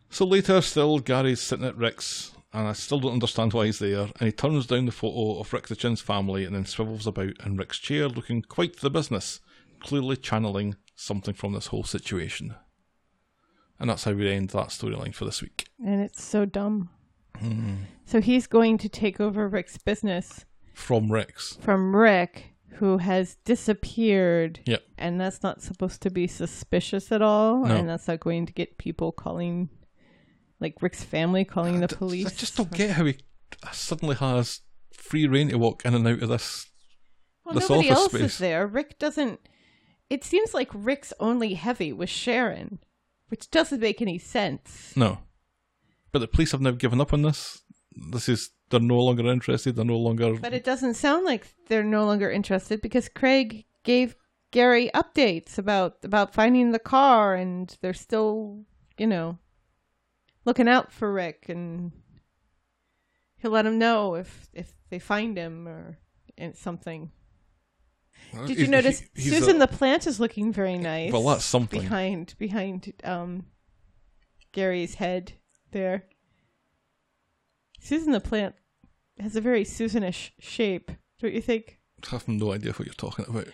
So 0.09 0.25
later, 0.25 0.59
still, 0.61 0.97
Gary's 0.97 1.39
sitting 1.41 1.63
at 1.67 1.77
Rick's, 1.77 2.31
and 2.51 2.67
I 2.67 2.73
still 2.73 2.99
don't 2.99 3.13
understand 3.13 3.53
why 3.53 3.67
he's 3.67 3.77
there. 3.77 4.07
And 4.19 4.21
he 4.21 4.31
turns 4.31 4.65
down 4.65 4.87
the 4.87 4.91
photo 4.91 5.39
of 5.39 5.53
Rick 5.53 5.67
the 5.67 5.75
Chin's 5.75 6.01
family 6.01 6.43
and 6.43 6.55
then 6.55 6.65
swivels 6.65 7.05
about 7.05 7.33
in 7.45 7.55
Rick's 7.55 7.77
chair, 7.77 8.07
looking 8.07 8.41
quite 8.41 8.77
the 8.77 8.89
business, 8.89 9.41
clearly 9.79 10.17
channeling 10.17 10.75
something 10.95 11.35
from 11.35 11.53
this 11.53 11.67
whole 11.67 11.83
situation. 11.83 12.55
And 13.79 13.91
that's 13.91 14.05
how 14.05 14.13
we 14.13 14.27
end 14.27 14.49
that 14.49 14.69
storyline 14.69 15.13
for 15.13 15.25
this 15.25 15.43
week. 15.43 15.67
And 15.85 16.01
it's 16.01 16.23
so 16.23 16.45
dumb. 16.45 16.89
Hmm. 17.37 17.75
So 18.07 18.21
he's 18.21 18.47
going 18.47 18.79
to 18.79 18.89
take 18.89 19.21
over 19.21 19.47
Rick's 19.47 19.77
business 19.77 20.45
From 20.73 21.11
Rick's. 21.11 21.57
from 21.61 21.95
Rick, 21.95 22.55
who 22.73 22.97
has 22.97 23.35
disappeared. 23.45 24.59
Yep. 24.65 24.83
And 24.97 25.19
that's 25.19 25.43
not 25.43 25.61
supposed 25.61 26.01
to 26.01 26.09
be 26.09 26.27
suspicious 26.27 27.11
at 27.11 27.21
all. 27.21 27.65
No. 27.65 27.75
And 27.75 27.89
that's 27.89 28.07
not 28.07 28.19
going 28.19 28.45
to 28.45 28.53
get 28.53 28.77
people 28.77 29.11
calling, 29.11 29.69
like 30.59 30.81
Rick's 30.81 31.03
family 31.03 31.45
calling 31.45 31.79
the 31.79 31.87
police. 31.87 32.27
I 32.27 32.29
just 32.29 32.57
don't 32.57 32.71
get 32.71 32.91
how 32.91 33.05
he 33.05 33.17
suddenly 33.71 34.15
has 34.15 34.61
free 34.93 35.27
reign 35.27 35.49
to 35.49 35.57
walk 35.57 35.85
in 35.85 35.93
and 35.93 36.07
out 36.07 36.21
of 36.21 36.29
this. 36.29 36.67
Well, 37.45 37.55
this 37.55 37.69
nobody 37.69 37.89
office 37.89 37.99
else 37.99 38.11
space. 38.11 38.21
is 38.21 38.37
there. 38.37 38.67
Rick 38.67 38.99
doesn't. 38.99 39.39
It 40.09 40.23
seems 40.23 40.53
like 40.53 40.69
Rick's 40.73 41.13
only 41.19 41.53
heavy 41.55 41.93
was 41.93 42.09
Sharon, 42.09 42.79
which 43.29 43.49
doesn't 43.51 43.79
make 43.79 44.01
any 44.01 44.17
sense. 44.17 44.93
No. 44.95 45.19
But 46.11 46.19
the 46.19 46.27
police 46.27 46.51
have 46.51 46.61
now 46.61 46.71
given 46.71 46.99
up 46.99 47.13
on 47.13 47.21
this. 47.21 47.61
This 47.95 48.29
is, 48.29 48.51
they're 48.69 48.79
no 48.79 48.99
longer 48.99 49.27
interested, 49.27 49.75
they're 49.75 49.85
no 49.85 49.97
longer. 49.97 50.35
But 50.39 50.53
it 50.53 50.63
doesn't 50.63 50.93
sound 50.95 51.25
like 51.25 51.47
they're 51.67 51.83
no 51.83 52.05
longer 52.05 52.29
interested 52.29 52.81
because 52.81 53.09
Craig 53.09 53.65
gave 53.83 54.15
Gary 54.51 54.89
updates 54.95 55.57
about 55.57 55.97
about 56.03 56.33
finding 56.33 56.71
the 56.71 56.79
car, 56.79 57.35
and 57.35 57.75
they're 57.81 57.93
still, 57.93 58.65
you 58.97 59.05
know, 59.07 59.37
looking 60.45 60.67
out 60.67 60.91
for 60.91 61.11
Rick, 61.11 61.45
and 61.49 61.91
he'll 63.37 63.51
let 63.51 63.65
him 63.65 63.77
know 63.77 64.15
if 64.15 64.49
if 64.53 64.73
they 64.89 64.99
find 64.99 65.37
him 65.37 65.67
or 65.67 65.97
something. 66.53 67.11
Did 68.45 68.59
you 68.59 68.67
notice 68.67 69.03
he- 69.15 69.29
Susan 69.29 69.57
a- 69.57 69.59
the 69.59 69.67
plant 69.67 70.07
is 70.07 70.19
looking 70.19 70.51
very 70.53 70.77
nice? 70.77 71.11
Well, 71.11 71.23
that's 71.27 71.45
something. 71.45 71.81
behind 71.81 72.35
behind 72.37 72.93
um 73.03 73.45
Gary's 74.51 74.95
head 74.95 75.33
there. 75.71 76.05
Susan 77.79 78.11
the 78.11 78.19
plant 78.19 78.55
has 79.19 79.35
a 79.35 79.41
very 79.41 79.63
Susanish 79.63 80.31
shape, 80.39 80.91
don't 81.19 81.33
you 81.33 81.41
think? 81.41 81.79
I 82.07 82.11
have 82.11 82.27
no 82.27 82.53
idea 82.53 82.71
what 82.73 82.85
you're 82.85 82.93
talking 82.93 83.25
about. 83.27 83.47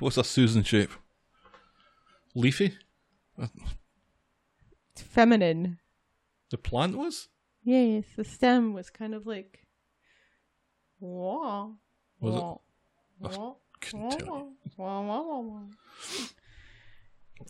What's 0.00 0.16
a 0.16 0.24
Susan 0.24 0.62
shape? 0.64 0.90
Leafy? 2.34 2.76
Uh, 3.40 3.46
it's 4.92 5.02
feminine. 5.02 5.78
The 6.50 6.58
plant 6.58 6.96
was? 6.96 7.28
Yes, 7.62 8.04
the 8.16 8.24
stem 8.24 8.72
was 8.74 8.90
kind 8.90 9.14
of 9.14 9.26
like 9.26 9.66
wah. 11.00 11.70
Was 12.20 12.34
it? 12.34 12.38
wah, 12.40 12.56
wah, 13.20 13.54
Couldn't 13.80 14.10
tell 14.18 14.26
you. 14.26 14.52
wah, 14.76 15.00
wah, 15.02 15.22
wah, 15.22 15.40
wah. 15.40 15.60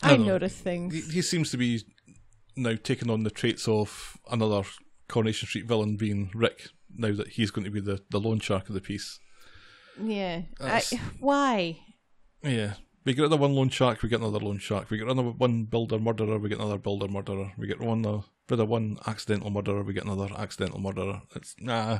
I 0.03 0.13
I 0.13 0.17
notice 0.17 0.57
He, 0.57 0.63
things. 0.63 1.11
he 1.13 1.21
seems 1.21 1.49
to 1.51 1.57
be 1.57 1.81
now 2.55 2.75
taking 2.83 3.09
on 3.09 3.23
the 3.23 3.29
traits 3.29 3.67
of 3.67 4.17
another 4.29 4.63
Coronation 5.07 5.47
Street 5.47 5.65
villain 5.65 5.97
being 5.97 6.31
Rick, 6.33 6.69
now 6.95 7.13
that 7.13 7.29
he's 7.29 7.51
going 7.51 7.65
to 7.65 7.71
be 7.71 7.79
the, 7.79 8.01
the 8.09 8.19
loan 8.19 8.39
shark 8.39 8.67
of 8.67 8.75
the 8.75 8.81
piece. 8.81 9.19
Yeah. 10.01 10.41
I, 10.59 10.83
why? 11.19 11.79
Yeah. 12.43 12.73
We 13.05 13.13
get 13.13 13.21
rid 13.21 13.31
of 13.31 13.39
one 13.39 13.55
loan 13.55 13.69
shark, 13.69 14.03
we 14.03 14.09
get 14.09 14.19
another 14.19 14.39
loan 14.39 14.57
shark. 14.57 14.89
We 14.89 14.97
get 14.97 15.07
another 15.07 15.29
one 15.29 15.63
builder 15.63 15.97
murderer, 15.97 16.37
we 16.37 16.49
get 16.49 16.59
another 16.59 16.77
builder 16.77 17.07
murderer. 17.07 17.53
We 17.57 17.67
get 17.67 17.79
one 17.79 18.05
uh, 18.05 18.21
of 18.49 18.67
one 18.67 18.97
accidental 19.07 19.49
murderer, 19.49 19.83
we 19.83 19.93
get 19.93 20.03
another 20.03 20.29
accidental 20.37 20.79
murderer. 20.79 21.21
It's 21.33 21.55
nah. 21.59 21.99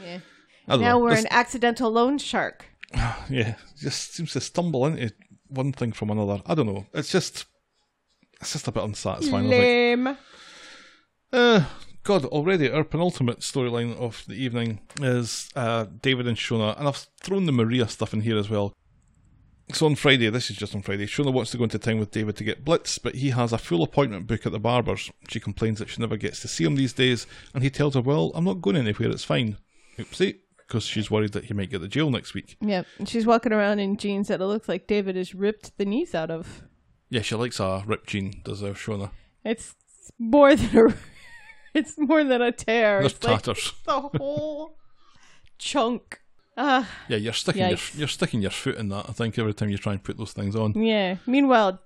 Yeah. 0.00 0.20
Now 0.68 0.76
know. 0.76 0.98
we're 0.98 1.10
This- 1.10 1.24
an 1.24 1.32
accidental 1.32 1.90
loan 1.90 2.18
shark. 2.18 2.66
yeah, 3.28 3.56
just 3.76 4.14
seems 4.14 4.32
to 4.34 4.40
stumble 4.40 4.86
into 4.86 5.12
one 5.48 5.72
thing 5.72 5.92
from 5.92 6.10
another. 6.10 6.42
I 6.46 6.54
don't 6.54 6.66
know. 6.66 6.86
It's 6.94 7.10
just, 7.10 7.46
it's 8.40 8.52
just 8.52 8.68
a 8.68 8.72
bit 8.72 8.84
unsatisfying. 8.84 9.48
Lame. 9.48 10.16
Uh, 11.32 11.64
God, 12.04 12.26
already 12.26 12.70
our 12.70 12.84
penultimate 12.84 13.40
storyline 13.40 13.96
of 13.96 14.24
the 14.28 14.34
evening 14.34 14.80
is 15.00 15.48
uh, 15.56 15.86
David 16.02 16.28
and 16.28 16.36
Shona, 16.36 16.78
and 16.78 16.86
I've 16.86 17.06
thrown 17.22 17.46
the 17.46 17.52
Maria 17.52 17.88
stuff 17.88 18.12
in 18.12 18.20
here 18.20 18.36
as 18.36 18.50
well. 18.50 18.74
So 19.72 19.86
on 19.86 19.94
Friday, 19.94 20.28
this 20.28 20.50
is 20.50 20.56
just 20.58 20.74
on 20.74 20.82
Friday, 20.82 21.06
Shona 21.06 21.32
wants 21.32 21.50
to 21.52 21.56
go 21.56 21.64
into 21.64 21.78
town 21.78 21.98
with 21.98 22.10
David 22.10 22.36
to 22.36 22.44
get 22.44 22.62
Blitz, 22.62 22.98
but 22.98 23.14
he 23.14 23.30
has 23.30 23.54
a 23.54 23.58
full 23.58 23.82
appointment 23.82 24.26
book 24.26 24.44
at 24.44 24.52
the 24.52 24.60
barber's. 24.60 25.10
She 25.30 25.40
complains 25.40 25.78
that 25.78 25.88
she 25.88 26.02
never 26.02 26.18
gets 26.18 26.40
to 26.40 26.48
see 26.48 26.64
him 26.64 26.76
these 26.76 26.92
days, 26.92 27.26
and 27.54 27.64
he 27.64 27.70
tells 27.70 27.94
her, 27.94 28.02
Well, 28.02 28.32
I'm 28.34 28.44
not 28.44 28.60
going 28.60 28.76
anywhere, 28.76 29.08
it's 29.08 29.24
fine. 29.24 29.56
Oopsie, 29.96 30.40
because 30.58 30.84
she's 30.84 31.10
worried 31.10 31.32
that 31.32 31.46
he 31.46 31.54
might 31.54 31.70
get 31.70 31.80
the 31.80 31.88
jail 31.88 32.10
next 32.10 32.34
week. 32.34 32.58
Yep. 32.60 32.86
And 32.98 33.08
she's 33.08 33.24
walking 33.24 33.54
around 33.54 33.78
in 33.78 33.96
jeans 33.96 34.28
that 34.28 34.42
it 34.42 34.46
looks 34.46 34.68
like 34.68 34.86
David 34.86 35.16
has 35.16 35.34
ripped 35.34 35.78
the 35.78 35.86
knees 35.86 36.14
out 36.14 36.30
of. 36.30 36.64
Yeah, 37.08 37.22
she 37.22 37.34
likes 37.34 37.60
a 37.60 37.82
ripped 37.86 38.10
jean, 38.10 38.42
does 38.44 38.62
uh, 38.62 38.74
Shona. 38.74 39.10
It's 39.42 39.74
more 40.18 40.54
than 40.54 40.90
a. 40.90 40.94
It's 41.80 41.98
more 41.98 42.22
than 42.24 42.40
a 42.40 42.52
tear. 42.52 43.00
There's 43.00 43.12
it's 43.12 43.24
like 43.24 43.42
tatters. 43.42 43.72
the 43.86 44.00
whole 44.00 44.76
chunk. 45.58 46.20
Ah, 46.56 46.88
Yeah, 47.08 47.16
you're 47.16 47.32
sticking 47.32 47.68
your, 47.68 47.78
you're 47.94 48.06
sticking 48.08 48.40
your 48.42 48.52
foot 48.52 48.76
in 48.76 48.88
that. 48.90 49.06
I 49.08 49.12
think 49.12 49.38
every 49.38 49.54
time 49.54 49.70
you 49.70 49.78
try 49.78 49.92
and 49.92 50.02
put 50.04 50.16
those 50.16 50.32
things 50.32 50.54
on. 50.54 50.72
yeah. 50.80 51.16
Meanwhile, 51.26 51.80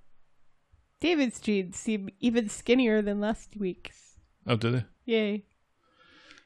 David's 1.00 1.40
jeans 1.40 1.76
seem 1.78 2.10
even 2.20 2.48
skinnier 2.50 3.00
than 3.00 3.20
last 3.20 3.56
week's. 3.56 4.18
Oh, 4.46 4.56
did 4.56 4.74
he? 5.06 5.12
Yay. 5.14 5.44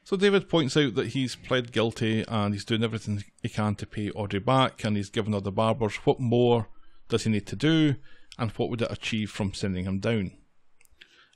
So 0.05 0.15
David 0.17 0.47
points 0.49 0.77
out 0.77 0.95
that 0.95 1.07
he's 1.07 1.35
pled 1.35 1.71
guilty 1.71 2.23
and 2.27 2.53
he's 2.53 2.65
doing 2.65 2.83
everything 2.83 3.23
he 3.41 3.49
can 3.49 3.75
to 3.75 3.85
pay 3.85 4.09
Audrey 4.11 4.39
back, 4.39 4.83
and 4.83 4.95
he's 4.95 5.09
given 5.09 5.33
her 5.33 5.39
the 5.41 5.51
barbers. 5.51 5.95
What 6.05 6.19
more 6.19 6.69
does 7.09 7.23
he 7.23 7.29
need 7.29 7.47
to 7.47 7.55
do, 7.55 7.95
and 8.37 8.51
what 8.51 8.69
would 8.69 8.81
it 8.81 8.91
achieve 8.91 9.31
from 9.31 9.53
sending 9.53 9.85
him 9.85 9.99
down? 9.99 10.31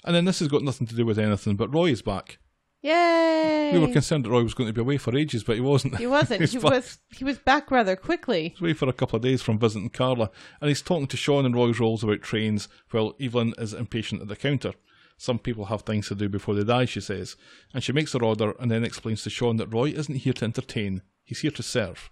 And 0.06 0.16
then 0.16 0.26
this 0.26 0.40
has 0.40 0.48
got 0.48 0.64
nothing 0.64 0.88
to 0.88 0.96
do 0.96 1.06
with 1.06 1.20
anything, 1.20 1.56
but 1.56 1.74
Roy 1.74 1.88
is 1.88 2.02
back. 2.02 2.40
Yay. 2.82 3.72
We 3.74 3.80
were 3.80 3.92
concerned 3.92 4.26
that 4.26 4.30
Roy 4.30 4.44
was 4.44 4.54
going 4.54 4.68
to 4.68 4.74
be 4.74 4.82
away 4.82 4.98
for 4.98 5.18
ages, 5.18 5.44
but 5.44 5.56
he 5.56 5.62
wasn't. 5.62 5.98
he 5.98 6.08
wasn't. 6.08 6.50
He 6.50 6.58
back. 6.58 6.72
was. 6.72 7.00
He 7.10 7.24
was 7.24 7.38
back 7.40 7.72
rather 7.72 7.96
quickly. 7.96 8.50
He's 8.50 8.62
away 8.62 8.74
for 8.74 8.88
a 8.88 8.94
couple 8.94 9.18
of 9.18 9.24
days 9.24 9.42
from 9.42 9.60
visiting 9.60 9.90
Carla, 9.90 10.30
and 10.62 10.70
he's 10.70 10.82
talking 10.82 11.08
to 11.08 11.18
Sean 11.18 11.46
and 11.46 11.56
Roy's 11.56 11.80
Rolls 11.80 12.04
about 12.04 12.22
trains, 12.22 12.70
while 12.92 13.16
Evelyn 13.20 13.54
is 13.58 13.74
impatient 13.74 14.22
at 14.22 14.28
the 14.28 14.36
counter. 14.36 14.74
Some 15.18 15.40
people 15.40 15.66
have 15.66 15.82
things 15.82 16.08
to 16.10 16.16
do 16.16 16.30
before 16.30 16.54
they 16.54 16.64
die, 16.64 16.86
she 16.86 17.02
says, 17.02 17.36
and 17.74 17.84
she 17.84 17.92
makes 17.92 18.14
her 18.14 18.24
order 18.24 18.54
and 18.60 18.70
then 18.70 18.84
explains 18.84 19.24
to 19.24 19.32
Sean 19.32 19.58
that 19.58 19.74
Roy 19.74 19.90
isn't 19.90 20.16
here 20.16 20.34
to 20.34 20.46
entertain, 20.46 21.02
he's 21.24 21.40
here 21.40 21.52
to 21.52 21.64
serve. 21.64 22.12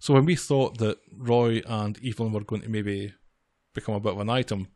So 0.00 0.12
when 0.12 0.24
we 0.24 0.34
thought 0.34 0.78
that 0.78 0.98
Roy 1.16 1.62
and 1.66 1.98
Evelyn 2.04 2.32
were 2.32 2.42
going 2.44 2.62
to 2.62 2.68
maybe 2.68 3.14
become 3.74 3.94
a 3.94 4.00
bit 4.00 4.12
of 4.12 4.20
an 4.20 4.28
item, 4.28 4.68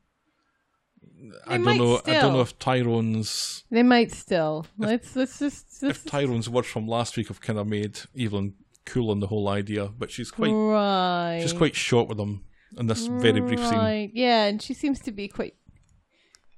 I 1.47 1.57
don't 1.57 1.65
might 1.65 1.79
know. 1.79 2.01
I 2.07 2.13
don't 2.21 2.33
know 2.33 2.41
if 2.41 2.59
Tyrone's 2.59 3.65
They 3.71 3.83
might 3.83 4.13
still. 4.13 4.67
Let's 4.79 5.15
let's 5.17 5.39
just 5.39 5.83
let's 5.83 6.05
if 6.05 6.11
Tyrone's 6.11 6.49
words 6.49 6.69
from 6.69 6.87
last 6.87 7.17
week 7.17 7.29
have 7.29 7.41
kind 7.41 7.59
of 7.59 7.67
made 7.67 8.01
Evelyn 8.19 8.55
cool 8.85 9.11
on 9.11 9.21
the 9.21 9.27
whole 9.29 9.49
idea, 9.49 9.87
but 9.87 10.11
she's 10.11 10.31
quite 10.31 10.51
right. 10.51 11.41
she's 11.41 11.53
quite 11.53 11.75
short 11.75 12.09
with 12.09 12.19
them 12.19 12.45
in 12.79 12.87
this 12.87 13.07
very 13.07 13.41
brief 13.41 13.61
scene. 13.61 14.11
Yeah, 14.15 14.45
and 14.45 14.61
she 14.61 14.75
seems 14.75 15.01
to 15.01 15.13
be 15.13 15.29
quite, 15.29 15.55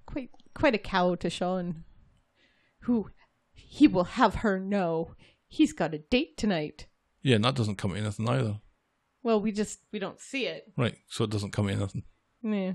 quite, 0.07 0.30
quite 0.55 0.74
a 0.74 0.78
cow 0.78 1.14
to 1.16 1.30
Sean. 1.30 1.84
Who, 2.80 3.11
he 3.53 3.88
will 3.88 4.05
have 4.05 4.36
her 4.36 4.59
know 4.59 5.14
he's 5.49 5.72
got 5.72 5.95
a 5.95 5.99
date 5.99 6.36
tonight. 6.36 6.86
Yeah, 7.22 7.36
and 7.36 7.45
that 7.45 7.55
doesn't 7.55 7.76
come 7.76 7.92
to 7.92 7.99
anything 7.99 8.28
either. 8.28 8.61
Well, 9.22 9.40
we 9.40 9.53
just 9.53 9.80
we 9.90 9.99
don't 9.99 10.20
see 10.20 10.47
it. 10.47 10.70
Right, 10.76 10.97
so 11.09 11.24
it 11.24 11.30
doesn't 11.30 11.53
come 11.53 11.68
to 11.68 11.72
anything. 11.72 12.03
Yeah. 12.42 12.72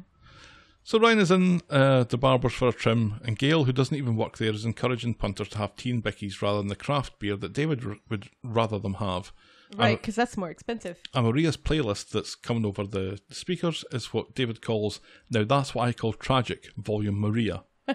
So 0.84 1.00
Ryan 1.00 1.20
is 1.20 1.30
in 1.32 1.62
uh, 1.70 2.04
the 2.06 2.18
barber's 2.18 2.54
for 2.54 2.70
a 2.70 2.74
trim, 2.74 3.20
and 3.24 3.38
Gail, 3.38 3.66
who 3.66 3.72
doesn't 3.72 3.96
even 3.96 4.16
work 4.16 4.38
there, 4.38 4.52
is 4.52 4.66
encouraging 4.66 5.14
punters 5.16 5.50
to 5.50 5.58
have 5.60 5.76
tea 5.76 5.92
and 5.92 6.04
bickies 6.04 6.42
rather 6.42 6.58
than 6.60 6.68
the 6.68 6.76
craft 6.76 7.20
beer 7.20 7.36
that 7.36 7.54
David 7.54 7.86
r- 7.86 7.98
would 8.10 8.30
rather 8.44 8.80
them 8.80 8.96
have. 8.96 9.32
Right, 9.78 10.02
because 10.02 10.16
that's 10.16 10.36
more 10.38 10.50
expensive. 10.50 11.00
And 11.14 11.28
Maria's 11.28 11.58
playlist 11.58 12.10
that's 12.10 12.34
coming 12.34 12.66
over 12.66 12.86
the 12.86 13.20
speakers 13.30 13.86
is 13.92 14.14
what 14.14 14.34
David 14.34 14.64
calls, 14.64 15.00
now 15.30 15.44
that's 15.44 15.76
what 15.76 15.88
I 15.88 15.94
call 15.94 16.14
tragic, 16.14 16.72
volume 16.78 17.20
Maria. 17.20 17.64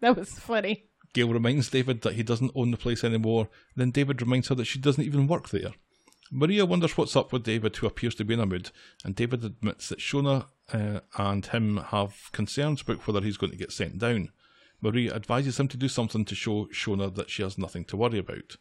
That 0.00 0.16
was 0.16 0.30
funny. 0.30 0.84
Gail 1.12 1.28
reminds 1.28 1.68
David 1.68 2.00
that 2.02 2.14
he 2.14 2.22
doesn't 2.22 2.52
own 2.54 2.70
the 2.70 2.78
place 2.78 3.04
anymore, 3.04 3.48
then 3.76 3.90
David 3.90 4.22
reminds 4.22 4.48
her 4.48 4.54
that 4.54 4.64
she 4.64 4.78
doesn't 4.78 5.04
even 5.04 5.26
work 5.26 5.50
there. 5.50 5.72
Maria 6.30 6.64
wonders 6.64 6.96
what's 6.96 7.16
up 7.16 7.32
with 7.32 7.42
David, 7.42 7.76
who 7.76 7.86
appears 7.86 8.14
to 8.14 8.24
be 8.24 8.34
in 8.34 8.40
a 8.40 8.46
mood, 8.46 8.70
and 9.04 9.16
David 9.16 9.44
admits 9.44 9.88
that 9.88 9.98
Shona 9.98 10.46
uh, 10.72 11.00
and 11.16 11.46
him 11.46 11.78
have 11.88 12.30
concerns 12.32 12.82
about 12.82 13.06
whether 13.06 13.20
he's 13.20 13.36
going 13.36 13.52
to 13.52 13.58
get 13.58 13.72
sent 13.72 13.98
down. 13.98 14.30
Maria 14.80 15.14
advises 15.14 15.60
him 15.60 15.68
to 15.68 15.76
do 15.76 15.88
something 15.88 16.24
to 16.24 16.34
show 16.34 16.66
Shona 16.66 17.14
that 17.14 17.30
she 17.30 17.42
has 17.42 17.58
nothing 17.58 17.84
to 17.86 17.96
worry 17.96 18.18
about. 18.18 18.56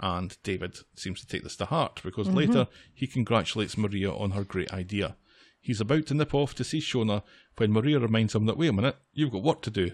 And 0.00 0.36
David 0.42 0.78
seems 0.94 1.20
to 1.20 1.26
take 1.26 1.42
this 1.42 1.56
to 1.56 1.66
heart 1.66 2.00
because 2.04 2.28
later 2.28 2.68
he 2.94 3.06
congratulates 3.06 3.76
Maria 3.76 4.12
on 4.12 4.30
her 4.30 4.44
great 4.44 4.72
idea. 4.72 5.16
He's 5.60 5.80
about 5.80 6.06
to 6.06 6.14
nip 6.14 6.34
off 6.34 6.54
to 6.54 6.64
see 6.64 6.78
Shona 6.78 7.22
when 7.56 7.72
Maria 7.72 7.98
reminds 7.98 8.34
him 8.34 8.46
that, 8.46 8.56
wait 8.56 8.68
a 8.68 8.72
minute, 8.72 8.96
you've 9.12 9.32
got 9.32 9.42
work 9.42 9.60
to 9.62 9.70
do. 9.70 9.90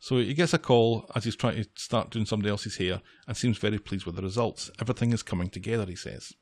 So 0.00 0.18
he 0.18 0.34
gets 0.34 0.54
a 0.54 0.58
call 0.58 1.10
as 1.14 1.24
he's 1.24 1.36
trying 1.36 1.62
to 1.62 1.68
start 1.76 2.10
doing 2.10 2.26
somebody 2.26 2.50
else's 2.50 2.76
hair 2.76 3.02
and 3.26 3.36
seems 3.36 3.58
very 3.58 3.78
pleased 3.78 4.06
with 4.06 4.16
the 4.16 4.22
results. 4.22 4.70
Everything 4.80 5.12
is 5.12 5.22
coming 5.22 5.50
together, 5.50 5.86
he 5.86 5.96
says. 5.96 6.32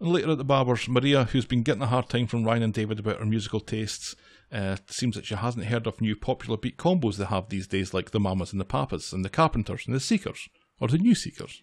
And 0.00 0.10
later 0.10 0.32
at 0.32 0.38
the 0.38 0.44
barber's, 0.44 0.88
Maria, 0.88 1.24
who's 1.24 1.46
been 1.46 1.62
getting 1.62 1.82
a 1.82 1.86
hard 1.86 2.08
time 2.08 2.26
from 2.26 2.44
Ryan 2.44 2.64
and 2.64 2.74
David 2.74 2.98
about 2.98 3.18
her 3.20 3.24
musical 3.24 3.60
tastes, 3.60 4.16
uh, 4.52 4.76
seems 4.88 5.16
that 5.16 5.26
she 5.26 5.34
hasn't 5.34 5.66
heard 5.66 5.86
of 5.86 6.00
new 6.00 6.16
popular 6.16 6.56
beat 6.56 6.76
combos 6.76 7.16
they 7.16 7.24
have 7.24 7.48
these 7.48 7.66
days, 7.66 7.94
like 7.94 8.10
the 8.10 8.20
Mamas 8.20 8.52
and 8.52 8.60
the 8.60 8.64
Papas, 8.64 9.12
and 9.12 9.24
the 9.24 9.30
Carpenters 9.30 9.86
and 9.86 9.94
the 9.94 10.00
Seekers, 10.00 10.48
or 10.80 10.88
the 10.88 10.98
New 10.98 11.14
Seekers. 11.14 11.62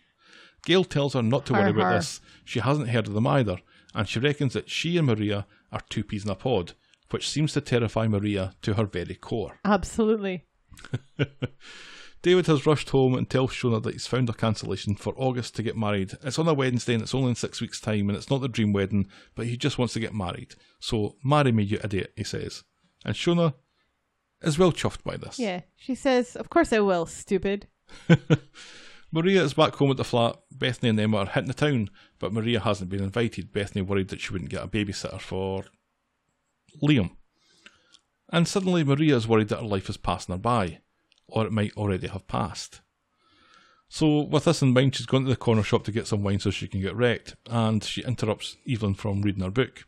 Gail 0.65 0.83
tells 0.83 1.13
her 1.13 1.21
not 1.23 1.45
to 1.47 1.53
worry 1.53 1.63
Har, 1.63 1.71
about 1.71 1.83
har. 1.83 1.93
this. 1.95 2.21
She 2.45 2.59
hasn't 2.59 2.89
heard 2.89 3.07
of 3.07 3.13
them 3.13 3.27
either, 3.27 3.57
and 3.93 4.07
she 4.07 4.19
reckons 4.19 4.53
that 4.53 4.69
she 4.69 4.97
and 4.97 5.07
Maria 5.07 5.45
are 5.71 5.81
two 5.89 6.03
peas 6.03 6.25
in 6.25 6.31
a 6.31 6.35
pod, 6.35 6.73
which 7.09 7.29
seems 7.29 7.53
to 7.53 7.61
terrify 7.61 8.07
Maria 8.07 8.53
to 8.61 8.75
her 8.75 8.85
very 8.85 9.15
core. 9.15 9.59
Absolutely. 9.65 10.45
David 12.21 12.45
has 12.47 12.67
rushed 12.67 12.91
home 12.91 13.15
and 13.15 13.27
tells 13.27 13.51
Shona 13.51 13.81
that 13.81 13.93
he's 13.93 14.05
found 14.05 14.29
a 14.29 14.33
cancellation 14.33 14.95
for 14.95 15.13
August 15.17 15.55
to 15.55 15.63
get 15.63 15.75
married. 15.75 16.13
It's 16.23 16.37
on 16.37 16.47
a 16.47 16.53
Wednesday 16.53 16.93
and 16.93 17.01
it's 17.01 17.15
only 17.15 17.29
in 17.29 17.35
six 17.35 17.59
weeks' 17.59 17.81
time, 17.81 18.09
and 18.09 18.17
it's 18.17 18.29
not 18.29 18.41
the 18.41 18.47
dream 18.47 18.73
wedding, 18.73 19.07
but 19.35 19.47
he 19.47 19.57
just 19.57 19.79
wants 19.79 19.93
to 19.95 19.99
get 19.99 20.13
married. 20.13 20.53
So, 20.79 21.15
marry 21.23 21.51
me, 21.51 21.63
you 21.63 21.79
idiot, 21.83 22.13
he 22.15 22.23
says. 22.23 22.63
And 23.03 23.15
Shona 23.15 23.55
is 24.41 24.59
well 24.59 24.71
chuffed 24.71 25.03
by 25.03 25.17
this. 25.17 25.39
Yeah. 25.39 25.61
She 25.75 25.95
says, 25.95 26.35
"Of 26.35 26.49
course 26.49 26.71
I 26.71 26.79
will, 26.79 27.05
stupid." 27.07 27.67
Maria 29.11 29.43
is 29.43 29.53
back 29.53 29.75
home 29.75 29.91
at 29.91 29.97
the 29.97 30.03
flat. 30.03 30.37
Bethany 30.51 30.89
and 30.89 30.99
Emma 30.99 31.17
are 31.17 31.25
hitting 31.25 31.47
the 31.47 31.53
town, 31.53 31.89
but 32.19 32.31
Maria 32.31 32.59
hasn't 32.59 32.89
been 32.89 33.03
invited. 33.03 33.51
Bethany 33.51 33.81
worried 33.81 34.07
that 34.09 34.21
she 34.21 34.31
wouldn't 34.31 34.51
get 34.51 34.63
a 34.63 34.67
babysitter 34.67 35.19
for 35.19 35.65
Liam. 36.81 37.11
And 38.31 38.47
suddenly 38.47 38.83
Maria 38.83 39.17
is 39.17 39.27
worried 39.27 39.49
that 39.49 39.59
her 39.59 39.65
life 39.65 39.89
is 39.89 39.97
passing 39.97 40.33
her 40.33 40.39
by, 40.39 40.79
or 41.31 41.45
it 41.45 41.51
might 41.51 41.75
already 41.75 42.07
have 42.07 42.27
passed. 42.27 42.81
So, 43.89 44.21
with 44.21 44.45
this 44.45 44.61
in 44.61 44.71
mind, 44.73 44.95
she's 44.95 45.05
gone 45.05 45.23
to 45.25 45.29
the 45.29 45.35
corner 45.35 45.63
shop 45.63 45.83
to 45.83 45.91
get 45.91 46.07
some 46.07 46.23
wine 46.23 46.39
so 46.39 46.49
she 46.49 46.67
can 46.67 46.79
get 46.81 46.95
wrecked, 46.95 47.35
and 47.49 47.83
she 47.83 48.03
interrupts 48.03 48.55
Evelyn 48.69 48.93
from 48.93 49.21
reading 49.21 49.43
her 49.43 49.51
book. 49.51 49.85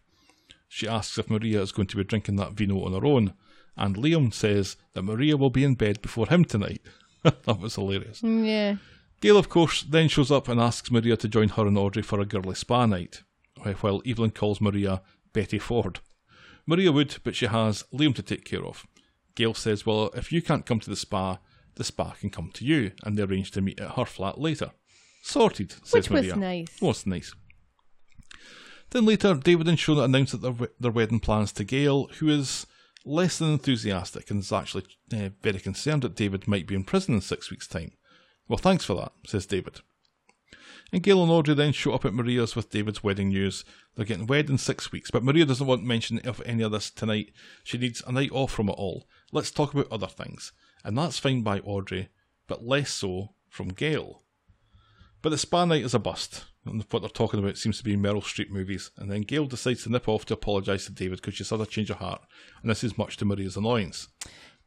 She 0.68 0.88
asks 0.88 1.18
if 1.18 1.30
Maria 1.30 1.62
is 1.62 1.72
going 1.72 1.88
to 1.88 1.96
be 1.96 2.04
drinking 2.04 2.36
that 2.38 2.52
vino 2.54 2.84
on 2.84 2.91
her 2.94 3.06
own, 3.06 3.34
and 3.78 3.96
Liam 3.96 4.34
says 4.34 4.76
that 4.94 5.04
Maria 5.04 5.38
will 5.38 5.50
be 5.50 5.64
in 5.64 5.76
bed 5.76 6.02
before 6.02 6.28
him 6.28 6.44
tonight. 6.44 6.82
that 7.24 7.60
was 7.60 7.76
hilarious. 7.76 8.22
Mm, 8.22 8.46
Yeah. 8.46 8.76
Gail, 9.22 9.38
of 9.38 9.48
course, 9.48 9.84
then 9.84 10.10
shows 10.10 10.32
up 10.32 10.50
and 10.50 10.60
asks 10.60 10.91
Maria 10.91 11.16
to 11.16 11.30
join 11.30 11.48
her 11.50 11.66
and 11.66 11.78
Audrey 11.78 12.04
for 12.04 12.20
a 12.20 12.26
girly 12.26 12.56
spa 12.56 12.86
night, 12.86 13.24
while 13.80 14.02
Evelyn 14.06 14.32
calls 14.32 14.60
Maria 14.60 15.02
Betty 15.32 15.60
Ford. 15.60 16.02
Maria 16.66 16.91
would, 16.91 17.16
but 17.24 17.36
she 17.36 17.46
has 17.46 17.86
Liam 17.94 18.14
to 18.16 18.22
take 18.22 18.44
care 18.44 18.66
of. 18.66 18.86
Gail 19.36 19.54
says, 19.54 19.86
Well, 19.86 20.12
if 20.14 20.32
you 20.32 20.42
can't 20.42 20.66
come 20.66 20.80
to 20.80 20.90
the 20.90 20.96
spa, 20.96 21.40
the 21.76 21.84
spa 21.84 22.12
can 22.12 22.30
come 22.30 22.52
to 22.54 22.66
you, 22.66 22.92
and 23.04 23.18
they 23.18 23.24
arrange 23.24 23.52
to 23.52 23.62
meet 23.62 23.80
at 23.80 23.92
her 23.92 24.06
flat 24.06 24.40
later. 24.40 24.72
Sorted, 25.24 25.72
says 25.84 25.94
Which 25.94 26.10
was 26.10 26.22
Maria. 26.26 26.36
nice. 26.36 26.78
Oh, 26.82 26.90
it's 26.92 27.06
nice. 27.06 27.34
Then 28.92 29.06
later, 29.06 29.34
David 29.34 29.68
and 29.68 29.78
Shona 29.78 30.04
announce 30.04 30.34
that 30.34 30.42
their, 30.42 30.70
their 30.80 30.92
wedding 30.92 31.20
plans 31.20 31.52
to 31.54 31.64
Gail, 31.64 32.08
who 32.20 32.30
is 32.30 32.68
less 33.06 33.40
than 33.40 33.52
enthusiastic 33.52 34.30
and 34.30 34.42
is 34.42 34.52
actually 34.52 34.84
uh, 35.14 35.30
very 35.42 35.60
concerned 35.60 36.04
that 36.04 36.16
David 36.16 36.48
might 36.48 36.68
be 36.68 36.76
in 36.76 36.84
prison 36.84 37.16
in 37.16 37.22
six 37.22 37.50
weeks' 37.50 37.68
time. 37.68 37.94
Well, 38.48 38.58
thanks 38.58 38.86
for 38.86 38.96
that, 38.96 39.14
says 39.26 39.46
David. 39.46 39.82
And 40.92 41.02
Gail 41.02 41.24
and 41.24 41.32
Audrey 41.32 41.56
then 41.56 41.72
show 41.72 41.94
up 41.94 42.06
at 42.06 42.14
Maria's 42.14 42.56
with 42.56 42.70
David's 42.70 43.04
wedding 43.04 43.30
news. 43.30 43.66
They're 43.96 44.06
getting 44.06 44.28
wed 44.28 44.50
in 44.50 44.60
six 44.60 44.92
weeks, 44.92 45.10
but 45.10 45.24
Maria 45.24 45.46
doesn't 45.46 45.66
want 45.66 45.84
mention 45.84 46.20
of 46.20 46.42
any 46.46 46.62
of 46.62 46.72
this 46.72 46.92
tonight. 46.92 47.32
She 47.64 47.80
needs 47.80 48.04
a 48.06 48.12
night 48.12 48.32
off 48.32 48.52
from 48.52 48.70
it 48.70 48.74
all. 48.74 49.08
Let's 49.34 49.50
talk 49.50 49.74
about 49.74 49.92
other 49.92 50.08
things. 50.08 50.54
And 50.86 50.96
that's 50.96 51.18
fine 51.18 51.42
by 51.42 51.60
Audrey, 51.62 52.10
but 52.48 52.64
less 52.64 52.92
so 52.92 53.34
from 53.50 53.70
Gail. 53.70 54.22
But 55.24 55.30
the 55.30 55.40
spa 55.40 55.66
night 55.66 55.84
is 55.84 55.96
a 55.96 56.00
bust. 56.00 56.46
And 56.66 56.86
what 56.92 57.00
they're 57.00 57.10
talking 57.10 57.40
about 57.40 57.58
seems 57.58 57.80
to 57.80 57.84
be 57.84 57.98
Meryl 57.98 58.22
Streep 58.22 58.52
movies. 58.52 58.92
And 58.96 59.10
then 59.10 59.22
Gail 59.22 59.48
decides 59.48 59.84
to 59.84 59.90
nip 59.92 60.08
off 60.08 60.26
to 60.26 60.36
apologise 60.36 60.86
to 60.86 60.92
David 60.92 61.20
because 61.20 61.34
she's 61.34 61.50
had 61.50 61.62
a 61.62 61.66
change 61.66 61.90
of 61.90 61.98
heart. 61.98 62.22
And 62.62 62.70
this 62.70 62.84
is 62.84 62.96
much 62.96 63.18
to 63.18 63.26
Maria's 63.26 63.58
annoyance. 63.58 64.08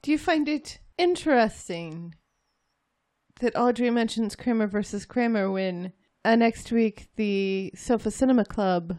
Do 0.02 0.10
you 0.10 0.18
find 0.18 0.48
it 0.48 0.80
interesting 0.98 2.16
that 3.38 3.54
Audrey 3.54 3.90
mentions 3.90 4.34
Kramer 4.34 4.66
versus 4.66 5.06
Kramer 5.06 5.48
when 5.50 5.92
uh, 6.24 6.34
next 6.34 6.72
week 6.72 7.08
the 7.14 7.72
Sofa 7.76 8.10
Cinema 8.10 8.44
Club 8.44 8.98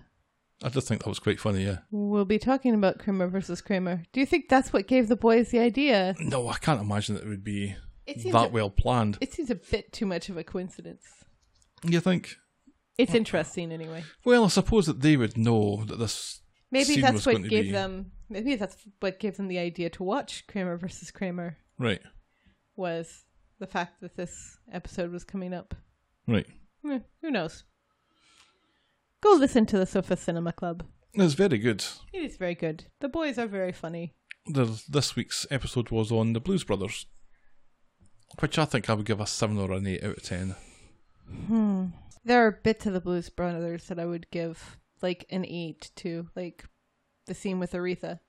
I 0.64 0.70
just 0.70 0.88
think 0.88 1.04
that 1.04 1.10
was 1.10 1.20
quite 1.20 1.40
funny, 1.40 1.64
yeah. 1.66 1.80
We'll 1.92 2.26
be 2.26 2.40
talking 2.40 2.74
about 2.74 2.98
Kramer 3.00 3.28
versus 3.28 3.62
Kramer? 3.62 4.04
Do 4.12 4.20
you 4.20 4.26
think 4.26 4.50
that's 4.50 4.74
what 4.74 4.88
gave 4.88 5.08
the 5.08 5.16
boys 5.16 5.50
the 5.50 5.60
idea? 5.60 6.16
No, 6.20 6.48
I 6.50 6.58
can't 6.58 6.82
imagine 6.82 7.16
that 7.16 7.24
it 7.26 7.30
would 7.30 7.44
be 7.44 7.76
It 8.08 8.24
that 8.32 8.48
a- 8.50 8.52
well 8.52 8.70
planned. 8.72 9.18
It 9.22 9.34
seems 9.34 9.50
a 9.52 9.56
bit 9.56 9.92
too 9.94 10.06
much 10.08 10.30
of 10.30 10.38
a 10.38 10.44
coincidence. 10.44 11.04
You 11.84 12.00
think? 12.00 12.38
It's 12.98 13.14
interesting 13.14 13.72
anyway. 13.72 14.04
Well, 14.26 14.46
I 14.46 14.48
suppose 14.48 14.88
that 14.88 15.02
they 15.02 15.16
would 15.18 15.38
know 15.38 15.84
that 15.86 16.00
this. 16.00 16.42
Maybe 16.72 17.00
that's 17.00 17.14
was 17.14 17.28
what 17.28 17.44
gave 17.44 17.66
be- 17.66 17.72
them. 17.72 18.12
Maybe 18.30 18.56
that's 18.56 18.78
what 19.00 19.20
gave 19.20 19.38
them 19.38 19.48
the 19.48 19.60
idea 19.60 19.90
to 19.92 20.04
watch 20.04 20.48
Kramer 20.48 20.76
versus 20.78 21.12
Kramer 21.12 21.58
Right, 21.78 22.02
was 22.76 23.26
the 23.60 23.68
fact 23.68 24.02
that 24.02 24.18
this 24.18 24.58
episode 24.72 25.12
was 25.12 25.24
coming 25.24 25.54
up. 25.54 25.76
right. 26.28 26.48
Eh, 26.90 27.00
who 27.22 27.32
knows? 27.32 27.64
Go 29.28 29.34
listen 29.34 29.66
to 29.66 29.78
the 29.78 29.86
Sofa 29.86 30.16
Cinema 30.16 30.54
Club. 30.54 30.86
It's 31.14 31.34
very 31.34 31.58
good. 31.58 31.84
It 32.14 32.20
is 32.24 32.38
very 32.38 32.56
good. 32.56 32.86
The 33.02 33.10
boys 33.10 33.38
are 33.38 33.46
very 33.46 33.74
funny. 33.74 34.14
There's, 34.46 34.86
this 34.86 35.18
week's 35.18 35.46
episode 35.52 35.90
was 35.90 36.14
on 36.14 36.32
the 36.32 36.40
Blues 36.40 36.64
Brothers, 36.64 37.08
which 38.40 38.58
I 38.58 38.64
think 38.64 38.90
I 38.90 38.94
would 38.94 39.06
give 39.06 39.20
a 39.20 39.28
7 39.28 39.58
or 39.58 39.74
an 39.74 39.86
8 39.86 40.02
out 40.02 40.18
of 40.18 40.24
10. 40.24 40.56
Hmm. 41.48 41.86
There 42.24 42.48
are 42.48 42.52
bits 42.64 42.86
of 42.86 42.94
the 42.94 43.02
Blues 43.02 43.30
Brothers 43.30 43.88
that 43.88 44.00
I 44.00 44.06
would 44.06 44.32
give 44.32 44.78
like 45.02 45.26
an 45.30 45.46
eight 45.46 45.92
to, 45.98 46.30
like 46.34 46.64
the 47.26 47.34
scene 47.34 47.60
with 47.60 47.74
Aretha. 47.74 48.20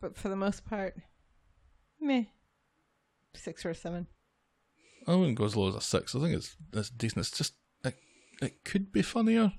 But 0.00 0.16
for 0.16 0.28
the 0.28 0.36
most 0.36 0.64
part, 0.64 0.94
meh, 2.00 2.26
six 3.34 3.66
or 3.66 3.70
a 3.70 3.74
seven. 3.74 4.06
I 5.08 5.16
wouldn't 5.16 5.36
go 5.36 5.46
as 5.46 5.56
low 5.56 5.66
as 5.66 5.74
a 5.74 5.80
6. 5.80 6.14
I 6.14 6.20
think 6.20 6.36
it's, 6.36 6.56
it's 6.72 6.90
decent. 6.90 7.26
It's 7.26 7.36
just. 7.36 7.54
It, 8.40 8.64
could 8.64 8.92
be 8.92 9.02
funnier. 9.02 9.52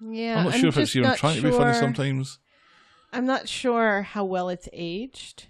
Yeah, 0.00 0.38
I'm 0.38 0.44
not 0.46 0.54
sure 0.54 0.68
if 0.68 0.78
it's 0.78 0.94
even 0.96 1.14
trying 1.16 1.36
to 1.36 1.42
be 1.42 1.50
funny 1.50 1.74
sometimes. 1.78 2.38
I'm 3.12 3.26
not 3.26 3.48
sure 3.48 4.02
how 4.02 4.24
well 4.24 4.48
it's 4.48 4.68
aged, 4.72 5.46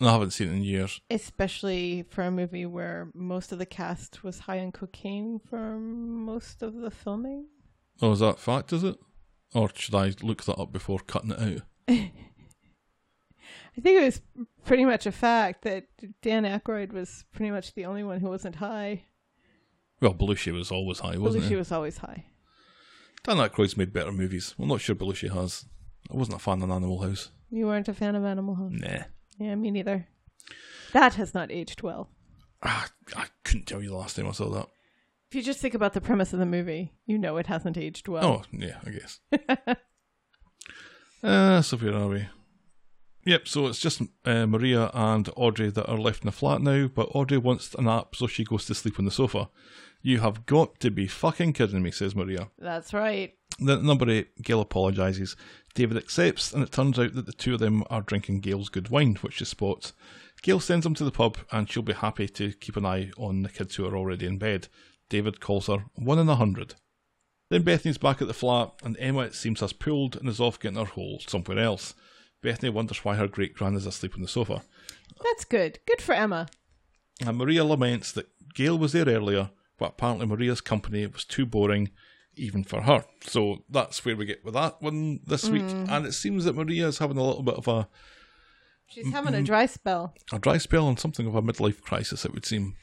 No, 0.00 0.08
I 0.08 0.12
haven't 0.12 0.30
seen 0.30 0.48
it 0.48 0.52
in 0.52 0.62
years. 0.64 1.00
especially 1.10 2.04
for 2.08 2.22
a 2.22 2.30
movie 2.30 2.64
where 2.66 3.10
most 3.14 3.52
of 3.52 3.58
the 3.58 3.66
cast 3.66 4.24
was 4.24 4.40
high 4.40 4.58
on 4.60 4.72
cocaine 4.72 5.38
for 5.38 5.78
most 5.78 6.62
of 6.62 6.74
the 6.74 6.90
filming. 6.90 7.46
Oh, 8.00 8.12
is 8.12 8.20
that 8.20 8.38
fact, 8.38 8.72
is 8.72 8.84
it? 8.84 8.96
Or 9.54 9.70
should 9.74 9.94
I 9.94 10.14
look 10.22 10.44
that 10.44 10.58
up 10.58 10.72
before 10.72 10.98
cutting 11.00 11.32
it 11.32 11.38
out? 11.38 11.62
I 11.88 13.80
think 13.80 14.00
it 14.00 14.04
was 14.04 14.20
pretty 14.64 14.84
much 14.84 15.06
a 15.06 15.12
fact 15.12 15.62
that 15.64 15.86
Dan 16.22 16.44
Aykroyd 16.44 16.92
was 16.92 17.24
pretty 17.32 17.50
much 17.50 17.74
the 17.74 17.84
only 17.86 18.02
one 18.02 18.20
who 18.20 18.28
wasn't 18.28 18.56
high. 18.56 19.04
Well, 20.02 20.14
Belushi 20.14 20.52
was 20.52 20.72
always 20.72 20.98
high, 20.98 21.16
wasn't 21.16 21.44
it? 21.44 21.46
Belushi 21.46 21.50
he? 21.50 21.56
was 21.56 21.70
always 21.70 21.98
high. 21.98 22.24
Dan 23.22 23.36
Aykroyd's 23.36 23.76
made 23.76 23.92
better 23.92 24.10
movies. 24.10 24.52
I'm 24.58 24.66
not 24.66 24.80
sure 24.80 24.96
Belushi 24.96 25.32
has. 25.32 25.64
I 26.12 26.16
wasn't 26.16 26.38
a 26.38 26.40
fan 26.40 26.60
of 26.60 26.70
Animal 26.70 27.00
House. 27.00 27.30
You 27.50 27.66
weren't 27.66 27.86
a 27.86 27.94
fan 27.94 28.16
of 28.16 28.24
Animal 28.24 28.56
House. 28.56 28.72
Nah. 28.74 29.04
Yeah, 29.38 29.54
me 29.54 29.70
neither. 29.70 30.08
That 30.92 31.14
has 31.14 31.34
not 31.34 31.52
aged 31.52 31.82
well. 31.82 32.10
Ah, 32.64 32.88
I 33.16 33.26
couldn't 33.44 33.66
tell 33.66 33.80
you 33.80 33.90
the 33.90 33.96
last 33.96 34.16
time 34.16 34.26
I 34.26 34.32
saw 34.32 34.50
that. 34.50 34.66
If 35.30 35.36
you 35.36 35.42
just 35.42 35.60
think 35.60 35.74
about 35.74 35.92
the 35.92 36.00
premise 36.00 36.32
of 36.32 36.40
the 36.40 36.46
movie, 36.46 36.92
you 37.06 37.16
know 37.16 37.36
it 37.36 37.46
hasn't 37.46 37.78
aged 37.78 38.08
well. 38.08 38.24
Oh, 38.24 38.42
yeah, 38.50 38.78
I 38.84 38.90
guess. 38.90 39.20
uh, 41.22 41.62
so 41.62 41.76
where 41.76 41.94
are 41.94 42.08
we? 42.08 42.26
Yep, 43.24 43.46
so 43.46 43.66
it's 43.68 43.78
just 43.78 44.02
uh, 44.24 44.46
Maria 44.46 44.90
and 44.92 45.30
Audrey 45.36 45.70
that 45.70 45.88
are 45.88 45.98
left 45.98 46.22
in 46.22 46.26
the 46.26 46.32
flat 46.32 46.60
now, 46.60 46.88
but 46.88 47.08
Audrey 47.14 47.38
wants 47.38 47.74
a 47.74 47.82
nap, 47.82 48.16
so 48.16 48.26
she 48.26 48.44
goes 48.44 48.66
to 48.66 48.74
sleep 48.74 48.98
on 48.98 49.04
the 49.04 49.12
sofa. 49.12 49.48
You 50.00 50.18
have 50.18 50.44
got 50.46 50.80
to 50.80 50.90
be 50.90 51.06
fucking 51.06 51.52
kidding 51.52 51.82
me, 51.82 51.92
says 51.92 52.16
Maria. 52.16 52.50
That's 52.58 52.92
right. 52.92 53.34
Then 53.60 53.86
number 53.86 54.10
eight, 54.10 54.42
Gail 54.42 54.60
apologises. 54.60 55.36
David 55.74 55.96
accepts, 55.96 56.52
and 56.52 56.64
it 56.64 56.72
turns 56.72 56.98
out 56.98 57.14
that 57.14 57.26
the 57.26 57.32
two 57.32 57.54
of 57.54 57.60
them 57.60 57.84
are 57.88 58.02
drinking 58.02 58.40
Gail's 58.40 58.68
good 58.68 58.88
wine, 58.88 59.16
which 59.20 59.34
she 59.34 59.44
spots. 59.44 59.92
Gail 60.42 60.58
sends 60.58 60.82
them 60.82 60.94
to 60.94 61.04
the 61.04 61.12
pub, 61.12 61.38
and 61.52 61.70
she'll 61.70 61.84
be 61.84 61.92
happy 61.92 62.26
to 62.26 62.52
keep 62.54 62.76
an 62.76 62.86
eye 62.86 63.12
on 63.16 63.42
the 63.42 63.48
kids 63.48 63.76
who 63.76 63.86
are 63.86 63.96
already 63.96 64.26
in 64.26 64.38
bed. 64.38 64.66
David 65.08 65.40
calls 65.40 65.68
her 65.68 65.84
one 65.94 66.18
in 66.18 66.28
a 66.28 66.34
hundred. 66.34 66.74
Then 67.50 67.62
Bethany's 67.62 67.98
back 67.98 68.20
at 68.20 68.26
the 68.26 68.34
flat, 68.34 68.72
and 68.82 68.96
Emma, 68.98 69.20
it 69.20 69.34
seems, 69.34 69.60
has 69.60 69.72
pulled 69.72 70.16
and 70.16 70.28
is 70.28 70.40
off 70.40 70.58
getting 70.58 70.78
her 70.78 70.84
hole 70.84 71.20
somewhere 71.26 71.58
else. 71.58 71.94
Bethany 72.42 72.70
wonders 72.70 73.04
why 73.04 73.14
her 73.16 73.28
great 73.28 73.54
grand 73.54 73.76
is 73.76 73.86
asleep 73.86 74.14
on 74.14 74.22
the 74.22 74.28
sofa. 74.28 74.62
That's 75.22 75.44
good. 75.44 75.78
Good 75.86 76.02
for 76.02 76.12
Emma. 76.14 76.48
And 77.24 77.38
Maria 77.38 77.64
laments 77.64 78.12
that 78.12 78.28
Gail 78.54 78.76
was 78.76 78.92
there 78.92 79.06
earlier, 79.06 79.50
but 79.78 79.90
apparently 79.90 80.26
Maria's 80.26 80.60
company 80.60 81.06
was 81.06 81.24
too 81.24 81.46
boring 81.46 81.90
even 82.34 82.64
for 82.64 82.82
her. 82.82 83.04
So 83.22 83.58
that's 83.68 84.04
where 84.04 84.16
we 84.16 84.24
get 84.24 84.44
with 84.44 84.54
that 84.54 84.80
one 84.82 85.20
this 85.26 85.48
week. 85.48 85.62
Mm. 85.62 85.88
And 85.90 86.06
it 86.06 86.12
seems 86.12 86.44
that 86.44 86.56
Maria 86.56 86.88
is 86.88 86.98
having 86.98 87.18
a 87.18 87.24
little 87.24 87.42
bit 87.42 87.54
of 87.54 87.68
a, 87.68 87.88
She's 88.86 89.12
having 89.12 89.34
a 89.34 89.42
dry 89.42 89.66
spell. 89.66 90.14
a 90.32 90.38
dry 90.38 90.58
spell 90.58 90.88
and 90.88 90.98
something 90.98 91.26
of 91.26 91.34
a 91.34 91.42
midlife 91.42 91.80
crisis, 91.80 92.24
it 92.24 92.34
would 92.34 92.44
seem. 92.44 92.74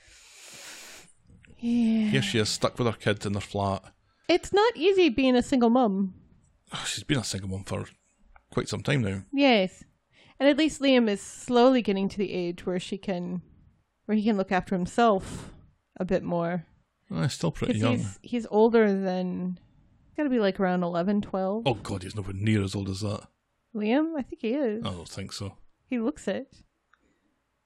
Yeah. 1.60 2.08
Here 2.08 2.22
she 2.22 2.40
is, 2.40 2.50
stuck 2.50 2.78
with 2.80 2.88
her 2.88 2.94
kid 2.94 3.26
in 3.26 3.34
her 3.34 3.42
flat. 3.42 3.84
It's 4.28 4.54
not 4.54 4.78
easy 4.78 5.10
being 5.10 5.36
a 5.36 5.44
single 5.44 5.70
mum. 5.70 6.14
Oh, 6.72 6.86
she's 6.88 7.04
been 7.04 7.20
a 7.20 7.24
single 7.24 7.50
mum 7.50 7.64
for 7.64 7.86
quite 8.52 8.68
some 8.70 8.82
time 8.84 9.02
now. 9.02 9.24
Yes. 9.34 9.84
And 10.40 10.48
at 10.48 10.58
least 10.58 10.82
Liam 10.82 11.10
is 11.10 11.22
slowly 11.22 11.82
getting 11.82 12.08
to 12.10 12.18
the 12.18 12.32
age 12.32 12.66
where 12.66 12.80
she 12.80 12.98
can 12.98 13.42
where 14.06 14.16
he 14.18 14.24
can 14.24 14.38
look 14.38 14.52
after 14.52 14.76
himself 14.76 15.52
a 16.00 16.06
bit 16.06 16.24
more. 16.24 16.66
Oh, 17.12 17.22
he's 17.24 17.34
still 17.34 17.52
pretty 17.52 17.78
young. 17.80 17.98
he's 17.98 18.20
he's 18.22 18.48
older 18.50 18.88
than 19.00 19.60
got 20.16 20.24
to 20.24 20.30
be 20.30 20.40
like 20.40 20.60
around 20.60 20.84
11, 20.84 21.22
12. 21.22 21.64
Oh 21.66 21.74
god, 21.76 22.04
he's 22.04 22.16
nowhere 22.16 22.34
near 22.34 22.64
as 22.64 22.76
old 22.76 22.90
as 22.90 23.02
that. 23.02 23.28
Liam, 23.76 24.14
I 24.18 24.22
think 24.22 24.42
he 24.42 24.54
is. 24.54 24.84
I 24.86 24.90
don't 24.92 25.08
think 25.08 25.32
so. 25.34 25.58
He 25.90 26.00
looks 26.00 26.28
it. 26.28 26.54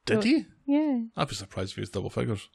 Did 0.06 0.18
Oh. 0.18 0.22
he? 0.22 0.46
Yeah. 0.66 1.00
I'd 1.16 1.30
be 1.30 1.36
surprised 1.36 1.72
if 1.72 1.76
he 1.76 1.82
was 1.82 1.90
double 1.90 2.10
figures. 2.10 2.50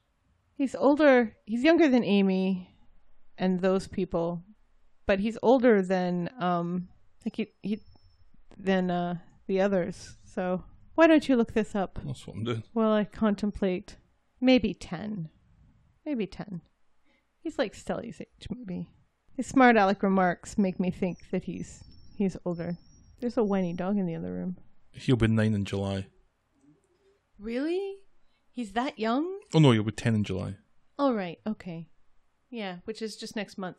He's 0.55 0.75
older. 0.75 1.37
He's 1.47 1.63
younger 1.63 1.89
than 1.89 2.05
Amy 2.05 2.75
and 3.39 3.61
those 3.61 3.87
people, 3.87 4.43
but 5.07 5.21
he's 5.21 5.39
older 5.43 5.81
than 5.83 6.29
um 6.41 6.89
like 7.25 7.37
he, 7.37 7.47
he 7.63 7.81
than 8.59 8.91
uh 8.91 9.17
the 9.47 9.61
others. 9.61 10.17
So 10.25 10.65
why 10.95 11.07
don't 11.07 11.29
you 11.29 11.37
look 11.37 11.53
this 11.55 11.75
up 11.75 11.99
That's 12.05 12.27
what 12.27 12.37
I'm 12.37 12.45
doing. 12.45 12.63
while 12.73 12.93
I 12.93 13.05
contemplate? 13.05 13.97
Maybe 14.41 14.75
ten, 14.75 15.29
maybe 16.07 16.27
ten. 16.27 16.61
He's 17.41 17.59
like 17.59 17.75
Stelly's 17.75 18.21
age, 18.21 18.49
maybe. 18.55 18.89
His 19.37 19.47
smart 19.47 19.77
aleck 19.77 20.03
remarks 20.03 20.59
make 20.59 20.79
me 20.81 20.91
think 20.91 21.31
that 21.31 21.45
he's 21.45 21.83
he's 22.17 22.37
older. 22.45 22.77
There's 23.21 23.37
a 23.37 23.45
whiny 23.45 23.73
dog 23.73 23.97
in 23.97 24.07
the 24.07 24.15
other 24.17 24.33
room. 24.33 24.57
He'll 24.93 25.17
be 25.17 25.29
nine 25.29 25.55
in 25.55 25.65
July. 25.65 26.07
Really? 27.39 27.97
He's 28.53 28.73
that 28.73 28.99
young? 28.99 29.41
Oh 29.55 29.59
no, 29.61 29.71
he'll 29.73 29.83
be 29.85 29.93
ten 29.93 30.15
in 30.15 30.25
July. 30.25 30.57
All 30.99 31.15
right. 31.15 31.39
okay. 31.47 31.89
Yeah, 32.51 32.77
which 32.85 33.03
is 33.03 33.17
just 33.17 33.37
next 33.37 33.57
month. 33.59 33.77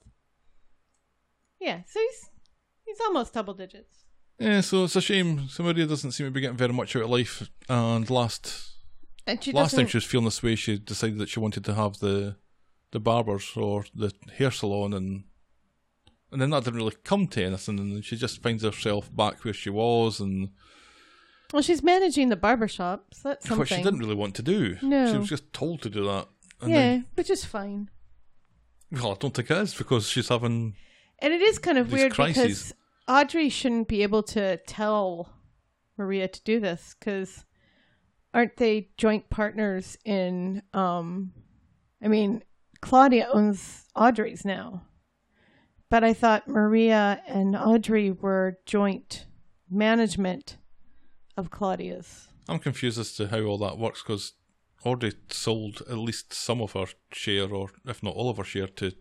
Yeah, 1.59 1.81
so 1.87 1.99
he's 1.99 2.29
he's 2.85 3.01
almost 3.01 3.33
double 3.33 3.53
digits. 3.53 4.05
Yeah, 4.39 4.61
so 4.61 4.85
it's 4.85 4.95
a 4.95 5.01
shame. 5.01 5.47
So 5.49 5.63
Maria 5.63 5.85
doesn't 5.85 6.11
seem 6.13 6.27
to 6.27 6.31
be 6.31 6.41
getting 6.41 6.57
very 6.57 6.73
much 6.73 6.95
out 6.95 7.03
of 7.03 7.09
life. 7.09 7.49
And 7.67 8.09
last 8.09 8.71
And 9.27 9.43
she 9.43 9.51
last 9.51 9.75
time 9.75 9.87
she 9.87 9.97
was 9.97 10.05
feeling 10.05 10.25
this 10.25 10.41
way, 10.41 10.55
she 10.55 10.77
decided 10.77 11.17
that 11.19 11.29
she 11.29 11.39
wanted 11.39 11.65
to 11.65 11.73
have 11.73 11.99
the 11.99 12.35
the 12.91 12.99
barbers 12.99 13.51
or 13.55 13.85
the 13.93 14.11
hair 14.37 14.49
salon, 14.51 14.93
and 14.93 15.23
and 16.31 16.41
then 16.41 16.51
that 16.51 16.63
didn't 16.63 16.79
really 16.79 16.95
come 17.03 17.27
to 17.27 17.43
anything. 17.43 17.79
And 17.79 18.03
she 18.05 18.15
just 18.15 18.41
finds 18.41 18.63
herself 18.63 19.13
back 19.15 19.43
where 19.43 19.53
she 19.53 19.69
was, 19.69 20.19
and 20.19 20.49
Well 21.51 21.61
she's 21.61 21.83
managing 21.83 22.29
the 22.29 22.35
barber 22.37 22.67
shop, 22.67 23.13
so 23.13 23.29
that's 23.29 23.45
something. 23.45 23.59
what 23.59 23.67
she 23.67 23.75
didn't 23.83 23.99
really 23.99 24.15
want 24.15 24.35
to 24.35 24.41
do. 24.41 24.77
No. 24.81 25.11
she 25.11 25.17
was 25.17 25.29
just 25.29 25.51
told 25.53 25.81
to 25.81 25.89
do 25.89 26.05
that. 26.05 26.27
And 26.61 26.71
yeah, 26.71 26.77
then, 26.77 27.05
which 27.15 27.29
is 27.29 27.43
fine. 27.45 27.89
well, 28.91 29.11
I 29.11 29.15
don't 29.15 29.33
think 29.33 29.51
it 29.51 29.57
is 29.57 29.73
because 29.73 30.07
she's 30.07 30.29
having 30.29 30.75
And 31.19 31.33
it 31.33 31.41
is 31.41 31.59
kind 31.59 31.77
of 31.77 31.91
weird 31.91 32.13
crises. 32.13 32.35
because 32.35 32.73
Audrey 33.09 33.49
shouldn't 33.49 33.87
be 33.87 34.03
able 34.03 34.21
to 34.23 34.57
tell 34.67 35.33
Maria 35.97 36.27
to 36.27 36.43
do 36.43 36.59
this 36.59 36.95
because 36.97 37.43
aren't 38.33 38.57
they 38.57 38.91
joint 38.97 39.29
partners 39.31 39.97
in 40.05 40.61
um 40.73 41.33
I 42.01 42.07
mean 42.07 42.43
Claudia 42.81 43.27
owns 43.33 43.85
Audrey's 43.95 44.45
now. 44.45 44.83
But 45.89 46.03
I 46.03 46.13
thought 46.13 46.47
Maria 46.47 47.21
and 47.27 47.55
Audrey 47.55 48.11
were 48.11 48.59
joint 48.65 49.25
management 49.69 50.57
of 51.35 51.49
Claudia's. 51.49 52.27
I'm 52.47 52.59
confused 52.59 52.99
as 52.99 53.13
to 53.13 53.27
how 53.27 53.41
all 53.41 53.57
that 53.59 53.77
works 53.77 54.03
because 54.03 54.33
Audrey 54.83 55.13
sold 55.29 55.81
at 55.89 55.97
least 55.97 56.33
some 56.33 56.61
of 56.61 56.71
her 56.73 56.85
share, 57.11 57.53
or 57.53 57.69
if 57.85 58.01
not 58.01 58.15
all 58.15 58.29
of 58.29 58.37
her 58.37 58.43
share, 58.43 58.67
to 58.67 58.93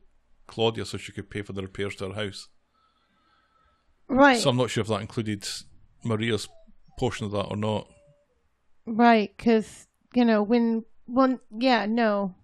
Claudia 0.46 0.84
so 0.84 0.98
she 0.98 1.12
could 1.12 1.30
pay 1.30 1.42
for 1.42 1.52
the 1.52 1.62
repairs 1.62 1.94
to 1.96 2.08
her 2.08 2.14
house. 2.14 2.48
Right. 4.08 4.38
So 4.40 4.50
I'm 4.50 4.56
not 4.56 4.70
sure 4.70 4.80
if 4.82 4.88
that 4.88 5.00
included 5.00 5.46
Maria's 6.04 6.48
portion 6.98 7.26
of 7.26 7.32
that 7.32 7.44
or 7.46 7.56
not. 7.56 7.88
Right, 8.86 9.32
because 9.36 9.86
you 10.14 10.24
know 10.24 10.42
when 10.42 10.84
one, 11.06 11.40
yeah, 11.56 11.84
no, 11.86 12.34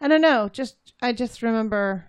I 0.00 0.08
don't 0.08 0.20
know. 0.20 0.48
Just 0.52 0.76
I 1.00 1.12
just 1.12 1.40
remember 1.42 2.06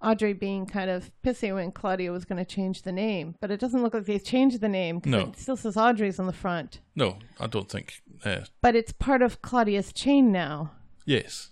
Audrey 0.00 0.32
being 0.32 0.66
kind 0.66 0.90
of 0.90 1.10
pissy 1.24 1.54
when 1.54 1.70
Claudia 1.72 2.10
was 2.10 2.24
going 2.24 2.38
to 2.38 2.44
change 2.44 2.82
the 2.82 2.90
name, 2.92 3.36
but 3.40 3.50
it 3.52 3.60
doesn't 3.60 3.82
look 3.82 3.94
like 3.94 4.04
they've 4.04 4.22
changed 4.24 4.60
the 4.60 4.68
name. 4.68 5.00
'cause 5.00 5.10
No. 5.10 5.20
it 5.20 5.36
still 5.36 5.56
says 5.56 5.76
Audrey's 5.76 6.18
on 6.18 6.26
the 6.26 6.32
front, 6.32 6.80
No, 6.96 7.18
I 7.38 7.46
don't 7.46 7.68
think. 7.68 8.00
Uh, 8.24 8.40
but 8.60 8.74
it's 8.76 8.92
part 8.92 9.22
of 9.22 9.42
Claudia's 9.42 9.92
chain 9.92 10.30
now. 10.32 10.72
yes. 11.04 11.50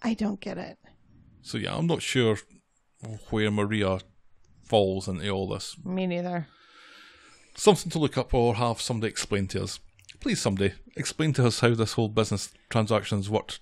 I 0.00 0.14
don't 0.14 0.38
get 0.40 0.58
it. 0.58 0.78
So 1.42 1.58
yeah, 1.58 1.74
I'm 1.76 1.86
not 1.88 2.02
sure 2.02 2.36
where 3.30 3.50
Maria 3.50 3.98
falls 4.64 5.08
into 5.08 5.28
all 5.30 5.48
this. 5.48 5.76
Me 5.84 6.06
neither. 6.06 6.46
Something 7.56 7.90
to 7.90 7.98
look 7.98 8.16
up 8.18 8.32
or 8.34 8.54
have 8.56 8.80
somebody 8.80 9.10
explain 9.10 9.46
to 9.48 9.62
us. 9.64 9.80
Please, 10.20 10.40
somebody 10.40 10.74
explain 10.96 11.32
to 11.34 11.46
us 11.46 11.60
how 11.60 11.74
this 11.74 11.92
whole 11.94 12.08
business 12.08 12.52
transactions 12.70 13.30
worked 13.30 13.60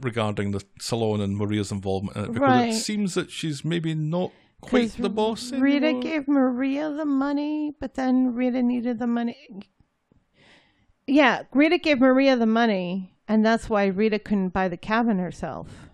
regarding 0.00 0.52
the 0.52 0.64
salon 0.80 1.20
and 1.20 1.36
Maria's 1.36 1.70
involvement 1.72 2.16
in 2.16 2.24
it, 2.24 2.32
because 2.32 2.40
Right. 2.48 2.68
it 2.70 2.74
seems 2.78 3.14
that 3.14 3.30
she's 3.30 3.64
maybe 3.64 3.94
not 3.94 4.32
quite 4.60 4.92
the 4.92 5.10
boss. 5.10 5.52
Rita 5.52 5.92
gave 6.00 6.26
Maria 6.28 6.90
the 6.90 7.04
money, 7.04 7.74
but 7.78 7.94
then 7.94 8.34
Rita 8.34 8.62
needed 8.62 8.98
the 8.98 9.06
money. 9.06 9.36
Yeah, 11.06 11.42
Rita 11.52 11.78
gave 11.78 12.00
Maria 12.00 12.36
the 12.36 12.46
money, 12.46 13.16
and 13.28 13.44
that's 13.44 13.68
why 13.68 13.86
Rita 13.86 14.18
couldn't 14.18 14.48
buy 14.50 14.68
the 14.68 14.76
cabin 14.76 15.18
herself. 15.18 15.88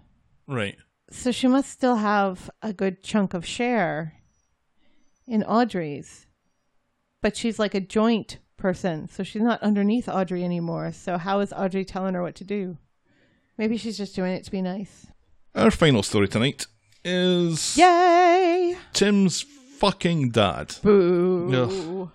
right. 0.46 0.76
So 1.12 1.30
she 1.30 1.46
must 1.46 1.70
still 1.70 1.96
have 1.96 2.50
a 2.62 2.72
good 2.72 3.02
chunk 3.02 3.34
of 3.34 3.46
share 3.46 4.14
in 5.26 5.44
Audrey's. 5.44 6.26
But 7.20 7.36
she's 7.36 7.58
like 7.58 7.74
a 7.74 7.80
joint 7.80 8.38
person, 8.56 9.08
so 9.08 9.22
she's 9.22 9.42
not 9.42 9.62
underneath 9.62 10.08
Audrey 10.08 10.42
anymore. 10.42 10.90
So 10.92 11.18
how 11.18 11.40
is 11.40 11.52
Audrey 11.52 11.84
telling 11.84 12.14
her 12.14 12.22
what 12.22 12.34
to 12.36 12.44
do? 12.44 12.78
Maybe 13.58 13.76
she's 13.76 13.98
just 13.98 14.16
doing 14.16 14.32
it 14.32 14.44
to 14.44 14.50
be 14.50 14.62
nice. 14.62 15.06
Our 15.54 15.70
final 15.70 16.02
story 16.02 16.28
tonight 16.28 16.66
is 17.04 17.76
Yay! 17.76 18.76
Tim's 18.92 19.42
fucking 19.42 20.30
dad. 20.30 20.76
Boo! 20.82 22.10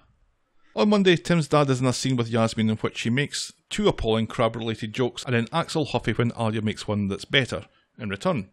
On 0.75 0.89
Monday, 0.89 1.15
Tim's 1.15 1.47
dad 1.47 1.69
is 1.69 1.79
in 1.79 1.85
a 1.85 1.93
scene 1.93 2.17
with 2.17 2.29
Yasmin 2.29 2.69
in 2.69 2.77
which 2.77 2.97
she 2.97 3.09
makes 3.09 3.53
two 3.69 3.87
appalling 3.87 4.27
crab 4.27 4.55
related 4.55 4.91
jokes 4.93 5.23
and 5.23 5.35
then 5.35 5.47
Axel 5.53 5.85
huffy 5.85 6.13
when 6.13 6.31
Alya 6.31 6.63
makes 6.63 6.87
one 6.87 7.07
that's 7.07 7.25
better 7.25 7.65
in 7.99 8.09
return. 8.09 8.49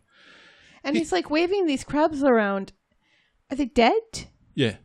And 0.85 0.97
he's 0.97 1.12
like 1.12 1.31
waving 1.31 1.66
these 1.66 1.82
crabs 1.85 2.23
around. 2.23 2.73
Are 3.51 3.56
they 3.56 3.65
dead? 3.66 4.28
Yeah. 4.55 4.77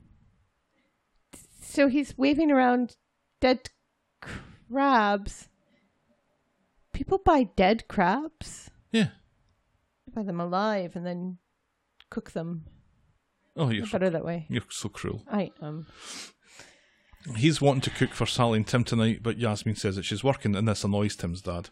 So 1.61 1.87
he's 1.87 2.17
waving 2.17 2.51
around 2.51 2.95
dead 3.41 3.69
crabs. 4.21 5.49
People 6.93 7.19
buy 7.19 7.43
dead 7.43 7.87
crabs, 7.87 8.71
Yeah. 8.91 9.09
buy 10.13 10.23
them 10.23 10.39
alive, 10.41 10.95
and 10.95 11.05
then 11.05 11.37
cook 12.09 12.31
them. 12.31 12.65
Oh, 13.55 13.69
you're, 13.69 13.85
Better 13.87 14.09
that 14.09 14.25
way. 14.25 14.45
you're 14.49 14.63
so 14.69 14.89
cruel. 14.89 15.23
I 15.29 15.51
um. 15.61 15.85
He's 17.35 17.61
wanting 17.61 17.81
to 17.81 17.89
cook 17.89 18.13
for 18.13 18.25
Sally 18.25 18.57
and 18.57 18.67
Tim 18.67 18.83
tonight, 18.83 19.19
but 19.21 19.37
Yasmin 19.37 19.75
says 19.75 19.97
that 19.97 20.03
she's 20.05 20.23
working, 20.23 20.55
and 20.55 20.67
this 20.67 20.83
annoys 20.83 21.15
Tim's 21.15 21.41
dad. 21.41 21.69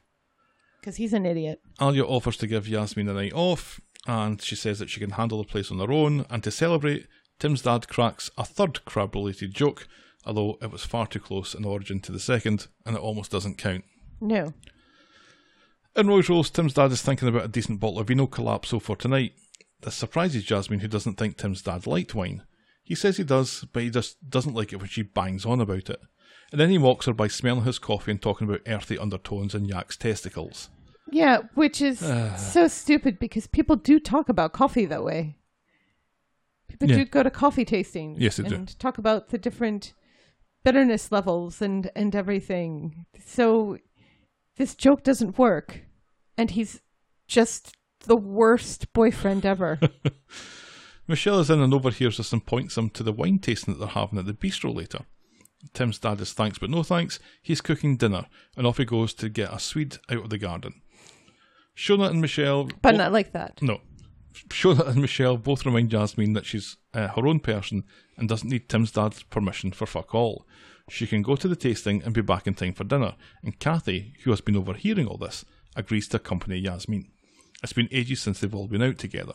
Because 0.79 0.97
he's 0.97 1.13
an 1.13 1.25
idiot. 1.25 1.61
Alya 1.79 2.03
offers 2.07 2.37
to 2.37 2.47
give 2.47 2.67
Yasmin 2.67 3.05
the 3.07 3.13
night 3.13 3.33
off, 3.33 3.79
and 4.07 4.41
she 4.41 4.55
says 4.55 4.79
that 4.79 4.89
she 4.89 5.01
can 5.01 5.11
handle 5.11 5.37
the 5.37 5.43
place 5.43 5.69
on 5.69 5.79
her 5.79 5.91
own. 5.91 6.25
And 6.29 6.41
to 6.43 6.51
celebrate, 6.51 7.07
Tim's 7.39 7.61
dad 7.61 7.87
cracks 7.87 8.31
a 8.37 8.45
third 8.45 8.83
crab 8.85 9.13
related 9.13 9.53
joke, 9.53 9.87
although 10.25 10.57
it 10.61 10.71
was 10.71 10.85
far 10.85 11.05
too 11.05 11.19
close 11.19 11.53
in 11.53 11.65
origin 11.65 11.99
to 12.01 12.11
the 12.11 12.19
second, 12.19 12.67
and 12.85 12.95
it 12.95 13.01
almost 13.01 13.31
doesn't 13.31 13.57
count. 13.57 13.83
No. 14.21 14.53
In 15.95 16.07
Roy's 16.07 16.29
Rolls, 16.29 16.49
Tim's 16.49 16.73
dad 16.73 16.91
is 16.91 17.01
thinking 17.01 17.27
about 17.27 17.45
a 17.45 17.49
decent 17.49 17.79
bottle 17.79 17.99
of 17.99 18.07
Vino 18.07 18.27
Collapso 18.27 18.81
for 18.81 18.95
tonight. 18.95 19.33
This 19.81 19.95
surprises 19.95 20.43
Jasmine, 20.43 20.79
who 20.79 20.87
doesn't 20.87 21.15
think 21.15 21.37
Tim's 21.37 21.61
dad 21.61 21.85
liked 21.85 22.15
wine. 22.15 22.43
He 22.83 22.95
says 22.95 23.17
he 23.17 23.23
does, 23.23 23.65
but 23.73 23.83
he 23.83 23.89
just 23.89 24.29
doesn't 24.29 24.53
like 24.53 24.71
it 24.71 24.77
when 24.77 24.87
she 24.87 25.01
bangs 25.01 25.45
on 25.45 25.59
about 25.59 25.89
it. 25.89 25.99
And 26.51 26.61
then 26.61 26.69
he 26.69 26.77
mocks 26.77 27.05
her 27.07 27.13
by 27.13 27.27
smelling 27.27 27.65
his 27.65 27.77
coffee 27.77 28.11
and 28.11 28.21
talking 28.21 28.47
about 28.47 28.61
earthy 28.65 28.97
undertones 28.97 29.53
and 29.53 29.67
Yak's 29.67 29.97
testicles. 29.97 30.69
Yeah, 31.11 31.39
which 31.55 31.81
is 31.81 32.01
ah. 32.05 32.35
so 32.35 32.67
stupid 32.67 33.19
because 33.19 33.47
people 33.47 33.75
do 33.75 33.99
talk 33.99 34.29
about 34.29 34.53
coffee 34.53 34.85
that 34.85 35.03
way. 35.03 35.37
People 36.67 36.89
Yeah. 36.89 36.97
do 36.97 37.05
go 37.05 37.23
to 37.23 37.29
coffee 37.31 37.65
tasting. 37.65 38.15
Yes, 38.19 38.37
they 38.37 38.43
do. 38.47 38.55
and 38.55 38.79
talk 38.79 38.97
about 38.97 39.29
the 39.29 39.37
different 39.37 39.93
bitterness 40.63 41.11
levels 41.11 41.61
and 41.61 41.89
and 41.95 42.15
everything. 42.15 43.05
So 43.25 43.77
this 44.57 44.75
joke 44.75 45.03
doesn't 45.03 45.37
work, 45.37 45.81
and 46.37 46.51
he's 46.51 46.81
just 47.27 47.75
the 48.05 48.17
worst 48.17 48.91
boyfriend 48.93 49.45
ever. 49.45 49.79
Michelle 51.07 51.39
is 51.39 51.49
in 51.49 51.61
and 51.61 51.73
overhears 51.73 52.17
this 52.17 52.33
and 52.33 52.45
points 52.45 52.77
him 52.77 52.89
to 52.91 53.03
the 53.03 53.13
wine 53.13 53.39
tasting 53.39 53.73
that 53.73 53.79
they're 53.79 53.87
having 53.87 54.19
at 54.19 54.25
the 54.25 54.33
bistro 54.33 54.75
later. 54.75 55.05
Tim's 55.73 55.99
dad 55.99 56.19
is 56.21 56.33
thanks 56.33 56.59
but 56.59 56.69
no 56.69 56.83
thanks. 56.83 57.17
He's 57.41 57.61
cooking 57.61 57.95
dinner, 57.97 58.25
and 58.57 58.67
off 58.67 58.77
he 58.77 58.85
goes 58.85 59.13
to 59.15 59.29
get 59.29 59.53
a 59.53 59.59
Swede 59.59 59.97
out 60.09 60.23
of 60.25 60.29
the 60.29 60.37
garden. 60.37 60.81
Shona 61.77 62.09
and 62.09 62.19
Michelle. 62.19 62.69
but 62.81 62.95
not 62.95 63.11
like 63.11 63.33
that. 63.33 63.61
No. 63.61 63.81
Shona 64.49 64.87
and 64.87 65.01
Michelle 65.01 65.37
both 65.37 65.65
remind 65.65 65.89
Jasmine 65.89 66.33
that 66.33 66.45
she's 66.45 66.77
uh, 66.93 67.07
her 67.09 67.27
own 67.27 67.39
person 67.39 67.83
and 68.17 68.27
doesn't 68.27 68.49
need 68.49 68.67
Tim's 68.67 68.91
dad's 68.91 69.23
permission 69.23 69.71
for 69.71 69.85
fuck 69.85 70.13
all. 70.15 70.45
She 70.89 71.05
can 71.05 71.21
go 71.21 71.35
to 71.35 71.47
the 71.47 71.55
tasting 71.55 72.01
and 72.03 72.13
be 72.13 72.21
back 72.21 72.47
in 72.47 72.53
time 72.53 72.73
for 72.73 72.83
dinner, 72.83 73.15
and 73.43 73.59
Kathy, 73.59 74.13
who 74.23 74.31
has 74.31 74.41
been 74.41 74.55
overhearing 74.55 75.05
all 75.07 75.17
this, 75.17 75.43
agrees 75.75 76.07
to 76.09 76.17
accompany 76.17 76.57
Yasmin. 76.57 77.11
It's 77.61 77.73
been 77.73 77.89
ages 77.91 78.21
since 78.21 78.39
they've 78.39 78.55
all 78.55 78.67
been 78.67 78.81
out 78.83 78.97
together. 78.97 79.33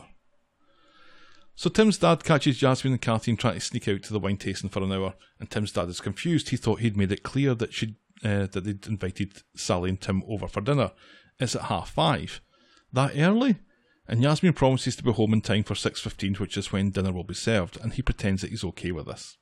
So 1.55 1.69
Tim's 1.69 1.99
dad 1.99 2.23
catches 2.23 2.57
Jasmine 2.57 2.93
and 2.93 3.01
Kathy 3.01 3.31
and 3.31 3.39
trying 3.39 3.55
to 3.55 3.59
sneak 3.59 3.87
out 3.87 4.01
to 4.03 4.13
the 4.13 4.19
wine 4.19 4.37
tasting 4.37 4.69
for 4.69 4.81
an 4.81 4.91
hour, 4.91 5.13
and 5.39 5.49
Tim's 5.49 5.71
dad 5.71 5.89
is 5.89 6.01
confused. 6.01 6.49
He 6.49 6.57
thought 6.57 6.79
he'd 6.79 6.97
made 6.97 7.11
it 7.11 7.23
clear 7.23 7.53
that 7.55 7.73
she'd 7.73 7.95
uh, 8.23 8.47
that 8.47 8.63
they'd 8.63 8.87
invited 8.87 9.43
Sally 9.55 9.89
and 9.89 9.99
Tim 9.99 10.23
over 10.27 10.47
for 10.47 10.61
dinner. 10.61 10.91
It's 11.39 11.55
at 11.55 11.63
half 11.63 11.89
five. 11.89 12.41
That 12.91 13.17
early? 13.17 13.57
And 14.07 14.21
Yasmin 14.21 14.53
promises 14.53 14.95
to 14.97 15.03
be 15.03 15.11
home 15.11 15.33
in 15.33 15.41
time 15.41 15.63
for 15.63 15.75
6.15, 15.75 16.39
which 16.39 16.57
is 16.57 16.71
when 16.71 16.91
dinner 16.91 17.13
will 17.13 17.23
be 17.23 17.33
served, 17.33 17.79
and 17.81 17.93
he 17.93 18.01
pretends 18.01 18.41
that 18.41 18.49
he's 18.49 18.63
okay 18.65 18.91
with 18.91 19.05
this. 19.05 19.37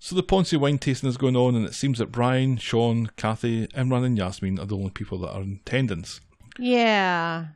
So 0.00 0.16
the 0.16 0.22
Ponce 0.22 0.52
wine 0.52 0.78
tasting 0.78 1.08
is 1.08 1.16
going 1.16 1.36
on, 1.36 1.54
and 1.54 1.64
it 1.64 1.74
seems 1.74 1.98
that 1.98 2.10
Brian, 2.10 2.56
Sean, 2.56 3.10
Kathy, 3.16 3.68
Imran 3.68 4.04
and 4.04 4.18
Yasmin 4.18 4.58
are 4.58 4.66
the 4.66 4.76
only 4.76 4.90
people 4.90 5.18
that 5.18 5.30
are 5.30 5.42
in 5.42 5.60
attendance. 5.64 6.20
Yeah, 6.58 7.48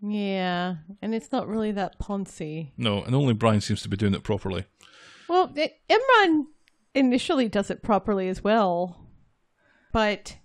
yeah, 0.00 0.76
and 1.02 1.14
it's 1.14 1.32
not 1.32 1.48
really 1.48 1.72
that 1.72 1.98
poncy. 1.98 2.72
No, 2.76 3.02
and 3.02 3.14
only 3.14 3.34
Brian 3.34 3.60
seems 3.60 3.82
to 3.82 3.88
be 3.88 3.96
doing 3.96 4.14
it 4.14 4.22
properly. 4.22 4.66
Well, 5.28 5.48
Imran 5.48 6.44
initially 6.94 7.48
does 7.48 7.70
it 7.70 7.82
properly 7.82 8.28
as 8.28 8.44
well, 8.44 9.08
but 9.92 10.36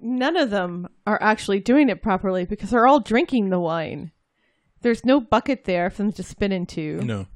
none 0.00 0.36
of 0.36 0.50
them 0.50 0.88
are 1.06 1.22
actually 1.22 1.60
doing 1.60 1.88
it 1.88 2.02
properly 2.02 2.44
because 2.44 2.70
they're 2.70 2.86
all 2.86 3.00
drinking 3.00 3.50
the 3.50 3.60
wine. 3.60 4.12
There's 4.82 5.04
no 5.04 5.20
bucket 5.20 5.64
there 5.64 5.90
for 5.90 5.98
them 5.98 6.12
to 6.12 6.22
spin 6.22 6.52
into. 6.52 7.00
No. 7.02 7.26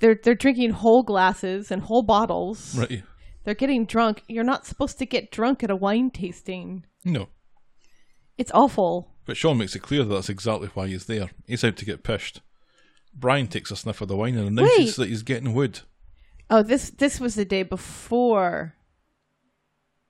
They're 0.00 0.18
they're 0.22 0.34
drinking 0.34 0.70
whole 0.70 1.02
glasses 1.02 1.70
and 1.70 1.82
whole 1.82 2.02
bottles. 2.02 2.76
Right. 2.76 3.02
They're 3.44 3.54
getting 3.54 3.86
drunk. 3.86 4.22
You're 4.28 4.44
not 4.44 4.66
supposed 4.66 4.98
to 4.98 5.06
get 5.06 5.32
drunk 5.32 5.64
at 5.64 5.70
a 5.70 5.76
wine 5.76 6.10
tasting. 6.10 6.84
No. 7.04 7.28
It's 8.36 8.52
awful. 8.52 9.14
But 9.26 9.36
Sean 9.36 9.58
makes 9.58 9.74
it 9.74 9.80
clear 9.80 10.04
that 10.04 10.14
that's 10.14 10.28
exactly 10.28 10.68
why 10.74 10.86
he's 10.86 11.06
there. 11.06 11.30
He's 11.46 11.64
out 11.64 11.76
to 11.76 11.84
get 11.84 12.04
pished. 12.04 12.40
Brian 13.14 13.48
takes 13.48 13.70
a 13.70 13.76
sniff 13.76 14.00
of 14.00 14.08
the 14.08 14.16
wine 14.16 14.36
and 14.36 14.48
announces 14.48 14.78
Wait. 14.78 14.96
that 14.96 15.08
he's 15.08 15.22
getting 15.22 15.54
wood. 15.54 15.80
Oh, 16.50 16.62
this 16.62 16.90
this 16.90 17.20
was 17.20 17.34
the 17.34 17.44
day 17.44 17.62
before 17.62 18.74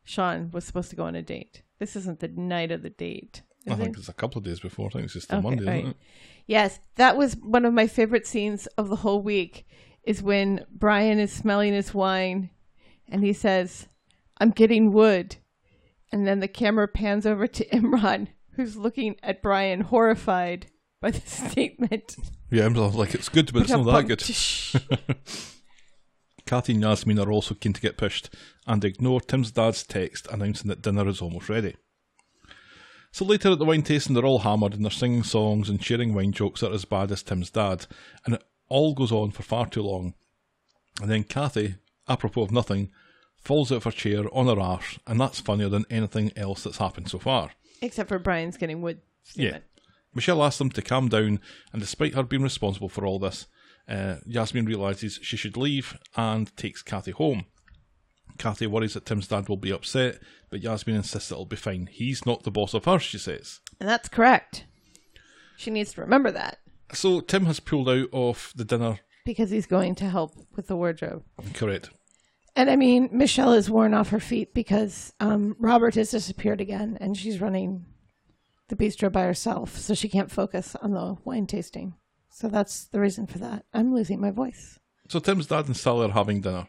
Sean 0.04 0.50
was 0.52 0.64
supposed 0.64 0.90
to 0.90 0.96
go 0.96 1.04
on 1.04 1.14
a 1.14 1.22
date. 1.22 1.62
This 1.78 1.96
isn't 1.96 2.20
the 2.20 2.28
night 2.28 2.70
of 2.70 2.82
the 2.82 2.90
date. 2.90 3.42
I 3.68 3.74
think 3.74 3.96
it? 3.96 3.98
it's 4.00 4.08
a 4.08 4.14
couple 4.14 4.38
of 4.38 4.44
days 4.44 4.60
before. 4.60 4.86
I 4.86 4.90
think 4.90 5.04
it's 5.04 5.12
just 5.14 5.28
the 5.28 5.36
Okay, 5.36 5.42
Monday, 5.48 5.64
right. 5.66 5.78
isn't 5.80 5.90
it? 5.90 5.96
Yes, 6.46 6.80
that 6.96 7.16
was 7.16 7.36
one 7.36 7.64
of 7.64 7.74
my 7.74 7.86
favorite 7.86 8.26
scenes 8.26 8.66
of 8.78 8.88
the 8.88 8.96
whole 8.96 9.22
week. 9.22 9.66
Is 10.04 10.22
when 10.22 10.64
Brian 10.72 11.18
is 11.18 11.32
smelling 11.32 11.74
his 11.74 11.92
wine, 11.92 12.48
and 13.08 13.22
he 13.22 13.34
says, 13.34 13.88
"I'm 14.38 14.50
getting 14.50 14.92
wood," 14.92 15.36
and 16.10 16.26
then 16.26 16.40
the 16.40 16.48
camera 16.48 16.88
pans 16.88 17.26
over 17.26 17.46
to 17.46 17.66
Imran, 17.72 18.28
who's 18.52 18.76
looking 18.76 19.16
at 19.22 19.42
Brian, 19.42 19.82
horrified 19.82 20.66
by 21.02 21.10
the 21.10 21.20
statement. 21.26 22.16
Yeah, 22.50 22.64
I'm 22.64 22.72
like, 22.74 23.14
it's 23.14 23.28
good, 23.28 23.52
but 23.52 23.62
it's 23.62 23.70
not 23.70 23.84
that 23.84 24.06
good. 24.06 24.22
Kathy 26.48 26.72
and 26.72 26.80
Yasmin 26.80 27.18
are 27.18 27.30
also 27.30 27.54
keen 27.54 27.74
to 27.74 27.80
get 27.80 27.98
pushed 27.98 28.34
and 28.66 28.82
ignore 28.82 29.20
Tim's 29.20 29.50
dad's 29.50 29.82
text 29.82 30.26
announcing 30.32 30.68
that 30.68 30.80
dinner 30.80 31.06
is 31.06 31.20
almost 31.20 31.50
ready. 31.50 31.76
So 33.12 33.26
later 33.26 33.52
at 33.52 33.58
the 33.58 33.66
wine 33.66 33.82
tasting, 33.82 34.14
they're 34.14 34.24
all 34.24 34.38
hammered 34.38 34.72
and 34.72 34.82
they're 34.82 34.90
singing 34.90 35.24
songs 35.24 35.68
and 35.68 35.84
sharing 35.84 36.14
wine 36.14 36.32
jokes 36.32 36.62
that 36.62 36.70
are 36.70 36.74
as 36.74 36.86
bad 36.86 37.12
as 37.12 37.22
Tim's 37.22 37.50
dad, 37.50 37.86
and 38.24 38.36
it 38.36 38.44
all 38.70 38.94
goes 38.94 39.12
on 39.12 39.30
for 39.30 39.42
far 39.42 39.66
too 39.66 39.82
long. 39.82 40.14
And 41.02 41.10
then 41.10 41.24
Kathy, 41.24 41.74
apropos 42.08 42.44
of 42.44 42.50
nothing, 42.50 42.92
falls 43.36 43.70
out 43.70 43.76
of 43.76 43.84
her 43.84 43.90
chair 43.90 44.24
on 44.32 44.46
her 44.46 44.58
arse, 44.58 44.98
and 45.06 45.20
that's 45.20 45.40
funnier 45.40 45.68
than 45.68 45.84
anything 45.90 46.32
else 46.34 46.64
that's 46.64 46.78
happened 46.78 47.10
so 47.10 47.18
far. 47.18 47.50
Except 47.82 48.08
for 48.08 48.18
Brian's 48.18 48.56
getting 48.56 48.80
wood. 48.80 49.02
Yeah. 49.34 49.58
Michelle 50.14 50.42
asks 50.42 50.58
them 50.58 50.70
to 50.70 50.80
calm 50.80 51.10
down, 51.10 51.40
and 51.74 51.80
despite 51.82 52.14
her 52.14 52.22
being 52.22 52.42
responsible 52.42 52.88
for 52.88 53.04
all 53.04 53.18
this, 53.18 53.46
uh, 53.88 54.16
Yasmin 54.26 54.66
realises 54.66 55.18
she 55.22 55.36
should 55.36 55.56
leave 55.56 55.96
and 56.16 56.54
takes 56.56 56.82
Kathy 56.82 57.12
home. 57.12 57.46
Kathy 58.38 58.66
worries 58.66 58.94
that 58.94 59.04
Tim's 59.06 59.26
dad 59.28 59.48
will 59.48 59.56
be 59.56 59.72
upset, 59.72 60.20
but 60.50 60.60
Yasmin 60.62 60.96
insists 60.96 61.32
it'll 61.32 61.44
be 61.46 61.56
fine. 61.56 61.88
He's 61.90 62.24
not 62.24 62.44
the 62.44 62.50
boss 62.50 62.72
of 62.74 62.84
her, 62.84 62.98
she 62.98 63.18
says. 63.18 63.60
And 63.80 63.88
that's 63.88 64.08
correct. 64.08 64.64
She 65.56 65.70
needs 65.70 65.92
to 65.94 66.00
remember 66.02 66.30
that 66.30 66.58
So 66.92 67.20
Tim 67.20 67.46
has 67.46 67.58
pulled 67.60 67.88
out 67.88 68.08
of 68.12 68.52
the 68.54 68.64
dinner. 68.64 69.00
because 69.24 69.50
he's 69.50 69.66
going 69.66 69.94
to 69.96 70.08
help 70.08 70.32
with 70.54 70.68
the 70.68 70.76
wardrobe. 70.76 71.24
Correct. 71.54 71.90
And 72.54 72.70
I 72.70 72.76
mean, 72.76 73.08
Michelle 73.12 73.52
is 73.52 73.70
worn 73.70 73.94
off 73.94 74.10
her 74.10 74.20
feet 74.20 74.52
because 74.54 75.12
um, 75.20 75.56
Robert 75.58 75.94
has 75.96 76.10
disappeared 76.10 76.60
again 76.60 76.96
and 77.00 77.16
she's 77.16 77.40
running 77.40 77.86
the 78.68 78.76
bistro 78.76 79.10
by 79.10 79.22
herself, 79.22 79.76
so 79.78 79.94
she 79.94 80.08
can't 80.08 80.30
focus 80.30 80.76
on 80.82 80.92
the 80.92 81.16
wine 81.24 81.46
tasting. 81.46 81.94
So 82.30 82.48
that's 82.48 82.84
the 82.86 83.00
reason 83.00 83.26
for 83.26 83.38
that. 83.38 83.64
I'm 83.74 83.94
losing 83.94 84.20
my 84.20 84.30
voice. 84.30 84.78
So 85.08 85.18
Tim's 85.18 85.46
dad 85.46 85.66
and 85.66 85.76
Sally 85.76 86.06
are 86.08 86.12
having 86.12 86.40
dinner. 86.40 86.68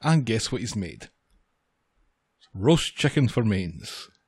And 0.00 0.24
guess 0.24 0.50
what 0.50 0.60
he's 0.62 0.74
made? 0.76 1.10
Roast 2.54 2.96
chicken 2.96 3.28
for 3.28 3.44
mains. 3.44 4.08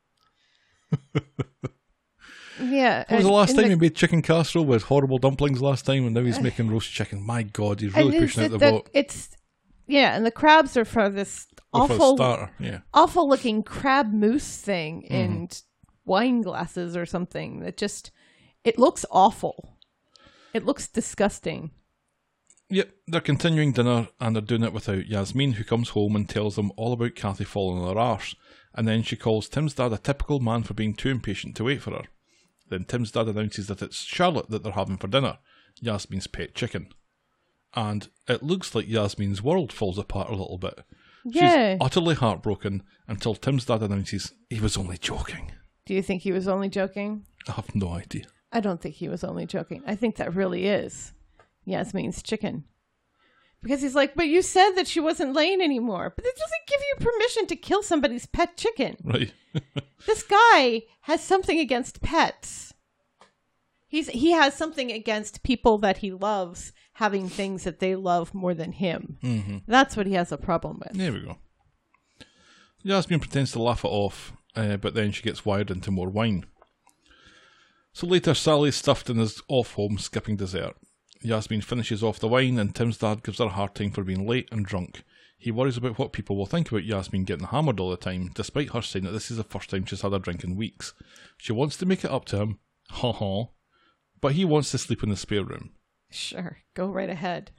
Yeah. 2.60 3.04
When 3.08 3.16
was 3.16 3.26
the 3.26 3.32
last 3.32 3.54
time 3.56 3.64
the- 3.64 3.70
he 3.70 3.76
made 3.76 3.96
chicken 3.96 4.22
casserole 4.22 4.66
with 4.66 4.84
horrible 4.84 5.18
dumplings 5.18 5.62
last 5.62 5.86
time, 5.86 6.04
and 6.04 6.14
now 6.14 6.22
he's 6.22 6.38
making 6.40 6.70
roast 6.70 6.92
chicken? 6.92 7.22
My 7.24 7.42
God, 7.42 7.80
he's 7.80 7.94
really 7.94 8.18
pushing 8.18 8.44
out 8.44 8.50
the 8.50 8.58
the- 8.58 8.70
boat. 8.70 8.90
It's 8.92 9.30
yeah, 9.86 10.14
and 10.14 10.24
the 10.24 10.30
crabs 10.30 10.76
are 10.76 10.84
for 10.84 11.08
this 11.08 11.46
Well, 11.72 11.86
for 11.86 11.92
a 11.92 11.96
awful, 11.96 12.16
starter, 12.16 12.50
yeah. 12.60 12.78
awful 12.94 13.28
looking 13.28 13.62
crab 13.62 14.12
mousse 14.12 14.58
thing 14.58 15.02
Mm-hmm. 15.02 15.14
in 15.14 15.48
wine 16.04 16.42
glasses 16.42 16.96
or 16.96 17.06
something 17.06 17.60
that 17.60 17.76
just 17.78 18.10
it 18.64 18.78
looks 18.78 19.04
awful. 19.10 19.78
It 20.52 20.64
looks 20.64 20.88
disgusting. 20.88 21.70
Yep, 22.70 22.90
they're 23.06 23.20
continuing 23.20 23.72
dinner 23.72 24.08
and 24.20 24.34
they're 24.34 24.40
doing 24.42 24.62
it 24.62 24.72
without 24.72 25.06
Yasmin, 25.06 25.54
who 25.54 25.64
comes 25.64 25.90
home 25.90 26.16
and 26.16 26.28
tells 26.28 26.56
them 26.56 26.72
all 26.76 26.92
about 26.94 27.14
Kathy 27.14 27.44
falling 27.44 27.82
on 27.82 27.94
her 27.94 28.00
arse. 28.00 28.34
And 28.74 28.88
then 28.88 29.02
she 29.02 29.16
calls 29.16 29.48
Tim's 29.48 29.74
dad 29.74 29.92
a 29.92 29.98
typical 29.98 30.40
man 30.40 30.62
for 30.62 30.72
being 30.72 30.94
too 30.94 31.10
impatient 31.10 31.54
to 31.56 31.64
wait 31.64 31.82
for 31.82 31.90
her. 31.90 32.04
Then 32.70 32.84
Tim's 32.84 33.10
dad 33.10 33.28
announces 33.28 33.66
that 33.66 33.82
it's 33.82 33.98
Charlotte 34.02 34.48
that 34.48 34.62
they're 34.62 34.72
having 34.72 34.96
for 34.96 35.08
dinner, 35.08 35.38
Yasmin's 35.80 36.26
pet 36.26 36.54
chicken. 36.54 36.88
and 37.74 38.08
it 38.28 38.42
looks 38.42 38.74
like 38.74 38.86
Yasmin's 38.88 39.42
world 39.42 39.72
falls 39.72 39.98
apart 39.98 40.28
a 40.28 40.34
little 40.34 40.58
bit. 40.58 40.80
Yeah. 41.24 41.74
She's 41.74 41.78
utterly 41.82 42.14
heartbroken 42.14 42.82
until 43.08 43.34
Tim's 43.34 43.64
dad 43.66 43.82
announces 43.82 44.32
he 44.50 44.60
was 44.60 44.76
only 44.76 44.98
joking. 44.98 45.52
Do 45.86 45.94
you 45.94 46.02
think 46.02 46.22
he 46.22 46.32
was 46.32 46.48
only 46.48 46.68
joking? 46.68 47.26
I 47.48 47.52
have 47.52 47.74
no 47.74 47.88
idea. 47.90 48.24
I 48.52 48.60
don't 48.60 48.80
think 48.80 48.96
he 48.96 49.08
was 49.08 49.24
only 49.24 49.46
joking. 49.46 49.82
I 49.86 49.94
think 49.94 50.16
that 50.16 50.34
really 50.34 50.66
is 50.66 51.12
Yasmin's 51.64 52.22
chicken. 52.22 52.64
Because 53.62 53.80
he's 53.80 53.94
like, 53.94 54.14
but 54.16 54.26
you 54.26 54.42
said 54.42 54.72
that 54.72 54.88
she 54.88 54.98
wasn't 54.98 55.34
laying 55.34 55.60
anymore. 55.60 56.12
But 56.14 56.24
it 56.24 56.34
doesn't 56.36 56.66
give 56.66 56.80
you 56.80 57.10
permission 57.12 57.46
to 57.46 57.56
kill 57.56 57.82
somebody's 57.82 58.26
pet 58.26 58.56
chicken. 58.56 58.96
Right. 59.02 59.32
This 60.04 60.24
guy 60.24 60.82
has 61.02 61.22
something 61.22 61.60
against 61.60 62.02
pets. 62.02 62.74
He's 63.86 64.08
he 64.08 64.32
has 64.32 64.54
something 64.54 64.90
against 64.90 65.44
people 65.44 65.78
that 65.78 65.98
he 65.98 66.10
loves 66.10 66.72
having 66.94 67.28
things 67.28 67.64
that 67.64 67.78
they 67.78 67.94
love 67.94 68.34
more 68.34 68.54
than 68.54 68.72
him. 68.72 69.18
Mm-hmm. 69.22 69.58
That's 69.68 69.96
what 69.96 70.06
he 70.06 70.14
has 70.14 70.32
a 70.32 70.36
problem 70.36 70.80
with. 70.80 70.98
There 70.98 71.12
we 71.12 71.20
go. 71.20 71.38
Yasmin 72.82 73.20
pretends 73.20 73.52
to 73.52 73.62
laugh 73.62 73.84
it 73.84 73.88
off, 73.88 74.32
uh, 74.56 74.76
but 74.76 74.94
then 74.94 75.12
she 75.12 75.22
gets 75.22 75.44
wired 75.44 75.70
into 75.70 75.90
more 75.90 76.08
wine. 76.08 76.46
So 77.92 78.06
later, 78.06 78.34
Sally's 78.34 78.76
stuffed 78.76 79.10
and 79.10 79.20
is 79.20 79.42
off 79.48 79.74
home, 79.74 79.98
skipping 79.98 80.36
dessert. 80.36 80.74
Yasmin 81.20 81.60
finishes 81.60 82.02
off 82.02 82.18
the 82.18 82.28
wine, 82.28 82.58
and 82.58 82.74
Tim's 82.74 82.98
dad 82.98 83.22
gives 83.22 83.38
her 83.38 83.44
a 83.44 83.50
hard 83.50 83.74
time 83.74 83.90
for 83.90 84.02
being 84.02 84.26
late 84.26 84.48
and 84.50 84.64
drunk. 84.64 85.04
He 85.38 85.50
worries 85.50 85.76
about 85.76 85.98
what 85.98 86.12
people 86.12 86.36
will 86.36 86.46
think 86.46 86.70
about 86.70 86.84
Yasmin 86.84 87.24
getting 87.24 87.48
hammered 87.48 87.80
all 87.80 87.90
the 87.90 87.96
time, 87.96 88.30
despite 88.34 88.70
her 88.70 88.82
saying 88.82 89.04
that 89.04 89.10
this 89.10 89.30
is 89.30 89.36
the 89.36 89.44
first 89.44 89.70
time 89.70 89.84
she's 89.84 90.02
had 90.02 90.12
a 90.12 90.18
drink 90.18 90.44
in 90.44 90.56
weeks. 90.56 90.94
She 91.36 91.52
wants 91.52 91.76
to 91.78 91.86
make 91.86 92.04
it 92.04 92.10
up 92.10 92.24
to 92.26 92.38
him, 92.38 92.58
ha 92.90 93.12
ha, 93.12 93.46
but 94.20 94.32
he 94.32 94.44
wants 94.44 94.70
to 94.70 94.78
sleep 94.78 95.02
in 95.02 95.10
the 95.10 95.16
spare 95.16 95.44
room. 95.44 95.70
Sure, 96.10 96.58
go 96.74 96.86
right 96.86 97.10
ahead. 97.10 97.50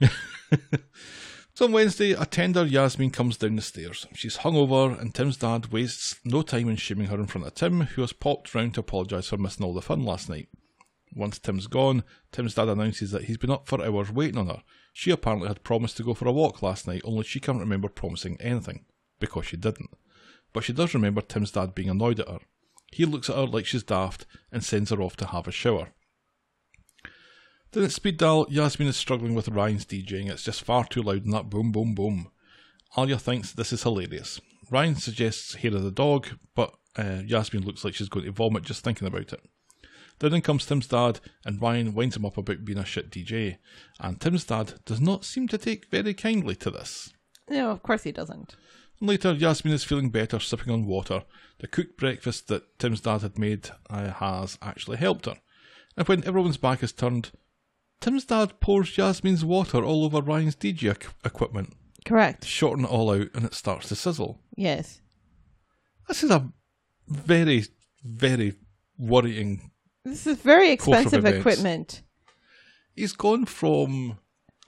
So 1.56 1.66
on 1.66 1.72
Wednesday, 1.72 2.10
a 2.10 2.26
tender 2.26 2.66
Yasmin 2.66 3.10
comes 3.10 3.36
down 3.36 3.54
the 3.54 3.62
stairs. 3.62 4.08
She's 4.12 4.38
hungover, 4.38 5.00
and 5.00 5.14
Tim's 5.14 5.36
dad 5.36 5.66
wastes 5.66 6.16
no 6.24 6.42
time 6.42 6.68
in 6.68 6.74
shaming 6.74 7.06
her 7.06 7.14
in 7.14 7.28
front 7.28 7.46
of 7.46 7.54
Tim, 7.54 7.82
who 7.82 8.00
has 8.00 8.12
popped 8.12 8.56
round 8.56 8.74
to 8.74 8.80
apologise 8.80 9.28
for 9.28 9.36
missing 9.36 9.64
all 9.64 9.72
the 9.72 9.80
fun 9.80 10.04
last 10.04 10.28
night. 10.28 10.48
Once 11.14 11.38
Tim's 11.38 11.68
gone, 11.68 12.02
Tim's 12.32 12.54
dad 12.54 12.68
announces 12.68 13.12
that 13.12 13.26
he's 13.26 13.36
been 13.36 13.52
up 13.52 13.68
for 13.68 13.80
hours 13.80 14.10
waiting 14.10 14.36
on 14.36 14.48
her. 14.48 14.64
She 14.92 15.12
apparently 15.12 15.46
had 15.46 15.62
promised 15.62 15.96
to 15.98 16.02
go 16.02 16.12
for 16.12 16.26
a 16.26 16.32
walk 16.32 16.60
last 16.60 16.88
night, 16.88 17.02
only 17.04 17.22
she 17.22 17.38
can't 17.38 17.60
remember 17.60 17.88
promising 17.88 18.36
anything, 18.40 18.84
because 19.20 19.46
she 19.46 19.56
didn't. 19.56 19.90
But 20.52 20.64
she 20.64 20.72
does 20.72 20.92
remember 20.92 21.20
Tim's 21.20 21.52
dad 21.52 21.72
being 21.72 21.88
annoyed 21.88 22.18
at 22.18 22.28
her. 22.28 22.40
He 22.90 23.04
looks 23.04 23.30
at 23.30 23.36
her 23.36 23.46
like 23.46 23.66
she's 23.66 23.84
daft 23.84 24.26
and 24.50 24.64
sends 24.64 24.90
her 24.90 25.00
off 25.00 25.16
to 25.18 25.26
have 25.26 25.46
a 25.46 25.52
shower. 25.52 25.90
Then 27.74 27.82
at 27.82 27.90
Speed 27.90 28.18
Daal, 28.18 28.46
Yasmin 28.48 28.86
is 28.86 28.96
struggling 28.96 29.34
with 29.34 29.48
Ryan's 29.48 29.84
DJing. 29.84 30.30
It's 30.30 30.44
just 30.44 30.62
far 30.62 30.84
too 30.84 31.02
loud 31.02 31.24
and 31.24 31.34
that 31.34 31.50
boom, 31.50 31.72
boom, 31.72 31.92
boom. 31.92 32.30
Alya 32.96 33.20
thinks 33.20 33.50
this 33.50 33.72
is 33.72 33.82
hilarious. 33.82 34.40
Ryan 34.70 34.94
suggests 34.94 35.56
hair 35.56 35.74
of 35.74 35.82
the 35.82 35.90
dog, 35.90 36.28
but 36.54 36.72
uh, 36.96 37.22
Yasmin 37.26 37.64
looks 37.64 37.84
like 37.84 37.94
she's 37.94 38.08
going 38.08 38.26
to 38.26 38.30
vomit 38.30 38.62
just 38.62 38.84
thinking 38.84 39.08
about 39.08 39.32
it. 39.32 39.40
Then 40.20 40.34
in 40.34 40.42
comes 40.42 40.64
Tim's 40.64 40.86
dad, 40.86 41.18
and 41.44 41.60
Ryan 41.60 41.94
winds 41.94 42.14
him 42.14 42.24
up 42.24 42.38
about 42.38 42.64
being 42.64 42.78
a 42.78 42.84
shit 42.84 43.10
DJ. 43.10 43.56
And 43.98 44.20
Tim's 44.20 44.44
dad 44.44 44.74
does 44.84 45.00
not 45.00 45.24
seem 45.24 45.48
to 45.48 45.58
take 45.58 45.90
very 45.90 46.14
kindly 46.14 46.54
to 46.54 46.70
this. 46.70 47.12
No, 47.50 47.72
of 47.72 47.82
course 47.82 48.04
he 48.04 48.12
doesn't. 48.12 48.54
Later, 49.00 49.32
Yasmin 49.32 49.74
is 49.74 49.82
feeling 49.82 50.10
better, 50.10 50.38
sipping 50.38 50.72
on 50.72 50.86
water. 50.86 51.24
The 51.58 51.66
cooked 51.66 51.96
breakfast 51.96 52.46
that 52.46 52.78
Tim's 52.78 53.00
dad 53.00 53.22
had 53.22 53.36
made 53.36 53.70
uh, 53.90 54.10
has 54.12 54.58
actually 54.62 54.98
helped 54.98 55.26
her. 55.26 55.38
And 55.96 56.06
when 56.06 56.24
everyone's 56.24 56.56
back 56.56 56.80
is 56.84 56.92
turned, 56.92 57.32
Tim's 58.00 58.24
dad 58.24 58.60
pours 58.60 58.90
Jasmine's 58.90 59.44
water 59.44 59.82
all 59.82 60.04
over 60.04 60.20
Ryan's 60.20 60.56
DJ 60.56 60.94
equ- 60.94 61.12
equipment, 61.24 61.72
Correct. 62.04 62.44
shorten 62.44 62.84
it 62.84 62.90
all 62.90 63.10
out, 63.10 63.28
and 63.34 63.44
it 63.44 63.54
starts 63.54 63.88
to 63.88 63.96
sizzle. 63.96 64.40
Yes. 64.56 65.00
This 66.08 66.22
is 66.22 66.30
a 66.30 66.52
very, 67.08 67.64
very 68.04 68.54
worrying. 68.98 69.70
This 70.04 70.26
is 70.26 70.36
very 70.38 70.70
expensive 70.70 71.24
equipment. 71.24 72.02
He's 72.94 73.12
gone 73.12 73.46
from, 73.46 74.18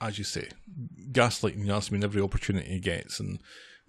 as 0.00 0.16
you 0.18 0.24
say, 0.24 0.48
gaslighting 1.12 1.66
Yasmin 1.66 2.02
every 2.04 2.22
opportunity 2.22 2.68
he 2.70 2.80
gets, 2.80 3.20
and 3.20 3.38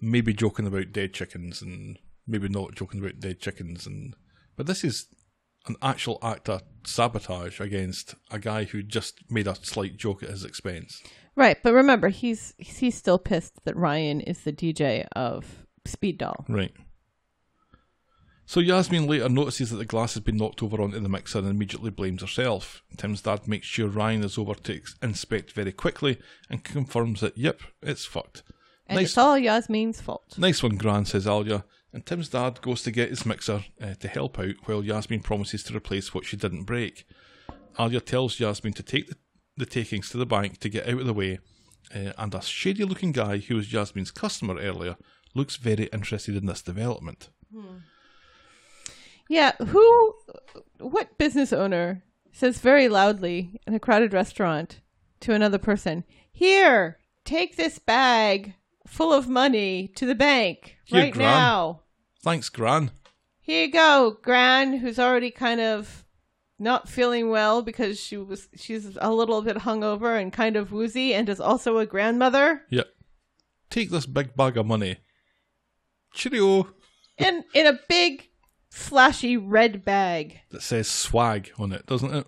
maybe 0.00 0.34
joking 0.34 0.66
about 0.66 0.92
dead 0.92 1.14
chickens, 1.14 1.62
and 1.62 1.98
maybe 2.26 2.48
not 2.48 2.74
joking 2.74 3.00
about 3.00 3.18
dead 3.18 3.40
chickens, 3.40 3.86
and 3.86 4.14
but 4.56 4.66
this 4.66 4.84
is 4.84 5.06
an 5.68 5.76
actual 5.82 6.18
act 6.22 6.48
of 6.48 6.62
sabotage 6.84 7.60
against 7.60 8.14
a 8.30 8.38
guy 8.38 8.64
who 8.64 8.82
just 8.82 9.30
made 9.30 9.46
a 9.46 9.54
slight 9.54 9.96
joke 9.96 10.22
at 10.22 10.30
his 10.30 10.44
expense. 10.44 11.02
Right, 11.36 11.56
but 11.62 11.72
remember, 11.72 12.08
he's 12.08 12.54
he's 12.58 12.96
still 12.96 13.18
pissed 13.18 13.64
that 13.64 13.76
Ryan 13.76 14.20
is 14.20 14.40
the 14.40 14.52
DJ 14.52 15.06
of 15.12 15.66
Speed 15.84 16.18
Daal. 16.18 16.44
Right. 16.48 16.72
So 18.46 18.60
Yasmin 18.60 19.06
later 19.06 19.28
notices 19.28 19.68
that 19.70 19.76
the 19.76 19.84
glass 19.84 20.14
has 20.14 20.22
been 20.22 20.38
knocked 20.38 20.62
over 20.62 20.80
onto 20.80 20.98
the 20.98 21.08
mixer 21.08 21.38
and 21.38 21.48
immediately 21.48 21.90
blames 21.90 22.22
herself. 22.22 22.82
Tim's 22.96 23.20
dad 23.20 23.46
makes 23.46 23.66
sure 23.66 23.88
Ryan 23.88 24.24
is 24.24 24.38
over 24.38 24.54
to 24.54 24.80
inspect 25.02 25.52
very 25.52 25.70
quickly 25.70 26.18
and 26.48 26.64
confirms 26.64 27.20
that, 27.20 27.36
yep, 27.36 27.60
it's 27.82 28.06
fucked. 28.06 28.42
And 28.86 28.96
Nice- 28.96 29.08
it's 29.08 29.18
all 29.18 29.36
Yasmin's 29.38 30.00
fault. 30.00 30.38
Nice 30.38 30.62
one, 30.62 30.76
Gran, 30.76 31.04
says 31.04 31.26
Alya. 31.26 31.64
And 31.92 32.04
Tim's 32.04 32.28
dad 32.28 32.60
goes 32.60 32.82
to 32.82 32.90
get 32.90 33.10
his 33.10 33.24
mixer 33.24 33.64
uh, 33.80 33.94
to 33.94 34.08
help 34.08 34.38
out 34.38 34.54
while 34.66 34.84
Yasmin 34.84 35.20
promises 35.20 35.62
to 35.64 35.76
replace 35.76 36.12
what 36.12 36.26
she 36.26 36.36
didn't 36.36 36.64
break. 36.64 37.06
Alya 37.78 38.04
tells 38.04 38.38
Yasmin 38.38 38.74
to 38.74 38.82
take 38.82 39.08
the, 39.08 39.16
the 39.56 39.66
takings 39.66 40.10
to 40.10 40.18
the 40.18 40.26
bank 40.26 40.58
to 40.58 40.68
get 40.68 40.86
out 40.86 41.00
of 41.00 41.06
the 41.06 41.14
way, 41.14 41.38
uh, 41.94 42.12
and 42.18 42.34
a 42.34 42.42
shady 42.42 42.84
looking 42.84 43.12
guy 43.12 43.38
who 43.38 43.56
was 43.56 43.72
Yasmin's 43.72 44.10
customer 44.10 44.58
earlier 44.58 44.96
looks 45.34 45.56
very 45.56 45.84
interested 45.84 46.36
in 46.36 46.46
this 46.46 46.62
development. 46.62 47.30
Yeah, 49.28 49.52
who, 49.56 50.14
what 50.78 51.16
business 51.18 51.52
owner 51.52 52.02
says 52.32 52.58
very 52.58 52.88
loudly 52.88 53.60
in 53.66 53.74
a 53.74 53.80
crowded 53.80 54.12
restaurant 54.12 54.80
to 55.20 55.32
another 55.32 55.58
person, 55.58 56.04
Here, 56.30 56.98
take 57.24 57.56
this 57.56 57.78
bag 57.78 58.54
full 58.88 59.12
of 59.12 59.28
money 59.28 59.88
to 59.96 60.06
the 60.06 60.14
bank 60.14 60.76
Here, 60.84 61.02
right 61.02 61.12
Gran." 61.12 61.26
now. 61.30 61.80
Thanks, 62.22 62.48
Gran. 62.48 62.90
Here 63.40 63.66
you 63.66 63.72
go, 63.72 64.18
Gran, 64.22 64.78
who's 64.78 64.98
already 64.98 65.30
kind 65.30 65.60
of 65.60 66.04
not 66.58 66.88
feeling 66.88 67.30
well 67.30 67.62
because 67.62 68.00
she 68.00 68.16
was 68.16 68.48
she's 68.56 68.96
a 69.00 69.12
little 69.12 69.42
bit 69.42 69.58
hungover 69.58 70.20
and 70.20 70.32
kind 70.32 70.56
of 70.56 70.72
woozy 70.72 71.14
and 71.14 71.28
is 71.28 71.40
also 71.40 71.78
a 71.78 71.86
grandmother. 71.86 72.62
Yep. 72.70 72.88
Take 73.70 73.90
this 73.90 74.06
big 74.06 74.34
bag 74.34 74.56
of 74.56 74.66
money. 74.66 74.98
Cheerio. 76.14 76.68
in 77.16 77.44
in 77.54 77.66
a 77.66 77.78
big 77.88 78.28
flashy 78.70 79.36
red 79.36 79.84
bag. 79.84 80.40
That 80.50 80.62
says 80.62 80.88
swag 80.88 81.52
on 81.58 81.72
it, 81.72 81.86
doesn't 81.86 82.14
it? 82.14 82.26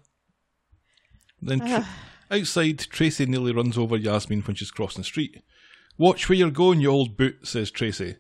Then 1.43 1.61
tr- 1.61 1.89
outside, 2.31 2.79
Tracy 2.79 3.27
nearly 3.27 3.53
runs 3.53 3.77
over 3.77 3.97
Yasmin 3.97 4.43
when 4.43 4.57
she's 4.57 4.71
crossing 4.71 5.01
the 5.01 5.05
street. 5.05 5.43
Watch 6.01 6.31
where 6.31 6.39
you're 6.39 6.51
going, 6.51 6.81
you 6.81 6.89
old 6.89 7.19
boot, 7.19 7.47
says 7.47 7.71
Tracy. 7.71 8.17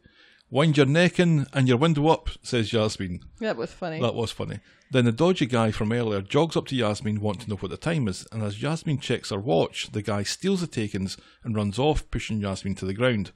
Wind 0.50 0.76
your 0.76 0.84
neck 0.84 1.18
in 1.18 1.46
and 1.54 1.66
your 1.66 1.78
window 1.78 2.08
up, 2.08 2.28
says 2.42 2.74
Yasmin. 2.74 3.20
That 3.38 3.56
was 3.56 3.72
funny. 3.72 3.98
That 4.02 4.14
was 4.14 4.30
funny. 4.30 4.60
Then 4.90 5.06
the 5.06 5.12
dodgy 5.12 5.46
guy 5.46 5.70
from 5.70 5.90
earlier 5.90 6.20
jogs 6.20 6.58
up 6.58 6.66
to 6.66 6.76
Yasmin 6.76 7.22
wanting 7.22 7.44
to 7.44 7.48
know 7.48 7.56
what 7.56 7.70
the 7.70 7.78
time 7.78 8.06
is, 8.06 8.26
and 8.32 8.42
as 8.42 8.60
Yasmin 8.60 8.98
checks 8.98 9.30
her 9.30 9.38
watch, 9.38 9.92
the 9.92 10.02
guy 10.02 10.24
steals 10.24 10.60
the 10.60 10.66
takings 10.66 11.16
and 11.42 11.56
runs 11.56 11.78
off, 11.78 12.10
pushing 12.10 12.42
Yasmin 12.42 12.74
to 12.74 12.84
the 12.84 12.92
ground. 12.92 13.32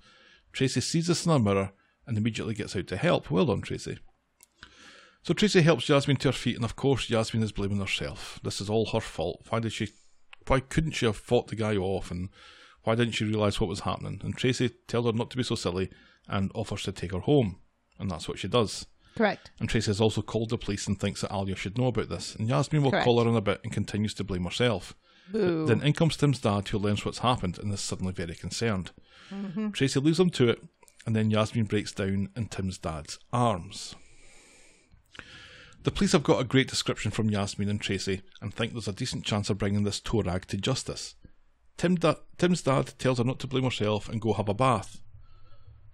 Tracy 0.53 0.83
sees 0.83 1.07
this 1.07 1.25
in 1.25 1.33
her 1.33 1.39
mirror 1.39 1.73
and 2.07 2.19
immediately 2.19 2.53
gets 2.53 2.77
out 2.77 2.87
to 2.89 2.99
help. 2.99 3.31
Well 3.31 3.47
done, 3.47 3.63
Tracy. 3.63 3.97
So 5.23 5.33
Tracy 5.33 5.63
helps 5.63 5.89
Yasmin 5.89 6.19
to 6.19 6.29
her 6.29 6.33
feet, 6.33 6.57
and 6.57 6.67
of 6.67 6.77
course 6.77 7.09
Yasmin 7.09 7.43
is 7.43 7.53
blaming 7.53 7.81
herself. 7.81 8.41
This 8.45 8.61
is 8.61 8.69
all 8.69 8.85
her 8.91 9.01
fault. 9.01 9.47
Why 9.49 9.61
did 9.61 9.73
she? 9.73 9.89
Why 10.47 10.61
couldn't 10.61 10.93
she 10.93 11.07
have 11.07 11.17
fought 11.17 11.47
the 11.47 11.57
guy 11.57 11.77
off, 11.77 12.11
and 12.11 12.29
why 12.85 12.95
didn't 12.95 13.15
she 13.15 13.25
realise 13.25 13.61
what 13.61 13.69
was 13.69 13.81
happening? 13.81 14.21
And 14.23 14.37
Tracy 14.37 14.69
tells 14.89 15.07
her 15.07 15.13
not 15.13 15.31
to 15.31 15.37
be 15.37 15.43
so 15.43 15.55
silly, 15.55 15.91
and 16.29 16.51
offers 16.55 16.85
to 16.85 16.93
take 16.93 17.13
her 17.13 17.21
home, 17.21 17.59
and 17.99 18.11
that's 18.11 18.29
what 18.29 18.39
she 18.39 18.49
does. 18.49 18.87
Correct. 19.17 19.51
And 19.61 19.69
Tracy 19.69 19.91
has 19.91 20.01
also 20.01 20.23
called 20.23 20.51
the 20.51 20.59
police 20.59 20.87
and 20.87 20.99
thinks 20.99 21.21
that 21.21 21.31
Alya 21.31 21.57
should 21.57 21.79
know 21.79 21.87
about 21.87 22.09
this. 22.09 22.35
And 22.35 22.49
Yasmin 22.49 22.83
will 22.83 22.91
Correct. 22.91 23.05
call 23.05 23.23
her 23.23 23.29
in 23.29 23.37
a 23.37 23.41
bit 23.41 23.61
and 23.63 23.73
continues 23.73 24.15
to 24.15 24.25
blame 24.25 24.45
herself. 24.45 24.95
Boo. 25.31 25.67
Then 25.67 25.83
in 25.83 25.93
comes 25.93 26.17
Tim's 26.17 26.41
dad, 26.41 26.69
who 26.69 26.79
learns 26.79 27.05
what's 27.05 27.21
happened 27.21 27.59
and 27.59 27.73
is 27.73 27.81
suddenly 27.81 28.13
very 28.13 28.35
concerned. 28.35 28.91
Mm-hmm. 29.33 29.71
Tracy 29.71 30.01
leaves 30.01 30.21
him 30.21 30.31
to 30.31 30.49
it, 30.49 30.63
and 31.07 31.15
then 31.15 31.31
Yasmin 31.31 31.67
breaks 31.67 31.93
down 31.93 32.31
in 32.37 32.47
Tim's 32.49 32.79
dad's 32.79 33.19
arms. 33.33 33.95
The 35.85 35.91
police 35.91 36.13
have 36.13 36.23
got 36.23 36.41
a 36.41 36.45
great 36.45 36.69
description 36.69 37.11
from 37.11 37.31
Yasmin 37.31 37.69
and 37.69 37.81
Tracy 37.81 38.23
and 38.41 38.55
think 38.55 38.73
there's 38.73 38.89
a 38.89 38.93
decent 38.93 39.25
chance 39.25 39.51
of 39.51 39.59
bringing 39.59 39.85
this 39.85 40.01
Torag 40.01 40.47
to 40.47 40.57
justice. 40.57 41.15
Tim 41.77 41.97
da- 41.97 42.17
Tim's 42.39 42.63
dad 42.63 42.93
tells 42.99 43.19
her 43.19 43.25
not 43.25 43.39
to 43.41 43.47
blame 43.47 43.65
herself 43.65 44.09
and 44.09 44.21
go 44.21 44.33
have 44.33 44.49
a 44.49 44.55
bath. 44.55 45.01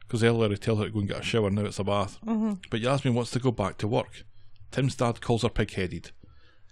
Because 0.01 0.25
earlier 0.25 0.49
he 0.49 0.57
tells 0.57 0.79
her 0.81 0.87
to 0.87 0.91
go 0.91 0.99
and 0.99 1.09
get 1.09 1.21
a 1.21 1.23
shower, 1.23 1.51
now 1.51 1.65
it's 1.65 1.79
a 1.79 1.85
bath. 1.85 2.19
Mm-hmm. 2.27 2.55
But 2.71 2.81
Yasmin 2.81 3.15
wants 3.15 3.31
to 3.33 3.39
go 3.39 3.53
back 3.53 3.79
to 3.79 3.89
work. 3.89 4.25
Tim's 4.71 4.97
dad 4.97 5.21
calls 5.21 5.43
her 5.43 5.49
pig 5.49 5.73
headed. 5.73 6.11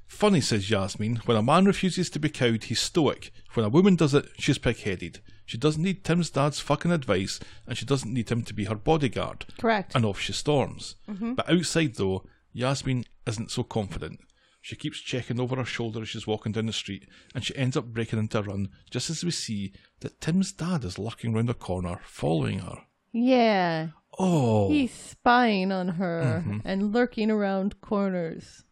Funny, 0.06 0.40
says 0.40 0.70
Yasmin. 0.70 1.16
When 1.26 1.36
a 1.36 1.42
man 1.42 1.66
refuses 1.66 2.08
to 2.10 2.18
be 2.18 2.30
cowed, 2.30 2.64
he's 2.64 2.80
stoic. 2.80 3.30
When 3.54 3.66
a 3.66 3.68
woman 3.68 3.94
does 3.94 4.14
it, 4.14 4.26
she's 4.38 4.58
pig 4.58 4.78
headed. 4.78 5.20
She 5.44 5.58
doesn't 5.58 5.82
need 5.82 6.02
Tim's 6.02 6.30
dad's 6.30 6.60
fucking 6.60 6.92
advice, 6.92 7.40
and 7.66 7.76
she 7.76 7.84
doesn't 7.84 8.12
need 8.12 8.30
him 8.30 8.42
to 8.42 8.54
be 8.54 8.64
her 8.64 8.74
bodyguard. 8.74 9.46
Correct. 9.58 9.94
And 9.94 10.04
off 10.04 10.18
she 10.18 10.32
storms. 10.32 10.96
Mm-hmm. 11.08 11.34
But 11.34 11.50
outside, 11.50 11.94
though, 11.94 12.24
Yasmin 12.52 13.04
isn't 13.26 13.50
so 13.50 13.62
confident. 13.62 14.20
She 14.68 14.76
keeps 14.76 15.00
checking 15.00 15.40
over 15.40 15.56
her 15.56 15.64
shoulder 15.64 16.02
as 16.02 16.10
she's 16.10 16.26
walking 16.26 16.52
down 16.52 16.66
the 16.66 16.74
street, 16.74 17.08
and 17.34 17.42
she 17.42 17.56
ends 17.56 17.74
up 17.74 17.86
breaking 17.86 18.18
into 18.18 18.38
a 18.38 18.42
run 18.42 18.68
just 18.90 19.08
as 19.08 19.24
we 19.24 19.30
see 19.30 19.72
that 20.00 20.20
Tim's 20.20 20.52
dad 20.52 20.84
is 20.84 20.98
lurking 20.98 21.32
round 21.32 21.48
the 21.48 21.54
corner, 21.54 22.00
following 22.04 22.58
her. 22.58 22.76
Yeah. 23.10 23.88
Oh. 24.18 24.68
He's 24.68 24.92
spying 24.92 25.72
on 25.72 25.88
her 25.88 26.42
Mm-hmm. 26.46 26.58
and 26.66 26.92
lurking 26.92 27.30
around 27.30 27.80
corners. 27.80 28.64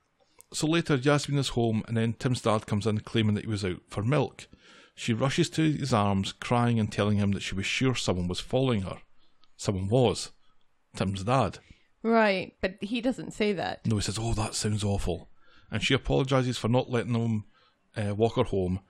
So 0.53 0.67
later, 0.67 0.97
Yasmin 0.97 1.39
is 1.39 1.49
home, 1.49 1.83
and 1.89 1.97
then 1.97 2.13
Tim's 2.13 2.43
dad 2.43 2.67
comes 2.67 2.87
in 2.87 3.01
claiming 3.01 3.35
that 3.37 3.45
he 3.45 3.51
was 3.51 3.65
out 3.65 3.81
for 3.89 4.03
milk. 4.03 4.49
She 4.95 5.15
rushes 5.15 5.49
to 5.49 5.73
his 5.73 5.95
arms, 5.95 6.33
crying 6.33 6.79
and 6.79 6.93
telling 6.93 7.17
him 7.17 7.33
that 7.33 7.43
she 7.43 7.55
was 7.55 7.65
sure 7.65 7.95
someone 7.95 8.29
was 8.29 8.41
following 8.41 8.83
her. 8.83 8.99
Someone 9.57 9.89
was. 9.89 10.31
Tim's 10.95 11.25
dad. 11.25 11.61
Right, 12.03 12.53
but 12.61 12.75
he 12.83 13.01
doesn't 13.01 13.33
say 13.33 13.55
that. 13.55 13.87
No, 13.87 13.97
he 13.97 14.03
says, 14.03 14.19
Oh, 14.21 14.35
that 14.35 14.55
sounds 14.55 14.85
awful. 14.85 15.31
And 15.71 15.83
she 15.83 15.95
apologises 15.95 16.59
for 16.59 16.69
not 16.69 16.91
letting 16.91 17.13
them 17.13 17.45
uh, 17.97 18.15
walk 18.15 18.37
her 18.37 18.45
home. 18.45 18.81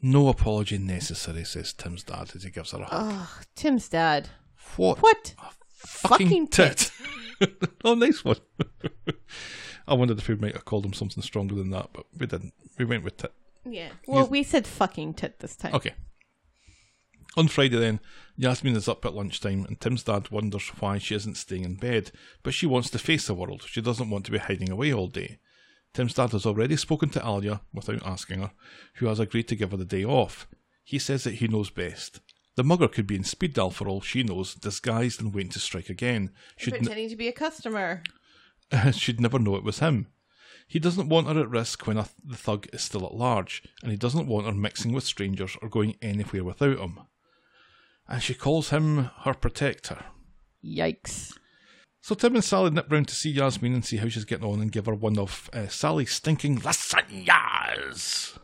No 0.00 0.28
apology 0.28 0.78
necessary, 0.78 1.44
says 1.44 1.72
Tim's 1.72 2.02
dad 2.02 2.32
as 2.34 2.42
he 2.42 2.50
gives 2.50 2.72
her 2.72 2.78
a 2.78 2.84
hug. 2.84 3.12
Ugh, 3.12 3.44
Tim's 3.54 3.88
dad. 3.88 4.28
what? 4.76 4.98
What? 4.98 5.34
Fucking, 5.76 6.26
fucking 6.26 6.48
tit. 6.48 6.90
oh, 7.84 7.94
nice 7.94 8.24
one. 8.24 8.36
I 9.88 9.94
wondered 9.94 10.18
if 10.18 10.28
we 10.28 10.34
might 10.34 10.54
have 10.54 10.64
called 10.64 10.84
him 10.84 10.92
something 10.92 11.22
stronger 11.22 11.54
than 11.54 11.70
that, 11.70 11.90
but 11.92 12.06
we 12.16 12.26
didn't. 12.26 12.52
We 12.78 12.84
went 12.84 13.04
with 13.04 13.16
tit. 13.16 13.32
Yeah. 13.64 13.90
Well, 14.06 14.26
we 14.26 14.42
said 14.42 14.66
fucking 14.66 15.14
tit 15.14 15.40
this 15.40 15.56
time. 15.56 15.74
Okay. 15.74 15.94
On 17.36 17.48
Friday, 17.48 17.76
then, 17.76 18.00
Yasmin 18.36 18.76
is 18.76 18.88
up 18.88 19.04
at 19.04 19.14
lunchtime, 19.14 19.64
and 19.66 19.78
Tim's 19.78 20.02
dad 20.02 20.30
wonders 20.30 20.68
why 20.80 20.98
she 20.98 21.14
isn't 21.14 21.36
staying 21.36 21.64
in 21.64 21.74
bed, 21.74 22.10
but 22.42 22.54
she 22.54 22.66
wants 22.66 22.88
to 22.90 22.98
face 22.98 23.26
the 23.26 23.34
world. 23.34 23.64
She 23.66 23.82
doesn't 23.82 24.08
want 24.08 24.24
to 24.26 24.30
be 24.30 24.38
hiding 24.38 24.70
away 24.70 24.92
all 24.92 25.08
day. 25.08 25.38
Tim's 25.96 26.12
dad 26.12 26.32
has 26.32 26.44
already 26.44 26.76
spoken 26.76 27.08
to 27.08 27.20
Alya, 27.20 27.62
without 27.72 28.06
asking 28.06 28.40
her, 28.40 28.50
who 28.96 29.06
has 29.06 29.18
agreed 29.18 29.48
to 29.48 29.56
give 29.56 29.70
her 29.70 29.78
the 29.78 29.86
day 29.86 30.04
off. 30.04 30.46
He 30.84 30.98
says 30.98 31.24
that 31.24 31.36
he 31.36 31.48
knows 31.48 31.70
best. 31.70 32.20
The 32.54 32.64
mugger 32.64 32.86
could 32.86 33.06
be 33.06 33.16
in 33.16 33.24
Speed 33.24 33.54
Daal 33.54 33.70
for 33.70 33.88
all 33.88 34.02
she 34.02 34.22
knows, 34.22 34.54
disguised 34.54 35.22
and 35.22 35.34
waiting 35.34 35.52
to 35.52 35.58
strike 35.58 35.88
again. 35.88 36.34
She'd, 36.58 36.74
n- 36.74 36.80
Pretending 36.80 37.08
to 37.08 37.16
be 37.16 37.28
a 37.28 37.32
customer. 37.32 38.02
she'd 38.92 39.22
never 39.22 39.38
know 39.38 39.56
it 39.56 39.64
was 39.64 39.78
him. 39.78 40.08
He 40.68 40.78
doesn't 40.78 41.08
want 41.08 41.28
her 41.28 41.40
at 41.40 41.48
risk 41.48 41.86
when 41.86 41.96
a, 41.96 42.06
the 42.22 42.36
thug 42.36 42.66
is 42.74 42.82
still 42.82 43.06
at 43.06 43.14
large, 43.14 43.62
and 43.82 43.90
he 43.90 43.96
doesn't 43.96 44.26
want 44.26 44.44
her 44.44 44.52
mixing 44.52 44.92
with 44.92 45.04
strangers 45.04 45.56
or 45.62 45.70
going 45.70 45.96
anywhere 46.02 46.44
without 46.44 46.78
him. 46.78 47.00
And 48.06 48.22
she 48.22 48.34
calls 48.34 48.68
him 48.68 49.10
her 49.20 49.32
protector. 49.32 50.04
Yikes. 50.62 51.32
So 52.06 52.14
Tim 52.14 52.36
and 52.36 52.44
Sally 52.44 52.70
nip 52.70 52.86
round 52.88 53.08
to 53.08 53.16
see 53.16 53.32
Yasmin 53.32 53.74
and 53.74 53.84
see 53.84 53.96
how 53.96 54.06
she's 54.06 54.24
getting 54.24 54.46
on 54.46 54.60
and 54.60 54.70
give 54.70 54.86
her 54.86 54.94
one 54.94 55.18
of 55.18 55.50
uh, 55.52 55.66
Sally's 55.66 56.12
stinking 56.12 56.60
lasagnas. 56.60 58.38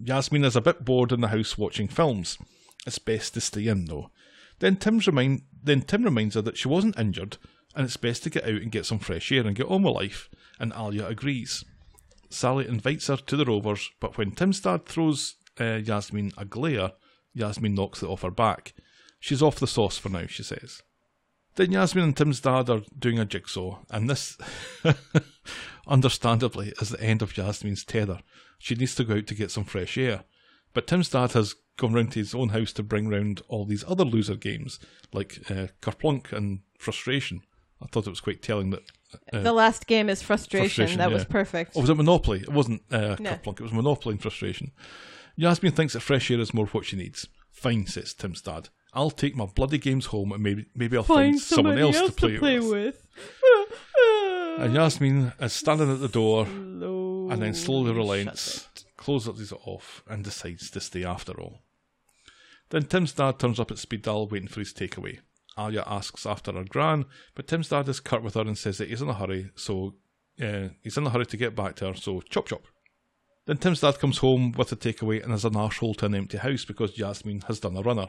Yasmin 0.00 0.44
is 0.44 0.54
a 0.54 0.60
bit 0.60 0.84
bored 0.84 1.10
in 1.10 1.20
the 1.20 1.26
house 1.26 1.58
watching 1.58 1.88
films. 1.88 2.38
It's 2.86 3.00
best 3.00 3.34
to 3.34 3.40
stay 3.40 3.66
in 3.66 3.86
though. 3.86 4.12
Then 4.60 4.76
Tim's 4.76 5.08
remind 5.08 5.42
then 5.64 5.82
Tim 5.82 6.04
reminds 6.04 6.36
her 6.36 6.42
that 6.42 6.56
she 6.56 6.68
wasn't 6.68 6.96
injured 6.96 7.38
and 7.74 7.84
it's 7.84 7.96
best 7.96 8.22
to 8.22 8.30
get 8.30 8.44
out 8.44 8.62
and 8.62 8.70
get 8.70 8.86
some 8.86 9.00
fresh 9.00 9.32
air 9.32 9.44
and 9.44 9.56
get 9.56 9.66
on 9.66 9.82
with 9.82 9.96
life, 9.96 10.30
and 10.60 10.72
Alya 10.72 11.10
agrees. 11.10 11.64
Sally 12.30 12.68
invites 12.68 13.08
her 13.08 13.16
to 13.16 13.36
the 13.36 13.44
Rovers, 13.44 13.90
but 13.98 14.16
when 14.16 14.30
Tim's 14.30 14.60
dad 14.60 14.86
throws 14.86 15.34
uh, 15.60 15.80
Yasmin 15.84 16.30
a 16.38 16.44
glare, 16.44 16.92
Yasmin 17.34 17.74
knocks 17.74 18.04
it 18.04 18.08
off 18.08 18.22
her 18.22 18.30
back. 18.30 18.74
She's 19.18 19.42
off 19.42 19.58
the 19.58 19.66
sauce 19.66 19.98
for 19.98 20.08
now, 20.08 20.26
she 20.28 20.44
says. 20.44 20.82
Then 21.56 21.72
Yasmin 21.72 22.04
and 22.04 22.16
Tim's 22.16 22.40
dad 22.40 22.70
are 22.70 22.82
doing 22.98 23.18
a 23.18 23.24
jigsaw, 23.24 23.80
and 23.90 24.08
this, 24.08 24.38
understandably, 25.86 26.72
is 26.80 26.90
the 26.90 27.00
end 27.02 27.22
of 27.22 27.36
Yasmin's 27.36 27.84
tether. 27.84 28.20
She 28.58 28.74
needs 28.74 28.94
to 28.94 29.04
go 29.04 29.14
out 29.16 29.26
to 29.26 29.34
get 29.34 29.50
some 29.50 29.64
fresh 29.64 29.98
air. 29.98 30.24
But 30.72 30.86
Tim's 30.86 31.10
dad 31.10 31.32
has 31.32 31.54
gone 31.76 31.92
round 31.92 32.12
to 32.12 32.20
his 32.20 32.34
own 32.34 32.50
house 32.50 32.72
to 32.74 32.82
bring 32.82 33.08
round 33.08 33.42
all 33.48 33.64
these 33.66 33.84
other 33.86 34.04
loser 34.04 34.36
games, 34.36 34.78
like 35.12 35.38
uh, 35.50 35.68
Kerplunk 35.82 36.32
and 36.32 36.60
Frustration. 36.78 37.42
I 37.82 37.86
thought 37.86 38.06
it 38.06 38.10
was 38.10 38.20
quite 38.20 38.42
telling 38.42 38.70
that. 38.70 38.82
Uh, 39.32 39.40
the 39.40 39.52
last 39.52 39.86
game 39.86 40.08
is 40.08 40.22
frustration. 40.22 40.66
frustration, 40.68 40.98
that 40.98 41.10
was 41.10 41.24
perfect. 41.24 41.72
Oh, 41.76 41.80
was 41.80 41.90
it 41.90 41.96
Monopoly? 41.96 42.40
It 42.40 42.48
wasn't 42.48 42.82
uh, 42.90 43.16
No. 43.18 43.32
Kerplunk, 43.32 43.60
it 43.60 43.62
was 43.62 43.72
Monopoly 43.72 44.14
and 44.14 44.22
Frustration. 44.22 44.70
Yasmin 45.36 45.72
thinks 45.72 45.92
that 45.92 46.00
fresh 46.00 46.30
air 46.30 46.40
is 46.40 46.54
more 46.54 46.66
what 46.66 46.86
she 46.86 46.96
needs. 46.96 47.26
Fine, 47.50 47.86
says 47.86 48.14
Tim's 48.14 48.40
dad. 48.40 48.68
I'll 48.94 49.10
take 49.10 49.34
my 49.34 49.46
bloody 49.46 49.78
games 49.78 50.06
home 50.06 50.32
and 50.32 50.42
maybe 50.42 50.66
maybe 50.74 50.96
I'll 50.96 51.02
find, 51.02 51.38
someone 51.40 51.78
else, 51.78 51.98
to 52.00 52.12
play, 52.12 52.38
with. 52.38 52.70
with. 52.70 53.06
And 54.58 54.74
Yasmin 54.74 55.32
is 55.40 55.52
standing 55.52 55.90
at 55.90 56.00
the 56.00 56.08
door 56.08 56.44
and 56.44 57.40
then 57.40 57.54
slowly 57.54 57.92
relents, 57.92 58.68
closes 58.96 59.52
it 59.52 59.58
off, 59.64 60.02
and 60.06 60.22
decides 60.22 60.70
to 60.70 60.80
stay 60.80 61.04
after 61.04 61.32
all. 61.40 61.60
Then 62.68 62.84
Tim's 62.84 63.12
dad 63.12 63.38
turns 63.38 63.58
up 63.58 63.70
at 63.70 63.78
Speed 63.78 64.02
Daal 64.02 64.28
waiting 64.28 64.48
for 64.48 64.60
his 64.60 64.72
takeaway. 64.72 65.20
Alya 65.58 65.84
asks 65.86 66.24
after 66.26 66.52
her 66.52 66.64
gran, 66.64 67.04
but 67.34 67.46
Tim's 67.46 67.68
dad 67.68 67.88
is 67.88 68.00
curt 68.00 68.22
with 68.22 68.34
her 68.34 68.42
and 68.42 68.56
says 68.56 68.78
that 68.78 68.88
he's 68.88 69.02
in 69.02 69.08
a 69.08 69.14
hurry, 69.14 69.50
so 69.54 69.94
uh, 70.42 70.68
he's 70.82 70.96
in 70.96 71.06
a 71.06 71.10
hurry 71.10 71.26
to 71.26 71.36
get 71.36 71.54
back 71.54 71.76
to 71.76 71.88
her, 71.88 71.94
so 71.94 72.20
chop 72.22 72.46
chop. 72.46 72.62
Then 73.46 73.58
Tim's 73.58 73.80
dad 73.80 73.98
comes 73.98 74.18
home 74.18 74.52
with 74.52 74.68
the 74.68 74.76
takeaway 74.76 75.22
and 75.22 75.32
is 75.32 75.44
an 75.44 75.54
arsehole 75.54 75.96
to 75.98 76.06
an 76.06 76.14
empty 76.14 76.38
house 76.38 76.64
because 76.64 76.98
Yasmin 76.98 77.42
has 77.48 77.60
done 77.60 77.76
a 77.76 77.82
runner. 77.82 78.08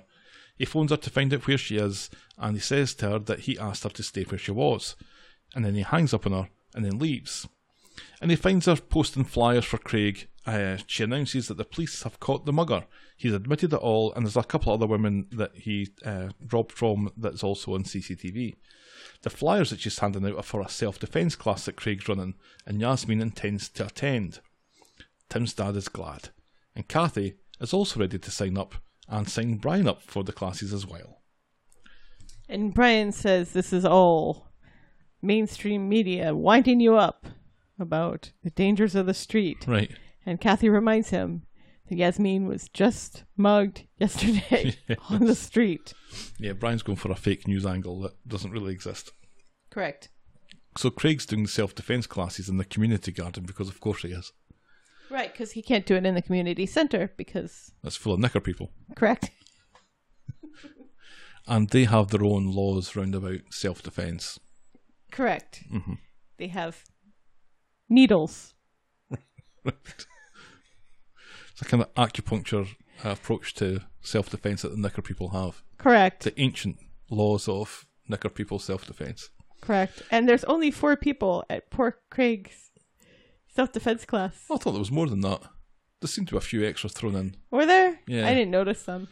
He 0.58 0.66
phones 0.66 0.92
her 0.92 0.98
to 0.98 1.10
find 1.10 1.34
out 1.34 1.48
where 1.48 1.58
she 1.58 1.78
is, 1.78 2.10
and 2.38 2.56
he 2.56 2.62
says 2.62 2.94
to 2.96 3.10
her 3.10 3.20
that 3.20 3.42
he 3.42 3.58
asked 3.58 3.84
her 3.84 3.90
to 3.90 4.04
stay 4.04 4.24
where 4.24 4.38
she 4.38 4.52
was. 4.52 4.96
And 5.56 5.66
then 5.66 5.76
he 5.76 5.82
hangs 5.82 6.14
up 6.14 6.26
on 6.26 6.32
her 6.32 6.50
and 6.76 6.86
then 6.86 7.00
leaves. 7.00 7.48
And 8.22 8.32
he 8.32 8.38
finds 8.38 8.66
her 8.66 8.76
posting 8.76 9.24
flyers 9.24 9.66
for 9.66 9.78
Craig. 9.78 10.28
Uh, 10.46 10.78
she 10.88 11.04
announces 11.04 11.48
that 11.48 11.58
the 11.58 11.66
police 11.66 12.04
have 12.04 12.20
caught 12.20 12.46
the 12.46 12.54
mugger. 12.54 12.86
He's 13.16 13.34
admitted 13.34 13.74
it 13.74 13.78
all, 13.80 14.14
and 14.14 14.26
there's 14.26 14.38
a 14.38 14.44
couple 14.44 14.74
of 14.74 14.82
other 14.82 14.90
women 14.90 15.28
that 15.32 15.56
he 15.56 15.90
uh, 16.06 16.30
robbed 16.52 16.72
from 16.72 17.12
that's 17.16 17.44
also 17.44 17.76
on 17.76 17.84
CCTV. 17.84 18.56
The 19.22 19.30
flyers 19.30 19.70
that 19.70 19.80
she's 19.80 20.00
handing 20.00 20.26
out 20.26 20.38
are 20.38 20.44
for 20.44 20.62
a 20.62 20.70
self 20.70 21.00
defence 21.00 21.36
class 21.36 21.66
that 21.66 21.76
Craig's 21.76 22.10
running, 22.10 22.36
and 22.66 22.82
Yasmin 22.82 23.22
intends 23.22 23.70
to 23.70 23.86
attend. 23.86 24.40
Tim's 25.30 25.54
dad 25.54 25.76
is 25.76 25.88
glad, 25.88 26.30
and 26.76 26.88
Kathy 26.88 27.36
is 27.62 27.74
also 27.74 28.00
ready 28.00 28.20
to 28.20 28.32
sign 28.32 28.58
up 28.58 28.76
and 29.08 29.30
sign 29.30 29.58
Brian 29.58 29.88
up 29.88 30.02
for 30.02 30.24
the 30.24 30.32
classes 30.32 30.74
as 30.74 30.86
well. 30.86 31.22
And 32.50 32.74
Brian 32.74 33.12
says 33.12 33.52
this 33.52 33.74
is 33.74 33.86
all 33.86 34.48
mainstream 35.22 35.88
media 35.88 36.36
winding 36.36 36.80
you 36.80 36.96
up 36.96 37.26
about 37.80 38.32
the 38.44 38.52
dangers 38.52 38.96
of 38.96 39.06
the 39.06 39.14
street. 39.14 39.66
Right. 39.68 39.92
And 40.26 40.40
Kathy 40.40 40.70
reminds 40.70 41.10
him 41.10 41.44
that 41.90 41.98
Yasmin 41.98 42.48
was 42.48 42.70
just 42.70 43.24
mugged 43.36 43.88
yesterday 43.98 44.76
on 45.10 45.26
the 45.26 45.36
street. 45.36 45.94
Yeah, 46.38 46.54
Brian's 46.54 46.84
going 46.84 46.98
for 46.98 47.12
a 47.12 47.16
fake 47.16 47.48
news 47.48 47.66
angle 47.66 48.00
that 48.02 48.14
doesn't 48.28 48.52
really 48.52 48.74
exist. 48.74 49.12
Correct. 49.70 50.10
So 50.78 50.90
Craig's 50.90 51.26
doing 51.26 51.44
the 51.44 51.50
self 51.50 51.76
defence 51.76 52.08
classes 52.08 52.50
in 52.50 52.58
the 52.58 52.66
community 52.66 53.12
garden 53.12 53.44
because, 53.46 53.70
of 53.70 53.80
course, 53.80 54.02
he 54.02 54.10
is. 54.10 54.32
Right, 55.14 55.32
because 55.32 55.52
he 55.52 55.62
can't 55.62 55.86
do 55.86 55.96
it 55.96 56.08
in 56.08 56.16
the 56.16 56.24
community 56.24 56.66
center 56.66 57.12
because. 57.18 57.72
That's 57.84 57.96
full 57.96 58.14
of 58.14 58.20
knicker 58.20 58.40
people. 58.40 58.72
Correct. 58.96 59.30
And 61.46 61.70
they 61.72 61.84
have 61.84 62.08
their 62.08 62.24
own 62.24 62.54
laws 62.54 62.96
round 62.96 63.14
about 63.14 63.42
self 63.52 63.84
defence. 63.84 64.40
Correct. 65.12 65.66
Mm-hmm. 65.70 65.96
They 66.38 66.48
have 66.48 66.86
needles. 67.90 68.54
It's 69.66 71.62
a 71.62 71.66
kind 71.66 71.84
of 71.84 71.94
acupuncture 71.96 72.70
approach 73.04 73.54
to 73.56 73.82
self 74.02 74.30
defence 74.30 74.62
that 74.62 74.70
the 74.70 74.78
knicker 74.78 75.02
people 75.02 75.32
have. 75.32 75.62
Correct. 75.78 76.24
The 76.24 76.40
ancient 76.40 76.78
laws 77.10 77.50
of 77.50 77.86
knicker 78.08 78.30
people 78.30 78.58
self 78.58 78.88
defence. 78.88 79.30
Correct. 79.62 80.02
And 80.12 80.28
there's 80.30 80.46
only 80.46 80.72
four 80.72 80.96
people 80.96 81.44
at 81.50 81.70
poor 81.70 81.98
Craig's 82.10 82.72
self 83.54 83.72
defense 83.72 84.06
class. 84.06 84.46
I 84.52 84.58
thought 84.58 84.72
there 84.72 84.80
was 84.80 84.92
more 84.92 85.08
than 85.08 85.22
that. 85.22 85.42
There 86.02 86.08
seemed 86.08 86.28
to 86.30 86.34
be 86.34 86.38
a 86.38 86.42
few 86.42 86.66
extras 86.66 86.94
thrown 86.94 87.16
in. 87.16 87.36
Were 87.50 87.66
there? 87.66 88.00
Yeah. 88.08 88.28
I 88.28 88.34
didn't 88.34 88.52
notice 88.52 88.84
them. 88.84 89.08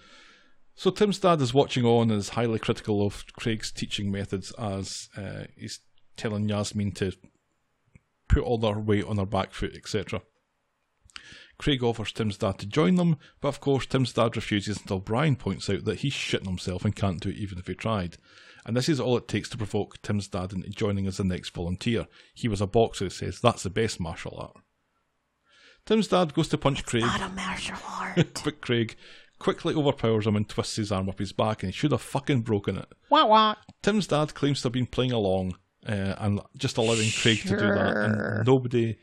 So 0.75 0.89
Tim's 0.89 1.19
dad 1.19 1.41
is 1.41 1.53
watching 1.53 1.85
on 1.85 2.09
and 2.09 2.19
is 2.19 2.29
highly 2.29 2.59
critical 2.59 3.05
of 3.05 3.23
Craig's 3.33 3.71
teaching 3.71 4.11
methods 4.11 4.51
as 4.57 5.09
uh, 5.15 5.43
he's 5.55 5.79
telling 6.17 6.49
Yasmin 6.49 6.91
to 6.93 7.13
put 8.27 8.43
all 8.43 8.57
their 8.57 8.79
weight 8.79 9.05
on 9.05 9.17
her 9.17 9.25
back 9.25 9.53
foot, 9.53 9.75
etc. 9.75 10.21
Craig 11.57 11.83
offers 11.83 12.11
Tim's 12.11 12.37
dad 12.37 12.57
to 12.59 12.65
join 12.65 12.95
them, 12.95 13.17
but 13.39 13.49
of 13.49 13.59
course 13.59 13.85
Tim's 13.85 14.13
dad 14.13 14.35
refuses 14.35 14.79
until 14.79 14.99
Brian 14.99 15.35
points 15.35 15.69
out 15.69 15.85
that 15.85 15.99
he's 15.99 16.13
shitting 16.13 16.47
himself 16.47 16.83
and 16.83 16.95
can't 16.95 17.19
do 17.19 17.29
it 17.29 17.35
even 17.35 17.59
if 17.59 17.67
he 17.67 17.75
tried. 17.75 18.17
And 18.65 18.77
this 18.77 18.89
is 18.89 18.99
all 18.99 19.17
it 19.17 19.27
takes 19.27 19.49
to 19.49 19.57
provoke 19.57 20.01
Tim's 20.01 20.27
dad 20.27 20.53
into 20.53 20.69
joining 20.69 21.07
as 21.07 21.17
the 21.17 21.23
next 21.23 21.49
volunteer. 21.53 22.07
He 22.33 22.47
was 22.47 22.61
a 22.61 22.67
boxer, 22.67 23.05
he 23.05 23.09
says. 23.09 23.39
That's 23.39 23.63
the 23.63 23.69
best 23.69 23.99
martial 23.99 24.37
art. 24.37 24.63
Tim's 25.85 26.07
dad 26.07 26.33
goes 26.33 26.47
to 26.49 26.57
punch 26.57 26.85
Craig, 26.85 27.03
Not 27.03 27.21
a 27.21 27.29
martial 27.29 27.77
art. 27.89 28.41
but 28.43 28.61
Craig 28.61 28.95
quickly 29.39 29.73
overpowers 29.73 30.27
him 30.27 30.35
and 30.35 30.47
twists 30.47 30.75
his 30.75 30.91
arm 30.91 31.09
up 31.09 31.17
his 31.17 31.33
back, 31.33 31.63
and 31.63 31.71
he 31.71 31.75
should 31.77 31.91
have 31.91 32.01
fucking 32.01 32.41
broken 32.41 32.77
it. 32.77 32.87
wah 33.09 33.25
wah. 33.25 33.55
Tim's 33.81 34.05
dad 34.07 34.35
claims 34.35 34.61
to 34.61 34.67
have 34.67 34.73
been 34.73 34.85
playing 34.85 35.11
along 35.11 35.55
uh, 35.87 36.13
and 36.19 36.39
just 36.55 36.77
allowing 36.77 37.09
Craig 37.09 37.39
to 37.41 37.49
do 37.49 37.55
that, 37.57 37.97
and 37.97 38.45
nobody, 38.45 38.97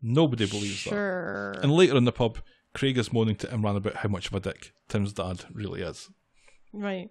nobody 0.00 0.46
believes 0.46 0.84
that. 0.84 1.58
And 1.62 1.72
later 1.72 1.96
in 1.96 2.04
the 2.04 2.12
pub, 2.12 2.38
Craig 2.74 2.96
is 2.96 3.12
moaning 3.12 3.34
to 3.36 3.48
Imran 3.48 3.76
about 3.76 3.96
how 3.96 4.08
much 4.08 4.28
of 4.28 4.34
a 4.34 4.40
dick 4.40 4.72
Tim's 4.88 5.12
dad 5.12 5.44
really 5.52 5.82
is. 5.82 6.08
Right. 6.72 7.10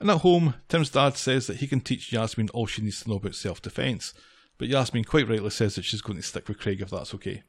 And 0.00 0.10
at 0.10 0.22
home, 0.22 0.54
Tim's 0.68 0.90
dad 0.90 1.16
says 1.16 1.46
that 1.46 1.58
he 1.58 1.66
can 1.66 1.80
teach 1.80 2.12
Yasmin 2.12 2.48
all 2.50 2.66
she 2.66 2.80
needs 2.80 3.02
to 3.02 3.10
know 3.10 3.16
about 3.16 3.34
self 3.34 3.60
defence, 3.60 4.14
but 4.56 4.68
Yasmin 4.68 5.04
quite 5.04 5.28
rightly 5.28 5.50
says 5.50 5.74
that 5.74 5.84
she's 5.84 6.00
going 6.00 6.16
to 6.16 6.22
stick 6.22 6.48
with 6.48 6.58
Craig 6.58 6.80
if 6.80 6.90
that's 6.90 7.14
okay. 7.14 7.42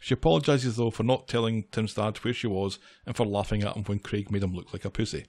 She 0.00 0.14
apologises 0.14 0.76
though 0.76 0.90
for 0.90 1.02
not 1.02 1.28
telling 1.28 1.64
Tim's 1.70 1.94
dad 1.94 2.16
where 2.18 2.32
she 2.32 2.46
was 2.46 2.78
and 3.04 3.16
for 3.16 3.26
laughing 3.26 3.62
at 3.62 3.76
him 3.76 3.84
when 3.84 3.98
Craig 3.98 4.30
made 4.30 4.42
him 4.42 4.54
look 4.54 4.72
like 4.72 4.84
a 4.84 4.90
pussy. 4.90 5.26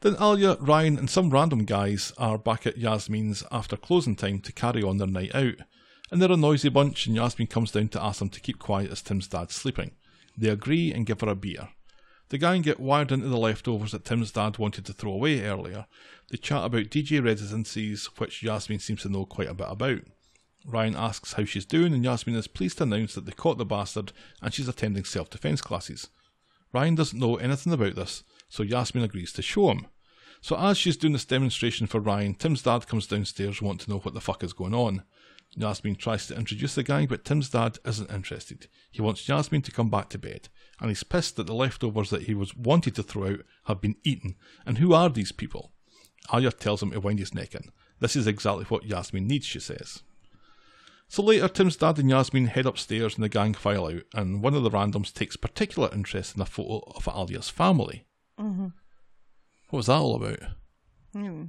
Then 0.00 0.14
Alya, 0.16 0.58
Ryan, 0.60 0.98
and 0.98 1.08
some 1.08 1.30
random 1.30 1.64
guys 1.64 2.12
are 2.18 2.38
back 2.38 2.66
at 2.66 2.78
Yasmin's 2.78 3.44
after 3.50 3.76
closing 3.76 4.16
time 4.16 4.40
to 4.40 4.52
carry 4.52 4.82
on 4.82 4.98
their 4.98 5.06
night 5.06 5.34
out. 5.34 5.54
And 6.10 6.20
they're 6.20 6.30
a 6.30 6.36
noisy 6.36 6.68
bunch, 6.68 7.06
and 7.06 7.16
Yasmin 7.16 7.48
comes 7.48 7.72
down 7.72 7.88
to 7.88 8.02
ask 8.02 8.18
them 8.18 8.28
to 8.30 8.40
keep 8.40 8.58
quiet 8.58 8.90
as 8.90 9.02
Tim's 9.02 9.26
dad's 9.26 9.54
sleeping. 9.54 9.92
They 10.36 10.48
agree 10.48 10.92
and 10.92 11.06
give 11.06 11.22
her 11.22 11.28
a 11.28 11.34
beer. 11.34 11.70
The 12.28 12.38
gang 12.38 12.62
get 12.62 12.80
wired 12.80 13.12
into 13.12 13.28
the 13.28 13.38
leftovers 13.38 13.92
that 13.92 14.04
Tim's 14.04 14.32
dad 14.32 14.58
wanted 14.58 14.84
to 14.86 14.92
throw 14.92 15.12
away 15.12 15.42
earlier. 15.42 15.86
They 16.30 16.38
chat 16.38 16.64
about 16.64 16.90
DJ 16.90 17.24
residencies, 17.24 18.06
which 18.18 18.42
Yasmin 18.42 18.80
seems 18.80 19.02
to 19.02 19.08
know 19.08 19.24
quite 19.24 19.48
a 19.48 19.54
bit 19.54 19.68
about. 19.70 20.00
Ryan 20.66 20.96
asks 20.96 21.34
how 21.34 21.44
she's 21.44 21.64
doing, 21.64 21.94
and 21.94 22.02
Yasmin 22.02 22.34
is 22.34 22.48
pleased 22.48 22.78
to 22.78 22.82
announce 22.82 23.14
that 23.14 23.26
they 23.26 23.32
caught 23.32 23.58
the 23.58 23.64
bastard 23.64 24.12
and 24.42 24.52
she's 24.52 24.66
attending 24.66 25.04
self 25.04 25.30
defence 25.30 25.60
classes. 25.60 26.08
Ryan 26.72 26.96
doesn't 26.96 27.18
know 27.18 27.36
anything 27.36 27.72
about 27.72 27.94
this, 27.94 28.24
so 28.48 28.64
Yasmin 28.64 29.04
agrees 29.04 29.32
to 29.34 29.42
show 29.42 29.70
him. 29.70 29.86
So 30.40 30.58
as 30.58 30.76
she's 30.76 30.96
doing 30.96 31.12
this 31.12 31.24
demonstration 31.24 31.86
for 31.86 32.00
Ryan, 32.00 32.34
Tim's 32.34 32.62
dad 32.62 32.88
comes 32.88 33.06
downstairs 33.06 33.62
wanting 33.62 33.86
to 33.86 33.90
know 33.90 33.98
what 33.98 34.14
the 34.14 34.20
fuck 34.20 34.42
is 34.42 34.52
going 34.52 34.74
on. 34.74 35.04
Yasmin 35.56 35.94
tries 35.94 36.26
to 36.26 36.36
introduce 36.36 36.74
the 36.74 36.82
gang, 36.82 37.06
but 37.06 37.24
Tim's 37.24 37.48
dad 37.48 37.78
isn't 37.84 38.10
interested. 38.10 38.66
He 38.90 39.00
wants 39.00 39.28
Yasmin 39.28 39.62
to 39.62 39.72
come 39.72 39.88
back 39.88 40.08
to 40.10 40.18
bed, 40.18 40.48
and 40.80 40.90
he's 40.90 41.02
pissed 41.02 41.36
that 41.36 41.46
the 41.46 41.54
leftovers 41.54 42.10
that 42.10 42.22
he 42.22 42.34
was 42.34 42.56
wanted 42.56 42.94
to 42.96 43.02
throw 43.02 43.30
out 43.30 43.40
have 43.64 43.80
been 43.80 43.96
eaten. 44.04 44.36
And 44.64 44.78
who 44.78 44.92
are 44.92 45.08
these 45.08 45.32
people? 45.32 45.72
Alya 46.28 46.56
tells 46.56 46.82
him 46.82 46.90
to 46.90 47.00
wind 47.00 47.18
his 47.18 47.34
neck 47.34 47.54
in. 47.54 47.70
This 48.00 48.16
is 48.16 48.26
exactly 48.26 48.64
what 48.64 48.84
Yasmin 48.84 49.26
needs, 49.26 49.46
she 49.46 49.60
says. 49.60 50.02
So 51.08 51.22
later, 51.22 51.48
Tim's 51.48 51.76
dad 51.76 51.98
and 51.98 52.10
Yasmin 52.10 52.46
head 52.46 52.66
upstairs 52.66 53.14
and 53.14 53.24
the 53.24 53.28
gang 53.28 53.54
file 53.54 53.86
out, 53.86 54.02
and 54.12 54.42
one 54.42 54.54
of 54.54 54.64
the 54.64 54.70
randoms 54.70 55.12
takes 55.12 55.36
particular 55.36 55.88
interest 55.92 56.34
in 56.34 56.42
a 56.42 56.46
photo 56.46 56.82
of 56.94 57.04
Alya's 57.04 57.48
family. 57.48 58.04
Mm-hmm. 58.38 58.68
What 59.70 59.76
was 59.76 59.86
that 59.86 59.94
all 59.94 60.16
about? 60.16 60.40
Hmm. 61.12 61.44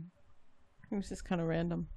It 0.92 0.96
was 0.96 1.10
just 1.10 1.26
kind 1.26 1.42
of 1.42 1.48
random. 1.48 1.88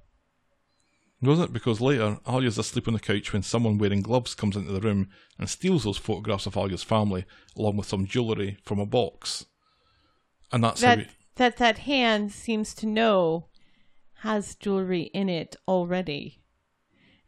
Wasn't 1.21 1.49
it? 1.49 1.53
Because 1.53 1.79
later, 1.79 2.17
Alya's 2.25 2.57
asleep 2.57 2.87
on 2.87 2.95
the 2.95 2.99
couch 2.99 3.31
when 3.31 3.43
someone 3.43 3.77
wearing 3.77 4.01
gloves 4.01 4.33
comes 4.33 4.55
into 4.55 4.71
the 4.71 4.81
room 4.81 5.09
and 5.37 5.47
steals 5.47 5.83
those 5.83 5.97
photographs 5.97 6.47
of 6.47 6.57
Alya's 6.57 6.81
family, 6.81 7.25
along 7.55 7.77
with 7.77 7.87
some 7.87 8.07
jewellery 8.07 8.57
from 8.63 8.79
a 8.79 8.87
box. 8.87 9.45
And 10.51 10.63
that's 10.63 10.81
That 10.81 10.97
we, 10.97 11.07
that 11.35 11.57
that 11.57 11.79
hand 11.79 12.31
seems 12.31 12.73
to 12.75 12.87
know 12.87 13.49
has 14.21 14.55
jewelry 14.55 15.03
in 15.13 15.29
it 15.29 15.55
already. 15.67 16.41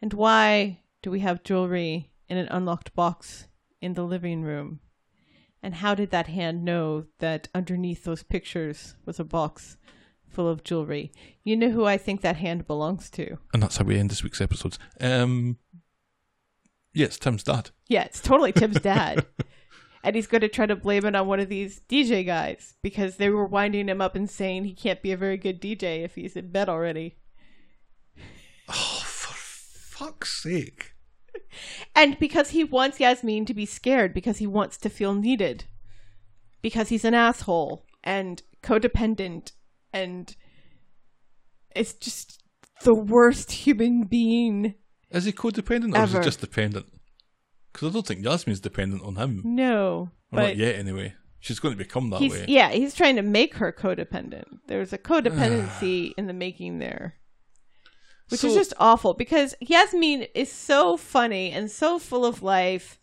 And 0.01 0.13
why 0.13 0.81
do 1.01 1.11
we 1.11 1.19
have 1.21 1.43
jewelry 1.43 2.11
in 2.27 2.37
an 2.37 2.47
unlocked 2.49 2.95
box 2.95 3.47
in 3.79 3.93
the 3.93 4.03
living 4.03 4.41
room? 4.41 4.79
And 5.61 5.75
how 5.75 5.95
did 5.95 6.11
that 6.11 6.27
hand 6.27 6.65
know 6.65 7.05
that 7.19 7.47
underneath 7.55 8.03
those 8.03 8.23
pictures 8.23 8.95
was 9.05 9.19
a 9.19 9.23
box 9.23 9.77
full 10.33 10.47
of 10.47 10.63
jewelry? 10.63 11.11
You 11.43 11.55
know 11.55 11.69
who 11.69 11.85
I 11.85 11.97
think 11.97 12.21
that 12.21 12.37
hand 12.37 12.67
belongs 12.67 13.09
to? 13.11 13.37
and 13.53 13.61
that's 13.61 13.77
how 13.77 13.85
we 13.85 13.97
end 13.97 14.09
this 14.09 14.23
week's 14.23 14.41
episodes. 14.41 14.79
Um, 14.99 15.57
yes, 16.93 17.17
Tim's 17.17 17.43
dad. 17.43 17.69
Yeah, 17.87 18.03
it's 18.03 18.21
totally 18.21 18.51
Tim's 18.51 18.79
dad. 18.79 19.25
and 20.03 20.15
he's 20.15 20.27
going 20.27 20.41
to 20.41 20.49
try 20.49 20.65
to 20.65 20.75
blame 20.75 21.05
it 21.05 21.15
on 21.15 21.27
one 21.27 21.39
of 21.39 21.49
these 21.49 21.81
DJ 21.89 22.25
guys 22.25 22.75
because 22.81 23.17
they 23.17 23.29
were 23.29 23.45
winding 23.45 23.87
him 23.87 24.01
up 24.01 24.15
and 24.15 24.29
saying 24.29 24.65
he 24.65 24.73
can't 24.73 25.01
be 25.01 25.11
a 25.11 25.17
very 25.17 25.37
good 25.37 25.61
DJ 25.61 26.03
if 26.03 26.15
he's 26.15 26.35
in 26.35 26.51
bed 26.51 26.69
already. 26.69 27.17
Oh, 28.69 29.01
for 29.03 29.33
fuck's 29.33 30.41
sake! 30.41 30.91
And 31.95 32.17
because 32.19 32.51
he 32.51 32.63
wants 32.63 32.99
Yasmin 32.99 33.45
to 33.45 33.53
be 33.53 33.65
scared 33.65 34.13
because 34.13 34.37
he 34.37 34.47
wants 34.47 34.77
to 34.77 34.89
feel 34.89 35.13
needed. 35.13 35.65
Because 36.61 36.89
he's 36.89 37.05
an 37.05 37.13
asshole 37.13 37.85
and 38.03 38.41
codependent 38.63 39.51
and 39.93 40.35
it's 41.75 41.93
just 41.93 42.41
the 42.83 42.95
worst 42.95 43.51
human 43.51 44.03
being. 44.03 44.75
Is 45.11 45.25
he 45.25 45.31
codependent 45.31 45.95
or 45.97 46.03
is 46.03 46.13
he 46.13 46.19
just 46.21 46.41
dependent? 46.41 46.87
Because 47.71 47.89
I 47.89 47.93
don't 47.93 48.05
think 48.05 48.23
Yasmin's 48.23 48.59
dependent 48.59 49.03
on 49.03 49.15
him. 49.15 49.41
No. 49.43 50.09
Or 50.31 50.39
not 50.41 50.57
yet, 50.57 50.75
anyway. 50.75 51.13
She's 51.39 51.59
going 51.59 51.73
to 51.73 51.77
become 51.77 52.09
that 52.11 52.21
way. 52.21 52.45
yeah, 52.47 52.69
he's 52.69 52.95
trying 52.95 53.17
to 53.17 53.21
make 53.21 53.55
her 53.55 53.71
codependent. 53.71 54.45
There's 54.67 54.93
a 54.93 54.97
codependency 54.97 56.13
in 56.17 56.27
the 56.27 56.33
making 56.33 56.79
there. 56.79 57.15
Which 58.29 58.43
is 58.43 58.55
just 58.55 58.73
awful 58.79 59.13
because 59.13 59.53
Yasmin 59.59 60.27
is 60.33 60.51
so 60.51 60.95
funny 60.95 61.51
and 61.51 61.69
so 61.69 61.99
full 61.99 62.25
of 62.25 62.41
life, 62.41 62.97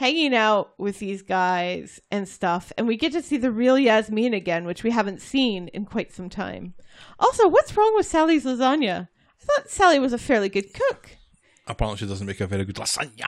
hanging 0.00 0.34
out 0.34 0.72
with 0.78 0.98
these 0.98 1.20
guys 1.20 2.00
and 2.10 2.26
stuff. 2.26 2.72
And 2.78 2.88
we 2.88 2.96
get 2.96 3.12
to 3.12 3.20
see 3.20 3.36
the 3.36 3.52
real 3.52 3.78
Yasmin 3.78 4.32
again, 4.32 4.64
which 4.64 4.82
we 4.82 4.92
haven't 4.92 5.20
seen 5.20 5.68
in 5.68 5.84
quite 5.84 6.10
some 6.10 6.30
time. 6.30 6.72
Also, 7.18 7.46
what's 7.46 7.76
wrong 7.76 7.94
with 7.94 8.06
Sally's 8.06 8.46
lasagna? 8.46 9.08
I 9.10 9.44
thought 9.44 9.68
Sally 9.68 9.98
was 9.98 10.14
a 10.14 10.18
fairly 10.18 10.48
good 10.48 10.72
cook. 10.72 11.18
Apparently, 11.66 11.98
she 11.98 12.06
doesn't 12.06 12.26
make 12.26 12.40
a 12.40 12.46
very 12.46 12.64
good 12.64 12.76
lasagna. 12.76 13.26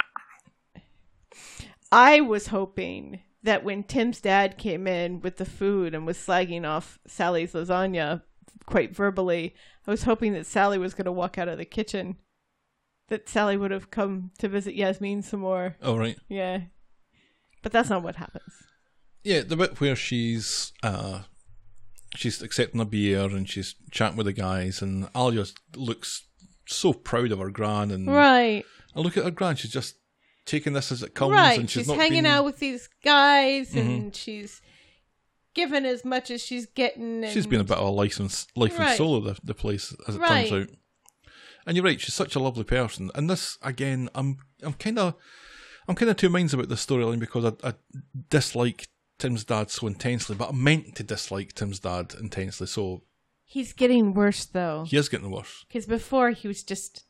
I 1.93 2.23
was 2.23 2.47
hoping 2.47 3.21
that 3.43 3.65
when 3.65 3.83
Tim's 3.83 4.23
dad 4.23 4.57
came 4.57 4.87
in 4.87 5.21
with 5.21 5.37
the 5.37 5.45
food 5.45 5.95
and 5.95 6.07
was 6.07 6.17
slagging 6.17 6.67
off 6.67 6.99
Sally's 7.07 7.53
lasagna 7.53 8.23
quite 8.65 8.97
verbally, 8.97 9.55
I 9.87 9.91
was 9.91 10.05
hoping 10.05 10.33
that 10.33 10.47
Sally 10.47 10.79
was 10.79 10.95
going 10.95 11.05
to 11.05 11.13
walk 11.13 11.37
out 11.37 11.49
of 11.49 11.59
the 11.59 11.67
kitchen. 11.67 12.17
That 13.09 13.29
Sally 13.29 13.57
would 13.57 13.71
have 13.71 13.91
come 13.91 14.31
to 14.39 14.49
visit 14.49 14.75
Yasmin 14.75 15.23
some 15.23 15.41
more. 15.41 15.77
Oh, 15.83 15.97
right. 15.97 16.17
Yeah. 16.29 16.63
But 17.63 17.73
that's 17.73 17.91
not 17.91 18.03
what 18.03 18.17
happens. 18.17 18.55
Yeah, 19.23 19.43
the 19.43 19.57
bit 19.57 19.81
where 19.81 19.95
she's 19.97 20.73
uh, 20.83 21.21
she's 22.17 22.43
accepting 22.43 22.81
a 22.81 22.85
beer 22.85 23.21
and 23.23 23.49
she's 23.49 23.75
chatting 23.91 24.17
with 24.17 24.27
the 24.27 24.33
guys, 24.33 24.83
and 24.83 25.05
Alya 25.13 25.53
looks 25.77 26.27
so 26.67 26.93
proud 26.93 27.31
of 27.33 27.39
her 27.39 27.51
gran, 27.51 27.91
and 27.91 28.07
Right. 28.09 28.65
I 28.97 29.01
look 29.01 29.17
at 29.17 29.25
her 29.25 29.31
gran. 29.31 29.57
She's 29.57 29.71
just 29.73 29.95
taking 30.45 30.73
this 30.73 30.91
as 30.91 31.03
it 31.03 31.15
comes, 31.15 31.33
right. 31.35 31.59
and 31.59 31.71
she's, 31.71 31.83
She's, 31.83 31.89
not 31.89 31.99
hanging 31.99 32.27
out 32.27 32.45
with 32.45 32.59
these 32.59 32.89
guys 33.05 33.71
Mm-hmm. 33.73 33.79
and 33.91 34.17
she's 34.17 34.61
given 35.55 35.85
as 35.87 36.05
much 36.05 36.31
as 36.33 36.43
she's 36.43 36.67
getting. 36.67 37.23
And 37.23 37.33
She's 37.33 37.47
been 37.47 37.61
a 37.61 37.65
bit 37.65 37.77
of 37.79 37.87
a 37.87 37.91
license, 37.91 38.47
life 38.57 38.73
and 38.73 38.81
Right. 38.81 38.97
soul 38.97 39.17
of 39.17 39.25
the, 39.25 39.37
the 39.45 39.55
place, 39.55 39.95
as 40.09 40.17
it 40.17 40.21
Right. 40.21 40.49
turns 40.49 40.69
out. 40.71 40.77
And 41.67 41.77
you're 41.77 41.85
right; 41.85 42.01
she's 42.01 42.15
such 42.15 42.35
a 42.35 42.41
lovely 42.41 42.65
person. 42.65 43.11
And 43.15 43.31
this, 43.31 43.59
again, 43.63 44.09
I'm, 44.15 44.39
I'm 44.63 44.73
kind 44.75 44.99
of, 44.99 45.15
I'm 45.89 45.95
kind 45.95 46.11
of 46.11 46.17
two 46.17 46.29
minds 46.29 46.53
about 46.55 46.69
this 46.69 46.85
storyline 46.85 47.21
because 47.21 47.45
I, 47.45 47.69
I 47.69 47.75
dislike 48.31 48.89
Tim's 49.19 49.45
dad 49.45 49.71
so 49.71 49.87
intensely, 49.87 50.35
but 50.37 50.49
I 50.49 50.53
meant 50.53 50.97
to 50.97 51.03
dislike 51.05 51.53
Tim's 51.55 51.79
dad 51.81 52.15
intensely. 52.21 52.67
So 52.67 53.03
He's 53.45 53.73
getting 53.75 54.15
worse 54.15 54.45
though. 54.47 54.85
he 54.89 54.97
is 54.97 55.09
getting 55.09 55.31
worse. 55.31 55.65
Because 55.69 55.87
before 55.87 56.31
he 56.31 56.49
was 56.49 56.63
just 56.65 57.05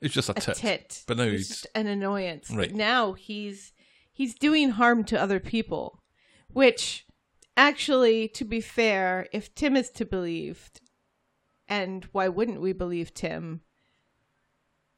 It's 0.00 0.14
just 0.14 0.28
a 0.30 0.32
a 0.32 0.40
tit. 0.40 0.56
tit. 0.56 1.02
But 1.06 1.18
now 1.18 1.24
He's 1.24 1.32
he's- 1.32 1.48
just 1.48 1.66
an 1.74 1.86
annoyance. 1.86 2.50
Right. 2.50 2.72
now 2.74 3.12
he's 3.12 3.72
he's 4.12 4.34
doing 4.34 4.70
harm 4.70 5.04
to 5.04 5.20
other 5.20 5.38
people, 5.40 6.02
which 6.48 7.04
actually, 7.56 8.26
to 8.28 8.44
be 8.44 8.60
fair, 8.60 9.28
if 9.32 9.54
Tim 9.54 9.76
is 9.76 9.90
to 9.90 10.04
believed, 10.04 10.80
and 11.68 12.04
why 12.12 12.28
wouldn't 12.28 12.60
we 12.62 12.72
believe 12.72 13.12
Tim? 13.14 13.60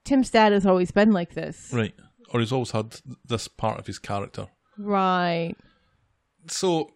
Tim's 0.07 0.31
dad 0.31 0.53
has 0.53 0.65
always 0.65 0.91
been 0.91 1.13
like 1.13 1.35
this, 1.35 1.71
Right. 1.73 1.95
Or 2.31 2.41
he's 2.41 2.53
always 2.53 2.71
had 2.73 2.97
this 3.25 3.47
part 3.49 3.79
of 3.79 3.87
his 3.87 3.99
character. 3.99 4.47
right? 4.79 5.55
So, 6.49 6.93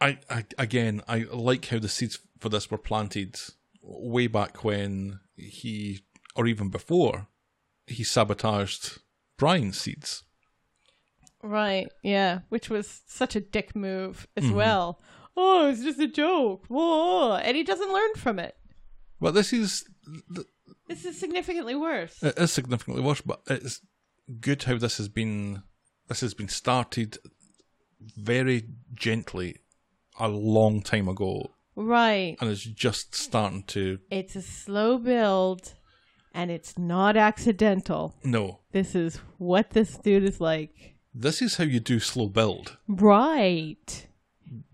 I, 0.00 0.18
I 0.28 0.44
again, 0.58 1.02
I 1.08 1.26
like 1.30 1.66
how 1.66 1.78
the 1.78 1.88
seeds 1.88 2.18
for 2.40 2.48
this 2.48 2.70
were 2.70 2.78
planted 2.78 3.38
way 3.82 4.26
back 4.26 4.64
when 4.64 5.20
he, 5.36 6.00
or 6.34 6.46
even 6.46 6.68
before, 6.68 7.28
he 7.86 8.02
sabotaged 8.04 8.98
Brian's 9.38 9.78
seeds. 9.78 10.24
Right, 11.42 11.88
yeah, 12.02 12.40
which 12.50 12.68
was 12.68 13.02
such 13.06 13.34
a 13.34 13.40
dick 13.40 13.74
move 13.74 14.26
as 14.36 14.44
Mm-hmm. 14.44 14.54
well. 14.56 15.00
Oh, 15.36 15.68
it's 15.70 15.82
just 15.82 15.98
a 16.00 16.06
joke. 16.08 16.66
Whoa. 16.68 17.36
And 17.36 17.56
he 17.56 17.62
doesn't 17.62 17.92
learn 17.92 18.14
from 18.16 18.38
it. 18.38 18.56
Well, 19.20 19.32
this 19.32 19.52
is 19.52 19.84
This 20.90 21.04
is 21.04 21.18
significantly 21.18 21.74
worse. 21.74 22.22
it 22.22 22.36
is 22.38 22.52
significantly 22.52 23.02
worse. 23.02 23.20
But 23.22 23.40
it's 23.46 23.80
good 24.40 24.64
how 24.64 24.76
this 24.76 24.96
has 24.98 25.08
been 25.08 25.62
this 26.08 26.20
has 26.20 26.34
been 26.34 26.48
started 26.48 27.18
very 28.16 28.64
gently 28.94 29.56
a 30.18 30.28
long 30.28 30.82
time 30.82 31.08
ago 31.08 31.52
Right. 31.76 32.36
and 32.40 32.50
it's 32.50 32.64
just 32.64 33.14
starting 33.14 33.62
to 33.68 33.98
It's 34.10 34.36
a 34.36 34.42
slow 34.42 34.98
build 34.98 35.74
and 36.34 36.50
it's 36.50 36.76
not 36.78 37.16
accidental. 37.16 38.14
no. 38.24 38.60
This 38.72 38.94
is 38.94 39.16
what 39.38 39.70
this 39.70 39.96
dude 39.96 40.24
is 40.24 40.40
like. 40.40 40.96
This 41.14 41.42
is 41.42 41.56
how 41.56 41.64
you 41.64 41.80
do 41.80 41.98
slow 42.00 42.28
build 42.28 42.76
Right. 42.88 44.06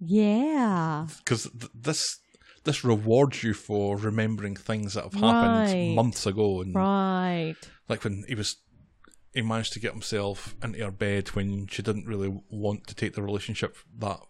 Yeah. 0.00 1.06
because 1.18 1.44
th- 1.58 1.72
this 1.74 2.18
this 2.66 2.84
rewards 2.84 3.42
you 3.42 3.54
for 3.54 3.96
remembering 3.96 4.54
things 4.56 4.92
that 4.94 5.04
have 5.04 5.14
happened 5.14 5.56
Right. 5.56 5.94
months 5.94 6.26
ago 6.26 6.60
and 6.60 6.74
Right. 6.74 7.56
like 7.88 8.04
when 8.04 8.24
he 8.28 8.34
was 8.34 8.56
he 9.32 9.42
managed 9.42 9.72
to 9.74 9.80
get 9.80 9.92
himself 9.92 10.54
into 10.62 10.82
her 10.84 10.90
bed 10.90 11.28
when 11.28 11.66
she 11.68 11.82
didn't 11.82 12.06
really 12.06 12.40
want 12.50 12.86
to 12.88 12.94
take 12.94 13.14
the 13.14 13.22
relationship 13.22 13.76
that 13.98 14.20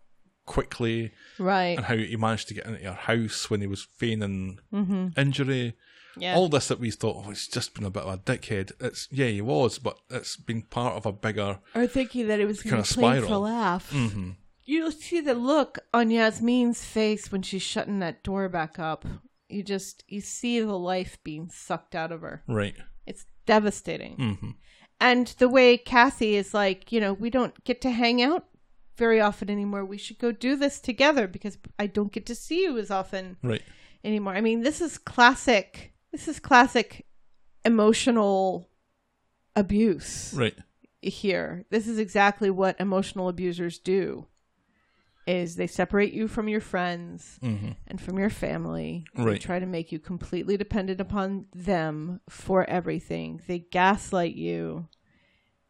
quickly 0.44 1.12
Right. 1.38 1.76
and 1.76 1.86
how 1.86 1.96
he 1.96 2.16
managed 2.16 2.48
to 2.48 2.54
get 2.54 2.66
into 2.66 2.80
her 2.84 2.92
house 2.92 3.50
when 3.50 3.60
he 3.60 3.66
was 3.66 3.82
feigning 3.96 4.58
Mm-hmm. 4.72 5.08
injury 5.18 5.74
Yeah. 6.18 6.34
all 6.36 6.48
this 6.48 6.68
that 6.68 6.80
we 6.80 6.90
thought 6.90 7.24
oh 7.26 7.28
he's 7.30 7.46
just 7.48 7.74
been 7.74 7.84
a 7.84 7.90
bit 7.90 8.04
of 8.04 8.14
a 8.14 8.18
dickhead 8.18 8.72
it's 8.80 9.06
yeah 9.10 9.26
he 9.26 9.40
was 9.42 9.78
but 9.78 9.98
it's 10.10 10.36
been 10.36 10.62
part 10.62 10.94
of 10.94 11.04
a 11.06 11.12
bigger 11.12 11.58
or 11.74 11.86
thinking 11.86 12.26
that 12.28 12.40
it 12.40 12.46
was 12.46 12.62
going 12.62 12.82
to 12.82 12.94
play 12.94 13.14
for 13.18 13.18
a 13.18 13.26
spiral. 13.26 13.40
laugh. 13.42 13.90
hmm 13.90 14.30
You 14.66 14.90
see 14.90 15.20
the 15.20 15.34
look 15.34 15.78
on 15.94 16.10
Yasmin's 16.10 16.84
face 16.84 17.30
when 17.32 17.42
she's 17.42 17.62
shutting 17.62 18.00
that 18.00 18.22
door 18.24 18.48
back 18.48 18.78
up. 18.78 19.04
You 19.48 19.62
just 19.62 20.02
you 20.08 20.20
see 20.20 20.60
the 20.60 20.76
life 20.76 21.18
being 21.22 21.48
sucked 21.50 21.94
out 21.94 22.10
of 22.12 22.20
her. 22.22 22.42
right 22.48 22.74
It's 23.06 23.26
devastating. 23.46 24.16
hmm 24.16 24.50
And 25.00 25.28
the 25.38 25.48
way 25.48 25.78
Cassie 25.78 26.34
is 26.34 26.52
like, 26.52 26.90
you 26.90 27.00
know, 27.00 27.12
we 27.12 27.30
don't 27.30 27.62
get 27.64 27.80
to 27.82 27.90
hang 27.90 28.20
out 28.20 28.46
very 28.96 29.20
often 29.20 29.48
anymore. 29.48 29.84
We 29.84 29.98
should 29.98 30.18
go 30.18 30.32
do 30.32 30.56
this 30.56 30.80
together 30.80 31.28
because 31.28 31.58
I 31.78 31.86
don't 31.86 32.12
get 32.12 32.26
to 32.26 32.34
see 32.34 32.62
you 32.62 32.76
as 32.78 32.90
often 32.90 33.36
right 33.42 33.62
anymore. 34.02 34.34
I 34.34 34.40
mean, 34.40 34.62
this 34.62 34.80
is 34.80 34.98
classic. 34.98 35.92
This 36.10 36.26
is 36.26 36.40
classic 36.40 37.06
emotional 37.64 38.68
abuse 39.54 40.32
right 40.34 40.56
here. 41.02 41.66
This 41.70 41.86
is 41.86 41.98
exactly 41.98 42.50
what 42.50 42.80
emotional 42.80 43.28
abusers 43.28 43.78
do. 43.78 44.26
Is 45.26 45.56
they 45.56 45.66
separate 45.66 46.12
you 46.12 46.28
from 46.28 46.48
your 46.48 46.60
friends 46.60 47.38
hmm 47.42 47.70
and 47.88 48.00
from 48.00 48.18
your 48.18 48.30
family. 48.30 49.04
Right. 49.16 49.32
They 49.32 49.38
try 49.38 49.58
to 49.58 49.66
make 49.66 49.90
you 49.90 49.98
completely 49.98 50.56
dependent 50.56 51.00
upon 51.00 51.46
them 51.54 52.20
for 52.28 52.64
everything. 52.70 53.40
They 53.46 53.58
gaslight 53.58 54.34
you. 54.36 54.88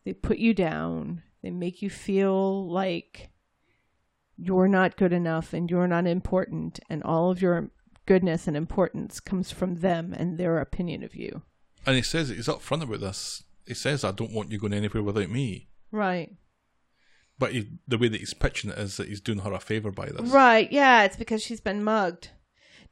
They 0.05 0.13
put 0.13 0.39
you 0.39 0.53
down. 0.55 1.23
They 1.43 1.51
make 1.51 1.81
you 1.81 1.89
feel 1.91 2.69
like 2.69 3.31
you're 4.37 4.69
not 4.69 4.97
good 4.99 5.13
enough 5.15 5.53
and 5.55 5.71
you're 5.71 5.89
not 5.89 6.07
important 6.07 6.79
and 6.91 7.03
all 7.03 7.31
of 7.31 7.41
your 7.41 7.71
goodness 8.05 8.47
and 8.47 8.57
importance 8.57 9.19
comes 9.21 9.51
from 9.51 9.77
them 9.77 10.13
and 10.13 10.37
their 10.39 10.59
opinion 10.59 11.03
of 11.03 11.15
you. 11.17 11.43
and 11.87 11.97
he 11.97 12.03
says 12.03 12.29
he's 12.29 12.49
up 12.49 12.61
front 12.61 12.83
about 12.83 13.01
this 13.01 13.45
he 13.67 13.73
says 13.75 14.05
I 14.05 14.13
don't 14.13 14.33
want 14.33 14.53
you 14.53 14.59
going 14.59 14.75
anywhere 14.75 15.03
without 15.03 15.31
me 15.31 15.69
Right. 15.91 16.35
But 17.39 17.53
he, 17.53 17.69
the 17.87 17.99
way 17.99 18.09
that 18.09 18.19
he's 18.19 18.35
pitching 18.35 18.71
it 18.71 18.79
is 18.79 18.97
that 18.97 19.09
he's 19.09 19.21
doing 19.21 19.41
her 19.41 19.53
a 19.53 19.61
favor 19.61 19.91
by 19.91 20.07
this 20.07 20.31
Right. 20.31 20.71
Yeah, 20.73 21.05
it's 21.05 21.17
because 21.17 21.43
she's 21.43 21.61
been 21.61 21.85
mugged. 21.85 22.31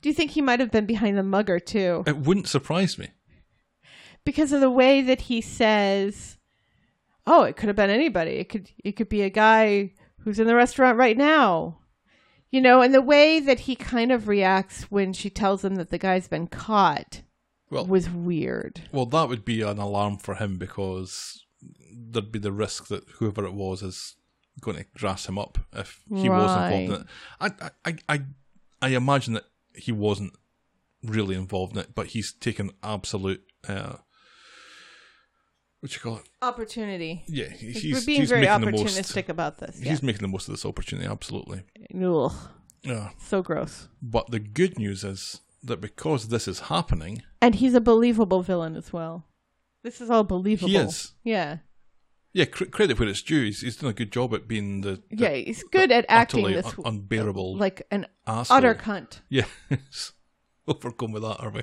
Do 0.03 0.09
you 0.09 0.15
think 0.15 0.33
he 0.33 0.43
might 0.43 0.61
have 0.61 0.71
been 0.71 0.87
behind 0.87 1.17
the 1.17 1.23
mugger 1.23 1.59
too? 1.59 2.05
it 2.07 2.19
wouldn't 2.19 2.49
surprise 2.49 2.99
me 2.99 3.09
because 4.25 4.53
of 4.53 4.61
the 4.61 4.71
way 4.71 5.01
that 5.03 5.23
he 5.23 5.41
says, 5.41 6.37
"Oh, 7.27 7.43
it 7.45 7.57
could 7.57 7.69
have 7.69 7.77
been 7.77 7.91
anybody. 7.91 8.33
It 8.33 8.49
could 8.49 8.71
it 8.83 8.93
could 8.93 9.09
be 9.09 9.23
a 9.23 9.31
guy 9.31 9.93
who's 10.21 10.39
in 10.39 10.47
the 10.47 10.55
restaurant 10.55 10.99
right 10.99 11.17
now." 11.17 11.79
You 12.51 12.61
know, 12.61 12.83
and 12.83 12.95
the 12.95 13.03
way 13.03 13.41
that 13.41 13.61
he 13.61 13.75
kind 13.75 14.13
of 14.13 14.29
reacts 14.29 14.85
when 14.85 15.13
she 15.13 15.29
tells 15.29 15.65
him 15.65 15.75
that 15.75 15.91
the 15.91 15.99
guy's 15.99 16.29
been 16.29 16.47
caught 16.47 17.23
well 17.71 17.87
was 17.87 18.09
weird. 18.09 18.83
Well, 18.93 19.07
that 19.07 19.29
would 19.29 19.45
be 19.45 19.63
an 19.63 19.79
alarm 19.79 20.19
for 20.19 20.37
him 20.37 20.57
because 20.57 21.45
there'd 21.93 22.31
be 22.31 22.39
the 22.39 22.53
risk 22.53 22.87
that 22.89 23.09
whoever 23.15 23.45
it 23.45 23.55
was 23.55 23.83
is 23.83 24.15
going 24.61 24.77
to 24.77 24.85
grass 24.97 25.27
him 25.27 25.39
up 25.39 25.59
if 25.73 26.01
he 26.09 26.29
was 26.29 26.51
involved 26.51 26.73
in 26.75 26.93
it. 26.93 27.07
I, 27.41 27.71
I, 27.85 27.97
I, 28.09 28.21
I 28.83 28.89
imagine 28.91 29.35
that 29.35 29.45
he 29.75 29.93
wasn't 29.93 30.33
really 31.03 31.35
involved 31.35 31.73
in 31.75 31.81
it, 31.81 31.95
but 31.95 32.09
he's 32.09 32.33
taken 32.33 32.71
absolute. 32.83 33.43
Uh, 33.69 33.97
what 35.81 35.93
you 35.95 36.01
call 36.01 36.17
it? 36.17 36.23
Opportunity. 36.41 37.25
Yeah, 37.27 37.49
he- 37.49 37.67
We're 37.67 37.73
he's 37.97 38.07
being 38.07 38.21
he's 38.21 38.31
very 38.31 38.47
opportunistic 38.47 39.17
most. 39.17 39.29
about 39.29 39.59
this. 39.59 39.79
Yeah. 39.81 39.91
He's 39.91 40.03
making 40.03 40.23
the 40.23 40.29
most 40.29 40.49
of 40.49 40.55
this 40.55 40.65
opportunity. 40.65 41.07
Absolutely. 41.09 41.63
Ugh, 41.95 42.33
Yeah. 42.83 43.11
so 43.19 43.43
gross. 43.43 43.89
But 44.01 44.31
the 44.31 44.39
good 44.39 44.79
news 44.79 45.05
is 45.05 45.41
that 45.63 45.81
because 45.83 46.29
this 46.29 46.49
is 46.49 46.61
happening, 46.61 47.23
And 47.43 47.57
he's 47.57 47.75
a 47.75 47.81
believable 47.81 48.43
villain 48.43 48.77
as 48.77 48.93
well. 48.95 49.27
This 49.83 50.01
is 50.01 50.09
all 50.09 50.25
believable. 50.25 50.69
he 50.71 50.77
is. 50.77 51.13
Yeah. 51.23 51.59
Yeah, 52.35 52.47
cr- 52.47 52.65
credit 52.65 52.99
where 52.99 53.09
it's 53.09 53.23
due. 53.23 53.45
He's, 53.45 53.61
he's 53.61 53.77
done 53.77 53.91
a 53.91 53.95
good 53.95 54.11
job 54.13 54.35
at 54.35 54.49
being 54.49 54.81
the, 54.81 55.01
the 55.09 55.17
Yeah, 55.17 55.31
he's 55.35 55.63
good 55.63 55.91
at 55.93 56.05
acting 56.09 56.45
this 56.47 56.67
un- 56.67 56.85
unbearable 56.85 57.57
like 57.57 57.87
an 57.93 58.07
asshole. 58.27 58.57
utter 58.59 58.75
cunt. 58.75 59.21
Yeah, 59.29 59.45
overcome 60.69 61.13
with 61.13 61.23
that, 61.23 61.37
are 61.41 61.51
we? 61.51 61.63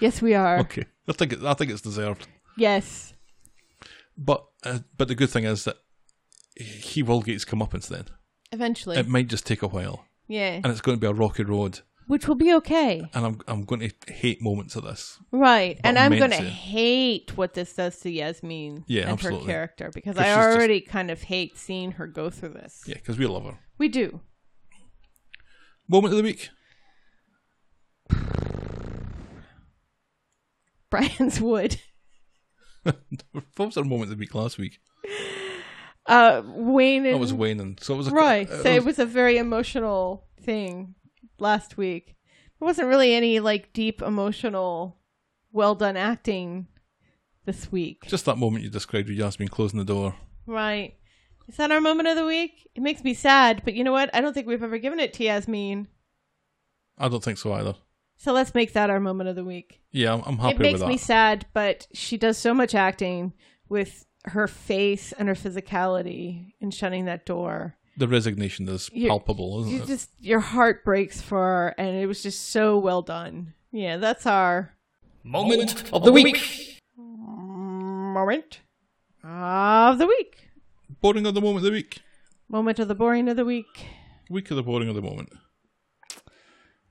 Yes, 0.00 0.20
we 0.20 0.34
are. 0.34 0.58
Okay, 0.58 0.84
I 1.08 1.12
think 1.12 1.32
it, 1.34 1.42
I 1.44 1.54
think 1.54 1.70
it's 1.70 1.80
deserved. 1.80 2.26
Yes. 2.56 3.14
But 4.16 4.44
uh, 4.64 4.80
but 4.96 5.06
the 5.08 5.14
good 5.14 5.30
thing 5.30 5.44
is 5.44 5.64
that 5.64 5.76
he 6.56 7.02
will 7.04 7.22
get 7.22 7.34
his 7.34 7.44
comeuppance. 7.44 7.86
Then 7.88 8.06
Eventually. 8.50 8.96
it 8.96 9.06
might 9.08 9.28
just 9.28 9.46
take 9.46 9.62
a 9.62 9.68
while, 9.68 10.04
yeah. 10.26 10.54
and 10.56 10.66
it's 10.66 10.80
going 10.80 10.96
to 10.96 11.00
be 11.00 11.06
a 11.06 11.12
rocky 11.12 11.44
road. 11.44 11.80
Which 12.08 12.26
will 12.26 12.34
be 12.34 12.52
okay. 12.54 13.08
And 13.14 13.24
I'm 13.26 13.40
I'm 13.46 13.64
going 13.64 13.88
to 13.88 14.12
hate 14.12 14.42
moments 14.42 14.74
of 14.76 14.82
this. 14.82 15.18
Right. 15.30 15.78
And 15.84 15.96
I'm 15.98 16.16
going 16.18 16.30
to 16.32 16.36
hate 16.38 17.36
what 17.36 17.54
this 17.54 17.72
does 17.74 17.98
to 18.00 18.10
Yasmin 18.10 18.84
Yeah, 18.88 19.02
and 19.02 19.10
absolutely. 19.12 19.40
her 19.46 19.52
character 19.52 19.90
because 19.94 20.16
I 20.16 20.24
she's 20.24 20.34
just- 20.34 20.56
already 20.56 20.80
kind 20.80 21.10
of 21.10 21.22
hate 21.22 21.56
seeing 21.58 21.92
her 21.92 22.06
go 22.06 22.30
through 22.30 22.54
this. 22.54 22.82
Yeah, 22.86 22.94
because 22.94 23.18
we 23.18 23.26
love 23.26 23.44
her. 23.44 23.58
We 23.78 23.88
do. 23.88 24.20
Moment 25.86 26.12
of 26.14 26.18
the 26.18 26.22
week. 26.24 26.48
Brian's 30.90 31.40
Wood. 31.40 31.80
what 32.82 32.96
was 33.58 33.76
our 33.76 33.84
moment 33.84 34.04
of 34.10 34.16
the 34.16 34.20
week 34.20 34.34
last 34.34 34.58
week? 34.58 34.78
Uh, 36.06 36.42
Wayne 36.46 37.04
and 37.04 37.14
That 37.16 37.20
was 37.20 37.34
Wayne, 37.34 37.60
and 37.60 37.78
so 37.82 37.92
it 37.94 37.98
was 37.98 38.08
a, 38.08 38.12
right. 38.12 38.48
uh, 38.48 38.62
so 38.62 38.70
it 38.70 38.76
it 38.76 38.84
was 38.84 38.98
a 38.98 39.04
very 39.04 39.36
emotional 39.36 40.26
thing 40.42 40.94
last 41.40 41.76
week. 41.76 42.16
There 42.58 42.66
wasn't 42.66 42.88
really 42.88 43.14
any 43.14 43.40
like 43.40 43.72
deep 43.72 44.02
emotional, 44.02 44.98
well 45.52 45.74
done 45.74 45.96
acting 45.96 46.66
this 47.44 47.72
week. 47.72 48.04
just 48.06 48.26
that 48.26 48.36
moment 48.36 48.64
you 48.64 48.70
described 48.70 49.08
with 49.08 49.18
Yasmin 49.18 49.48
closing 49.48 49.78
the 49.78 49.84
door. 49.84 50.14
Right. 50.46 50.94
Is 51.48 51.56
that 51.56 51.72
our 51.72 51.80
moment 51.80 52.08
of 52.08 52.16
the 52.16 52.26
week? 52.26 52.68
It 52.74 52.82
makes 52.82 53.02
me 53.02 53.14
sad, 53.14 53.62
but 53.64 53.74
you 53.74 53.82
know 53.82 53.92
what? 53.92 54.14
I 54.14 54.20
don't 54.20 54.34
think 54.34 54.46
we've 54.46 54.62
ever 54.62 54.78
given 54.78 55.00
it 55.00 55.14
to 55.14 55.24
Yasmin. 55.24 55.88
I 56.98 57.08
don't 57.08 57.24
think 57.24 57.38
so 57.38 57.52
either. 57.54 57.74
So 58.16 58.32
let's 58.32 58.54
make 58.54 58.72
that 58.72 58.90
our 58.90 59.00
moment 59.00 59.30
of 59.30 59.36
the 59.36 59.44
week. 59.44 59.80
Yeah, 59.92 60.14
I'm, 60.14 60.22
I'm 60.26 60.38
happy 60.38 60.56
it 60.56 60.58
makes 60.58 60.80
me 60.82 60.96
sad, 60.96 61.46
but 61.54 61.86
she 61.94 62.18
does 62.18 62.36
so 62.36 62.52
much 62.52 62.74
acting 62.74 63.32
with 63.68 64.04
her 64.24 64.48
face 64.48 65.12
and 65.12 65.28
her 65.28 65.34
physicality 65.34 66.52
in 66.60 66.70
shutting 66.70 67.04
that 67.06 67.24
door. 67.24 67.76
The 67.98 68.08
resignation 68.08 68.68
is 68.68 68.88
You- 68.94 69.08
palpable, 69.08 69.60
isn't 69.60 69.72
You 69.72 69.82
it? 69.82 69.86
just 69.86 70.10
your 70.20 70.40
heart 70.40 70.84
breaks 70.84 71.20
for 71.20 71.38
her, 71.38 71.74
and 71.78 71.96
it 71.96 72.06
was 72.06 72.22
just 72.22 72.48
so 72.50 72.78
well 72.78 73.02
done. 73.02 73.54
Yeah, 73.72 73.96
that's 73.98 74.24
our 74.26 74.72
Moment 75.24 75.90
of 75.92 76.04
the 76.04 76.12
week. 76.12 76.80
moment 76.96 78.60
of 79.24 79.98
the 79.98 80.06
week. 80.06 80.30
Boring 81.00 81.26
of 81.26 81.34
the 81.34 81.40
moment 81.40 81.58
of 81.58 81.62
the 81.64 81.70
week. 81.72 81.98
Moment 82.48 82.78
of 82.78 82.88
the 82.88 82.94
boring 82.94 83.28
of 83.28 83.36
the 83.36 83.44
week. 83.44 83.86
Week 84.30 84.50
of 84.50 84.56
the 84.56 84.62
boring 84.62 84.88
of 84.88 84.94
the 84.94 85.02
moment. 85.02 85.30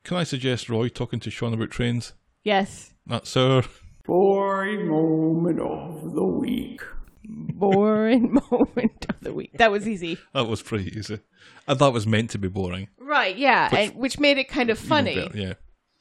Can 0.04 0.18
I 0.18 0.24
suggest 0.24 0.70
Roy 0.70 0.88
talking 0.90 1.20
to 1.22 1.32
Sean 1.32 1.54
about 1.54 1.72
trains? 1.72 2.14
Yes, 2.44 2.94
That's 3.06 3.36
our 3.38 3.64
Boring 4.06 4.88
moment 4.88 5.60
of 5.60 6.14
the 6.14 6.24
week. 6.24 6.82
Boring 7.28 8.34
moment 8.52 9.06
of 9.10 9.20
the 9.22 9.34
week. 9.34 9.58
That 9.58 9.72
was 9.72 9.88
easy. 9.88 10.18
that 10.34 10.48
was 10.48 10.62
pretty 10.62 10.98
easy. 10.98 11.20
And 11.68 11.80
that 11.80 11.92
was 11.92 12.08
meant 12.08 12.30
to 12.32 12.38
be 12.38 12.48
boring. 12.48 12.88
Right, 13.00 13.38
yeah, 13.38 13.74
and 13.76 13.96
which 13.96 14.20
made 14.20 14.38
it 14.38 14.48
kind 14.48 14.70
of 14.70 14.80
funny, 14.80 15.16
better, 15.16 15.38
yeah. 15.38 15.54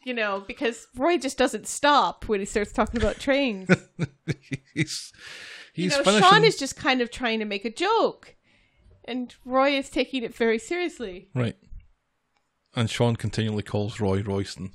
you 0.04 0.14
know, 0.14 0.44
because 0.46 0.86
Roy 0.96 1.18
just 1.18 1.38
doesn't 1.38 1.66
stop 1.66 2.28
when 2.28 2.40
he 2.40 2.46
starts 2.46 2.72
talking 2.72 3.00
about 3.00 3.18
trains. 3.18 3.68
he's 4.74 5.12
you 5.74 5.88
know, 5.90 6.02
finishing. 6.02 6.22
Sean 6.22 6.44
is 6.44 6.56
just 6.56 6.76
kind 6.76 7.00
of 7.00 7.10
trying 7.10 7.38
to 7.40 7.44
make 7.44 7.64
a 7.64 7.70
joke, 7.70 8.36
and 9.04 9.34
Roy 9.44 9.70
is 9.76 9.88
taking 9.90 10.22
it 10.22 10.34
very 10.34 10.58
seriously. 10.58 11.28
right. 11.34 11.56
And 12.74 12.90
Sean 12.90 13.16
continually 13.16 13.62
calls 13.62 14.00
Roy 14.00 14.20
Royston. 14.22 14.72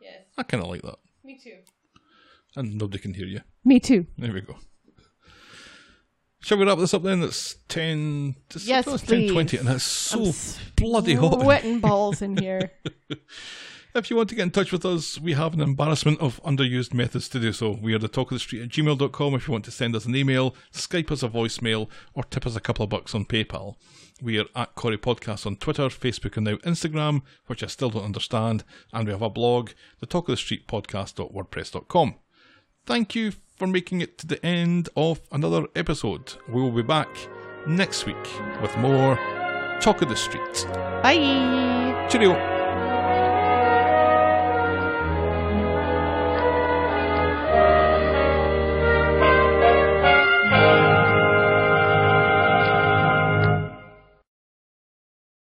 Yes, 0.00 0.22
I 0.36 0.42
kind 0.42 0.62
of 0.62 0.68
like 0.68 0.82
that. 0.82 0.96
me 1.22 1.38
too. 1.42 1.58
And 2.56 2.76
nobody 2.76 2.98
can 2.98 3.14
hear 3.14 3.26
you. 3.26 3.40
Me 3.64 3.78
too. 3.80 4.06
There 4.18 4.32
we 4.32 4.40
go. 4.40 4.56
Shall 6.42 6.58
we 6.58 6.66
wrap 6.66 6.78
this 6.78 6.92
up 6.92 7.02
then? 7.02 7.22
It's 7.22 7.54
10. 7.68 8.34
It's, 8.50 8.66
Yes, 8.66 8.86
it's 8.86 9.04
please. 9.04 9.30
10.20 9.30 9.60
and 9.60 9.68
it's 9.70 9.84
so 9.84 10.24
I'm 10.24 10.32
bloody 10.76 11.14
hot. 11.14 11.40
Sweating 11.40 11.80
balls 11.80 12.20
in 12.22 12.36
here. 12.36 12.70
If 13.94 14.08
you 14.08 14.16
want 14.16 14.30
to 14.30 14.34
get 14.34 14.44
in 14.44 14.50
touch 14.50 14.72
with 14.72 14.86
us, 14.86 15.20
we 15.20 15.34
have 15.34 15.52
an 15.52 15.60
embarrassment 15.60 16.18
of 16.22 16.42
underused 16.44 16.94
methods 16.94 17.28
to 17.28 17.38
do 17.38 17.52
so. 17.52 17.72
We 17.72 17.92
are 17.92 17.98
the 17.98 18.08
talk 18.08 18.30
of 18.30 18.36
the 18.36 18.40
street 18.40 18.62
at 18.62 18.70
gmail.com 18.70 19.34
if 19.34 19.46
you 19.46 19.52
want 19.52 19.66
to 19.66 19.70
send 19.70 19.94
us 19.94 20.06
an 20.06 20.16
email, 20.16 20.54
Skype 20.72 21.10
us 21.10 21.22
a 21.22 21.28
voicemail, 21.28 21.90
or 22.14 22.22
tip 22.24 22.46
us 22.46 22.56
a 22.56 22.60
couple 22.60 22.84
of 22.84 22.88
bucks 22.88 23.14
on 23.14 23.26
PayPal. 23.26 23.74
We 24.22 24.38
are 24.38 24.46
at 24.56 24.74
Corrie 24.76 24.96
Podcast 24.96 25.44
on 25.44 25.56
Twitter, 25.56 25.88
Facebook, 25.88 26.38
and 26.38 26.46
now 26.46 26.56
Instagram, 26.64 27.20
which 27.48 27.62
I 27.62 27.66
still 27.66 27.90
don't 27.90 28.04
understand, 28.04 28.64
and 28.94 29.06
we 29.06 29.12
have 29.12 29.20
a 29.20 29.28
blog, 29.28 29.72
the 30.00 30.06
talk 30.06 30.26
of 30.26 30.32
the 30.32 30.36
street 30.38 30.66
podcast.wordpress.com. 30.66 32.14
Thank 32.86 33.14
you 33.14 33.32
for 33.62 33.68
making 33.68 34.00
it 34.00 34.18
to 34.18 34.26
the 34.26 34.44
end 34.44 34.88
of 34.96 35.20
another 35.30 35.68
episode. 35.76 36.34
We 36.48 36.60
will 36.60 36.72
be 36.72 36.82
back 36.82 37.06
next 37.64 38.06
week 38.06 38.16
with 38.60 38.76
more 38.78 39.14
Talk 39.80 40.02
of 40.02 40.08
the 40.08 40.16
Street. 40.16 40.66
Bye. 41.00 42.08
Cheerio! 42.10 42.34